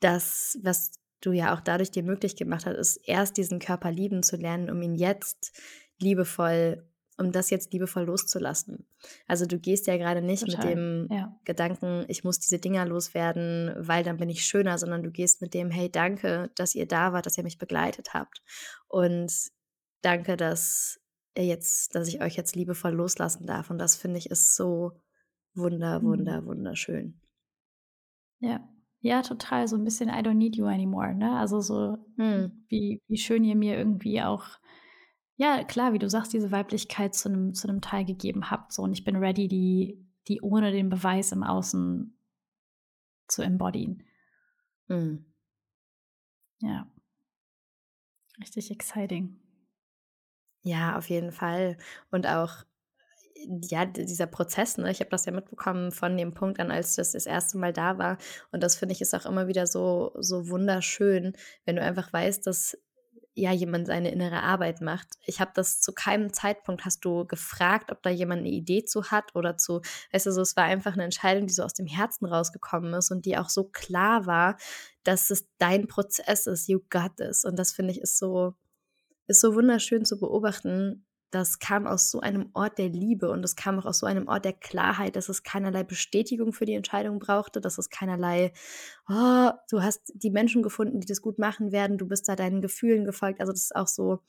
das, 0.00 0.58
was 0.62 0.92
du 1.22 1.32
ja 1.32 1.54
auch 1.54 1.60
dadurch 1.60 1.90
dir 1.90 2.02
möglich 2.02 2.36
gemacht 2.36 2.66
hast, 2.66 2.76
ist 2.76 2.96
erst 3.08 3.36
diesen 3.36 3.58
Körper 3.58 3.90
lieben 3.90 4.22
zu 4.22 4.36
lernen, 4.36 4.70
um 4.70 4.82
ihn 4.82 4.94
jetzt 4.94 5.52
liebevoll, 5.98 6.86
um 7.16 7.32
das 7.32 7.50
jetzt 7.50 7.72
liebevoll 7.72 8.04
loszulassen. 8.04 8.86
Also 9.26 9.46
du 9.46 9.58
gehst 9.58 9.86
ja 9.86 9.96
gerade 9.96 10.20
nicht 10.20 10.44
Total, 10.44 10.66
mit 10.66 10.74
dem 10.74 11.08
ja. 11.10 11.34
Gedanken, 11.44 12.04
ich 12.08 12.24
muss 12.24 12.40
diese 12.40 12.58
Dinger 12.58 12.84
loswerden, 12.84 13.72
weil 13.78 14.04
dann 14.04 14.18
bin 14.18 14.28
ich 14.28 14.44
schöner, 14.44 14.76
sondern 14.78 15.02
du 15.02 15.10
gehst 15.10 15.40
mit 15.40 15.54
dem, 15.54 15.70
hey, 15.70 15.90
danke, 15.90 16.50
dass 16.56 16.74
ihr 16.74 16.86
da 16.86 17.12
wart, 17.12 17.26
dass 17.26 17.38
ihr 17.38 17.44
mich 17.44 17.58
begleitet 17.58 18.12
habt. 18.12 18.42
Und 18.88 19.32
danke, 20.02 20.36
dass 20.36 21.00
ihr 21.36 21.46
jetzt, 21.46 21.94
dass 21.94 22.08
ich 22.08 22.20
euch 22.20 22.36
jetzt 22.36 22.56
liebevoll 22.56 22.92
loslassen 22.92 23.46
darf. 23.46 23.70
Und 23.70 23.78
das 23.78 23.96
finde 23.96 24.18
ich 24.18 24.30
ist 24.30 24.56
so 24.56 24.92
wunder, 25.54 26.00
mhm. 26.00 26.04
wunder, 26.04 26.44
wunderschön. 26.44 27.20
Ja. 28.40 28.68
Ja, 29.02 29.22
total. 29.22 29.66
So 29.66 29.76
ein 29.76 29.84
bisschen 29.84 30.08
I 30.08 30.22
don't 30.22 30.34
need 30.34 30.56
you 30.56 30.66
anymore, 30.66 31.12
ne? 31.14 31.36
Also 31.36 31.60
so, 31.60 31.98
hm. 32.16 32.64
wie, 32.68 33.02
wie 33.08 33.16
schön 33.18 33.42
ihr 33.42 33.56
mir 33.56 33.76
irgendwie 33.76 34.22
auch, 34.22 34.46
ja, 35.36 35.64
klar, 35.64 35.92
wie 35.92 35.98
du 35.98 36.08
sagst, 36.08 36.32
diese 36.32 36.52
Weiblichkeit 36.52 37.14
zu 37.14 37.28
einem, 37.28 37.52
zu 37.52 37.68
einem 37.68 37.80
Teil 37.80 38.04
gegeben 38.04 38.50
habt. 38.50 38.72
So, 38.72 38.82
und 38.82 38.92
ich 38.92 39.02
bin 39.02 39.16
ready, 39.16 39.48
die, 39.48 40.06
die 40.28 40.40
ohne 40.40 40.70
den 40.70 40.88
Beweis 40.88 41.32
im 41.32 41.42
Außen 41.42 42.16
zu 43.26 43.42
embodyen. 43.42 44.04
Hm. 44.86 45.24
Ja. 46.60 46.86
Richtig 48.40 48.70
exciting. 48.70 49.36
Ja, 50.62 50.96
auf 50.96 51.10
jeden 51.10 51.32
Fall. 51.32 51.76
Und 52.12 52.28
auch 52.28 52.64
ja, 53.68 53.84
dieser 53.86 54.26
Prozess, 54.26 54.78
ne? 54.78 54.90
ich 54.90 55.00
habe 55.00 55.10
das 55.10 55.26
ja 55.26 55.32
mitbekommen 55.32 55.92
von 55.92 56.16
dem 56.16 56.34
Punkt 56.34 56.60
an, 56.60 56.70
als 56.70 56.96
das 56.96 57.12
das 57.12 57.26
erste 57.26 57.58
Mal 57.58 57.72
da 57.72 57.98
war. 57.98 58.18
Und 58.50 58.62
das 58.62 58.76
finde 58.76 58.94
ich 58.94 59.00
ist 59.00 59.14
auch 59.14 59.26
immer 59.26 59.48
wieder 59.48 59.66
so, 59.66 60.12
so 60.18 60.48
wunderschön, 60.48 61.34
wenn 61.64 61.76
du 61.76 61.82
einfach 61.82 62.12
weißt, 62.12 62.46
dass 62.46 62.76
ja 63.34 63.52
jemand 63.52 63.86
seine 63.86 64.10
innere 64.10 64.42
Arbeit 64.42 64.80
macht. 64.80 65.08
Ich 65.24 65.40
habe 65.40 65.52
das 65.54 65.80
zu 65.80 65.92
keinem 65.92 66.32
Zeitpunkt 66.32 66.84
hast 66.84 67.04
du 67.04 67.26
gefragt, 67.26 67.90
ob 67.90 68.02
da 68.02 68.10
jemand 68.10 68.40
eine 68.40 68.50
Idee 68.50 68.84
zu 68.84 69.10
hat 69.10 69.34
oder 69.34 69.56
zu, 69.56 69.80
weißt 70.12 70.26
du, 70.26 70.32
so, 70.32 70.42
es 70.42 70.56
war 70.56 70.64
einfach 70.64 70.92
eine 70.92 71.04
Entscheidung, 71.04 71.46
die 71.46 71.54
so 71.54 71.62
aus 71.62 71.72
dem 71.74 71.86
Herzen 71.86 72.26
rausgekommen 72.26 72.92
ist 72.94 73.10
und 73.10 73.24
die 73.24 73.38
auch 73.38 73.48
so 73.48 73.64
klar 73.64 74.26
war, 74.26 74.56
dass 75.02 75.30
es 75.30 75.48
dein 75.58 75.86
Prozess 75.86 76.46
ist, 76.46 76.68
you 76.68 76.80
got 76.90 77.16
this. 77.16 77.44
Und 77.44 77.58
das 77.58 77.72
finde 77.72 77.92
ich 77.92 78.00
ist 78.00 78.18
so, 78.18 78.54
ist 79.26 79.40
so 79.40 79.54
wunderschön 79.54 80.04
zu 80.04 80.18
beobachten, 80.18 81.06
das 81.32 81.58
kam 81.58 81.86
aus 81.86 82.10
so 82.10 82.20
einem 82.20 82.50
Ort 82.52 82.78
der 82.78 82.90
Liebe 82.90 83.30
und 83.30 83.42
es 83.42 83.56
kam 83.56 83.78
auch 83.78 83.86
aus 83.86 84.00
so 84.00 84.06
einem 84.06 84.28
Ort 84.28 84.44
der 84.44 84.52
Klarheit, 84.52 85.16
dass 85.16 85.30
es 85.30 85.42
keinerlei 85.42 85.82
Bestätigung 85.82 86.52
für 86.52 86.66
die 86.66 86.74
Entscheidung 86.74 87.18
brauchte, 87.18 87.60
dass 87.62 87.78
es 87.78 87.88
keinerlei, 87.88 88.52
oh, 89.08 89.50
du 89.70 89.82
hast 89.82 90.12
die 90.14 90.30
Menschen 90.30 90.62
gefunden, 90.62 91.00
die 91.00 91.06
das 91.06 91.22
gut 91.22 91.38
machen 91.38 91.72
werden, 91.72 91.96
du 91.96 92.06
bist 92.06 92.28
da 92.28 92.36
deinen 92.36 92.60
Gefühlen 92.60 93.06
gefolgt. 93.06 93.40
Also 93.40 93.50
das 93.52 93.62
ist 93.62 93.76
auch 93.76 93.88
so, 93.88 94.20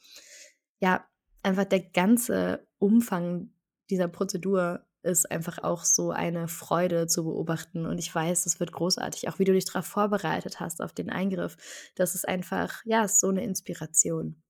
ja, 0.80 1.06
einfach 1.43 1.66
der 1.66 1.82
ganze 1.82 2.66
Umfang 2.80 3.51
dieser 3.89 4.08
Prozedur 4.08 4.86
ist 5.04 5.30
einfach 5.30 5.62
auch 5.62 5.84
so 5.84 6.12
eine 6.12 6.47
Freude 6.47 7.08
zu 7.08 7.26
beobachten. 7.26 7.86
Und 7.86 7.97
ich 7.97 8.16
weiß, 8.16 8.45
es 8.45 8.62
wird 8.62 8.72
großartig, 8.72 9.28
auch 9.28 9.39
wie 9.39 9.43
du 9.43 9.51
dich 9.51 9.66
darauf 9.66 9.86
vorbereitet 9.86 10.62
hast, 10.62 10.82
auf 10.82 10.93
den 10.93 11.10
Eingriff. 11.10 11.58
Das 11.95 12.16
ist 12.16 12.26
einfach, 12.26 12.82
ja, 12.86 13.06
so 13.10 13.28
eine 13.28 13.43
Inspiration. 13.43 14.41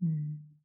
Hm. 0.00 0.55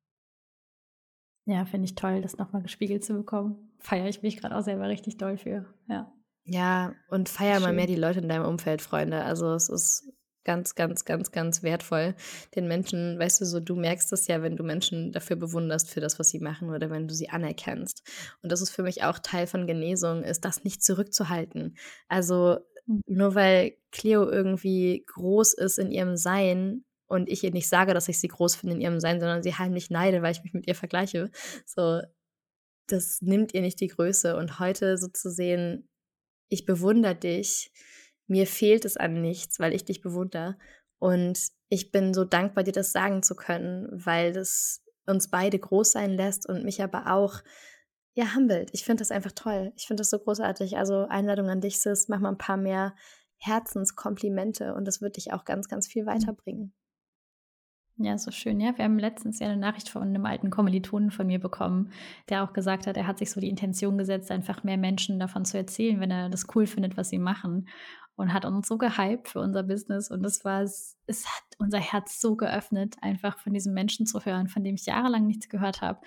Ja, 1.45 1.65
finde 1.65 1.85
ich 1.85 1.95
toll, 1.95 2.21
das 2.21 2.37
nochmal 2.37 2.61
gespiegelt 2.61 3.03
zu 3.03 3.13
bekommen. 3.13 3.71
Feiere 3.79 4.07
ich 4.07 4.21
mich 4.21 4.37
gerade 4.37 4.55
auch 4.55 4.63
selber 4.63 4.87
richtig 4.87 5.17
doll 5.17 5.37
für. 5.37 5.65
Ja. 5.87 6.11
Ja, 6.43 6.95
und 7.09 7.29
feier 7.29 7.59
mal 7.59 7.73
mehr 7.73 7.87
die 7.87 7.95
Leute 7.95 8.19
in 8.19 8.29
deinem 8.29 8.45
Umfeld, 8.45 8.81
Freunde. 8.81 9.23
Also 9.23 9.53
es 9.53 9.69
ist 9.69 10.11
ganz, 10.43 10.75
ganz, 10.75 11.05
ganz, 11.05 11.31
ganz 11.31 11.63
wertvoll, 11.63 12.15
den 12.55 12.67
Menschen, 12.67 13.19
weißt 13.19 13.41
du, 13.41 13.45
so 13.45 13.59
du 13.59 13.75
merkst 13.75 14.11
es 14.13 14.27
ja, 14.27 14.41
wenn 14.41 14.55
du 14.55 14.63
Menschen 14.63 15.11
dafür 15.11 15.35
bewunderst 15.35 15.89
für 15.89 15.99
das, 15.99 16.19
was 16.19 16.29
sie 16.29 16.39
machen 16.39 16.69
oder 16.69 16.89
wenn 16.89 17.07
du 17.07 17.13
sie 17.13 17.29
anerkennst. 17.29 18.03
Und 18.41 18.51
das 18.51 18.61
ist 18.61 18.71
für 18.71 18.83
mich 18.83 19.03
auch 19.03 19.19
Teil 19.19 19.47
von 19.47 19.67
Genesung, 19.67 20.23
ist 20.23 20.43
das 20.43 20.63
nicht 20.63 20.83
zurückzuhalten. 20.83 21.77
Also 22.07 22.57
hm. 22.87 23.01
nur 23.07 23.35
weil 23.35 23.73
Cleo 23.91 24.27
irgendwie 24.29 25.03
groß 25.07 25.53
ist 25.53 25.77
in 25.77 25.91
ihrem 25.91 26.17
Sein, 26.17 26.85
und 27.11 27.29
ich 27.29 27.43
ihr 27.43 27.51
nicht 27.51 27.67
sage, 27.67 27.93
dass 27.93 28.07
ich 28.07 28.19
sie 28.19 28.29
groß 28.29 28.55
finde 28.55 28.75
in 28.75 28.81
ihrem 28.81 28.99
Sein, 29.01 29.19
sondern 29.19 29.43
sie 29.43 29.53
heimlich 29.53 29.89
neide, 29.89 30.21
weil 30.21 30.31
ich 30.31 30.43
mich 30.43 30.53
mit 30.53 30.65
ihr 30.65 30.75
vergleiche. 30.75 31.29
So, 31.65 32.01
das 32.87 33.21
nimmt 33.21 33.53
ihr 33.53 33.61
nicht 33.61 33.81
die 33.81 33.89
Größe. 33.89 34.37
Und 34.37 34.59
heute 34.59 34.97
so 34.97 35.09
zu 35.09 35.29
sehen, 35.29 35.89
ich 36.47 36.65
bewundere 36.65 37.15
dich, 37.15 37.73
mir 38.27 38.47
fehlt 38.47 38.85
es 38.85 38.95
an 38.95 39.21
nichts, 39.21 39.59
weil 39.59 39.73
ich 39.73 39.83
dich 39.83 40.01
bewundere. 40.01 40.57
Und 40.99 41.37
ich 41.67 41.91
bin 41.91 42.13
so 42.13 42.23
dankbar, 42.23 42.63
dir 42.63 42.71
das 42.71 42.93
sagen 42.93 43.23
zu 43.23 43.35
können, 43.35 43.89
weil 43.91 44.31
das 44.31 44.81
uns 45.05 45.29
beide 45.29 45.59
groß 45.59 45.91
sein 45.91 46.11
lässt 46.11 46.47
und 46.47 46.63
mich 46.63 46.81
aber 46.81 47.11
auch 47.13 47.41
ja, 48.13 48.35
humbelt. 48.35 48.69
Ich 48.71 48.85
finde 48.85 49.01
das 49.01 49.11
einfach 49.11 49.33
toll. 49.33 49.73
Ich 49.75 49.87
finde 49.87 49.99
das 49.99 50.09
so 50.09 50.19
großartig. 50.19 50.77
Also 50.77 51.07
Einladung 51.09 51.49
an 51.49 51.59
dich, 51.59 51.81
Sis, 51.81 52.07
mach 52.07 52.19
mal 52.19 52.29
ein 52.29 52.37
paar 52.37 52.57
mehr 52.57 52.95
Herzenskomplimente 53.37 54.73
und 54.75 54.85
das 54.85 55.01
wird 55.01 55.17
dich 55.17 55.33
auch 55.33 55.43
ganz, 55.43 55.67
ganz 55.67 55.87
viel 55.87 56.03
mhm. 56.03 56.07
weiterbringen. 56.07 56.73
Ja, 57.97 58.17
so 58.17 58.31
schön. 58.31 58.59
Ja, 58.59 58.77
wir 58.77 58.85
haben 58.85 58.97
letztens 58.97 59.39
ja 59.39 59.47
eine 59.47 59.57
Nachricht 59.57 59.89
von 59.89 60.01
einem 60.01 60.25
alten 60.25 60.49
Kommilitonen 60.49 61.11
von 61.11 61.27
mir 61.27 61.39
bekommen, 61.39 61.91
der 62.29 62.43
auch 62.43 62.53
gesagt 62.53 62.87
hat, 62.87 62.97
er 62.97 63.05
hat 63.05 63.19
sich 63.19 63.31
so 63.31 63.39
die 63.39 63.49
Intention 63.49 63.97
gesetzt, 63.97 64.31
einfach 64.31 64.63
mehr 64.63 64.77
Menschen 64.77 65.19
davon 65.19 65.45
zu 65.45 65.57
erzählen, 65.57 65.99
wenn 65.99 66.11
er 66.11 66.29
das 66.29 66.47
cool 66.55 66.65
findet, 66.65 66.97
was 66.97 67.09
sie 67.09 67.19
machen. 67.19 67.67
Und 68.15 68.33
hat 68.33 68.45
uns 68.45 68.67
so 68.67 68.77
gehypt 68.77 69.29
für 69.29 69.39
unser 69.39 69.63
Business. 69.63 70.11
Und 70.11 70.25
es 70.25 70.43
war, 70.45 70.61
es 70.61 70.95
hat 71.07 71.43
unser 71.57 71.79
Herz 71.79 72.19
so 72.19 72.35
geöffnet, 72.35 72.95
einfach 73.01 73.39
von 73.39 73.53
diesem 73.53 73.73
Menschen 73.73 74.05
zu 74.05 74.25
hören, 74.25 74.47
von 74.47 74.63
dem 74.63 74.75
ich 74.75 74.85
jahrelang 74.85 75.27
nichts 75.27 75.49
gehört 75.49 75.81
habe. 75.81 76.01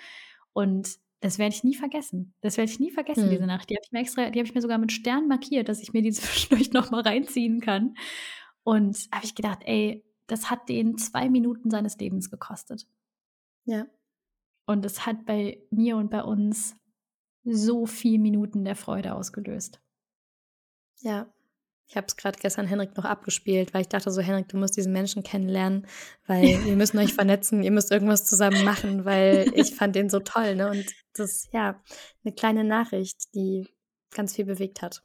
Und 0.53 0.97
das 1.21 1.39
werde 1.39 1.55
ich 1.55 1.63
nie 1.63 1.75
vergessen. 1.75 2.33
Das 2.41 2.57
werde 2.57 2.71
ich 2.71 2.79
nie 2.79 2.91
vergessen, 2.91 3.23
hm. 3.23 3.29
diese 3.31 3.45
Nacht. 3.45 3.69
Die 3.69 3.75
habe 3.75 3.83
ich 3.83 3.91
mir 3.91 3.99
extra, 3.99 4.29
die 4.29 4.39
habe 4.39 4.47
ich 4.47 4.53
mir 4.53 4.61
sogar 4.61 4.77
mit 4.77 4.91
Stern 4.91 5.27
markiert, 5.27 5.69
dass 5.69 5.81
ich 5.81 5.91
mir 5.91 6.01
die 6.01 6.11
zwischendurch 6.13 6.71
nochmal 6.71 7.01
reinziehen 7.01 7.61
kann. 7.61 7.95
Und 8.63 8.97
habe 9.11 9.25
ich 9.25 9.35
gedacht, 9.35 9.59
ey, 9.65 10.03
das 10.27 10.49
hat 10.49 10.69
den 10.69 10.97
zwei 10.97 11.29
Minuten 11.29 11.69
seines 11.69 11.97
Lebens 11.97 12.29
gekostet. 12.29 12.87
Ja. 13.65 13.87
Und 14.65 14.85
es 14.85 15.05
hat 15.05 15.25
bei 15.25 15.61
mir 15.69 15.97
und 15.97 16.09
bei 16.09 16.23
uns 16.23 16.75
so 17.43 17.85
viele 17.85 18.19
Minuten 18.19 18.65
der 18.65 18.75
Freude 18.75 19.13
ausgelöst. 19.13 19.79
Ja. 21.01 21.31
Ich 21.87 21.95
habe 21.95 22.07
es 22.07 22.17
gerade 22.17 22.39
gestern 22.39 22.65
Henrik 22.65 22.97
noch 22.97 23.05
abgespielt, 23.05 23.73
weil 23.73 23.81
ich 23.81 23.89
dachte 23.89 24.09
so, 24.09 24.19
Henrik, 24.19 24.47
du 24.49 24.57
musst 24.57 24.75
diesen 24.75 24.91
Menschen 24.91 25.21
kennenlernen, 25.21 25.85
weil 26.25 26.43
wir 26.65 26.75
müssen 26.75 26.97
euch 26.97 27.13
vernetzen, 27.13 27.61
ihr 27.61 27.71
müsst 27.71 27.91
irgendwas 27.91 28.25
zusammen 28.25 28.63
machen, 28.65 29.05
weil 29.05 29.51
ich 29.53 29.75
fand 29.75 29.95
den 29.95 30.09
so 30.09 30.19
toll, 30.19 30.55
ne? 30.55 30.71
Und 30.71 30.85
das, 31.13 31.47
ja, 31.51 31.83
eine 32.23 32.33
kleine 32.33 32.63
Nachricht, 32.63 33.35
die 33.35 33.67
ganz 34.09 34.35
viel 34.35 34.45
bewegt 34.45 34.81
hat. 34.81 35.03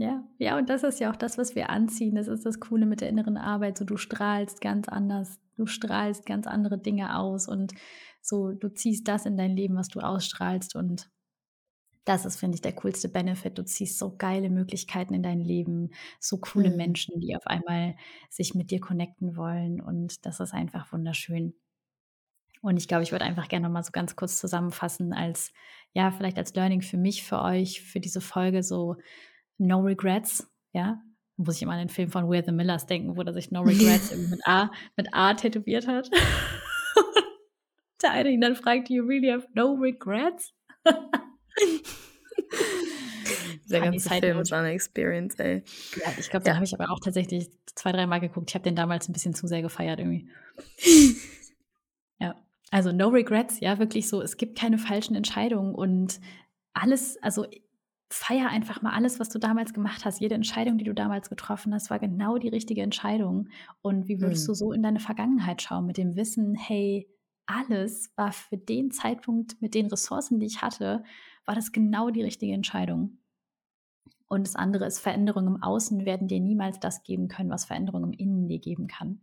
Ja, 0.00 0.22
ja, 0.38 0.56
und 0.56 0.68
das 0.70 0.84
ist 0.84 1.00
ja 1.00 1.10
auch 1.10 1.16
das, 1.16 1.38
was 1.38 1.56
wir 1.56 1.70
anziehen. 1.70 2.14
Das 2.14 2.28
ist 2.28 2.46
das 2.46 2.60
Coole 2.60 2.86
mit 2.86 3.00
der 3.00 3.08
inneren 3.08 3.36
Arbeit. 3.36 3.76
So, 3.76 3.84
du 3.84 3.96
strahlst 3.96 4.60
ganz 4.60 4.88
anders, 4.88 5.40
du 5.56 5.66
strahlst 5.66 6.24
ganz 6.24 6.46
andere 6.46 6.78
Dinge 6.78 7.18
aus 7.18 7.48
und 7.48 7.72
so, 8.22 8.52
du 8.52 8.68
ziehst 8.68 9.08
das 9.08 9.26
in 9.26 9.36
dein 9.36 9.56
Leben, 9.56 9.74
was 9.74 9.88
du 9.88 9.98
ausstrahlst. 9.98 10.76
Und 10.76 11.10
das 12.04 12.24
ist, 12.26 12.38
finde 12.38 12.54
ich, 12.54 12.60
der 12.60 12.76
coolste 12.76 13.08
Benefit. 13.08 13.58
Du 13.58 13.64
ziehst 13.64 13.98
so 13.98 14.16
geile 14.16 14.50
Möglichkeiten 14.50 15.14
in 15.14 15.24
dein 15.24 15.40
Leben, 15.40 15.90
so 16.20 16.38
coole 16.38 16.70
mhm. 16.70 16.76
Menschen, 16.76 17.18
die 17.18 17.34
auf 17.34 17.48
einmal 17.48 17.96
sich 18.30 18.54
mit 18.54 18.70
dir 18.70 18.80
connecten 18.80 19.36
wollen. 19.36 19.80
Und 19.80 20.24
das 20.26 20.38
ist 20.38 20.54
einfach 20.54 20.92
wunderschön. 20.92 21.54
Und 22.62 22.76
ich 22.76 22.86
glaube, 22.86 23.02
ich 23.02 23.10
würde 23.10 23.24
einfach 23.24 23.48
gerne 23.48 23.66
noch 23.66 23.72
mal 23.72 23.82
so 23.82 23.90
ganz 23.90 24.14
kurz 24.14 24.38
zusammenfassen 24.38 25.12
als, 25.12 25.52
ja, 25.92 26.12
vielleicht 26.12 26.38
als 26.38 26.54
Learning 26.54 26.82
für 26.82 26.98
mich, 26.98 27.24
für 27.24 27.42
euch, 27.42 27.82
für 27.82 27.98
diese 27.98 28.20
Folge 28.20 28.62
so 28.62 28.94
No 29.58 29.80
Regrets, 29.80 30.48
ja. 30.72 31.02
Muss 31.36 31.56
ich 31.56 31.62
immer 31.62 31.72
an 31.72 31.78
den 31.78 31.88
Film 31.88 32.10
von 32.10 32.24
We're 32.24 32.44
the 32.44 32.52
Millers 32.52 32.86
denken, 32.86 33.16
wo 33.16 33.22
er 33.22 33.32
sich 33.32 33.50
No 33.50 33.62
Regrets 33.62 34.14
mit 34.30 34.40
A, 34.46 34.70
mit 34.96 35.12
A 35.12 35.34
tätowiert 35.34 35.86
hat. 35.86 36.10
Der 38.02 38.12
eine 38.12 38.30
ihn 38.30 38.40
dann 38.40 38.54
fragt, 38.54 38.88
you 38.90 39.04
really 39.04 39.28
have 39.28 39.46
no 39.54 39.74
regrets? 39.74 40.54
Der 43.68 43.80
ganze 43.80 44.08
Film 44.08 44.38
ist 44.38 44.52
eine 44.52 44.70
Experience, 44.70 45.34
ey. 45.36 45.62
Ja, 45.96 46.12
ich 46.18 46.30
glaube, 46.30 46.46
ja. 46.46 46.52
den 46.52 46.54
habe 46.54 46.64
ich 46.64 46.72
aber 46.74 46.90
auch 46.90 47.00
tatsächlich 47.00 47.50
zwei, 47.74 47.92
drei 47.92 48.06
Mal 48.06 48.20
geguckt. 48.20 48.48
Ich 48.50 48.54
habe 48.54 48.62
den 48.62 48.76
damals 48.76 49.08
ein 49.08 49.12
bisschen 49.12 49.34
zu 49.34 49.46
sehr 49.46 49.60
gefeiert 49.62 49.98
irgendwie. 49.98 50.30
ja, 52.18 52.36
also 52.70 52.92
no 52.92 53.08
regrets, 53.08 53.60
ja, 53.60 53.78
wirklich 53.78 54.08
so. 54.08 54.22
Es 54.22 54.36
gibt 54.36 54.58
keine 54.58 54.78
falschen 54.78 55.14
Entscheidungen 55.14 55.74
und 55.74 56.20
alles, 56.72 57.20
also 57.22 57.46
feier 58.10 58.48
einfach 58.48 58.80
mal 58.80 58.92
alles, 58.92 59.20
was 59.20 59.28
du 59.28 59.38
damals 59.38 59.72
gemacht 59.72 60.04
hast. 60.04 60.20
Jede 60.20 60.34
Entscheidung, 60.34 60.78
die 60.78 60.84
du 60.84 60.94
damals 60.94 61.28
getroffen 61.28 61.74
hast, 61.74 61.90
war 61.90 61.98
genau 61.98 62.38
die 62.38 62.48
richtige 62.48 62.82
Entscheidung. 62.82 63.48
Und 63.82 64.08
wie 64.08 64.20
würdest 64.20 64.42
hm. 64.42 64.46
du 64.46 64.54
so 64.54 64.72
in 64.72 64.82
deine 64.82 65.00
Vergangenheit 65.00 65.60
schauen 65.60 65.86
mit 65.86 65.98
dem 65.98 66.16
Wissen, 66.16 66.54
hey, 66.54 67.08
alles 67.46 68.12
war 68.16 68.32
für 68.32 68.56
den 68.56 68.90
Zeitpunkt 68.90 69.60
mit 69.60 69.74
den 69.74 69.86
Ressourcen, 69.86 70.40
die 70.40 70.46
ich 70.46 70.62
hatte, 70.62 71.02
war 71.44 71.54
das 71.54 71.72
genau 71.72 72.10
die 72.10 72.22
richtige 72.22 72.52
Entscheidung. 72.52 73.18
Und 74.28 74.46
das 74.46 74.56
andere 74.56 74.86
ist, 74.86 74.98
Veränderungen 74.98 75.56
im 75.56 75.62
Außen 75.62 76.04
werden 76.04 76.28
dir 76.28 76.40
niemals 76.40 76.78
das 76.80 77.02
geben 77.02 77.28
können, 77.28 77.50
was 77.50 77.64
Veränderungen 77.64 78.12
im 78.12 78.18
Innen 78.18 78.48
dir 78.48 78.58
geben 78.58 78.86
kann. 78.86 79.22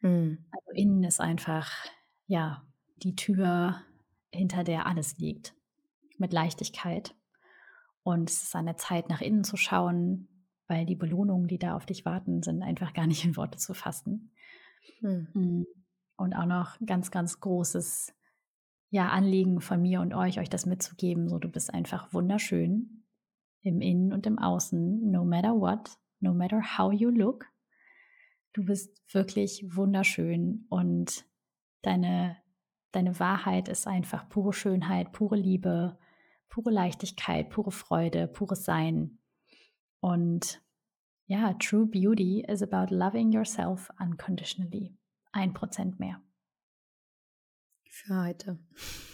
Mhm. 0.00 0.44
Also 0.52 0.70
innen 0.72 1.02
ist 1.02 1.20
einfach, 1.20 1.70
ja, 2.26 2.64
die 2.96 3.16
Tür, 3.16 3.82
hinter 4.32 4.64
der 4.64 4.86
alles 4.86 5.18
liegt. 5.18 5.54
Mit 6.18 6.32
Leichtigkeit. 6.32 7.14
Und 8.02 8.30
es 8.30 8.42
ist 8.42 8.56
an 8.56 8.66
der 8.66 8.76
Zeit, 8.76 9.08
nach 9.08 9.20
innen 9.20 9.44
zu 9.44 9.56
schauen, 9.56 10.28
weil 10.66 10.86
die 10.86 10.96
Belohnungen, 10.96 11.48
die 11.48 11.58
da 11.58 11.76
auf 11.76 11.86
dich 11.86 12.04
warten, 12.04 12.42
sind 12.42 12.62
einfach 12.62 12.94
gar 12.94 13.06
nicht 13.06 13.24
in 13.24 13.36
Worte 13.36 13.58
zu 13.58 13.74
fassen. 13.74 14.32
Mhm. 15.00 15.66
Und 16.16 16.34
auch 16.34 16.46
noch 16.46 16.78
ganz, 16.84 17.10
ganz 17.10 17.40
großes 17.40 18.14
ja, 18.90 19.08
Anliegen 19.08 19.60
von 19.60 19.80
mir 19.80 20.00
und 20.00 20.12
euch, 20.12 20.38
euch 20.38 20.50
das 20.50 20.66
mitzugeben. 20.66 21.28
So, 21.28 21.38
du 21.38 21.48
bist 21.48 21.72
einfach 21.72 22.12
wunderschön 22.12 23.04
im 23.62 23.80
Innen 23.80 24.12
und 24.12 24.26
im 24.26 24.38
Außen, 24.38 25.10
no 25.10 25.24
matter 25.24 25.54
what, 25.54 25.96
no 26.20 26.34
matter 26.34 26.60
how 26.78 26.92
you 26.92 27.08
look. 27.08 27.46
Du 28.52 28.64
bist 28.64 29.02
wirklich 29.12 29.64
wunderschön 29.74 30.66
und 30.68 31.24
deine, 31.80 32.36
deine 32.90 33.18
Wahrheit 33.18 33.68
ist 33.68 33.86
einfach 33.86 34.28
pure 34.28 34.52
Schönheit, 34.52 35.12
pure 35.12 35.36
Liebe, 35.36 35.98
pure 36.52 36.70
Leichtigkeit, 36.70 37.48
pure 37.48 37.72
Freude, 37.72 38.28
pures 38.28 38.64
Sein. 38.64 39.18
Und 40.00 40.62
ja, 41.24 41.54
True 41.54 41.86
Beauty 41.86 42.44
is 42.46 42.62
about 42.62 42.94
loving 42.94 43.32
yourself 43.32 43.90
unconditionally. 43.98 44.94
Ein 45.32 45.54
Prozent 45.54 45.98
mehr. 45.98 46.20
Für 47.88 48.22
heute. 48.24 48.58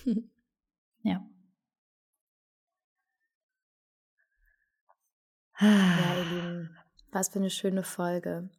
ja. 1.03 1.25
Ja, 5.61 6.17
ihr 6.19 6.25
Lieben, 6.25 6.77
was 7.13 7.29
für 7.29 7.39
eine 7.39 7.51
schöne 7.51 7.85
Folge. 7.85 8.51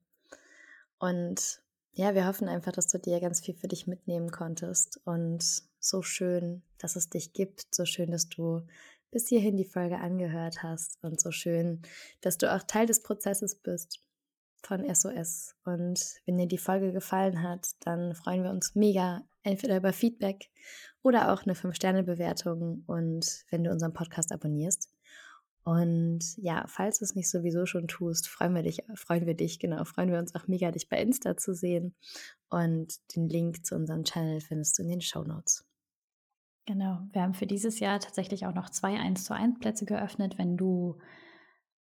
Und 1.00 1.62
ja, 2.00 2.16
wir 2.16 2.26
hoffen 2.26 2.48
einfach, 2.48 2.72
dass 2.72 2.88
du 2.88 2.98
dir 2.98 3.20
ganz 3.20 3.42
viel 3.42 3.54
für 3.56 3.68
dich 3.68 3.86
mitnehmen 3.86 4.32
konntest. 4.32 5.02
Und 5.04 5.44
so 5.82 6.02
schön, 6.02 6.64
dass 6.78 6.96
es 6.96 7.10
dich 7.10 7.34
gibt. 7.34 7.76
So 7.76 7.84
schön, 7.84 8.12
dass 8.12 8.30
du 8.30 8.62
bis 9.12 9.28
hierhin 9.28 9.58
die 9.58 9.66
Folge 9.66 10.00
angehört 10.00 10.64
hast. 10.64 10.98
Und 11.02 11.20
so 11.20 11.32
schön, 11.32 11.82
dass 12.22 12.38
du 12.38 12.56
auch 12.56 12.64
Teil 12.64 12.86
des 12.86 13.04
Prozesses 13.04 13.54
bist 13.56 14.00
von 14.64 14.96
SOS. 14.96 15.56
Und 15.66 16.00
wenn 16.26 16.38
dir 16.38 16.48
die 16.48 16.58
Folge 16.58 16.94
gefallen 16.94 17.44
hat, 17.44 17.68
dann 17.82 18.16
freuen 18.16 18.44
wir 18.44 18.52
uns 18.52 18.76
mega, 18.76 19.28
entweder 19.44 19.76
über 19.76 19.92
Feedback 19.92 20.50
oder 21.04 21.34
auch 21.34 21.44
eine 21.44 21.54
5-Sterne-Bewertung 21.54 22.86
und 22.88 23.44
wenn 23.50 23.66
du 23.66 23.72
unseren 23.72 23.92
Podcast 23.92 24.32
abonnierst. 24.32 24.90
Und 25.64 26.20
ja, 26.38 26.66
falls 26.68 27.00
du 27.00 27.06
es 27.06 27.16
nicht 27.16 27.30
sowieso 27.30 27.66
schon 27.66 27.88
tust, 27.88 28.28
freuen 28.28 28.56
wir 28.56 28.64
dich, 28.64 28.84
freuen 28.96 29.26
wir 29.26 29.36
dich, 29.36 29.60
genau, 29.60 29.84
freuen 29.84 30.12
wir 30.12 30.20
uns 30.20 30.34
auch 30.36 30.48
mega, 30.48 30.72
dich 30.72 30.90
bei 30.90 31.02
Insta 31.02 31.38
zu 31.38 31.54
sehen. 31.54 31.96
Und 32.50 32.96
den 33.16 33.28
Link 33.28 33.66
zu 33.66 33.76
unserem 33.76 34.04
Channel 34.04 34.42
findest 34.42 34.78
du 34.78 34.84
in 34.84 34.90
den 34.90 35.02
Show 35.02 35.24
Notes. 35.24 35.66
Genau, 36.66 37.00
wir 37.12 37.24
haben 37.24 37.34
für 37.34 37.48
dieses 37.48 37.80
Jahr 37.80 38.00
tatsächlich 38.00 38.46
auch 38.46 38.54
noch 38.54 38.70
zwei 38.70 39.00
1 39.00 39.24
zu 39.24 39.34
1 39.34 39.60
Plätze 39.60 39.86
geöffnet, 39.86 40.38
wenn 40.38 40.56
du 40.56 41.00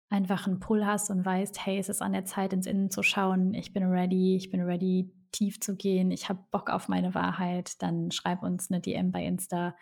einfach 0.08 0.46
einen 0.46 0.58
Pull 0.58 0.84
hast 0.84 1.10
und 1.10 1.24
weißt, 1.24 1.64
hey, 1.64 1.78
es 1.78 1.88
ist 1.88 2.02
an 2.02 2.12
der 2.12 2.24
Zeit, 2.24 2.52
ins 2.52 2.66
Innen 2.66 2.90
zu 2.90 3.02
schauen, 3.02 3.54
ich 3.54 3.72
bin 3.72 3.84
ready, 3.84 4.36
ich 4.36 4.50
bin 4.50 4.62
ready, 4.62 5.12
tief 5.32 5.60
zu 5.60 5.76
gehen, 5.76 6.10
ich 6.10 6.28
habe 6.28 6.44
Bock 6.50 6.70
auf 6.70 6.88
meine 6.88 7.14
Wahrheit, 7.14 7.80
dann 7.82 8.10
schreib 8.10 8.42
uns 8.42 8.70
eine 8.70 8.80
DM 8.80 9.12
bei 9.12 9.24
Insta 9.24 9.76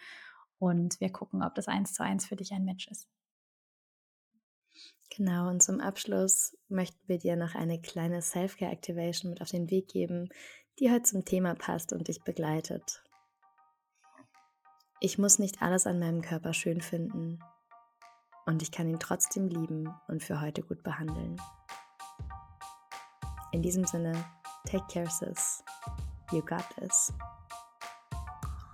und 0.58 1.00
wir 1.00 1.10
gucken, 1.10 1.42
ob 1.42 1.54
das 1.54 1.68
eins 1.68 1.94
zu 1.94 2.02
eins 2.02 2.26
für 2.26 2.36
dich 2.36 2.52
ein 2.52 2.64
Match 2.64 2.88
ist. 2.88 3.08
Genau, 5.18 5.48
und 5.48 5.60
zum 5.64 5.80
Abschluss 5.80 6.56
möchten 6.68 7.00
wir 7.08 7.18
dir 7.18 7.34
noch 7.34 7.56
eine 7.56 7.80
kleine 7.80 8.22
Self-Care-Activation 8.22 9.30
mit 9.30 9.42
auf 9.42 9.50
den 9.50 9.68
Weg 9.68 9.88
geben, 9.88 10.28
die 10.78 10.92
heute 10.92 11.02
zum 11.02 11.24
Thema 11.24 11.56
passt 11.56 11.92
und 11.92 12.06
dich 12.06 12.22
begleitet. 12.22 13.02
Ich 15.00 15.18
muss 15.18 15.40
nicht 15.40 15.60
alles 15.60 15.88
an 15.88 15.98
meinem 15.98 16.22
Körper 16.22 16.54
schön 16.54 16.80
finden 16.80 17.40
und 18.46 18.62
ich 18.62 18.70
kann 18.70 18.88
ihn 18.88 19.00
trotzdem 19.00 19.48
lieben 19.48 19.92
und 20.06 20.22
für 20.22 20.40
heute 20.40 20.62
gut 20.62 20.84
behandeln. 20.84 21.42
In 23.50 23.60
diesem 23.60 23.86
Sinne, 23.86 24.24
take 24.66 24.84
care, 24.86 25.10
sis. 25.10 25.64
You 26.30 26.42
got 26.42 26.64
this. 26.78 27.12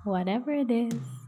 Whatever 0.04 0.52
it 0.52 0.70
is. 0.70 1.23